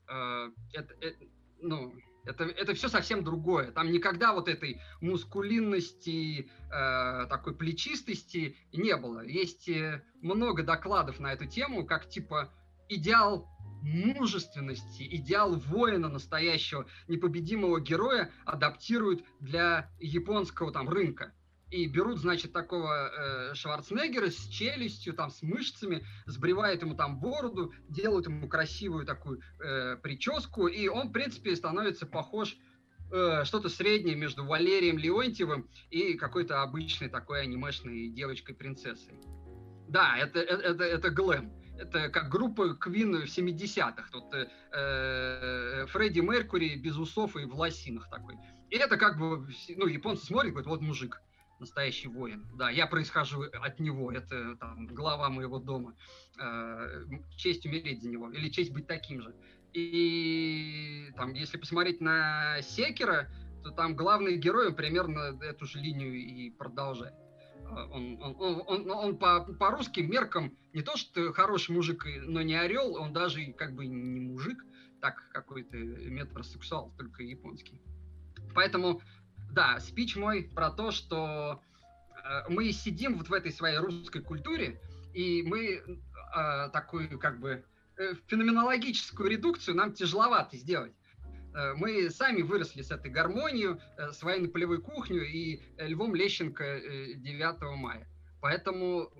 Э, 0.09 0.49
это, 0.73 0.93
это, 0.99 1.17
ну, 1.61 1.95
это, 2.25 2.45
это 2.45 2.73
все 2.73 2.87
совсем 2.87 3.23
другое. 3.23 3.71
Там 3.71 3.91
никогда 3.91 4.33
вот 4.33 4.47
этой 4.47 4.81
мускулинности, 5.01 6.49
э, 6.71 7.25
такой 7.27 7.55
плечистости 7.55 8.57
не 8.73 8.95
было. 8.95 9.21
Есть 9.21 9.69
э, 9.69 10.03
много 10.21 10.63
докладов 10.63 11.19
на 11.19 11.33
эту 11.33 11.45
тему, 11.45 11.85
как 11.85 12.07
типа 12.09 12.53
идеал 12.89 13.47
мужественности, 13.81 15.03
идеал 15.15 15.55
воина 15.55 16.07
настоящего, 16.07 16.85
непобедимого 17.07 17.79
героя 17.79 18.31
адаптируют 18.45 19.23
для 19.39 19.89
японского 19.99 20.71
там 20.71 20.87
рынка 20.87 21.33
и 21.71 21.87
берут, 21.87 22.19
значит, 22.19 22.51
такого 22.51 23.09
э, 23.09 23.55
Шварценеггера 23.55 24.29
с 24.29 24.47
челюстью, 24.47 25.13
там, 25.13 25.31
с 25.31 25.41
мышцами, 25.41 26.05
сбривают 26.25 26.81
ему 26.81 26.95
там 26.95 27.19
бороду, 27.19 27.73
делают 27.87 28.27
ему 28.27 28.47
красивую 28.47 29.05
такую 29.05 29.41
э, 29.59 29.95
прическу, 29.97 30.67
и 30.67 30.87
он, 30.89 31.07
в 31.07 31.11
принципе, 31.11 31.55
становится 31.55 32.05
похож 32.05 32.57
э, 33.11 33.45
что-то 33.45 33.69
среднее 33.69 34.15
между 34.15 34.45
Валерием 34.45 34.97
Леонтьевым 34.97 35.69
и 35.89 36.15
какой-то 36.15 36.61
обычной 36.61 37.09
такой 37.09 37.41
анимешной 37.41 38.09
девочкой-принцессой. 38.09 39.15
Да, 39.87 40.17
это, 40.17 40.39
это, 40.39 40.61
это, 40.61 40.83
это 40.83 41.09
глэм. 41.09 41.53
Это 41.77 42.09
как 42.09 42.29
группа 42.29 42.75
Квин 42.75 43.13
в 43.13 43.25
70-х. 43.25 44.09
Тут 44.11 44.33
э, 44.33 44.47
э, 44.73 45.85
Фредди 45.87 46.19
Меркури 46.19 46.75
без 46.75 46.97
усов 46.97 47.35
и 47.37 47.45
в 47.45 47.55
лосинах 47.55 48.09
такой 48.09 48.35
И 48.69 48.75
это 48.75 48.97
как 48.97 49.17
бы, 49.17 49.47
ну, 49.77 49.87
японцы 49.87 50.25
смотрят, 50.25 50.51
говорят, 50.51 50.67
вот 50.67 50.81
мужик, 50.81 51.21
настоящий 51.61 52.09
воин. 52.09 52.45
Да, 52.55 52.69
я 52.69 52.87
происхожу 52.87 53.43
от 53.43 53.79
него, 53.79 54.11
это 54.11 54.55
там, 54.57 54.87
глава 54.87 55.29
моего 55.29 55.59
дома. 55.59 55.95
Э, 56.39 57.05
честь 57.37 57.65
умереть 57.65 58.01
за 58.01 58.09
него, 58.09 58.29
или 58.31 58.49
честь 58.49 58.73
быть 58.73 58.87
таким 58.87 59.21
же. 59.21 59.33
И 59.73 61.11
там, 61.15 61.33
если 61.33 61.57
посмотреть 61.57 62.01
на 62.01 62.61
Секера, 62.61 63.29
то 63.63 63.71
там 63.71 63.95
главный 63.95 64.37
герой 64.37 64.73
примерно 64.73 65.37
эту 65.41 65.65
же 65.65 65.79
линию 65.79 66.13
и 66.15 66.49
продолжает. 66.49 67.13
Э, 67.63 67.87
он, 67.91 68.21
он, 68.21 68.35
он, 68.39 68.63
он, 68.67 68.91
он 68.91 69.17
по, 69.17 69.41
по 69.53 69.69
русским 69.71 70.09
меркам 70.09 70.57
не 70.73 70.81
то, 70.81 70.97
что 70.97 71.31
хороший 71.31 71.71
мужик, 71.71 72.05
но 72.23 72.41
не 72.41 72.55
орел, 72.55 72.95
он 72.95 73.13
даже 73.13 73.53
как 73.53 73.75
бы 73.75 73.85
не 73.85 74.19
мужик, 74.19 74.65
так 74.99 75.29
какой-то 75.31 75.77
метросексуал, 75.77 76.93
только 76.97 77.23
японский. 77.23 77.81
Поэтому 78.53 79.01
да, 79.51 79.79
спич 79.79 80.15
мой 80.15 80.43
про 80.43 80.71
то, 80.71 80.91
что 80.91 81.61
э, 82.23 82.49
мы 82.49 82.71
сидим 82.71 83.17
вот 83.17 83.29
в 83.29 83.33
этой 83.33 83.51
своей 83.51 83.77
русской 83.77 84.21
культуре, 84.21 84.79
и 85.13 85.43
мы 85.43 85.81
э, 85.81 86.69
такую 86.71 87.19
как 87.19 87.39
бы 87.39 87.63
э, 87.97 88.13
феноменологическую 88.27 89.29
редукцию 89.29 89.75
нам 89.75 89.93
тяжеловато 89.93 90.57
сделать. 90.57 90.93
Э, 91.53 91.73
мы 91.75 92.09
сами 92.09 92.41
выросли 92.41 92.81
с 92.81 92.91
этой 92.91 93.11
гармонией, 93.11 93.77
э, 93.97 94.11
с 94.11 94.19
полевой 94.19 94.81
кухней 94.81 95.25
и 95.25 95.61
Львом 95.77 96.15
Лещенко 96.15 96.81
9 97.15 97.77
мая. 97.77 98.07
Поэтому 98.41 99.11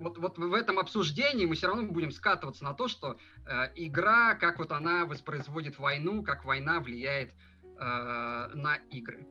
вот, 0.00 0.18
вот 0.18 0.38
в 0.38 0.54
этом 0.54 0.78
обсуждении 0.78 1.46
мы 1.46 1.54
все 1.54 1.66
равно 1.66 1.84
будем 1.84 2.10
скатываться 2.10 2.64
на 2.64 2.74
то, 2.74 2.88
что 2.88 3.18
э, 3.46 3.70
игра, 3.74 4.34
как 4.34 4.58
вот 4.58 4.72
она 4.72 5.04
воспроизводит 5.04 5.78
войну, 5.78 6.22
как 6.22 6.44
война 6.44 6.80
влияет 6.80 7.32
э, 7.78 8.54
на 8.54 8.76
игры. 8.90 9.26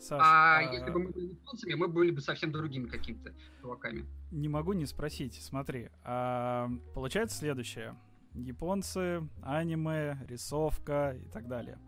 Саш, 0.00 0.20
а, 0.22 0.58
а 0.58 0.62
если 0.62 0.90
бы 0.90 1.00
мы 1.00 1.10
были 1.10 1.26
японцами, 1.26 1.74
мы 1.74 1.88
были 1.88 2.10
бы 2.10 2.20
совсем 2.20 2.52
другими 2.52 2.88
какими-то 2.88 3.34
чуваками. 3.60 4.06
Не 4.30 4.48
могу 4.48 4.72
не 4.72 4.86
спросить. 4.86 5.34
Смотри, 5.42 5.90
а, 6.04 6.70
получается 6.94 7.36
следующее. 7.36 7.96
Японцы, 8.34 9.28
аниме, 9.42 10.18
рисовка 10.26 11.16
и 11.20 11.28
так 11.28 11.48
далее. 11.48 11.78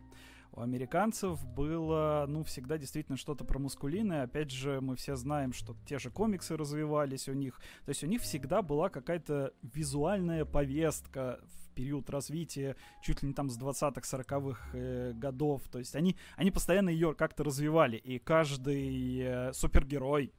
У 0.55 0.61
американцев 0.61 1.43
было, 1.47 2.27
ну, 2.29 2.45
всегда 2.45 2.77
действительно 2.77 3.17
что-то 3.17 3.45
про 3.45 3.59
мускулины. 3.59 4.21
Опять 4.21 4.51
же, 4.51 4.83
мы 4.83 4.97
все 4.97 5.17
знаем, 5.17 5.55
что 5.55 5.75
те 5.87 5.99
же 5.99 6.11
комиксы 6.11 6.59
развивались 6.59 7.27
у 7.29 7.33
них. 7.33 7.59
То 7.87 7.89
есть 7.89 8.05
у 8.05 8.07
них 8.07 8.21
всегда 8.21 8.61
была 8.61 8.91
какая-то 8.91 9.55
визуальная 9.63 10.45
повестка 10.45 11.41
период 11.73 12.11
развития 12.11 12.77
чуть 13.03 13.23
ли 13.23 13.29
не 13.29 13.35
там 13.35 13.51
с 13.51 13.59
20-х, 13.59 14.01
40-х 14.01 14.71
э, 14.73 15.13
годов. 15.15 15.63
То 15.71 15.79
есть 15.79 15.97
они, 15.97 16.17
они 16.37 16.51
постоянно 16.51 16.91
ее 16.91 17.15
как-то 17.15 17.45
развивали. 17.45 17.97
И 17.97 18.19
каждый 18.19 19.19
э, 19.21 19.53
супергерой, 19.53 20.33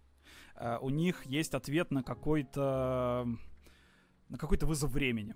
э, 0.55 0.77
у 0.81 0.89
них 0.89 1.25
есть 1.25 1.53
ответ 1.53 1.91
на 1.91 2.03
какой-то 2.03 3.27
на 4.29 4.37
какой-то 4.37 4.65
вызов 4.65 4.91
времени. 4.91 5.35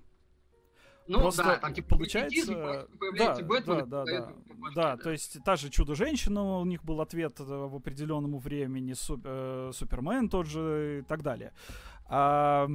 Ну, 1.08 1.22
Просто 1.22 1.44
да, 1.44 1.56
там 1.58 1.74
типа 1.74 1.90
получается, 1.96 2.54
да, 3.18 3.36
да, 3.36 3.86
да, 3.86 4.06
да, 4.06 4.34
да, 4.76 4.98
то 4.98 5.10
есть 5.10 5.42
та 5.46 5.56
же 5.56 5.70
Чудо-женщина, 5.70 6.60
у 6.60 6.66
них 6.66 6.84
был 6.84 7.00
ответ 7.00 7.40
э, 7.40 7.44
в 7.44 7.76
определенному 7.76 8.40
времени, 8.40 8.92
суп, 8.92 9.22
э, 9.24 9.72
Супермен 9.74 10.28
тот 10.28 10.48
же 10.48 11.00
и 11.00 11.02
так 11.08 11.24
далее. 11.24 11.54
А, 12.10 12.68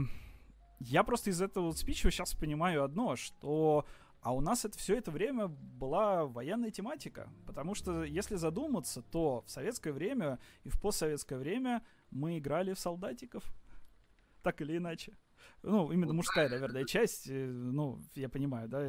я 0.83 1.03
просто 1.05 1.31
из 1.31 1.41
этого 1.41 1.67
вот 1.67 1.79
спича 1.79 2.11
сейчас 2.11 2.35
понимаю 2.35 2.85
одно, 2.85 3.17
что 3.17 3.87
а 4.23 4.33
у 4.33 4.41
нас 4.41 4.65
это 4.65 4.79
все 4.79 4.97
это 4.97 5.11
время 5.11 5.49
была 5.49 6.27
военная 6.27 6.71
тематика. 6.71 7.29
Потому 7.45 7.75
что, 7.75 8.05
если 8.05 8.37
задуматься, 8.37 9.03
то 9.03 9.43
в 9.47 9.51
советское 9.51 9.93
время 9.93 10.39
и 10.63 10.69
в 10.69 10.81
постсоветское 10.81 11.39
время 11.39 11.83
мы 12.11 12.39
играли 12.39 12.73
в 12.73 12.79
солдатиков. 12.79 13.43
Так 14.43 14.61
или 14.61 14.77
иначе. 14.77 15.17
Ну, 15.63 15.91
именно 15.91 16.13
мужская, 16.13 16.49
наверное, 16.49 16.85
часть. 16.85 17.29
Э, 17.29 17.47
ну, 17.47 18.01
я 18.15 18.29
понимаю, 18.29 18.69
да, 18.69 18.89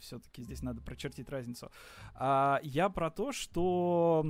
все-таки 0.00 0.42
здесь 0.44 0.62
надо 0.62 0.80
прочертить 0.80 1.28
разницу. 1.28 1.70
А 2.14 2.60
я 2.62 2.88
про 2.88 3.10
то, 3.10 3.32
что 3.32 4.24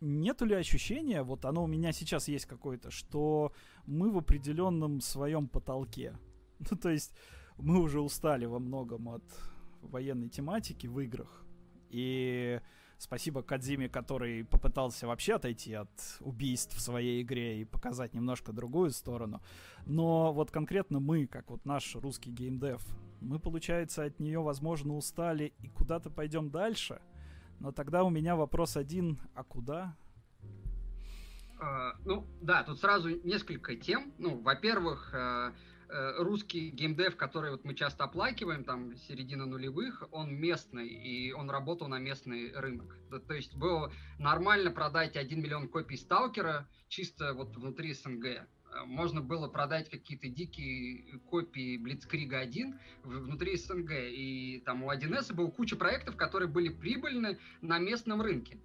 нету 0.00 0.44
ли 0.44 0.54
ощущения, 0.54 1.22
вот 1.22 1.46
оно 1.46 1.64
у 1.64 1.66
меня 1.66 1.92
сейчас 1.92 2.28
есть 2.28 2.44
какое-то, 2.44 2.90
что 2.90 3.52
мы 3.86 4.10
в 4.10 4.18
определенном 4.18 5.00
своем 5.00 5.48
потолке. 5.48 6.14
Ну, 6.70 6.76
то 6.76 6.90
есть 6.90 7.14
мы 7.56 7.80
уже 7.80 8.00
устали 8.00 8.46
во 8.46 8.58
многом 8.58 9.08
от 9.08 9.24
военной 9.82 10.28
тематики 10.28 10.86
в 10.86 10.98
играх. 11.00 11.44
И 11.90 12.60
спасибо 12.98 13.42
Кадзиме, 13.42 13.88
который 13.88 14.44
попытался 14.44 15.06
вообще 15.06 15.34
отойти 15.34 15.72
от 15.74 15.88
убийств 16.20 16.76
в 16.76 16.80
своей 16.80 17.22
игре 17.22 17.60
и 17.60 17.64
показать 17.64 18.14
немножко 18.14 18.52
другую 18.52 18.90
сторону. 18.90 19.40
Но 19.86 20.32
вот 20.32 20.50
конкретно 20.50 21.00
мы, 21.00 21.26
как 21.26 21.50
вот 21.50 21.64
наш 21.64 21.96
русский 21.96 22.30
геймдев, 22.30 22.84
мы, 23.20 23.38
получается, 23.38 24.04
от 24.04 24.20
нее, 24.20 24.40
возможно, 24.40 24.94
устали 24.94 25.52
и 25.60 25.68
куда-то 25.68 26.10
пойдем 26.10 26.50
дальше. 26.50 27.00
Но 27.60 27.72
тогда 27.72 28.04
у 28.04 28.10
меня 28.10 28.36
вопрос 28.36 28.76
один, 28.76 29.18
а 29.34 29.42
куда? 29.42 29.96
Uh, 31.60 31.90
ну, 32.04 32.24
да, 32.40 32.62
тут 32.62 32.78
сразу 32.78 33.08
несколько 33.24 33.74
тем. 33.74 34.12
Ну, 34.18 34.40
во-первых, 34.40 35.12
Э, 35.12 35.52
русский 36.18 36.70
геймдев, 36.70 37.16
который 37.16 37.50
вот 37.50 37.64
мы 37.64 37.74
часто 37.74 38.04
оплакиваем, 38.04 38.64
там, 38.64 38.96
середина 38.96 39.46
нулевых, 39.46 40.04
он 40.10 40.34
местный, 40.34 40.88
и 40.88 41.32
он 41.32 41.50
работал 41.50 41.88
на 41.88 41.98
местный 41.98 42.52
рынок. 42.52 42.96
То 43.26 43.34
есть 43.34 43.54
было 43.56 43.92
нормально 44.18 44.70
продать 44.70 45.16
1 45.16 45.40
миллион 45.40 45.68
копий 45.68 45.96
Сталкера 45.96 46.68
чисто 46.88 47.34
вот 47.34 47.56
внутри 47.56 47.94
СНГ. 47.94 48.24
Э, 48.24 48.84
можно 48.84 49.20
было 49.20 49.48
продать 49.48 49.88
какие-то 49.88 50.28
дикие 50.28 51.18
копии 51.30 51.76
Блицкрига 51.78 52.38
1 52.38 52.78
внутри 53.04 53.56
СНГ. 53.56 53.90
И 53.92 54.62
там 54.64 54.84
у 54.84 54.90
1С 54.90 55.32
было 55.32 55.50
куча 55.50 55.76
проектов, 55.76 56.16
которые 56.16 56.48
были 56.48 56.68
прибыльны 56.68 57.38
на 57.60 57.78
местном 57.78 58.22
рынке. 58.22 58.58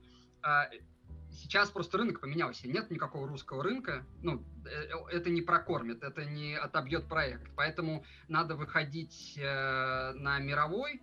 Сейчас 1.33 1.69
просто 1.69 1.97
рынок 1.97 2.19
поменялся. 2.19 2.67
Нет 2.67 2.91
никакого 2.91 3.27
русского 3.27 3.63
рынка. 3.63 4.05
Ну, 4.21 4.43
э, 4.65 5.11
это 5.11 5.29
не 5.29 5.41
прокормит, 5.41 6.03
это 6.03 6.25
не 6.25 6.55
отобьет 6.55 7.07
проект. 7.07 7.49
Поэтому 7.55 8.05
надо 8.27 8.55
выходить 8.55 9.37
э, 9.37 10.13
на 10.13 10.39
мировой. 10.39 11.01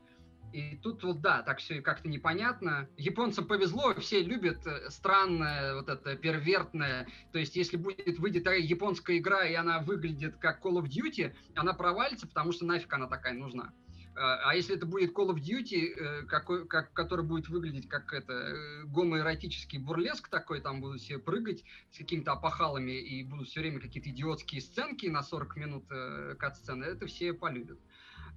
И 0.52 0.77
тут 0.82 1.05
вот 1.05 1.20
да, 1.20 1.43
так 1.43 1.59
все 1.59 1.81
как-то 1.81 2.09
непонятно. 2.09 2.89
Японцам 2.97 3.47
повезло, 3.47 3.94
все 3.94 4.23
любят 4.23 4.66
э, 4.66 4.90
странное, 4.90 5.77
вот 5.77 5.89
это 5.89 6.16
первертное. 6.16 7.07
То 7.32 7.39
есть, 7.39 7.55
если 7.55 7.77
будет 7.77 8.19
выйдет 8.19 8.47
японская 8.47 9.19
игра, 9.19 9.44
и 9.44 9.55
она 9.55 9.81
выглядит 9.81 10.36
как 10.36 10.65
Call 10.65 10.82
of 10.82 10.89
Duty, 10.89 11.35
она 11.55 11.73
провалится, 11.73 12.27
потому 12.27 12.52
что 12.52 12.65
нафиг 12.65 12.93
она 12.93 13.07
такая 13.07 13.35
нужна. 13.35 13.73
А, 14.20 14.51
а 14.51 14.55
если 14.55 14.76
это 14.76 14.84
будет 14.84 15.16
Call 15.16 15.30
of 15.30 15.36
Duty, 15.36 15.94
э, 15.97 16.22
какой, 16.24 16.68
как, 16.68 16.92
который 16.92 17.24
будет 17.24 17.48
выглядеть 17.48 17.88
как 17.88 18.12
это 18.12 18.34
э, 18.34 18.82
гомоэротический 18.84 19.78
бурлеск 19.78 20.28
такой, 20.28 20.60
там 20.60 20.82
будут 20.82 21.01
все 21.01 21.18
прыгать 21.18 21.64
с 21.90 21.97
какими-то 21.97 22.32
опахалами 22.32 22.92
и 22.92 23.24
будут 23.24 23.48
все 23.48 23.60
время 23.60 23.80
какие-то 23.80 24.10
идиотские 24.10 24.60
сценки 24.60 25.06
на 25.06 25.22
40 25.22 25.56
минут 25.56 25.84
э, 25.90 26.34
кат-сцены, 26.38 26.84
это 26.84 27.06
все 27.06 27.32
полюбят. 27.32 27.78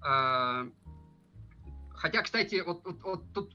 А, 0.01 0.69
хотя, 1.89 2.21
кстати, 2.21 2.63
вот, 2.65 2.85
вот, 2.85 3.03
вот 3.03 3.33
тут, 3.33 3.53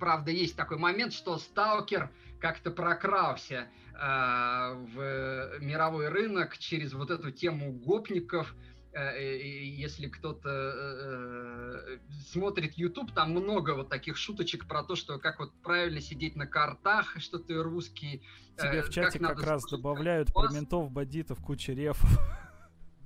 правда, 0.00 0.30
есть 0.30 0.56
такой 0.56 0.78
момент, 0.78 1.12
что 1.12 1.36
Сталкер 1.36 2.10
как-то 2.40 2.70
прокрался 2.70 3.68
э, 3.92 3.98
в 3.98 5.58
мировой 5.60 6.08
рынок 6.08 6.56
через 6.56 6.94
вот 6.94 7.10
эту 7.10 7.30
тему 7.32 7.70
гопников, 7.72 8.54
Э, 8.54 8.75
если 8.96 10.08
кто-то 10.08 10.48
э, 10.48 11.98
смотрит 12.26 12.74
YouTube, 12.74 13.12
там 13.12 13.32
много 13.32 13.74
вот 13.74 13.88
таких 13.90 14.16
шуточек 14.16 14.66
про 14.66 14.82
то, 14.82 14.96
что 14.96 15.18
как 15.18 15.38
вот 15.38 15.52
правильно 15.62 16.00
сидеть 16.00 16.36
на 16.36 16.46
картах, 16.46 17.16
что 17.18 17.38
ты 17.38 17.62
русский. 17.62 18.22
Тебе 18.58 18.82
в 18.82 18.90
чате 18.90 19.18
как, 19.18 19.36
как 19.36 19.46
раз 19.46 19.64
добавляют 19.70 20.32
про 20.32 20.50
ментов, 20.50 20.90
бандитов, 20.90 21.40
кучерев. 21.40 22.02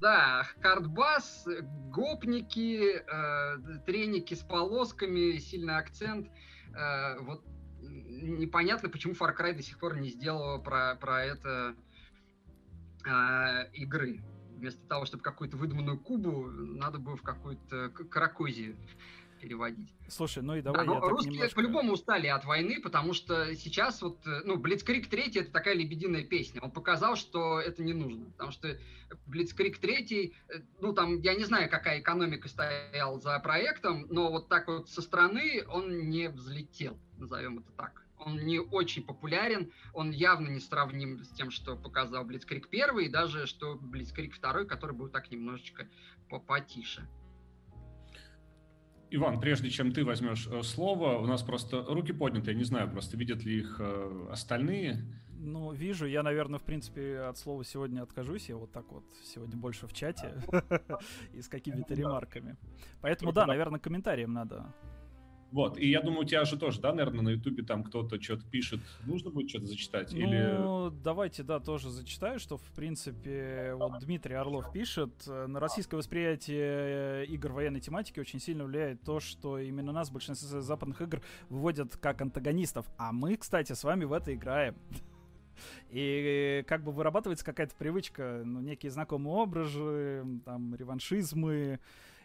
Да, 0.00 0.46
хардбас, 0.62 1.46
гопники, 1.90 3.02
э, 3.02 3.78
треники 3.84 4.34
с 4.34 4.40
полосками, 4.40 5.38
сильный 5.38 5.76
акцент. 5.76 6.28
Э, 6.74 7.18
вот 7.20 7.44
непонятно, 7.82 8.88
почему 8.88 9.14
Far 9.14 9.36
Cry 9.36 9.54
до 9.54 9.62
сих 9.62 9.78
пор 9.78 9.98
не 9.98 10.10
сделала 10.10 10.58
про, 10.58 10.94
про 10.94 11.24
это 11.24 11.74
э, 13.04 13.70
игры 13.74 14.22
вместо 14.60 14.80
того, 14.86 15.06
чтобы 15.06 15.22
какую-то 15.22 15.56
выдуманную 15.56 15.98
Кубу, 15.98 16.48
надо 16.50 16.98
было 16.98 17.16
в 17.16 17.22
какую-то 17.22 17.88
Каракозию 17.88 18.76
переводить. 19.40 19.88
Слушай, 20.08 20.42
ну 20.42 20.54
и 20.54 20.60
давай 20.60 20.86
да, 20.86 20.92
я 20.92 21.00
русские 21.00 21.32
немножко... 21.32 21.56
по-любому 21.56 21.92
устали 21.94 22.26
от 22.26 22.44
войны, 22.44 22.78
потому 22.82 23.14
что 23.14 23.54
сейчас 23.54 24.02
вот, 24.02 24.18
э, 24.26 24.42
ну, 24.44 24.56
Блицкрик 24.58 25.08
3 25.08 25.32
это 25.36 25.50
такая 25.50 25.74
лебединая 25.74 26.24
песня. 26.24 26.60
Он 26.60 26.70
показал, 26.70 27.16
что 27.16 27.58
это 27.58 27.82
не 27.82 27.94
нужно, 27.94 28.26
потому 28.32 28.50
что 28.50 28.78
Блицкрик 29.26 29.78
3, 29.78 30.34
э, 30.48 30.58
ну, 30.80 30.92
там, 30.92 31.20
я 31.20 31.34
не 31.34 31.44
знаю, 31.44 31.70
какая 31.70 32.00
экономика 32.00 32.48
стояла 32.48 33.18
за 33.18 33.38
проектом, 33.40 34.06
но 34.10 34.30
вот 34.30 34.48
так 34.48 34.68
вот 34.68 34.90
со 34.90 35.00
стороны 35.00 35.64
он 35.68 36.10
не 36.10 36.28
взлетел, 36.28 36.98
назовем 37.16 37.60
это 37.60 37.72
так. 37.72 38.04
Он 38.24 38.36
не 38.44 38.58
очень 38.58 39.02
популярен, 39.02 39.72
он 39.94 40.10
явно 40.10 40.48
не 40.48 40.60
сравним 40.60 41.22
с 41.24 41.30
тем, 41.30 41.50
что 41.50 41.76
показал 41.76 42.26
Blitzkrieg 42.26 42.66
1, 42.70 42.98
и 43.00 43.08
даже 43.08 43.46
что 43.46 43.76
Blitzkrieg 43.76 44.32
2, 44.40 44.64
который 44.64 44.94
был 44.94 45.08
так 45.08 45.30
немножечко 45.30 45.88
потише. 46.46 47.08
Иван, 49.12 49.40
прежде 49.40 49.70
чем 49.70 49.92
ты 49.92 50.04
возьмешь 50.04 50.46
э, 50.46 50.62
слово, 50.62 51.18
у 51.18 51.26
нас 51.26 51.42
просто 51.42 51.82
руки 51.82 52.12
подняты, 52.12 52.52
я 52.52 52.56
не 52.56 52.64
знаю, 52.64 52.88
просто 52.88 53.16
видят 53.16 53.42
ли 53.44 53.58
их 53.58 53.76
э, 53.80 54.28
остальные. 54.30 55.04
Ну, 55.42 55.72
вижу, 55.72 56.06
я, 56.06 56.22
наверное, 56.22 56.60
в 56.60 56.62
принципе, 56.62 57.20
от 57.20 57.38
слова 57.38 57.64
сегодня 57.64 58.02
откажусь. 58.02 58.48
Я 58.48 58.56
вот 58.56 58.70
так 58.72 58.92
вот 58.92 59.04
сегодня 59.24 59.56
больше 59.56 59.88
в 59.88 59.92
чате 59.92 60.34
и 61.32 61.40
с 61.40 61.48
какими-то 61.48 61.94
ремарками. 61.94 62.56
Поэтому, 63.00 63.32
да, 63.32 63.46
наверное, 63.46 63.80
комментариям 63.80 64.32
надо 64.32 64.72
вот, 65.52 65.78
и 65.78 65.88
я 65.88 66.00
думаю, 66.00 66.22
у 66.22 66.24
тебя 66.24 66.44
же 66.44 66.56
тоже, 66.56 66.80
да, 66.80 66.92
наверное, 66.92 67.22
на 67.22 67.28
Ютубе 67.30 67.64
там 67.64 67.82
кто-то 67.82 68.20
что-то 68.20 68.44
пишет. 68.46 68.80
Нужно 69.04 69.30
будет 69.30 69.50
что-то 69.50 69.66
зачитать? 69.66 70.12
Ну, 70.12 70.18
или... 70.18 71.02
давайте, 71.02 71.42
да, 71.42 71.58
тоже 71.58 71.90
зачитаю, 71.90 72.38
что, 72.38 72.56
в 72.56 72.72
принципе, 72.76 73.74
вот 73.74 73.98
Дмитрий 74.00 74.34
Орлов 74.34 74.72
пишет, 74.72 75.10
э, 75.26 75.46
на 75.46 75.58
российское 75.58 75.96
восприятие 75.96 77.26
игр 77.26 77.50
военной 77.52 77.80
тематики 77.80 78.20
очень 78.20 78.38
сильно 78.38 78.64
влияет 78.64 79.02
то, 79.02 79.18
что 79.18 79.58
именно 79.58 79.92
нас 79.92 80.10
в 80.10 80.12
большинстве 80.12 80.60
западных 80.60 81.00
игр 81.02 81.20
выводят 81.48 81.96
как 81.96 82.22
антагонистов. 82.22 82.86
А 82.96 83.12
мы, 83.12 83.36
кстати, 83.36 83.72
с 83.72 83.82
вами 83.82 84.04
в 84.04 84.12
это 84.12 84.34
играем. 84.34 84.76
И 85.90 86.64
как 86.68 86.84
бы 86.84 86.92
вырабатывается 86.92 87.44
какая-то 87.44 87.74
привычка, 87.74 88.42
ну, 88.44 88.60
некие 88.60 88.90
знакомые 88.90 89.34
образы, 89.34 90.24
там, 90.44 90.74
реваншизмы, 90.76 91.80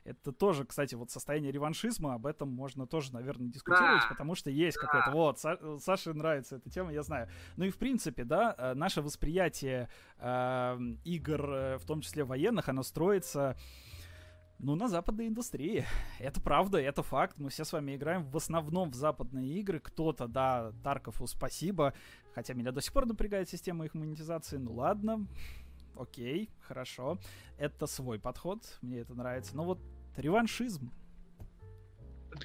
это 0.06 0.32
тоже, 0.32 0.65
кстати, 0.65 0.95
вот 0.95 1.10
состояние 1.10 1.52
реваншизма, 1.52 2.14
об 2.14 2.27
этом 2.27 2.49
можно 2.49 2.86
тоже, 2.86 3.11
наверное, 3.11 3.49
дискутировать, 3.49 4.03
да. 4.03 4.10
потому 4.10 4.36
что 4.36 4.52
есть 4.52 4.77
да. 4.80 4.86
какое-то... 4.86 5.11
Вот, 5.11 5.38
Са- 5.38 5.80
Саше 5.80 6.14
нравится 6.14 6.57
эта 6.57 6.69
тема, 6.69 6.94
я 6.94 7.02
знаю. 7.02 7.27
Ну 7.57 7.65
и, 7.65 7.72
в 7.72 7.77
принципе, 7.77 8.23
да, 8.23 8.56
э, 8.57 8.73
наше 8.76 9.02
восприятие 9.02 9.90
э, 10.19 10.77
игр, 11.03 11.77
в 11.80 11.86
том 11.86 12.02
числе 12.02 12.23
военных, 12.23 12.69
оно 12.69 12.84
строится... 12.84 13.57
Ну, 14.57 14.76
на 14.76 14.88
западной 14.88 15.27
индустрии. 15.27 15.86
Это 16.18 16.40
правда, 16.40 16.77
это 16.77 17.03
факт. 17.03 17.38
Мы 17.40 17.49
все 17.49 17.65
с 17.65 17.73
вами 17.73 17.98
играем 17.98 18.23
в 18.23 18.38
основном 18.38 18.90
в 18.90 18.95
западные 18.95 19.60
игры. 19.60 19.82
Кто-то, 19.82 20.27
да, 20.27 20.72
Таркову 20.82 21.27
спасибо. 21.27 21.94
Хотя 22.34 22.53
меня 22.53 22.72
до 22.72 22.80
сих 22.80 22.94
пор 22.94 23.06
напрягает 23.06 23.49
система 23.49 23.84
их 23.84 23.95
монетизации. 23.95 24.56
Ну 24.56 24.76
ладно, 24.76 25.27
окей, 25.98 26.49
хорошо. 26.61 27.18
Это 27.57 27.86
свой 27.86 28.18
подход, 28.18 28.77
мне 28.82 28.99
это 28.99 29.14
нравится. 29.14 29.57
Но 29.57 29.65
вот 29.65 29.82
реваншизм. 30.17 30.91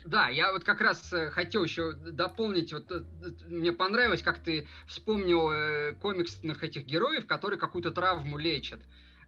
Да, 0.04 0.28
я 0.28 0.52
вот 0.52 0.64
как 0.64 0.80
раз 0.80 1.12
э, 1.12 1.30
хотел 1.30 1.64
еще 1.64 1.92
дополнить, 1.92 2.72
вот 2.72 2.90
э, 2.90 3.02
мне 3.48 3.72
понравилось, 3.72 4.22
как 4.22 4.38
ты 4.38 4.66
вспомнил 4.86 5.50
э, 5.50 5.94
комиксных 5.94 6.62
этих 6.62 6.84
героев, 6.84 7.26
которые 7.26 7.58
какую-то 7.58 7.90
травму 7.90 8.38
лечат. 8.38 8.80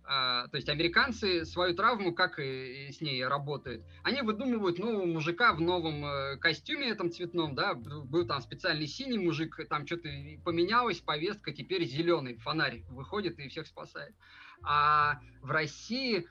А, 0.04 0.48
то 0.48 0.56
есть 0.56 0.68
американцы 0.68 1.44
свою 1.44 1.76
травму 1.76 2.12
как 2.12 2.40
и, 2.40 2.90
с 2.90 3.00
ней 3.00 3.24
работают. 3.24 3.84
Они 4.02 4.20
выдумывают 4.22 4.78
нового 4.78 5.06
мужика 5.06 5.52
в 5.52 5.60
новом 5.60 6.38
костюме 6.40 6.88
этом 6.88 7.12
цветном, 7.12 7.54
да, 7.54 7.74
был 7.74 8.26
там 8.26 8.40
специальный 8.40 8.88
синий 8.88 9.18
мужик, 9.18 9.60
там 9.68 9.86
что-то 9.86 10.08
поменялось, 10.44 10.98
повестка, 10.98 11.52
теперь 11.52 11.84
зеленый 11.84 12.36
фонарь 12.38 12.82
выходит 12.90 13.38
и 13.38 13.48
всех 13.48 13.68
спасает. 13.68 14.12
А 14.64 15.20
в 15.40 15.52
России 15.52 16.26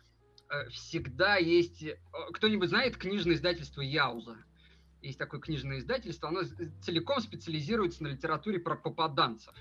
всегда 0.71 1.37
есть... 1.37 1.83
Э, 1.83 1.95
кто-нибудь 2.33 2.69
знает 2.69 2.97
книжное 2.97 3.35
издательство 3.35 3.81
Яуза? 3.81 4.37
Есть 5.01 5.17
такое 5.17 5.39
книжное 5.39 5.79
издательство, 5.79 6.29
оно 6.29 6.41
целиком 6.81 7.21
специализируется 7.21 8.03
на 8.03 8.09
литературе 8.09 8.59
про 8.59 8.75
попаданцев. 8.75 9.55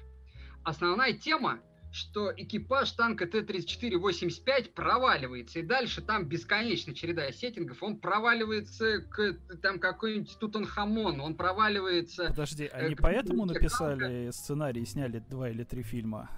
Основная 0.65 1.15
тема, 1.15 1.61
что 1.93 2.33
экипаж 2.37 2.93
танка 2.93 3.27
Т-34-85 3.27 4.73
проваливается, 4.75 5.61
и 5.61 5.63
дальше 5.63 6.03
там 6.03 6.27
бесконечная 6.27 6.95
череда 6.95 7.33
сеттингов, 7.33 7.83
он 7.83 7.99
проваливается 7.99 9.01
к 9.01 9.33
там 9.63 9.79
какой-нибудь 9.79 10.39
Тутанхамон, 10.39 11.21
он 11.21 11.35
проваливается... 11.35 12.27
Подожди, 12.27 12.67
они 12.67 12.95
поэтому 12.95 13.47
написали 13.47 14.31
сценарий 14.31 14.83
и 14.83 14.87
сняли 14.87 15.21
два 15.21 15.49
или 15.49 15.65
три 15.65 15.83
фильма? 15.83 16.31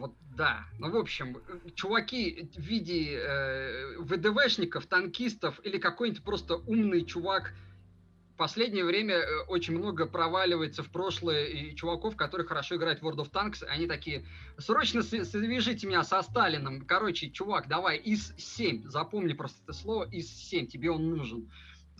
Вот 0.00 0.14
да. 0.36 0.64
Ну, 0.78 0.90
в 0.90 0.96
общем, 0.96 1.36
чуваки 1.74 2.48
в 2.56 2.60
виде 2.60 3.18
э, 3.18 3.98
ВДВшников, 3.98 4.86
танкистов 4.86 5.60
или 5.64 5.78
какой-нибудь 5.78 6.24
просто 6.24 6.56
умный 6.56 7.04
чувак 7.04 7.52
в 8.34 8.36
последнее 8.38 8.84
время 8.84 9.16
э, 9.16 9.42
очень 9.48 9.76
много 9.76 10.06
проваливается 10.06 10.82
в 10.82 10.90
прошлое 10.90 11.44
и 11.44 11.74
чуваков, 11.74 12.16
которые 12.16 12.46
хорошо 12.46 12.76
играют 12.76 13.02
в 13.02 13.06
World 13.06 13.18
of 13.18 13.30
Tanks. 13.30 13.64
Они 13.66 13.86
такие, 13.86 14.24
срочно 14.56 15.02
свяжите 15.02 15.86
меня 15.86 16.02
со 16.04 16.22
Сталином. 16.22 16.86
Короче, 16.86 17.28
чувак, 17.28 17.68
давай, 17.68 18.00
ИС-7. 18.02 18.88
Запомни 18.88 19.34
просто 19.34 19.58
это 19.64 19.74
слово, 19.74 20.08
ИС-7, 20.10 20.66
тебе 20.66 20.90
он 20.90 21.10
нужен. 21.10 21.50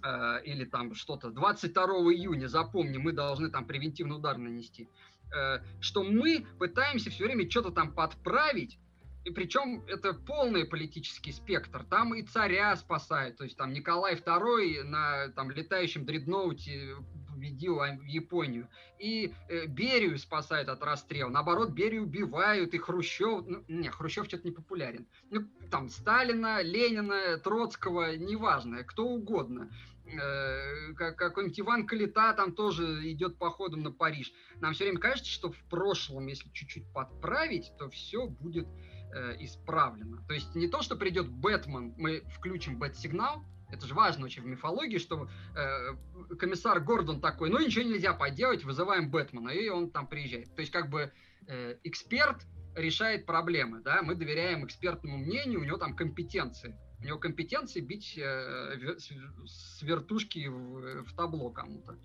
Э, 0.03 0.41
или 0.45 0.65
там 0.65 0.95
что-то. 0.95 1.31
22 1.31 1.85
июня, 2.15 2.47
запомни, 2.47 2.97
мы 2.97 3.13
должны 3.13 3.51
там 3.51 3.67
превентивный 3.67 4.17
удар 4.17 4.39
нанести. 4.39 4.89
Э, 5.35 5.61
что 5.81 6.03
мы 6.03 6.47
пытаемся 6.59 7.11
все 7.11 7.25
время 7.25 7.49
что-то 7.49 7.71
там 7.71 7.93
подправить, 7.93 8.79
и 9.25 9.31
причем 9.31 9.85
это 9.87 10.15
полный 10.15 10.65
политический 10.65 11.33
спектр. 11.33 11.85
Там 11.85 12.15
и 12.15 12.23
царя 12.23 12.75
спасают. 12.77 13.37
То 13.37 13.45
есть 13.45 13.57
там 13.57 13.73
Николай 13.73 14.15
II 14.15 14.83
на 14.85 15.29
там, 15.29 15.51
летающем 15.51 16.07
дредноуте 16.07 16.97
победил 17.41 17.83
Японию. 18.07 18.69
И 18.99 19.33
э, 19.49 19.67
Берию 19.67 20.19
спасают 20.19 20.69
от 20.69 20.83
расстрела. 20.83 21.31
Наоборот, 21.31 21.71
Берию 21.71 22.05
убивают, 22.05 22.75
и 22.75 22.79
Хрущев... 22.79 23.45
Ну, 23.47 23.65
не, 23.69 23.89
Хрущев 23.89 24.27
что-то 24.27 24.47
не 24.47 24.53
популярен. 24.53 25.07
Ну, 25.31 25.47
там 25.71 25.89
Сталина, 25.89 26.63
Ленина, 26.63 27.39
Троцкого, 27.39 28.17
неважно, 28.17 28.85
кто 28.85 29.07
угодно. 29.07 29.71
Э, 30.19 30.93
какой-нибудь 30.95 31.61
Иван 31.61 31.87
Калита 31.87 32.33
там 32.35 32.53
тоже 32.53 33.11
идет 33.11 33.39
походом 33.39 33.83
на 33.83 33.93
Париж. 33.93 34.33
Нам 34.61 34.73
все 34.75 34.85
время 34.85 34.99
кажется, 34.99 35.31
что 35.31 35.51
в 35.51 35.63
прошлом, 35.69 36.27
если 36.27 36.49
чуть-чуть 36.51 36.93
подправить, 36.93 37.73
то 37.79 37.89
все 37.89 38.27
будет 38.27 38.67
э, 39.15 39.37
исправлено. 39.41 40.25
То 40.27 40.35
есть 40.35 40.55
не 40.55 40.69
то, 40.69 40.83
что 40.83 40.97
придет 40.97 41.29
Бэтмен, 41.29 41.95
мы 41.97 42.23
включим 42.37 42.79
бэт-сигнал, 42.79 43.45
это 43.71 43.87
же 43.87 43.95
важно 43.95 44.25
очень 44.27 44.43
в 44.43 44.47
мифологии, 44.47 44.99
что 44.99 45.29
э, 45.57 46.35
комиссар 46.37 46.81
Гордон 46.81 47.21
такой, 47.21 47.51
ну 47.51 47.59
ничего 47.59 47.85
нельзя 47.85 48.13
поделать, 48.13 48.65
вызываем 48.65 49.11
Бэтмена, 49.11 49.51
и 49.51 49.69
он 49.69 49.91
там 49.91 50.07
приезжает. 50.07 50.55
То 50.55 50.61
есть 50.61 50.73
как 50.73 50.91
бы 50.91 51.13
э, 51.47 51.77
эксперт 51.85 52.47
решает 52.75 53.27
проблемы, 53.27 53.81
да, 53.81 54.03
мы 54.03 54.15
доверяем 54.15 54.65
экспертному 54.65 55.19
мнению, 55.19 55.61
у 55.61 55.65
него 55.65 55.77
там 55.77 55.95
компетенции. 55.95 56.77
У 57.01 57.05
него 57.05 57.19
компетенции 57.19 57.81
бить 57.81 58.19
э, 58.19 58.97
с 58.99 59.83
вертушки 59.83 60.49
в, 60.49 61.05
в 61.05 61.15
табло 61.15 61.51
кому-то. 61.51 61.99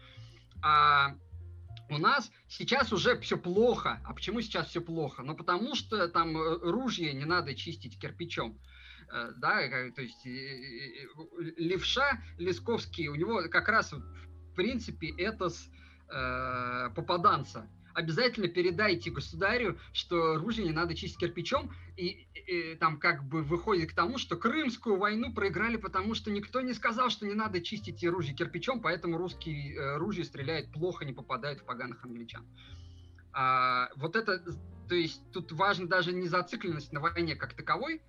А 0.61 1.15
у 1.89 1.97
нас 1.97 2.31
сейчас 2.47 2.93
уже 2.93 3.19
все 3.19 3.37
плохо. 3.37 3.99
А 4.05 4.13
почему 4.13 4.41
сейчас 4.41 4.67
все 4.69 4.81
плохо? 4.81 5.21
Ну, 5.21 5.35
потому 5.35 5.75
что 5.75 6.07
там 6.07 6.37
э, 6.37 6.59
ружье 6.61 7.13
не 7.13 7.25
надо 7.25 7.55
чистить 7.55 7.99
кирпичом. 7.99 8.59
Э, 9.11 9.31
да, 9.37 9.59
то 9.95 10.01
есть 10.01 10.25
левша 11.57 12.21
Лесковский, 12.37 13.07
у 13.09 13.15
него 13.15 13.43
как 13.49 13.67
раз 13.67 13.91
в 13.91 14.55
принципе 14.55 15.13
это 15.17 15.49
с 15.49 15.69
э, 16.09 16.89
попаданца 16.95 17.69
обязательно 17.95 18.47
передайте 18.47 19.09
государю, 19.09 19.79
что 19.93 20.37
ружье 20.37 20.63
не 20.63 20.73
надо 20.73 20.93
чистить 20.93 21.17
кирпичом, 21.17 21.73
и, 21.95 22.27
и 22.33 22.75
там 22.75 22.99
как 22.99 23.23
бы 23.23 23.41
выходит 23.41 23.91
к 23.91 23.95
тому, 23.95 24.17
что 24.17 24.35
Крымскую 24.35 24.97
войну 24.97 25.33
проиграли, 25.33 25.77
потому 25.77 26.13
что 26.13 26.29
никто 26.29 26.61
не 26.61 26.73
сказал, 26.73 27.09
что 27.09 27.25
не 27.25 27.33
надо 27.33 27.61
чистить 27.61 28.03
ружья 28.03 28.35
кирпичом, 28.35 28.81
поэтому 28.81 29.17
русские 29.17 29.75
э, 29.75 29.97
ружья 29.97 30.25
стреляют 30.25 30.71
плохо, 30.71 31.05
не 31.05 31.13
попадают 31.13 31.61
в 31.61 31.65
поганых 31.65 32.03
англичан. 32.03 32.45
А, 33.31 33.89
вот 33.95 34.15
это, 34.15 34.39
то 34.87 34.95
есть 34.95 35.21
тут 35.31 35.51
важно 35.53 35.87
даже 35.87 36.11
не 36.11 36.27
зацикленность 36.27 36.91
на 36.91 36.99
войне 36.99 37.35
как 37.35 37.53
таковой, 37.53 38.01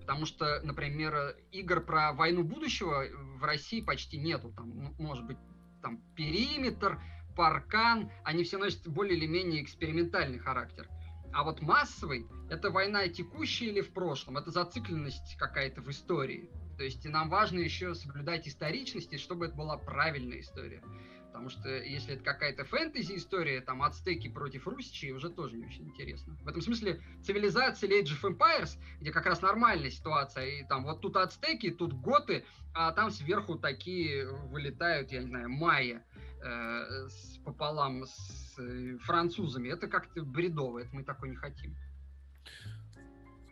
потому 0.00 0.26
что, 0.26 0.60
например, 0.64 1.36
игр 1.52 1.80
про 1.80 2.12
войну 2.12 2.42
будущего 2.42 3.04
в 3.38 3.44
России 3.44 3.80
почти 3.80 4.18
нету, 4.18 4.52
там, 4.56 4.94
может 4.98 5.24
быть, 5.24 5.38
там 5.82 6.02
периметр, 6.16 7.00
паркан, 7.34 8.10
они 8.24 8.44
все 8.44 8.58
носят 8.58 8.86
более 8.88 9.16
или 9.16 9.26
менее 9.26 9.62
экспериментальный 9.62 10.38
характер. 10.38 10.88
А 11.32 11.42
вот 11.42 11.60
массовый– 11.62 12.26
это 12.50 12.70
война 12.70 13.08
текущая 13.08 13.66
или 13.66 13.80
в 13.80 13.92
прошлом, 13.92 14.38
это 14.38 14.50
зацикленность 14.50 15.36
какая-то 15.36 15.80
в 15.80 15.90
истории. 15.90 16.48
То 16.78 16.84
есть 16.84 17.04
нам 17.04 17.28
важно 17.28 17.58
еще 17.58 17.94
соблюдать 17.94 18.46
историчность, 18.46 19.18
чтобы 19.20 19.46
это 19.46 19.54
была 19.54 19.76
правильная 19.76 20.40
история. 20.40 20.82
Потому 21.26 21.50
что 21.50 21.68
если 21.68 22.14
это 22.14 22.22
какая-то 22.22 22.64
фэнтези-история, 22.64 23.60
там, 23.60 23.82
ацтеки 23.82 24.28
против 24.28 24.68
русичей, 24.68 25.10
уже 25.10 25.30
тоже 25.30 25.56
не 25.56 25.66
очень 25.66 25.88
интересно. 25.88 26.36
В 26.42 26.48
этом 26.48 26.62
смысле 26.62 27.02
цивилизация 27.24 27.90
Age 27.90 28.12
of 28.22 28.38
Empires, 28.38 28.78
где 29.00 29.10
как 29.10 29.26
раз 29.26 29.42
нормальная 29.42 29.90
ситуация, 29.90 30.46
и 30.46 30.64
там 30.68 30.84
вот 30.84 31.00
тут 31.00 31.16
ацтеки, 31.16 31.72
тут 31.72 31.92
готы, 31.92 32.44
а 32.72 32.92
там 32.92 33.10
сверху 33.10 33.56
такие 33.56 34.30
вылетают, 34.30 35.10
я 35.10 35.22
не 35.22 35.26
знаю, 35.26 35.50
майя 35.50 36.04
э, 36.44 37.08
с, 37.08 37.38
пополам 37.44 38.04
с 38.06 38.58
э, 38.58 38.98
французами, 38.98 39.68
это 39.68 39.88
как-то 39.88 40.22
бредово, 40.22 40.80
это 40.80 40.90
мы 40.92 41.04
такой 41.04 41.30
не 41.30 41.36
хотим. 41.36 41.74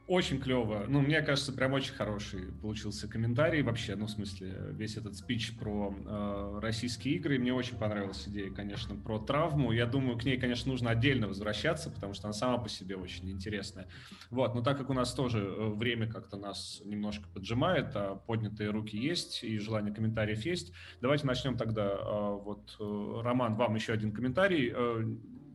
Очень 0.08 0.40
клево. 0.40 0.84
Ну, 0.88 1.00
мне 1.00 1.22
кажется, 1.22 1.52
прям 1.52 1.74
очень 1.74 1.94
хороший 1.94 2.52
получился 2.60 3.06
комментарий 3.06 3.62
вообще. 3.62 3.94
Ну, 3.94 4.06
в 4.06 4.10
смысле, 4.10 4.52
весь 4.72 4.96
этот 4.96 5.16
спич 5.16 5.56
про 5.56 5.94
э, 5.96 6.58
российские 6.60 7.14
игры. 7.14 7.38
Мне 7.38 7.54
очень 7.54 7.76
понравилась 7.76 8.26
идея, 8.26 8.50
конечно, 8.50 8.96
про 8.96 9.20
травму. 9.20 9.70
Я 9.70 9.86
думаю, 9.86 10.18
к 10.18 10.24
ней, 10.24 10.38
конечно, 10.38 10.72
нужно 10.72 10.90
отдельно 10.90 11.28
возвращаться, 11.28 11.88
потому 11.88 12.14
что 12.14 12.26
она 12.26 12.32
сама 12.32 12.58
по 12.58 12.68
себе 12.68 12.96
очень 12.96 13.30
интересная. 13.30 13.86
Вот, 14.30 14.56
но 14.56 14.62
так 14.62 14.76
как 14.76 14.90
у 14.90 14.92
нас 14.92 15.14
тоже 15.14 15.38
э, 15.38 15.68
время 15.68 16.10
как-то 16.10 16.36
нас 16.36 16.82
немножко 16.84 17.28
поджимает, 17.32 17.94
а 17.94 18.16
поднятые 18.16 18.70
руки 18.70 18.98
есть 18.98 19.44
и 19.44 19.56
желание 19.58 19.94
комментариев 19.94 20.44
есть, 20.44 20.72
давайте 21.00 21.26
начнем 21.26 21.56
тогда. 21.56 21.86
Э, 21.86 22.38
вот, 22.42 22.76
э, 22.80 23.20
Роман, 23.22 23.54
вам 23.54 23.76
еще 23.76 23.92
один 23.92 24.10
комментарий. 24.10 24.72
Э, 24.74 25.04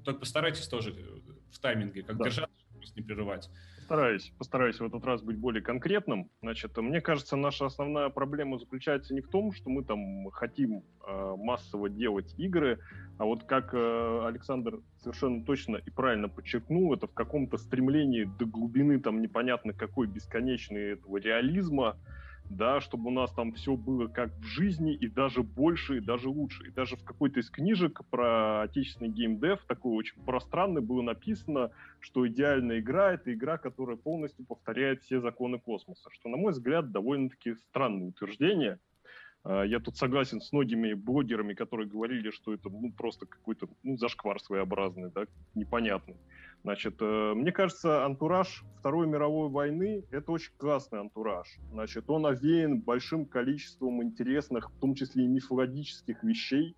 только 0.06 0.22
постарайтесь 0.22 0.68
тоже 0.68 0.95
в 1.52 1.60
тайминге, 1.60 2.02
как 2.02 2.18
да. 2.18 2.26
держаться, 2.26 2.56
не 2.95 3.02
прерывать. 3.02 3.49
Постараюсь, 3.88 4.34
постараюсь 4.38 4.80
в 4.82 4.84
этот 4.84 5.06
раз 5.06 5.22
быть 5.22 5.38
более 5.38 5.64
конкретным. 5.64 6.30
Значит, 6.42 6.76
мне 6.76 7.00
кажется, 7.00 7.38
наша 7.38 7.68
основная 7.68 8.10
проблема 8.10 8.60
заключается 8.60 9.14
не 9.14 9.22
в 9.22 9.30
том, 9.30 9.54
что 9.54 9.70
мы 9.70 9.82
там 9.82 10.30
хотим 10.32 10.84
э, 11.08 11.36
массово 11.38 11.88
делать 11.88 12.36
игры, 12.38 12.80
а 13.18 13.24
вот 13.24 13.46
как 13.46 13.74
э, 13.74 14.26
Александр 14.28 14.82
совершенно 14.98 15.42
точно 15.42 15.78
и 15.78 15.90
правильно 15.90 16.28
подчеркнул, 16.28 16.94
это 16.94 17.08
в 17.08 17.14
каком-то 17.14 17.56
стремлении 17.56 18.26
до 18.26 18.46
глубины 18.46 19.00
там 19.00 19.22
непонятно 19.22 19.72
какой 19.72 20.08
бесконечной 20.08 20.96
этого 20.96 21.16
реализма, 21.16 21.96
да, 22.49 22.80
чтобы 22.80 23.10
у 23.10 23.11
нас 23.11 23.32
там 23.32 23.53
все 23.53 23.76
было 23.76 24.07
как 24.07 24.32
в 24.38 24.44
жизни, 24.44 24.94
и 24.94 25.07
даже 25.07 25.44
больше, 25.44 25.98
и 25.98 26.02
даже 26.02 26.30
лучше. 26.30 26.68
И 26.68 26.72
даже 26.72 26.95
в 26.95 27.03
какой-то 27.03 27.40
из 27.40 27.49
книжек 27.49 28.02
про 28.10 28.64
отечественный 28.64 29.10
геймдев, 29.10 29.65
такой 29.68 29.95
очень 29.98 30.22
пространный, 30.24 30.82
было 30.82 31.02
написано, 31.02 31.72
что 31.99 32.28
идеальная 32.28 32.80
игра— 32.80 33.14
это 33.14 33.34
игра, 33.34 33.57
которая 33.57 33.98
полностью 33.98 34.45
повторяет 34.45 35.02
все 35.02 35.19
законы 35.19 35.60
космоса, 35.60 36.10
что, 36.11 36.30
на 36.30 36.38
мой 36.38 36.53
взгляд, 36.53 36.91
довольно-таки 36.91 37.56
странное 37.56 38.10
утверждение. 38.10 38.80
А, 39.44 39.64
я 39.64 39.80
тут 39.80 39.98
согласен 39.98 40.41
с 40.41 40.52
многими 40.52 40.94
блогерами, 40.94 41.53
которые 41.53 41.88
говорили, 41.88 42.32
что 42.32 42.53
это 42.53 42.69
ну, 42.69 42.91
просто 42.91 43.26
какой-то 43.26 43.69
ну, 43.84 43.98
зашквар 43.98 44.40
своеобразный, 44.40 45.11
да, 45.11 45.26
непонятный. 45.56 46.15
Значит, 46.64 46.96
э, 47.00 47.34
мне 47.34 47.52
кажется, 47.52 48.06
антураж 48.06 48.64
Второй 48.80 49.08
мировой 49.08 49.50
войны– 49.50 50.04
это 50.12 50.32
очень 50.32 50.54
классный 50.58 51.00
антураж. 51.00 51.48
Значит, 51.72 52.10
он 52.10 52.26
овеян 52.26 52.82
большим 52.82 53.26
количеством 53.26 54.04
интересных, 54.04 54.72
в 54.72 54.80
том 54.80 54.96
числе 54.96 55.26
и 55.26 55.28
мифологических 55.28 56.24
вещей, 56.24 56.76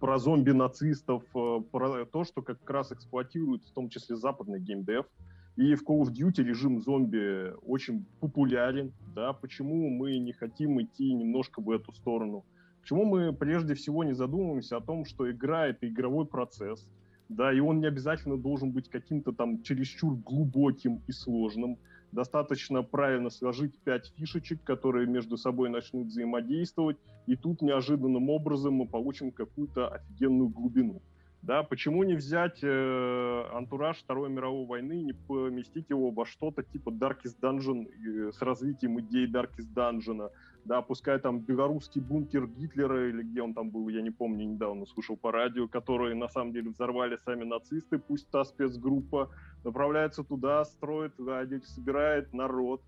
про 0.00 0.18
зомби-нацистов, 0.18 1.22
э, 1.34 1.60
про 1.70 2.04
то, 2.06 2.24
что 2.24 2.42
как 2.42 2.68
раз 2.68 2.90
эксплуатирует 2.90 3.64
в 3.64 3.72
том 3.72 3.88
числе 3.88 4.16
западный 4.16 4.58
геймдев. 4.58 5.06
И 5.54 5.74
в 5.74 5.84
Call 5.84 6.02
of 6.02 6.12
Duty 6.12 6.42
режим 6.42 6.80
зомби 6.80 7.52
очень 7.62 8.04
популярен. 8.20 8.92
Да? 9.14 9.32
Почему 9.32 9.90
мы 9.90 10.18
не 10.18 10.32
хотим 10.32 10.80
идти 10.82 11.12
немножко 11.12 11.60
в 11.60 11.70
эту 11.70 11.92
сторону? 11.92 12.44
Почему 12.80 13.04
мы 13.04 13.32
прежде 13.32 13.74
всего 13.74 14.02
не 14.02 14.12
задумываемся 14.12 14.78
о 14.78 14.80
том, 14.80 15.04
что 15.04 15.30
игра— 15.30 15.66
это 15.68 15.88
игровой 15.88 16.26
процесс, 16.26 16.88
да, 17.34 17.52
и 17.52 17.60
он 17.60 17.80
не 17.80 17.86
обязательно 17.86 18.36
должен 18.36 18.72
быть 18.72 18.88
каким-то 18.88 19.32
там 19.32 19.62
чересчур 19.62 20.14
глубоким 20.14 21.02
и 21.06 21.12
сложным. 21.12 21.78
Достаточно 22.12 22.82
правильно 22.82 23.30
сложить 23.30 23.78
пять 23.78 24.12
фишечек, 24.16 24.62
которые 24.64 25.06
между 25.06 25.36
собой 25.36 25.70
начнут 25.70 26.08
взаимодействовать, 26.08 26.98
и 27.26 27.36
тут 27.36 27.62
неожиданным 27.62 28.28
образом 28.28 28.74
мы 28.74 28.86
получим 28.86 29.32
какую-то 29.32 29.88
офигенную 29.88 30.48
глубину. 30.48 31.00
Да, 31.42 31.64
почему 31.64 32.04
не 32.04 32.14
взять 32.14 32.60
э, 32.62 33.44
антураж 33.52 33.98
Второй 33.98 34.30
мировой 34.30 34.64
войны 34.64 35.00
и 35.00 35.04
не 35.04 35.12
поместить 35.12 35.90
его 35.90 36.12
во 36.12 36.24
что-то 36.24 36.62
типа 36.62 36.90
Darkest 36.90 37.40
Dungeon 37.40 37.88
э, 37.88 38.30
с 38.32 38.40
развитием 38.42 39.00
идей 39.00 39.26
Darkest 39.26 39.74
Dungeon, 39.74 40.30
да, 40.64 40.82
пускай 40.82 41.18
там 41.18 41.40
белорусский 41.40 42.00
бункер 42.00 42.46
Гитлера 42.46 43.08
или 43.08 43.22
где 43.22 43.42
он 43.42 43.54
там 43.54 43.70
был, 43.70 43.88
я 43.88 44.02
не 44.02 44.10
помню, 44.10 44.46
недавно 44.46 44.86
слушал 44.86 45.16
по 45.16 45.32
радио, 45.32 45.68
которые 45.68 46.14
на 46.14 46.28
самом 46.28 46.52
деле 46.52 46.70
взорвали 46.70 47.16
сами 47.16 47.44
нацисты, 47.44 47.98
пусть 47.98 48.30
та 48.30 48.44
спецгруппа 48.44 49.30
направляется 49.64 50.22
туда, 50.24 50.64
строит, 50.64 51.14
да, 51.18 51.44
собирает 51.64 52.32
народ, 52.32 52.82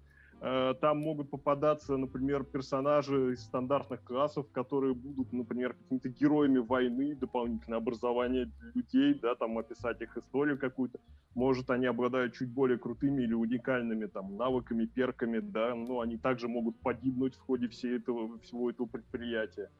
там 0.80 0.98
могут 0.98 1.30
попадаться, 1.30 1.96
например, 1.96 2.44
персонажи 2.44 3.32
из 3.32 3.40
стандартных 3.44 4.04
классов, 4.04 4.46
которые 4.52 4.94
будут, 4.94 5.32
например, 5.32 5.72
какими-то 5.72 6.10
героями 6.10 6.58
войны, 6.58 7.14
дополнительное 7.14 7.78
образование 7.78 8.50
людей, 8.74 9.14
да, 9.14 9.36
там 9.36 9.56
описать 9.56 10.02
их 10.02 10.14
историю 10.18 10.58
какую-то. 10.58 10.98
Может, 11.34 11.70
они 11.70 11.86
обладают 11.86 12.34
чуть 12.34 12.50
более 12.50 12.78
крутыми 12.78 13.22
или 13.22 13.32
уникальными 13.32 14.04
там 14.04 14.36
навыками, 14.36 14.84
перками, 14.84 15.38
да, 15.38 15.74
но 15.74 16.00
они 16.00 16.18
также 16.18 16.46
могут 16.46 16.78
погибнуть 16.80 17.34
в 17.34 17.40
ходе 17.40 17.68
всей 17.68 17.96
этого, 17.96 18.38
всего 18.40 18.68
этого 18.68 18.86
предприятия. 18.86 19.70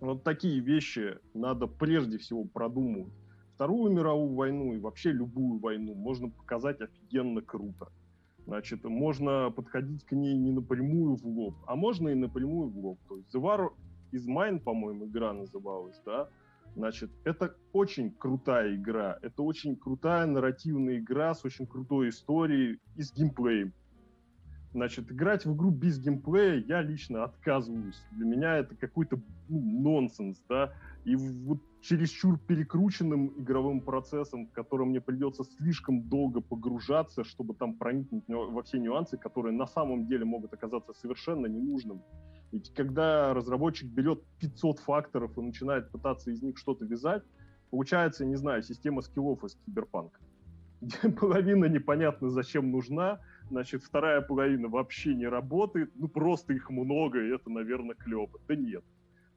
Вот 0.00 0.22
такие 0.22 0.60
вещи 0.60 1.18
надо 1.34 1.66
прежде 1.66 2.18
всего 2.18 2.44
продумывать. 2.44 3.12
Вторую 3.54 3.92
мировую 3.92 4.34
войну 4.34 4.74
и 4.74 4.78
вообще 4.78 5.10
любую 5.10 5.58
войну 5.58 5.94
можно 5.94 6.30
показать 6.30 6.80
офигенно 6.80 7.42
круто. 7.42 7.88
Значит, 8.46 8.84
можно 8.84 9.50
подходить 9.50 10.04
к 10.04 10.12
ней 10.12 10.34
не 10.36 10.52
напрямую 10.52 11.16
в 11.16 11.24
лоб, 11.26 11.54
а 11.66 11.76
можно 11.76 12.10
и 12.10 12.14
напрямую 12.14 12.68
в 12.68 12.78
лоб. 12.78 12.98
То 13.08 13.16
есть 13.16 13.34
The 13.34 13.40
War 13.40 13.70
is 14.12 14.26
Mine, 14.26 14.60
по-моему, 14.60 15.06
игра 15.06 15.32
называлась, 15.32 16.00
да? 16.04 16.28
Значит, 16.76 17.10
это 17.24 17.56
очень 17.72 18.10
крутая 18.10 18.74
игра. 18.74 19.18
Это 19.22 19.42
очень 19.42 19.76
крутая 19.76 20.26
нарративная 20.26 20.98
игра 20.98 21.32
с 21.34 21.44
очень 21.44 21.66
крутой 21.66 22.08
историей 22.10 22.80
и 22.96 23.02
с 23.02 23.12
геймплеем. 23.14 23.72
Значит, 24.72 25.10
играть 25.10 25.46
в 25.46 25.54
игру 25.54 25.70
без 25.70 26.00
геймплея 26.00 26.64
я 26.66 26.82
лично 26.82 27.22
отказываюсь. 27.24 28.02
Для 28.10 28.26
меня 28.26 28.56
это 28.56 28.74
какой-то 28.74 29.20
ну, 29.48 29.60
нонсенс, 29.60 30.42
да. 30.48 30.74
И 31.04 31.14
вот 31.14 31.60
чересчур 31.84 32.38
перекрученным 32.38 33.34
игровым 33.36 33.80
процессом, 33.82 34.46
в 34.46 34.52
котором 34.52 34.88
мне 34.88 35.00
придется 35.00 35.44
слишком 35.44 36.02
долго 36.02 36.40
погружаться, 36.40 37.24
чтобы 37.24 37.54
там 37.54 37.74
проникнуть 37.74 38.24
во 38.26 38.62
все 38.62 38.78
нюансы, 38.78 39.18
которые 39.18 39.52
на 39.52 39.66
самом 39.66 40.06
деле 40.06 40.24
могут 40.24 40.54
оказаться 40.54 40.94
совершенно 40.94 41.46
ненужными. 41.46 42.00
Ведь 42.52 42.72
когда 42.72 43.34
разработчик 43.34 43.88
берет 43.88 44.22
500 44.40 44.78
факторов 44.78 45.36
и 45.36 45.42
начинает 45.42 45.90
пытаться 45.90 46.30
из 46.30 46.42
них 46.42 46.56
что-то 46.56 46.86
вязать, 46.86 47.22
получается, 47.70 48.24
не 48.24 48.36
знаю, 48.36 48.62
система 48.62 49.02
скиллов 49.02 49.44
из 49.44 49.56
киберпанка. 49.66 50.20
Половина 51.20 51.66
непонятно 51.66 52.30
зачем 52.30 52.70
нужна, 52.70 53.20
значит, 53.50 53.82
вторая 53.82 54.22
половина 54.22 54.68
вообще 54.68 55.14
не 55.14 55.26
работает, 55.26 55.90
ну 55.96 56.08
просто 56.08 56.54
их 56.54 56.70
много, 56.70 57.22
и 57.22 57.34
это, 57.34 57.50
наверное, 57.50 57.94
клево. 57.94 58.30
Да 58.48 58.56
нет. 58.56 58.84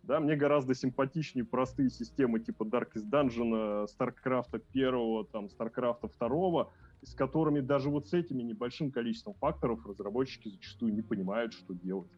Да, 0.08 0.22
мне 0.22 0.38
гораздо 0.38 0.74
симпатичнее 0.74 1.44
простые 1.44 1.90
системы 1.90 2.40
типа 2.40 2.64
Darkest 2.64 3.10
Dungeon, 3.10 3.88
StarCraft 3.88 4.62
1, 4.74 5.26
там, 5.34 5.48
StarCraft 5.48 6.10
2, 6.18 6.72
с 7.02 7.14
которыми 7.14 7.60
даже 7.60 7.90
вот 7.90 8.08
с 8.08 8.14
этими 8.14 8.42
небольшим 8.42 8.90
количеством 8.90 9.34
факторов 9.34 9.86
разработчики 9.86 10.48
зачастую 10.48 10.94
не 10.94 11.02
понимают, 11.02 11.52
что 11.52 11.74
делать. 11.74 12.10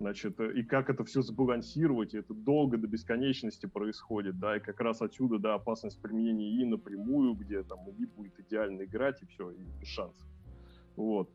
Значит, 0.00 0.40
и 0.40 0.62
как 0.62 0.88
это 0.88 1.04
все 1.04 1.20
сбалансировать, 1.20 2.14
и 2.14 2.18
это 2.18 2.32
долго 2.32 2.78
до 2.78 2.86
бесконечности 2.86 3.66
происходит, 3.66 4.38
да, 4.38 4.56
и 4.56 4.60
как 4.60 4.80
раз 4.80 5.02
отсюда, 5.02 5.38
да, 5.38 5.54
опасность 5.54 6.00
применения 6.00 6.50
и 6.50 6.64
напрямую, 6.64 7.34
где 7.34 7.62
там 7.62 7.86
и 7.90 8.06
будет 8.06 8.40
идеально 8.40 8.84
играть, 8.84 9.22
и 9.22 9.26
все, 9.26 9.50
и 9.50 9.62
без 9.80 9.88
шансов. 9.88 10.26
Вот. 10.96 11.28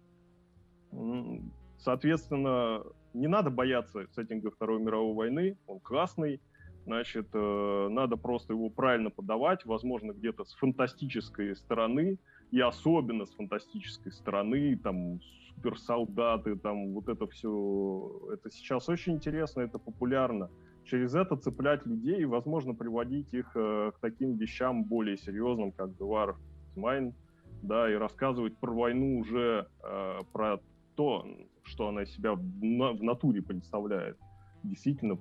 Соответственно, 1.77 2.84
не 3.14 3.27
надо 3.27 3.49
бояться 3.49 4.06
сеттинга 4.11 4.52
Второй 4.52 4.80
мировой 4.80 5.14
войны, 5.14 5.57
он 5.68 5.80
классный, 5.80 6.41
значит, 6.86 7.27
э, 7.34 7.88
надо 7.90 8.18
просто 8.18 8.53
его 8.53 8.69
правильно 8.69 9.10
подавать, 9.10 9.65
возможно, 9.65 10.11
где-то 10.14 10.45
с 10.45 10.53
фантастической 10.53 11.56
стороны, 11.56 12.18
и 12.52 12.60
особенно 12.60 13.26
с 13.26 13.34
фантастической 13.36 14.11
стороны, 14.11 14.77
там, 14.77 15.19
суперсолдаты, 15.60 16.56
там, 16.56 16.94
вот 16.94 17.10
это 17.10 17.27
все, 17.27 18.30
это 18.34 18.49
сейчас 18.49 18.90
очень 18.90 19.14
интересно, 19.14 19.61
это 19.61 19.77
популярно. 19.77 20.49
Через 20.86 21.14
это 21.14 21.36
цеплять 21.36 21.86
людей 21.86 22.22
и, 22.22 22.26
возможно, 22.26 22.73
приводить 22.73 23.34
их 23.34 23.52
э, 23.56 23.91
к 23.95 23.99
таким 23.99 24.38
вещам 24.38 24.84
более 24.84 25.18
серьезным, 25.18 25.72
как 25.72 25.90
War 25.99 26.36
Mine, 26.76 27.14
да, 27.61 27.91
и 27.91 27.95
рассказывать 27.95 28.57
про 28.57 28.73
войну 28.73 29.19
уже, 29.19 29.68
э, 29.84 30.19
про 30.34 30.60
то, 30.95 31.26
что 31.69 31.87
она 31.87 32.03
из 32.03 32.11
себя 32.11 32.33
в, 32.33 33.03
натуре 33.03 33.41
представляет. 33.41 34.17
Действительно 34.63 35.17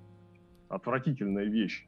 отвратительная 0.69 1.45
вещь. 1.45 1.87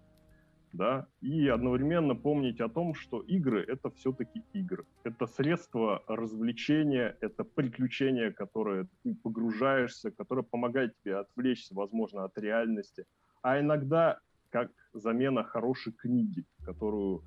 Да? 0.73 1.09
И 1.21 1.49
одновременно 1.49 2.15
помнить 2.15 2.61
о 2.61 2.69
том, 2.69 2.95
что 2.95 3.23
игры— 3.23 3.65
это 3.69 3.91
все-таки 3.91 4.45
игры. 4.53 4.85
Это 5.03 5.27
средство 5.27 6.05
развлечения, 6.07 7.17
это 7.21 7.43
приключение, 7.43 8.31
которое 8.31 8.87
ты 9.03 9.17
погружаешься, 9.17 10.13
которое 10.13 10.43
помогает 10.43 10.95
тебе 11.03 11.17
отвлечься, 11.17 11.75
возможно, 11.75 12.25
от 12.25 12.39
реальности. 12.39 13.05
А 13.43 13.59
иногда 13.59 14.21
как 14.51 14.71
замена 14.93 15.43
хорошей 15.43 15.93
книги, 15.93 16.45
которую 16.65 17.25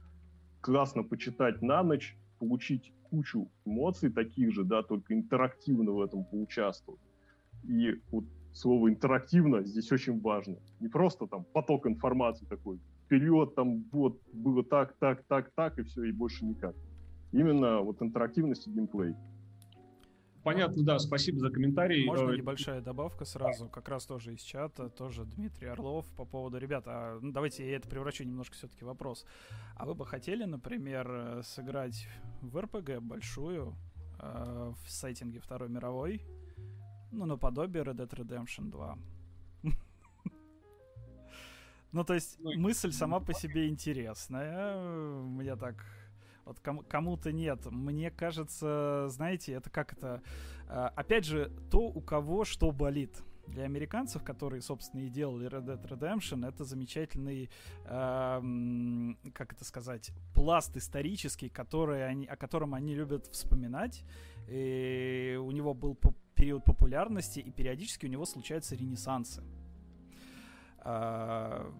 классно 0.61 1.03
почитать 1.03 1.61
на 1.61 1.83
ночь, 1.83 2.15
получить 2.39 2.93
кучу 3.09 3.51
эмоций 3.65 4.09
таких 4.09 4.53
же, 4.53 4.63
да, 4.63 4.83
только 4.83 5.13
интерактивно 5.13 5.91
в 5.91 6.01
этом 6.01 6.25
поучаствовать. 6.25 7.01
И 7.63 8.01
вот 8.11 8.25
слово 8.53 8.89
интерактивно 8.89 9.63
здесь 9.63 9.91
очень 9.91 10.19
важно. 10.21 10.57
Не 10.79 10.87
просто 10.87 11.27
там 11.27 11.45
поток 11.53 11.87
информации 11.87 12.45
такой, 12.45 12.79
вперед, 13.05 13.55
там 13.55 13.83
вот 13.91 14.21
было 14.31 14.63
так, 14.63 14.95
так, 14.99 15.23
так, 15.27 15.51
так, 15.55 15.79
и 15.79 15.83
все, 15.83 16.03
и 16.03 16.11
больше 16.11 16.45
никак. 16.45 16.75
Именно 17.31 17.81
вот 17.81 18.01
интерактивность 18.01 18.67
и 18.67 18.71
геймплей. 18.71 19.15
Понятно, 20.43 20.83
да, 20.83 20.99
спасибо 20.99 21.39
за 21.39 21.49
комментарий. 21.49 22.05
Можно 22.05 22.31
э, 22.31 22.37
небольшая 22.37 22.81
добавка 22.81 23.23
сразу, 23.23 23.69
как 23.69 23.87
раз 23.87 24.05
тоже 24.05 24.33
из 24.33 24.41
чата, 24.41 24.89
тоже 24.89 25.23
Дмитрий 25.23 25.67
Орлов 25.67 26.05
по 26.17 26.25
поводу, 26.25 26.57
ребята, 26.57 26.91
а, 26.91 27.19
ну, 27.21 27.31
давайте 27.31 27.65
я 27.69 27.77
это 27.77 27.87
превращу 27.87 28.25
немножко 28.25 28.55
все-таки 28.55 28.83
вопрос. 28.83 29.25
А 29.75 29.85
вы 29.85 29.95
бы 29.95 30.05
хотели, 30.05 30.43
например, 30.43 31.09
э, 31.09 31.41
сыграть 31.43 32.07
в 32.41 32.59
РПГ 32.59 32.99
большую 32.99 33.73
э, 34.19 34.73
в 34.83 34.91
сеттинге 34.91 35.39
Второй 35.39 35.69
мировой, 35.69 36.21
ну, 37.13 37.25
наподобие 37.25 37.83
Red 37.83 37.95
Dead 37.95 38.09
Redemption 38.09 38.69
2? 38.69 38.97
Ну, 41.91 42.03
то 42.03 42.15
есть, 42.15 42.37
ну, 42.39 42.51
мысль 42.57 42.91
сама 42.91 43.19
по 43.19 43.33
себе 43.33 43.67
интересная. 43.69 45.21
Мне 45.21 45.55
так 45.55 45.75
вот 46.43 46.59
кому- 46.59 46.83
кому-то 46.83 47.31
нет. 47.31 47.65
Мне 47.71 48.11
кажется, 48.11 49.05
знаете, 49.09 49.53
это 49.53 49.69
как 49.69 49.93
это... 49.93 50.21
Э, 50.67 50.89
опять 50.95 51.25
же, 51.25 51.51
то, 51.69 51.81
у 51.81 52.01
кого 52.01 52.45
что 52.45 52.71
болит. 52.71 53.21
Для 53.47 53.65
американцев, 53.65 54.23
которые, 54.23 54.61
собственно, 54.61 55.01
и 55.01 55.09
делали 55.09 55.47
Red 55.49 55.65
Dead 55.65 55.87
Redemption, 55.87 56.47
это 56.47 56.63
замечательный, 56.63 57.49
э, 57.85 59.31
как 59.33 59.53
это 59.53 59.63
сказать, 59.63 60.11
пласт 60.33 60.75
исторический, 60.75 61.49
который 61.49 62.07
они, 62.07 62.25
о 62.25 62.37
котором 62.37 62.73
они 62.73 62.95
любят 62.95 63.27
вспоминать. 63.27 64.03
И 64.47 65.39
у 65.41 65.51
него 65.51 65.73
был 65.73 65.97
период 66.35 66.65
популярности, 66.65 67.39
и 67.39 67.51
периодически 67.51 68.05
у 68.05 68.09
него 68.09 68.25
случаются 68.25 68.75
ренессансы. 68.75 69.43
Э, 70.83 71.71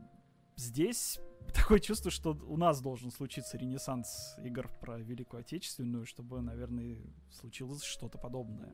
здесь 0.56 1.20
такое 1.54 1.80
чувство, 1.80 2.12
что 2.12 2.32
у 2.48 2.58
нас 2.58 2.82
должен 2.82 3.12
случиться 3.12 3.58
ренессанс 3.58 4.36
игр 4.44 4.70
про 4.82 5.00
Великую 5.00 5.42
Отечественную, 5.42 6.06
чтобы, 6.06 6.42
наверное, 6.42 6.98
случилось 7.30 7.84
что-то 7.84 8.18
подобное. 8.18 8.74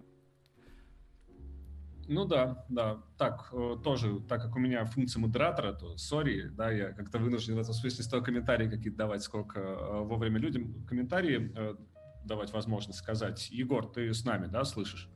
Ну 2.11 2.25
да, 2.25 2.65
да. 2.69 3.03
Так, 3.19 3.49
э, 3.53 3.75
тоже, 3.83 4.19
так 4.21 4.41
как 4.41 4.55
у 4.55 4.59
меня 4.59 4.83
функция 4.85 5.19
модератора, 5.19 5.73
то 5.73 5.95
сори, 5.97 6.49
да, 6.49 6.71
я 6.71 6.91
как-то 6.91 7.19
вынужден 7.19 7.55
в 7.55 7.59
этом 7.59 7.73
смысле 7.73 8.03
стал 8.03 8.23
комментарии 8.23 8.67
какие-то 8.67 8.97
давать, 8.97 9.21
сколько 9.21 9.59
э, 9.59 10.01
вовремя 10.01 10.39
людям 10.39 10.85
комментарии 10.87 11.51
э, 11.55 11.75
давать 12.23 12.51
возможность 12.53 12.99
сказать. 12.99 13.49
Егор, 13.49 13.85
ты 13.85 14.13
с 14.13 14.25
нами, 14.25 14.47
да, 14.47 14.63
слышишь? 14.63 15.09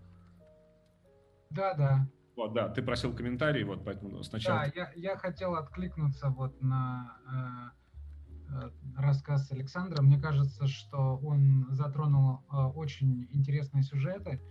Да, 1.50 1.74
да. 1.76 2.08
Вот, 2.36 2.54
да, 2.54 2.68
ты 2.70 2.82
просил 2.82 3.16
комментарий, 3.16 3.64
вот 3.64 3.86
поэтому 3.86 4.24
сначала... 4.24 4.60
Да, 4.60 4.72
я, 4.76 4.92
я 4.96 5.18
хотел 5.18 5.54
откликнуться 5.56 6.30
вот 6.30 6.60
на 6.62 7.72
э, 8.50 8.66
э, 8.66 8.72
рассказ 8.98 9.52
Александра. 9.52 10.02
Мне 10.02 10.20
кажется, 10.20 10.66
что 10.66 11.18
он 11.18 11.68
затронул 11.70 12.40
э, 12.52 12.56
очень 12.56 13.28
интересные 13.32 13.84
сюжеты. 13.84 14.42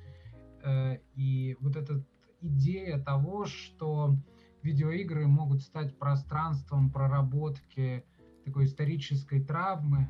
Э, 0.63 0.99
и 1.15 1.57
вот 1.59 1.75
эта 1.75 2.05
идея 2.41 3.03
того, 3.03 3.47
что 3.47 4.17
видеоигры 4.63 5.27
могут 5.27 5.63
стать 5.63 5.99
пространством 5.99 6.93
проработки 6.93 8.05
такой 8.45 8.67
исторической 8.67 9.43
травмы, 9.45 10.09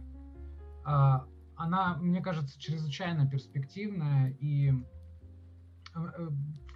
э, 0.86 1.20
она, 1.62 1.96
мне 1.98 2.20
кажется, 2.20 2.58
чрезвычайно 2.58 3.28
перспективная 3.28 4.30
и 4.40 4.70
э, 4.70 4.74
э, 5.94 6.28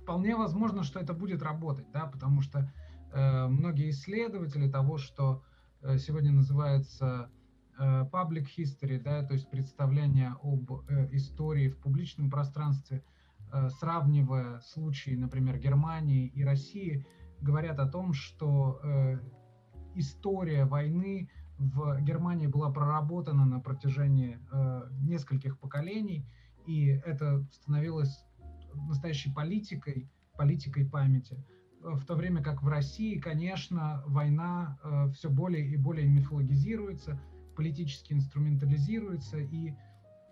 вполне 0.03 0.37
возможно, 0.37 0.85
что 0.85 1.01
это 1.01 1.13
будет 1.13 1.43
работать, 1.43 1.91
да, 1.93 2.07
потому 2.07 2.41
что 2.41 2.73
э, 3.13 3.47
многие 3.49 3.91
исследователи 3.91 4.71
того, 4.71 4.99
что 4.99 5.43
э, 5.83 5.99
сегодня 5.99 6.31
называется 6.31 7.31
э, 7.79 8.05
public 8.13 8.47
history, 8.57 9.01
да, 9.01 9.25
то 9.25 9.35
есть 9.35 9.51
представление 9.51 10.37
об 10.43 10.71
э, 10.71 11.09
истории 11.11 11.69
в 11.69 11.79
публичном 11.79 12.31
пространстве, 12.31 13.03
э, 13.53 13.69
сравнивая 13.81 14.61
случаи, 14.61 15.17
например, 15.17 15.59
Германии 15.59 16.29
и 16.29 16.45
России, 16.45 17.05
говорят 17.41 17.81
о 17.81 17.89
том, 17.89 18.13
что 18.13 18.79
э, 18.85 19.19
история 19.97 20.65
войны 20.65 21.29
в 21.59 22.01
Германии 22.03 22.47
была 22.47 22.71
проработана 22.71 23.45
на 23.47 23.61
протяжении 23.61 24.39
э, 24.53 24.89
нескольких 25.03 25.59
поколений, 25.59 26.27
и 26.67 26.89
это 27.05 27.45
становилось 27.53 28.25
настоящей 28.75 29.33
политикой, 29.33 30.11
политикой 30.37 30.85
памяти. 30.85 31.43
В 31.81 32.05
то 32.05 32.15
время 32.15 32.43
как 32.43 32.63
в 32.63 32.69
России, 32.69 33.19
конечно, 33.19 34.03
война 34.07 34.79
э, 34.83 35.09
все 35.13 35.31
более 35.31 35.67
и 35.67 35.77
более 35.77 36.07
мифологизируется, 36.07 37.19
политически 37.57 38.13
инструментализируется, 38.13 39.39
и 39.39 39.75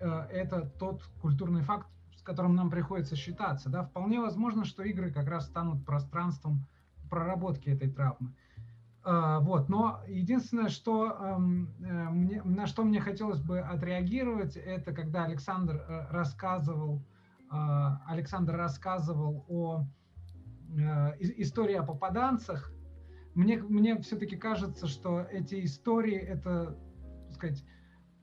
э, 0.00 0.06
это 0.30 0.68
тот 0.78 1.02
культурный 1.22 1.62
факт, 1.62 1.88
с 2.16 2.22
которым 2.22 2.54
нам 2.54 2.70
приходится 2.70 3.16
считаться. 3.16 3.70
Да? 3.70 3.84
Вполне 3.84 4.20
возможно, 4.20 4.64
что 4.64 4.82
игры 4.82 5.10
как 5.10 5.28
раз 5.28 5.46
станут 5.46 5.84
пространством 5.86 6.66
проработки 7.08 7.68
этой 7.68 7.90
травмы. 7.90 8.34
Uh, 9.04 9.40
вот, 9.40 9.68
но 9.68 10.00
единственное, 10.08 10.70
что 10.70 11.08
um, 11.08 11.66
uh, 11.78 12.08
мне, 12.08 12.42
на 12.42 12.66
что 12.66 12.84
мне 12.84 13.00
хотелось 13.00 13.42
бы 13.42 13.60
отреагировать, 13.60 14.56
это 14.56 14.94
когда 14.94 15.24
Александр 15.24 15.74
uh, 15.76 16.10
рассказывал 16.10 17.02
а, 17.54 18.00
Александр 18.06 18.56
рассказывал 18.56 19.44
о 19.48 19.84
э, 20.76 21.12
истории 21.38 21.76
о 21.76 21.84
попаданцах, 21.84 22.72
мне, 23.34 23.62
мне 23.62 23.96
все-таки 24.00 24.36
кажется, 24.36 24.88
что 24.88 25.20
эти 25.20 25.64
истории, 25.64 26.16
это, 26.16 26.76
так 27.28 27.34
сказать, 27.34 27.64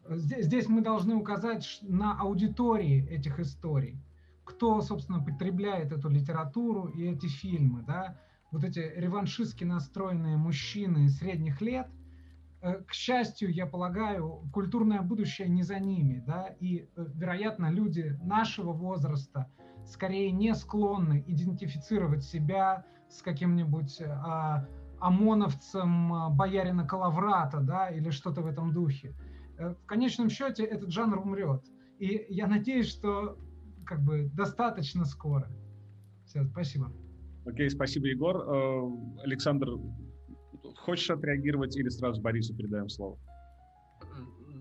здесь, 0.10 0.46
здесь 0.46 0.68
мы 0.68 0.82
должны 0.82 1.16
указать 1.16 1.80
на 1.82 2.20
аудитории 2.20 3.08
этих 3.10 3.40
историй, 3.40 4.04
кто, 4.44 4.82
собственно, 4.82 5.24
потребляет 5.24 5.94
эту 5.94 6.10
литературу 6.10 6.88
и 6.88 7.06
эти 7.06 7.28
фильмы, 7.28 7.84
да, 7.84 8.20
вот 8.52 8.64
эти 8.64 8.80
реваншистски 8.80 9.64
настроенные 9.64 10.38
мужчины 10.38 11.10
средних 11.10 11.62
лет– 11.62 11.88
Э, 12.62 12.76
к 12.84 12.94
счастью, 12.94 13.52
я 13.52 13.66
полагаю, 13.66 14.44
культурное 14.54 15.02
будущее 15.02 15.50
не 15.50 15.64
за 15.64 15.80
ними, 15.80 16.24
да, 16.26 16.56
и, 16.60 16.88
э, 16.96 17.06
вероятно, 17.16 17.72
люди 17.72 18.18
нашего 18.22 18.72
возраста 18.72 19.50
скорее 19.86 20.32
не 20.32 20.54
склонны 20.54 21.24
идентифицировать 21.26 22.24
себя 22.24 22.86
с 23.10 23.24
каким-нибудь 23.24 24.00
а, 24.02 24.66
ОМОНовцем 25.00 26.36
боярина 26.38 26.86
Калаврата, 26.86 27.60
да, 27.60 27.90
или 27.90 28.12
что-то 28.12 28.42
в 28.42 28.46
этом 28.46 28.72
духе. 28.72 29.16
В 29.58 29.86
конечном 29.86 30.30
счете 30.30 30.64
этот 30.64 30.92
жанр 30.92 31.18
умрет. 31.18 31.66
И 31.98 32.26
я 32.30 32.48
надеюсь, 32.48 32.88
что 32.88 33.38
как 33.86 34.02
бы 34.02 34.30
достаточно 34.34 35.04
скоро. 35.04 35.50
Все, 36.26 36.46
спасибо. 36.46 36.94
Окей, 37.46 37.70
спасибо, 37.70 38.08
Егор. 38.08 39.20
Александр, 39.24 39.70
Хочешь 40.82 41.10
отреагировать 41.12 41.76
или 41.78 41.90
сразу 41.90 42.22
Борису 42.22 42.56
передаем 42.56 42.90
слово? 42.90 43.18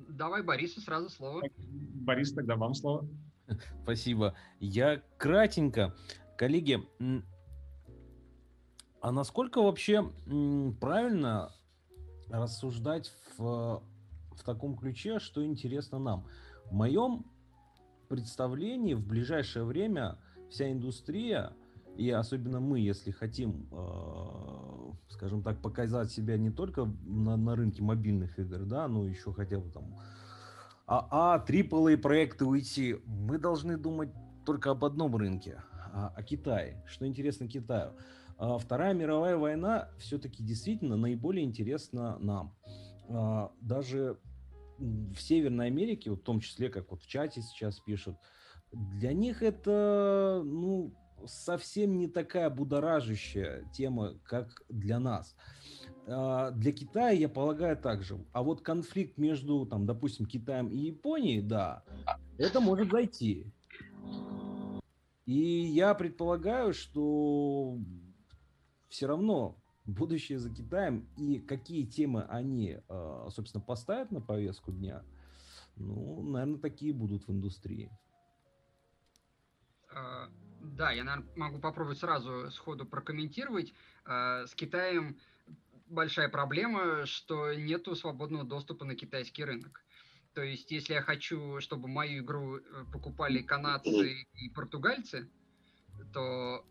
Давай 0.08 0.42
Борису 0.42 0.80
сразу 0.80 1.08
слово. 1.08 1.42
Борис, 1.58 2.32
тогда 2.32 2.56
вам 2.56 2.74
слово. 2.74 3.08
Спасибо. 3.82 4.34
Я 4.58 5.02
кратенько. 5.16 5.94
Коллеги, 6.36 6.78
а 9.00 9.12
насколько 9.12 9.62
вообще 9.62 10.10
правильно 10.80 11.52
рассуждать 12.28 13.12
в, 13.36 13.82
в 14.32 14.44
таком 14.44 14.76
ключе, 14.76 15.18
что 15.20 15.44
интересно 15.44 15.98
нам? 15.98 16.26
В 16.66 16.72
моем 16.72 17.24
представлении 18.08 18.94
в 18.94 19.06
ближайшее 19.06 19.64
время 19.64 20.18
вся 20.50 20.70
индустрия, 20.70 21.52
и 22.00 22.10
особенно 22.10 22.60
мы, 22.60 22.80
если 22.80 23.10
хотим 23.10 23.68
э, 23.72 24.80
скажем 25.10 25.42
так, 25.42 25.60
показать 25.60 26.10
себя 26.10 26.38
не 26.38 26.50
только 26.50 26.86
на, 27.04 27.36
на 27.36 27.54
рынке 27.54 27.82
мобильных 27.82 28.38
игр, 28.38 28.60
да, 28.64 28.88
но 28.88 29.06
еще 29.06 29.34
хотя 29.34 29.58
бы 29.58 29.70
там 29.70 29.94
а, 30.86 31.34
а 31.34 31.44
AAA 31.46 31.98
проекты 31.98 32.46
уйти, 32.46 32.96
мы 33.04 33.38
должны 33.38 33.76
думать 33.76 34.08
только 34.46 34.70
об 34.70 34.84
одном 34.84 35.14
рынке, 35.14 35.62
о, 35.92 36.08
о 36.16 36.22
Китае. 36.22 36.82
Что 36.86 37.06
интересно 37.06 37.48
Китаю? 37.48 37.92
А 38.38 38.56
Вторая 38.56 38.94
мировая 38.94 39.36
война 39.36 39.90
все-таки 39.98 40.42
действительно 40.42 40.96
наиболее 40.96 41.44
интересна 41.44 42.18
нам. 42.18 42.56
А, 43.10 43.52
даже 43.60 44.18
в 44.78 45.16
Северной 45.16 45.66
Америке, 45.66 46.10
в 46.10 46.16
том 46.16 46.40
числе, 46.40 46.70
как 46.70 46.90
вот 46.90 47.02
в 47.02 47.06
чате 47.06 47.42
сейчас 47.42 47.78
пишут, 47.78 48.16
для 48.72 49.12
них 49.12 49.42
это, 49.42 50.42
ну, 50.44 50.94
совсем 51.26 51.98
не 51.98 52.08
такая 52.08 52.50
будоражащая 52.50 53.64
тема, 53.72 54.14
как 54.24 54.62
для 54.68 54.98
нас. 54.98 55.36
А, 56.06 56.50
для 56.50 56.72
Китая, 56.72 57.10
я 57.10 57.28
полагаю, 57.28 57.76
также. 57.76 58.18
А 58.32 58.42
вот 58.42 58.62
конфликт 58.62 59.18
между, 59.18 59.66
там, 59.66 59.86
допустим, 59.86 60.26
Китаем 60.26 60.68
и 60.68 60.76
Японией, 60.76 61.42
да, 61.42 61.84
это 62.38 62.60
может 62.60 62.90
зайти. 62.90 63.46
И 65.26 65.32
я 65.32 65.94
предполагаю, 65.94 66.72
что 66.74 67.78
все 68.88 69.06
равно 69.06 69.56
будущее 69.84 70.38
за 70.38 70.50
Китаем 70.50 71.08
и 71.16 71.38
какие 71.38 71.86
темы 71.86 72.22
они, 72.22 72.78
а, 72.88 73.28
собственно, 73.30 73.62
поставят 73.62 74.10
на 74.10 74.20
повестку 74.20 74.72
дня, 74.72 75.04
ну, 75.76 76.22
наверное, 76.22 76.58
такие 76.58 76.92
будут 76.92 77.26
в 77.26 77.30
индустрии. 77.30 77.90
Да, 80.60 80.90
я, 80.92 81.04
наверное, 81.04 81.28
могу 81.36 81.58
попробовать 81.58 81.98
сразу 81.98 82.50
сходу 82.50 82.84
прокомментировать. 82.84 83.72
А, 84.04 84.46
с 84.46 84.54
Китаем 84.54 85.18
большая 85.88 86.28
проблема, 86.28 87.06
что 87.06 87.52
нету 87.54 87.96
свободного 87.96 88.44
доступа 88.44 88.84
на 88.84 88.94
китайский 88.94 89.44
рынок. 89.44 89.82
То 90.34 90.42
есть, 90.42 90.70
если 90.70 90.94
я 90.94 91.02
хочу, 91.02 91.60
чтобы 91.60 91.88
мою 91.88 92.22
игру 92.22 92.58
э, 92.58 92.84
покупали 92.92 93.42
канадцы 93.42 94.26
и 94.34 94.48
португальцы, 94.50 95.28
то 96.12 96.64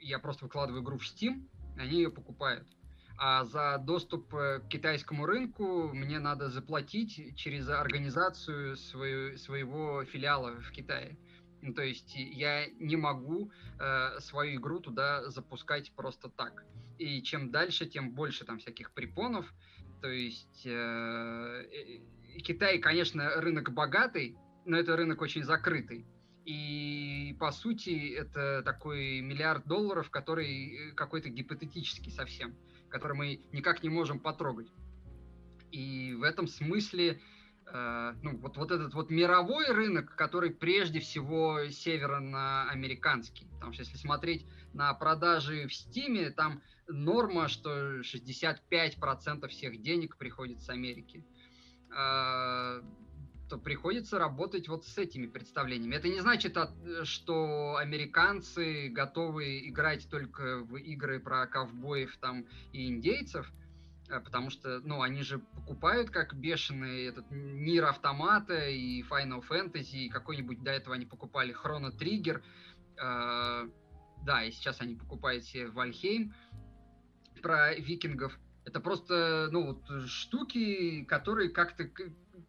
я 0.00 0.18
просто 0.18 0.44
выкладываю 0.44 0.82
игру 0.82 0.98
в 0.98 1.02
Steam, 1.02 1.48
они 1.78 1.96
ее 1.96 2.10
покупают. 2.10 2.68
А 3.16 3.44
за 3.44 3.78
доступ 3.78 4.34
э, 4.34 4.60
к 4.60 4.68
китайскому 4.68 5.24
рынку 5.24 5.88
мне 5.94 6.18
надо 6.18 6.50
заплатить 6.50 7.36
через 7.36 7.68
организацию 7.68 8.76
свою, 8.76 9.38
своего 9.38 10.04
филиала 10.04 10.60
в 10.60 10.70
Китае. 10.70 11.16
Ну, 11.62 11.74
то 11.74 11.82
есть 11.82 12.14
я 12.14 12.66
не 12.78 12.96
могу 12.96 13.50
э, 13.78 14.20
свою 14.20 14.58
игру 14.58 14.80
туда 14.80 15.28
запускать 15.30 15.92
просто 15.92 16.30
так. 16.30 16.64
И 16.98 17.22
чем 17.22 17.50
дальше, 17.50 17.86
тем 17.86 18.12
больше 18.12 18.44
там 18.44 18.58
всяких 18.58 18.92
препонов. 18.92 19.52
То 20.00 20.08
есть 20.08 20.62
э, 20.64 20.70
э, 20.70 22.38
Китай, 22.38 22.78
конечно, 22.78 23.40
рынок 23.40 23.72
богатый, 23.72 24.38
но 24.64 24.78
это 24.78 24.96
рынок 24.96 25.20
очень 25.20 25.44
закрытый. 25.44 26.06
И 26.46 27.36
по 27.38 27.52
сути 27.52 28.14
это 28.14 28.62
такой 28.62 29.20
миллиард 29.20 29.66
долларов, 29.66 30.10
который 30.10 30.92
какой-то 30.94 31.28
гипотетический 31.28 32.10
совсем, 32.10 32.56
который 32.88 33.16
мы 33.16 33.40
никак 33.52 33.82
не 33.82 33.90
можем 33.90 34.18
потрогать. 34.18 34.68
И 35.70 36.14
в 36.14 36.22
этом 36.22 36.48
смысле 36.48 37.20
ну, 37.72 38.36
вот, 38.38 38.56
вот 38.56 38.70
этот 38.70 38.94
вот 38.94 39.10
мировой 39.10 39.70
рынок, 39.70 40.14
который 40.16 40.50
прежде 40.50 41.00
всего 41.00 41.68
североамериканский. 41.68 43.46
Потому 43.54 43.72
что 43.72 43.82
если 43.82 43.96
смотреть 43.96 44.46
на 44.72 44.92
продажи 44.94 45.66
в 45.66 45.74
Стиме, 45.74 46.30
там 46.30 46.62
норма, 46.88 47.48
что 47.48 48.00
65% 48.00 49.48
всех 49.48 49.80
денег 49.80 50.16
приходит 50.16 50.62
с 50.62 50.68
Америки. 50.68 51.24
Э, 51.96 52.82
то 53.48 53.58
приходится 53.58 54.18
работать 54.18 54.68
вот 54.68 54.86
с 54.86 54.96
этими 54.96 55.26
представлениями. 55.26 55.96
Это 55.96 56.08
не 56.08 56.20
значит, 56.20 56.56
что 57.02 57.76
американцы 57.76 58.88
готовы 58.88 59.68
играть 59.68 60.08
только 60.08 60.58
в 60.60 60.76
игры 60.76 61.18
про 61.18 61.46
ковбоев 61.48 62.16
там 62.18 62.46
и 62.72 62.88
индейцев, 62.88 63.50
Э, 63.50 63.69
потому 64.18 64.50
что, 64.50 64.80
ну, 64.80 65.02
они 65.02 65.22
же 65.22 65.38
покупают 65.38 66.10
как 66.10 66.34
бешеные 66.34 67.06
этот 67.06 67.26
Нир 67.30 67.84
Автомата 67.84 68.68
и 68.68 69.02
Final 69.02 69.44
Fantasy, 69.48 70.06
и 70.06 70.08
какой-нибудь 70.08 70.62
до 70.62 70.72
этого 70.72 70.96
они 70.96 71.06
покупали 71.06 71.54
Chrono 71.54 71.96
Trigger, 71.96 72.42
э, 72.96 73.68
да, 74.24 74.42
и 74.42 74.50
сейчас 74.50 74.80
они 74.80 74.96
покупают 74.96 75.44
себе 75.44 75.68
Вальхейм 75.68 76.34
про 77.42 77.74
викингов. 77.74 78.36
Это 78.64 78.80
просто, 78.80 79.48
ну, 79.52 79.66
вот 79.66 80.08
штуки, 80.08 81.04
которые 81.04 81.50
как-то 81.50 81.88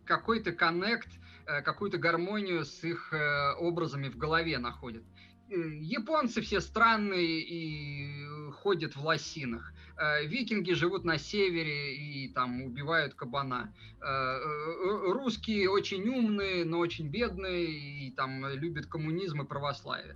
какой-то 0.05 0.51
коннект, 0.51 1.09
э, 1.45 1.61
какую-то 1.61 1.97
гармонию 1.97 2.65
с 2.65 2.83
их 2.83 3.13
э, 3.13 3.53
образами 3.53 4.09
в 4.09 4.17
голове 4.17 4.57
находят. 4.57 5.03
Японцы 5.51 6.41
все 6.41 6.61
странные 6.61 7.41
и 7.41 8.51
ходят 8.51 8.95
в 8.95 9.03
лосинах. 9.03 9.73
Э, 9.97 10.25
викинги 10.25 10.71
живут 10.71 11.03
на 11.03 11.17
севере 11.17 11.95
и 11.95 12.29
там 12.29 12.63
убивают 12.63 13.15
кабана. 13.15 13.73
Э, 14.01 14.05
э, 14.05 15.11
русские 15.11 15.69
очень 15.69 16.07
умные, 16.07 16.63
но 16.63 16.79
очень 16.79 17.09
бедные 17.09 17.65
и 17.65 18.11
там 18.11 18.47
любят 18.47 18.85
коммунизм 18.85 19.41
и 19.41 19.45
православие. 19.45 20.15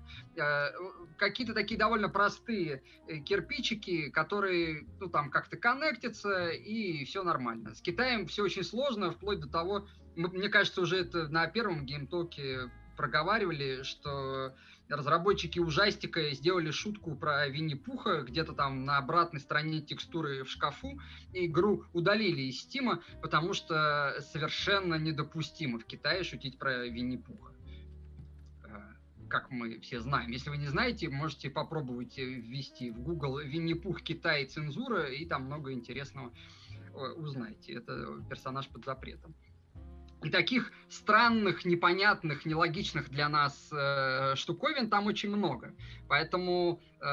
Какие-то 1.17 1.53
такие 1.53 1.77
довольно 1.77 2.07
простые 2.07 2.81
кирпичики, 3.25 4.09
которые 4.09 4.87
ну 5.01 5.09
там 5.09 5.29
как-то 5.29 5.57
коннектятся 5.57 6.49
и 6.49 7.03
все 7.03 7.23
нормально. 7.23 7.75
С 7.75 7.81
Китаем 7.81 8.25
все 8.27 8.43
очень 8.43 8.63
сложно, 8.63 9.11
вплоть 9.11 9.41
до 9.41 9.49
того, 9.49 9.87
мне 10.15 10.47
кажется, 10.47 10.81
уже 10.81 10.97
это 10.97 11.27
на 11.27 11.47
первом 11.47 11.85
геймтоке 11.85 12.71
проговаривали, 12.95 13.83
что 13.83 14.55
разработчики 14.89 15.59
ужастика 15.59 16.31
сделали 16.31 16.71
шутку 16.71 17.15
про 17.15 17.47
Винни-Пуха 17.47 18.21
где-то 18.21 18.53
там 18.53 18.85
на 18.85 18.97
обратной 18.97 19.39
стороне 19.39 19.81
текстуры 19.81 20.43
в 20.43 20.49
шкафу, 20.49 20.99
игру 21.33 21.85
удалили 21.93 22.43
из 22.43 22.61
Стима, 22.61 23.01
потому 23.21 23.53
что 23.53 24.15
совершенно 24.31 24.95
недопустимо 24.95 25.79
в 25.79 25.85
Китае 25.85 26.23
шутить 26.23 26.57
про 26.57 26.85
Винни-Пуха 26.87 27.53
э, 28.63 28.67
как 29.27 29.49
мы 29.51 29.79
все 29.79 29.99
знаем. 29.99 30.31
Если 30.31 30.49
вы 30.49 30.57
не 30.57 30.67
знаете, 30.67 31.09
можете 31.09 31.49
попробовать 31.49 32.17
ввести 32.17 32.91
в 32.91 32.99
Google 32.99 33.39
Винни-Пух 33.39 34.01
Китай 34.01 34.45
цензура, 34.45 35.05
и 35.05 35.25
там 35.25 35.45
много 35.45 35.73
интересного 35.73 36.31
э, 36.93 37.11
узнаете. 37.13 37.73
Это 37.73 38.23
персонаж 38.29 38.67
под 38.67 38.85
запретом. 38.85 39.35
И 40.25 40.31
таких 40.31 40.71
странных, 40.89 41.65
непонятных, 41.65 42.47
нелогичных 42.47 43.11
для 43.11 43.29
нас 43.29 43.69
э, 43.71 44.33
штуковин 44.35 44.89
там 44.89 45.05
очень 45.05 45.29
много. 45.29 45.75
Поэтому 46.07 46.81
э, 46.99 47.05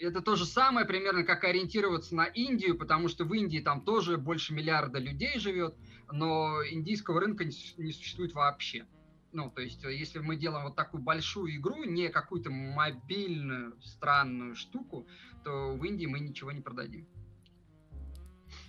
это 0.00 0.20
то 0.20 0.36
же 0.36 0.44
самое 0.46 0.86
примерно, 0.86 1.24
как 1.24 1.42
ориентироваться 1.42 2.14
на 2.14 2.26
Индию, 2.26 2.78
потому 2.78 3.08
что 3.08 3.24
в 3.24 3.34
Индии 3.34 3.58
там 3.58 3.80
тоже 3.80 4.18
больше 4.18 4.54
миллиарда 4.54 5.00
людей 5.00 5.36
живет, 5.40 5.74
но 6.12 6.64
индийского 6.64 7.18
рынка 7.18 7.44
не, 7.44 7.56
не 7.76 7.90
существует 7.90 8.34
вообще. 8.34 8.86
Ну, 9.32 9.50
то 9.50 9.60
есть, 9.60 9.82
если 9.82 10.20
мы 10.20 10.36
делаем 10.36 10.66
вот 10.66 10.76
такую 10.76 11.02
большую 11.02 11.56
игру, 11.56 11.82
не 11.82 12.08
какую-то 12.08 12.50
мобильную 12.50 13.76
странную 13.82 14.54
штуку, 14.54 15.08
то 15.42 15.74
в 15.74 15.84
Индии 15.84 16.06
мы 16.06 16.20
ничего 16.20 16.52
не 16.52 16.60
продадим. 16.60 17.08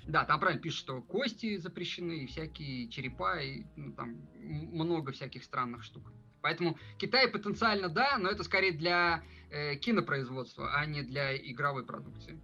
Да, 0.08 0.24
там 0.24 0.40
правильно 0.40 0.62
пишут, 0.62 0.80
что 0.80 1.02
кости 1.02 1.58
запрещены, 1.58 2.24
и 2.24 2.28
всякие 2.28 2.88
черепа, 2.90 3.42
и 3.42 3.64
ну, 3.76 3.92
там 3.94 4.18
много 4.36 5.12
всяких 5.12 5.44
странных 5.44 5.84
штук. 5.84 6.12
Поэтому 6.42 6.78
Китай 7.00 7.28
потенциально 7.28 7.90
да, 7.90 8.18
но 8.20 8.30
это 8.30 8.44
скорее 8.44 8.72
для 8.72 9.24
э, 9.50 9.76
кинопроизводства, 9.78 10.76
а 10.76 10.86
не 10.86 11.02
для 11.02 11.36
игровой 11.36 11.86
продукции. 11.86 12.40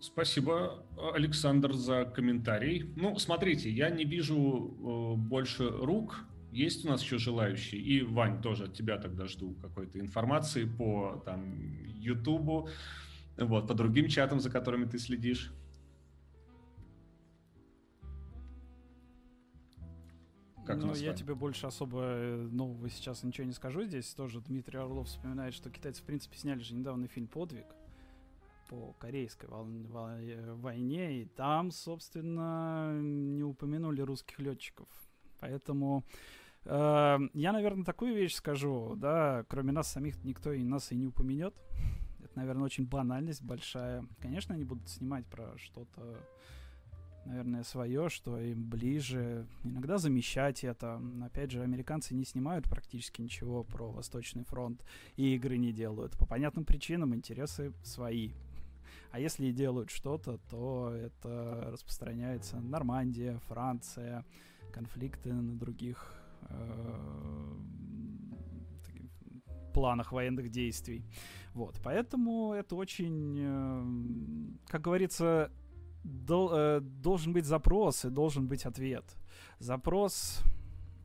Спасибо, 0.00 0.84
Александр, 1.14 1.72
за 1.72 2.04
комментарий. 2.04 2.92
Ну, 2.94 3.18
смотрите, 3.18 3.70
я 3.70 3.90
не 3.90 4.04
вижу 4.04 4.36
э, 4.36 5.16
больше 5.16 5.70
рук. 5.70 6.20
Есть 6.52 6.84
у 6.84 6.88
нас 6.88 7.02
еще 7.02 7.18
желающие? 7.18 7.80
И, 7.80 8.02
Вань, 8.02 8.40
тоже 8.40 8.64
от 8.64 8.74
тебя 8.74 8.98
тогда 8.98 9.26
жду 9.26 9.54
какой-то 9.62 9.98
информации 9.98 10.64
по 10.64 11.22
там 11.24 11.58
Ютубу, 11.84 12.68
вот, 13.38 13.68
по 13.68 13.74
другим 13.74 14.08
чатам, 14.08 14.40
за 14.40 14.50
которыми 14.50 14.84
ты 14.84 14.98
следишь. 14.98 15.52
Как 20.66 20.76
ну, 20.76 20.94
я 20.94 21.14
тебе 21.14 21.34
больше 21.34 21.66
особо 21.66 22.02
э, 22.02 22.48
нового 22.50 22.90
сейчас 22.90 23.22
ничего 23.22 23.46
не 23.46 23.54
скажу. 23.54 23.84
Здесь 23.84 24.12
тоже 24.12 24.42
Дмитрий 24.42 24.78
Орлов 24.78 25.08
вспоминает, 25.08 25.54
что 25.54 25.70
китайцы, 25.70 26.02
в 26.02 26.04
принципе, 26.04 26.36
сняли 26.36 26.60
же 26.60 26.74
недавно 26.74 27.08
фильм 27.08 27.26
«Подвиг» 27.26 27.64
по 28.68 28.92
корейской 28.98 29.46
э, 29.46 30.54
войне, 30.56 31.22
и 31.22 31.24
там, 31.24 31.70
собственно, 31.70 33.00
не 33.00 33.42
упомянули 33.44 34.02
русских 34.02 34.38
летчиков. 34.40 34.88
Поэтому 35.40 36.04
э, 36.66 37.18
я, 37.32 37.52
наверное, 37.52 37.84
такую 37.84 38.14
вещь 38.14 38.34
скажу, 38.34 38.94
да, 38.94 39.46
кроме 39.48 39.72
нас 39.72 39.90
самих 39.90 40.22
никто 40.22 40.52
и 40.52 40.62
нас 40.62 40.92
и 40.92 40.96
не 40.96 41.06
упомянет 41.06 41.54
наверное, 42.38 42.64
очень 42.64 42.86
банальность 42.86 43.42
большая. 43.42 44.04
Конечно, 44.20 44.54
они 44.54 44.64
будут 44.64 44.88
снимать 44.88 45.26
про 45.26 45.58
что-то, 45.58 46.16
наверное, 47.24 47.64
свое, 47.64 48.08
что 48.08 48.38
им 48.38 48.64
ближе. 48.68 49.46
Иногда 49.64 49.98
замещать 49.98 50.62
это. 50.62 51.02
Опять 51.24 51.50
же, 51.50 51.62
американцы 51.62 52.14
не 52.14 52.24
снимают 52.24 52.68
практически 52.68 53.20
ничего 53.20 53.64
про 53.64 53.90
Восточный 53.90 54.44
фронт 54.44 54.84
и 55.16 55.34
игры 55.34 55.58
не 55.58 55.72
делают. 55.72 56.16
По 56.16 56.26
понятным 56.26 56.64
причинам 56.64 57.14
интересы 57.14 57.72
свои. 57.82 58.30
А 59.10 59.18
если 59.18 59.46
и 59.46 59.52
делают 59.52 59.90
что-то, 59.90 60.38
то 60.50 60.92
это 60.94 61.70
распространяется 61.72 62.60
Нормандия, 62.60 63.38
Франция, 63.48 64.24
конфликты 64.70 65.32
на 65.32 65.58
других 65.58 66.14
э, 66.42 67.54
планах 69.78 70.12
военных 70.12 70.48
действий. 70.48 71.04
Вот, 71.54 71.80
поэтому 71.84 72.52
это 72.52 72.74
очень, 72.74 73.36
э, 73.38 74.70
как 74.72 74.80
говорится, 74.80 75.50
дол, 76.02 76.50
э, 76.52 76.80
должен 76.80 77.32
быть 77.32 77.44
запрос 77.44 78.04
и 78.04 78.10
должен 78.10 78.48
быть 78.48 78.66
ответ. 78.66 79.04
Запрос 79.60 80.40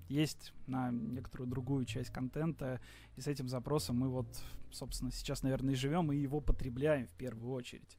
есть 0.10 0.54
на 0.68 0.92
некоторую 0.92 1.50
другую 1.50 1.86
часть 1.86 2.10
контента, 2.10 2.80
и 3.16 3.22
с 3.22 3.28
этим 3.28 3.48
запросом 3.48 3.98
мы 3.98 4.10
вот, 4.10 4.28
собственно, 4.72 5.12
сейчас, 5.12 5.44
наверное, 5.44 5.74
и 5.74 5.78
живем, 5.78 6.12
и 6.12 6.18
его 6.18 6.42
потребляем 6.42 7.06
в 7.06 7.14
первую 7.14 7.54
очередь. 7.54 7.98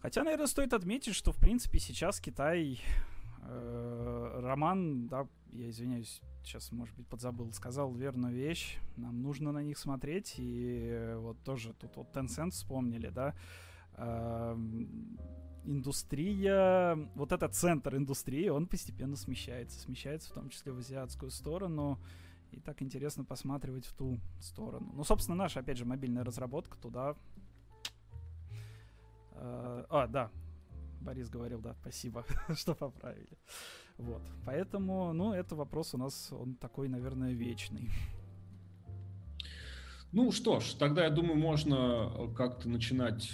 Хотя, 0.00 0.24
наверное, 0.24 0.46
стоит 0.46 0.72
отметить, 0.72 1.14
что, 1.14 1.32
в 1.32 1.36
принципе, 1.36 1.78
сейчас 1.78 2.20
Китай... 2.20 2.80
Э, 3.52 4.40
роман, 4.42 5.08
да, 5.08 5.26
я 5.52 5.68
извиняюсь, 5.68 6.20
сейчас, 6.42 6.72
может 6.72 6.96
быть, 6.96 7.06
подзабыл, 7.06 7.52
сказал 7.52 7.92
верную 7.94 8.34
вещь. 8.34 8.78
Нам 8.96 9.22
нужно 9.22 9.52
на 9.52 9.62
них 9.62 9.78
смотреть. 9.78 10.34
И 10.38 11.14
вот 11.16 11.42
тоже 11.44 11.74
тут 11.74 11.96
вот 11.96 12.14
Tencent 12.16 12.50
вспомнили, 12.50 13.08
да. 13.08 13.34
Э, 13.94 14.56
индустрия, 15.64 16.96
вот 17.14 17.32
этот 17.32 17.54
центр 17.54 17.96
индустрии, 17.96 18.48
он 18.48 18.66
постепенно 18.66 19.16
смещается. 19.16 19.78
Смещается 19.78 20.30
в 20.30 20.34
том 20.34 20.48
числе 20.48 20.72
в 20.72 20.78
азиатскую 20.78 21.30
сторону. 21.30 22.00
И 22.50 22.60
так 22.60 22.82
интересно 22.82 23.24
посматривать 23.24 23.86
в 23.86 23.94
ту 23.94 24.18
сторону. 24.40 24.92
Ну, 24.94 25.04
собственно, 25.04 25.36
наша, 25.36 25.60
опять 25.60 25.78
же, 25.78 25.84
мобильная 25.84 26.24
разработка 26.24 26.76
туда... 26.78 27.16
Э, 29.34 29.84
а, 29.88 30.06
да, 30.06 30.30
Борис 31.02 31.28
говорил, 31.28 31.60
да, 31.60 31.74
спасибо, 31.80 32.24
что 32.56 32.74
поправили. 32.74 33.38
Вот, 33.98 34.22
поэтому, 34.46 35.12
ну, 35.12 35.32
это 35.34 35.54
вопрос 35.54 35.94
у 35.94 35.98
нас, 35.98 36.32
он 36.32 36.54
такой, 36.54 36.88
наверное, 36.88 37.32
вечный. 37.32 37.90
Ну 40.12 40.30
что 40.32 40.60
ж, 40.60 40.74
тогда, 40.74 41.04
я 41.04 41.10
думаю, 41.10 41.38
можно 41.38 42.30
как-то 42.36 42.68
начинать 42.68 43.30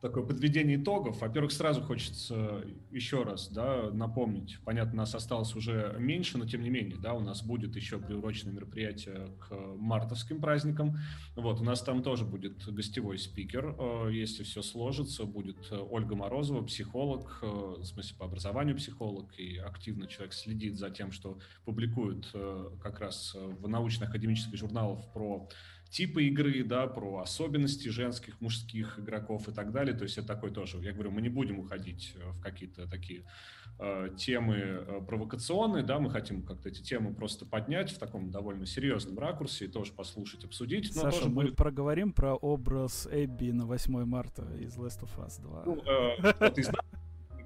такое 0.00 0.24
подведение 0.24 0.76
итогов. 0.76 1.20
Во-первых, 1.20 1.52
сразу 1.52 1.82
хочется 1.82 2.64
еще 2.90 3.22
раз 3.22 3.48
да, 3.48 3.90
напомнить. 3.90 4.58
Понятно, 4.64 4.98
нас 4.98 5.14
осталось 5.14 5.54
уже 5.54 5.96
меньше, 5.98 6.38
но 6.38 6.46
тем 6.46 6.62
не 6.62 6.70
менее, 6.70 6.96
да, 7.00 7.14
у 7.14 7.20
нас 7.20 7.42
будет 7.42 7.76
еще 7.76 7.98
приуроченное 7.98 8.54
мероприятие 8.54 9.32
к 9.40 9.54
мартовским 9.76 10.40
праздникам. 10.40 10.98
Вот, 11.34 11.60
у 11.60 11.64
нас 11.64 11.82
там 11.82 12.02
тоже 12.02 12.24
будет 12.24 12.64
гостевой 12.66 13.18
спикер, 13.18 13.74
э, 13.78 14.10
если 14.12 14.42
все 14.44 14.62
сложится. 14.62 15.24
Будет 15.24 15.72
Ольга 15.72 16.14
Морозова, 16.14 16.62
психолог, 16.62 17.38
э, 17.42 17.46
в 17.46 17.84
смысле 17.84 18.16
по 18.18 18.26
образованию 18.26 18.76
психолог, 18.76 19.38
и 19.38 19.56
активно 19.56 20.06
человек 20.06 20.34
следит 20.34 20.76
за 20.76 20.90
тем, 20.90 21.10
что 21.10 21.38
публикует 21.64 22.28
э, 22.34 22.70
как 22.82 23.00
раз 23.00 23.34
в 23.34 23.66
научно-академических 23.66 24.56
журналах 24.58 25.12
про 25.12 25.48
типы 25.96 26.24
игры, 26.24 26.62
да, 26.62 26.86
про 26.86 27.20
особенности 27.20 27.88
женских, 27.88 28.38
мужских 28.42 28.98
игроков 28.98 29.48
и 29.48 29.52
так 29.52 29.72
далее. 29.72 29.96
То 29.96 30.02
есть 30.02 30.18
это 30.18 30.26
такой 30.26 30.50
тоже, 30.50 30.76
я 30.82 30.92
говорю, 30.92 31.10
мы 31.10 31.22
не 31.22 31.30
будем 31.30 31.58
уходить 31.58 32.12
э, 32.16 32.32
в 32.32 32.40
какие-то 32.42 32.86
такие 32.86 33.24
э, 33.78 34.10
темы 34.18 34.56
э, 34.56 35.00
провокационные, 35.08 35.82
да, 35.82 35.98
мы 35.98 36.10
хотим 36.10 36.42
как-то 36.42 36.68
эти 36.68 36.82
темы 36.82 37.14
просто 37.14 37.46
поднять 37.46 37.90
в 37.90 37.98
таком 37.98 38.30
довольно 38.30 38.66
серьезном 38.66 39.18
ракурсе 39.18 39.64
и 39.64 39.68
тоже 39.68 39.94
послушать, 39.94 40.44
обсудить. 40.44 40.94
Но 40.94 41.00
Саша, 41.00 41.30
мы 41.30 41.44
будет... 41.44 41.56
проговорим 41.56 42.12
про 42.12 42.34
образ 42.34 43.08
Эбби 43.10 43.52
на 43.52 43.64
8 43.64 44.04
марта 44.04 44.42
из 44.60 44.76
Last 44.76 45.00
of 45.00 45.16
Us 45.16 45.40
2. 45.40 45.62
Ну, 45.64 45.82
э, 45.86 46.60
из 46.60 46.68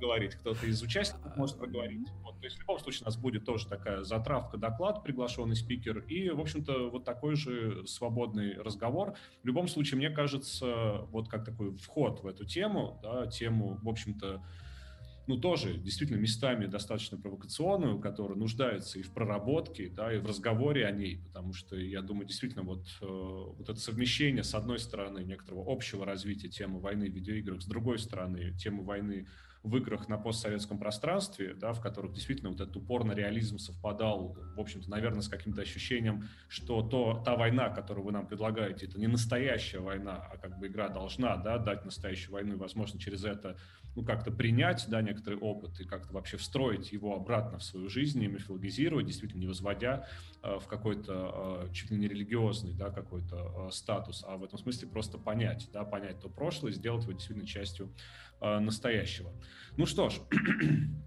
проговорить, 0.00 0.34
кто-то 0.34 0.66
из 0.66 0.82
участников 0.82 1.36
может 1.36 1.58
проговорить. 1.58 2.08
Вот, 2.22 2.38
то 2.38 2.44
есть 2.44 2.56
в 2.56 2.60
любом 2.60 2.78
случае 2.78 3.02
у 3.02 3.04
нас 3.06 3.16
будет 3.18 3.44
тоже 3.44 3.68
такая 3.68 4.02
затравка, 4.02 4.56
доклад, 4.56 5.02
приглашенный 5.02 5.56
спикер, 5.56 5.98
и, 5.98 6.30
в 6.30 6.40
общем-то, 6.40 6.90
вот 6.90 7.04
такой 7.04 7.36
же 7.36 7.86
свободный 7.86 8.54
разговор. 8.54 9.14
В 9.42 9.46
любом 9.46 9.68
случае, 9.68 9.98
мне 9.98 10.10
кажется, 10.10 11.02
вот 11.10 11.28
как 11.28 11.44
такой 11.44 11.76
вход 11.76 12.22
в 12.22 12.26
эту 12.26 12.46
тему, 12.46 12.98
да, 13.02 13.26
тему, 13.26 13.78
в 13.82 13.88
общем-то, 13.88 14.42
ну, 15.26 15.36
тоже 15.38 15.74
действительно 15.74 16.16
местами 16.16 16.66
достаточно 16.66 17.18
провокационную, 17.18 18.00
которая 18.00 18.38
нуждается 18.38 18.98
и 18.98 19.02
в 19.02 19.12
проработке, 19.12 19.88
да, 19.88 20.12
и 20.12 20.18
в 20.18 20.26
разговоре 20.26 20.86
о 20.86 20.90
ней, 20.90 21.20
потому 21.26 21.52
что, 21.52 21.76
я 21.76 22.00
думаю, 22.00 22.26
действительно, 22.26 22.62
вот, 22.62 22.86
э, 23.02 23.06
вот 23.06 23.68
это 23.68 23.78
совмещение, 23.78 24.42
с 24.42 24.54
одной 24.54 24.78
стороны, 24.78 25.22
некоторого 25.22 25.70
общего 25.70 26.06
развития 26.06 26.48
темы 26.48 26.80
войны 26.80 27.10
в 27.10 27.14
видеоиграх, 27.14 27.60
с 27.60 27.66
другой 27.66 27.98
стороны, 27.98 28.54
темы 28.56 28.82
войны 28.82 29.26
в 29.62 29.76
играх 29.76 30.08
на 30.08 30.16
постсоветском 30.16 30.78
пространстве, 30.78 31.54
да, 31.54 31.72
в 31.72 31.80
которых 31.80 32.14
действительно 32.14 32.50
вот 32.50 32.60
этот 32.60 32.76
упорный 32.76 33.14
реализм 33.14 33.58
совпадал, 33.58 34.36
в 34.56 34.60
общем-то, 34.60 34.88
наверное, 34.88 35.20
с 35.20 35.28
каким-то 35.28 35.60
ощущением, 35.60 36.28
что 36.48 36.82
то, 36.82 37.22
та 37.24 37.36
война, 37.36 37.68
которую 37.68 38.06
вы 38.06 38.12
нам 38.12 38.26
предлагаете, 38.26 38.86
это 38.86 38.98
не 38.98 39.06
настоящая 39.06 39.80
война, 39.80 40.16
а 40.32 40.38
как 40.38 40.58
бы 40.58 40.68
игра 40.68 40.88
должна 40.88 41.36
да, 41.36 41.58
дать 41.58 41.84
настоящую 41.84 42.32
войну, 42.32 42.54
и, 42.54 42.56
возможно, 42.56 42.98
через 42.98 43.24
это 43.24 43.56
ну, 43.96 44.04
как-то 44.04 44.30
принять 44.30 44.86
да, 44.88 45.02
некоторый 45.02 45.38
опыт 45.38 45.78
и 45.80 45.84
как-то 45.84 46.12
вообще 46.14 46.36
встроить 46.36 46.92
его 46.92 47.14
обратно 47.14 47.58
в 47.58 47.62
свою 47.62 47.88
жизнь 47.90 48.22
и 48.22 48.28
мифологизировать, 48.28 49.06
действительно 49.06 49.40
не 49.40 49.46
возводя 49.46 50.06
э, 50.42 50.58
в 50.58 50.66
какой-то 50.66 51.66
э, 51.68 51.72
чуть 51.72 51.90
ли 51.90 51.98
не 51.98 52.08
религиозный 52.08 52.72
да, 52.72 52.90
какой-то 52.90 53.68
э, 53.68 53.72
статус, 53.72 54.24
а 54.26 54.36
в 54.36 54.44
этом 54.44 54.58
смысле 54.58 54.88
просто 54.88 55.18
понять, 55.18 55.68
да, 55.72 55.84
понять 55.84 56.20
то 56.20 56.28
прошлое, 56.28 56.72
сделать 56.72 57.02
его 57.02 57.12
действительно 57.12 57.46
частью 57.46 57.92
настоящего. 58.40 59.30
Ну 59.76 59.86
что 59.86 60.08
ж, 60.08 60.14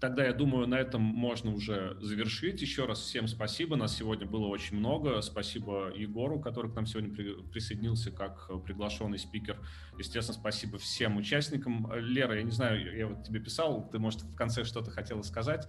Тогда, 0.00 0.24
я 0.24 0.32
думаю, 0.32 0.66
на 0.66 0.76
этом 0.76 1.02
можно 1.02 1.52
уже 1.52 1.98
завершить. 2.00 2.62
Еще 2.62 2.86
раз 2.86 3.00
всем 3.00 3.28
спасибо. 3.28 3.76
Нас 3.76 3.94
сегодня 3.94 4.26
было 4.26 4.46
очень 4.46 4.78
много. 4.78 5.20
Спасибо 5.20 5.92
Егору, 5.94 6.40
который 6.40 6.70
к 6.70 6.74
нам 6.74 6.86
сегодня 6.86 7.14
при, 7.14 7.34
присоединился 7.42 8.10
как 8.10 8.48
приглашенный 8.64 9.18
спикер. 9.18 9.58
Естественно, 9.98 10.38
спасибо 10.38 10.78
всем 10.78 11.18
участникам. 11.18 11.92
Лера, 11.94 12.36
я 12.36 12.42
не 12.42 12.50
знаю, 12.50 12.96
я 12.96 13.08
вот 13.08 13.24
тебе 13.24 13.40
писал, 13.40 13.90
ты, 13.90 13.98
может, 13.98 14.22
в 14.22 14.34
конце 14.34 14.64
что-то 14.64 14.90
хотела 14.90 15.20
сказать. 15.20 15.68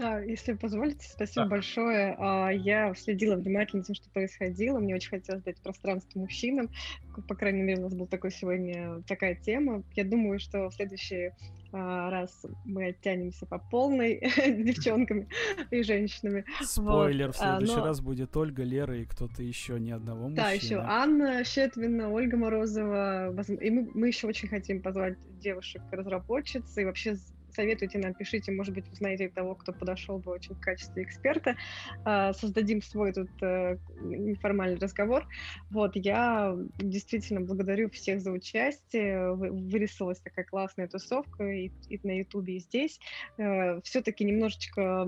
Да, 0.00 0.18
если 0.20 0.54
позволите, 0.54 1.06
спасибо 1.06 1.44
да. 1.44 1.50
большое. 1.50 2.16
А, 2.18 2.48
я 2.48 2.94
следила 2.94 3.36
внимательно 3.36 3.82
за 3.82 3.88
тем, 3.88 3.96
что 3.96 4.08
происходило. 4.08 4.78
Мне 4.78 4.94
очень 4.94 5.10
хотелось 5.10 5.42
дать 5.42 5.60
пространство 5.60 6.20
мужчинам. 6.20 6.70
По 7.28 7.34
крайней 7.34 7.60
мере, 7.60 7.80
у 7.80 7.82
нас 7.82 7.94
была 7.94 8.06
такой 8.06 8.30
сегодня 8.30 9.02
такая 9.06 9.34
тема. 9.34 9.82
Я 9.94 10.04
думаю, 10.04 10.40
что 10.40 10.70
в 10.70 10.74
следующий 10.74 11.32
а, 11.72 12.08
раз 12.08 12.46
мы 12.64 12.86
оттянемся 12.86 13.44
по 13.44 13.58
полной 13.58 14.20
девчонками 14.64 15.28
и 15.70 15.82
женщинами. 15.82 16.46
Спойлер, 16.62 17.32
в 17.32 17.36
следующий 17.36 17.74
а, 17.74 17.78
но... 17.80 17.84
раз 17.84 18.00
будет 18.00 18.34
Ольга, 18.38 18.62
Лера 18.62 18.96
и 18.96 19.04
кто-то 19.04 19.42
еще, 19.42 19.78
ни 19.78 19.90
одного 19.90 20.30
мужчины. 20.30 20.36
Да, 20.36 20.50
еще 20.52 20.76
Анна 20.76 21.44
Щетвина, 21.44 22.10
Ольга 22.10 22.38
Морозова. 22.38 23.34
И 23.60 23.70
мы, 23.70 23.90
мы 23.92 24.06
еще 24.08 24.28
очень 24.28 24.48
хотим 24.48 24.80
позвать 24.80 25.18
девушек-разработчиц 25.40 26.78
и 26.78 26.84
вообще 26.86 27.16
советуйте 27.54 27.98
нам, 27.98 28.14
пишите, 28.14 28.52
может 28.52 28.74
быть, 28.74 28.88
вы 28.88 28.96
знаете 28.96 29.28
того, 29.28 29.54
кто 29.54 29.72
подошел 29.72 30.18
бы 30.18 30.32
очень 30.32 30.54
в 30.54 30.60
качестве 30.60 31.02
эксперта. 31.02 31.56
А, 32.04 32.32
создадим 32.32 32.82
свой 32.82 33.12
тут 33.12 33.30
э, 33.42 33.76
неформальный 34.00 34.78
разговор. 34.78 35.26
Вот, 35.70 35.96
я 35.96 36.56
действительно 36.78 37.40
благодарю 37.40 37.90
всех 37.90 38.20
за 38.20 38.32
участие. 38.32 39.34
Вырисовалась 39.34 40.20
такая 40.20 40.44
классная 40.44 40.88
тусовка 40.88 41.44
и, 41.44 41.70
и 41.88 42.00
на 42.02 42.18
Ютубе, 42.18 42.56
и 42.56 42.60
здесь. 42.60 43.00
Э, 43.38 43.80
Все-таки 43.82 44.24
немножечко 44.24 45.06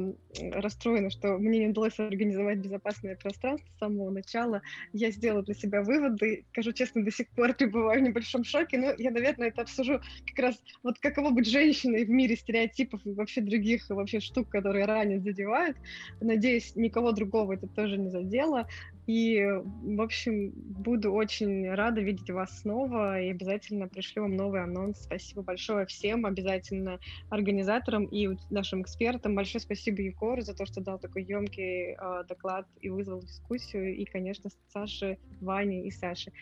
расстроена, 0.52 1.10
что 1.10 1.38
мне 1.38 1.60
не 1.60 1.68
удалось 1.68 1.98
организовать 1.98 2.58
безопасное 2.58 3.16
пространство 3.16 3.68
с 3.74 3.78
самого 3.78 4.10
начала. 4.10 4.62
Я 4.92 5.10
сделала 5.10 5.42
для 5.42 5.54
себя 5.54 5.82
выводы. 5.82 6.44
Скажу 6.52 6.72
честно, 6.72 7.04
до 7.04 7.10
сих 7.10 7.28
пор 7.30 7.54
пребываю 7.54 8.00
в 8.00 8.04
небольшом 8.04 8.44
шоке, 8.44 8.78
но 8.78 8.92
я, 8.98 9.10
наверное, 9.10 9.48
это 9.48 9.62
обсужу 9.62 10.00
как 10.26 10.38
раз 10.38 10.62
вот 10.82 10.98
каково 10.98 11.30
быть 11.30 11.48
женщиной 11.48 12.04
в 12.04 12.10
мире 12.10 12.31
мире 12.32 12.36
стереотипов 12.36 13.00
и 13.04 13.12
вообще 13.12 13.40
других 13.40 13.88
вообще 13.88 14.20
штук, 14.20 14.48
которые 14.48 14.86
ранят, 14.86 15.22
задевают. 15.22 15.76
Надеюсь, 16.20 16.74
никого 16.76 17.12
другого 17.12 17.54
это 17.54 17.66
тоже 17.66 17.98
не 17.98 18.08
задело. 18.08 18.66
И, 19.06 19.44
в 19.44 20.00
общем, 20.00 20.52
буду 20.54 21.12
очень 21.12 21.68
рада 21.70 22.00
видеть 22.00 22.30
вас 22.30 22.60
снова 22.60 23.20
и 23.20 23.30
обязательно 23.30 23.88
пришлю 23.88 24.22
вам 24.22 24.36
новый 24.36 24.62
анонс. 24.62 25.02
Спасибо 25.02 25.42
большое 25.42 25.86
всем, 25.86 26.24
обязательно 26.24 27.00
организаторам 27.28 28.04
и 28.04 28.28
нашим 28.50 28.82
экспертам. 28.82 29.34
Большое 29.34 29.60
спасибо 29.60 30.02
Егору 30.02 30.42
за 30.42 30.54
то, 30.54 30.66
что 30.66 30.80
дал 30.80 30.98
такой 30.98 31.24
емкий 31.24 31.94
э, 31.94 32.24
доклад 32.28 32.66
и 32.80 32.90
вызвал 32.90 33.20
дискуссию. 33.20 33.96
И, 33.96 34.04
конечно, 34.04 34.50
Саше, 34.72 35.18
Ване 35.40 35.86
и 35.86 35.90
Саше. 35.90 36.32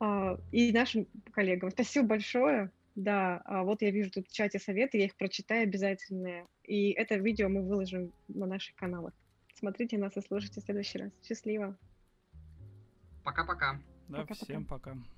Э, 0.00 0.38
и 0.52 0.72
нашим 0.72 1.06
коллегам. 1.32 1.70
Спасибо 1.70 2.06
большое. 2.06 2.70
Да, 2.96 3.42
а 3.44 3.62
вот 3.62 3.82
я 3.82 3.90
вижу 3.90 4.10
тут 4.10 4.26
в 4.26 4.32
чате 4.32 4.58
советы, 4.58 4.96
я 4.96 5.04
их 5.04 5.16
прочитаю 5.16 5.64
обязательно. 5.64 6.46
И 6.64 6.90
это 6.92 7.16
видео 7.16 7.48
мы 7.48 7.62
выложим 7.62 8.12
на 8.28 8.46
наших 8.46 8.74
каналах. 8.74 9.12
Смотрите 9.54 9.98
нас 9.98 10.16
и 10.16 10.22
слушайте 10.22 10.60
в 10.60 10.64
следующий 10.64 10.98
раз. 10.98 11.12
Счастливо. 11.22 11.76
Пока-пока. 13.22 13.80
Да, 14.08 14.22
пока, 14.22 14.34
всем 14.34 14.64
пока. 14.64 14.92
пока. 14.92 15.15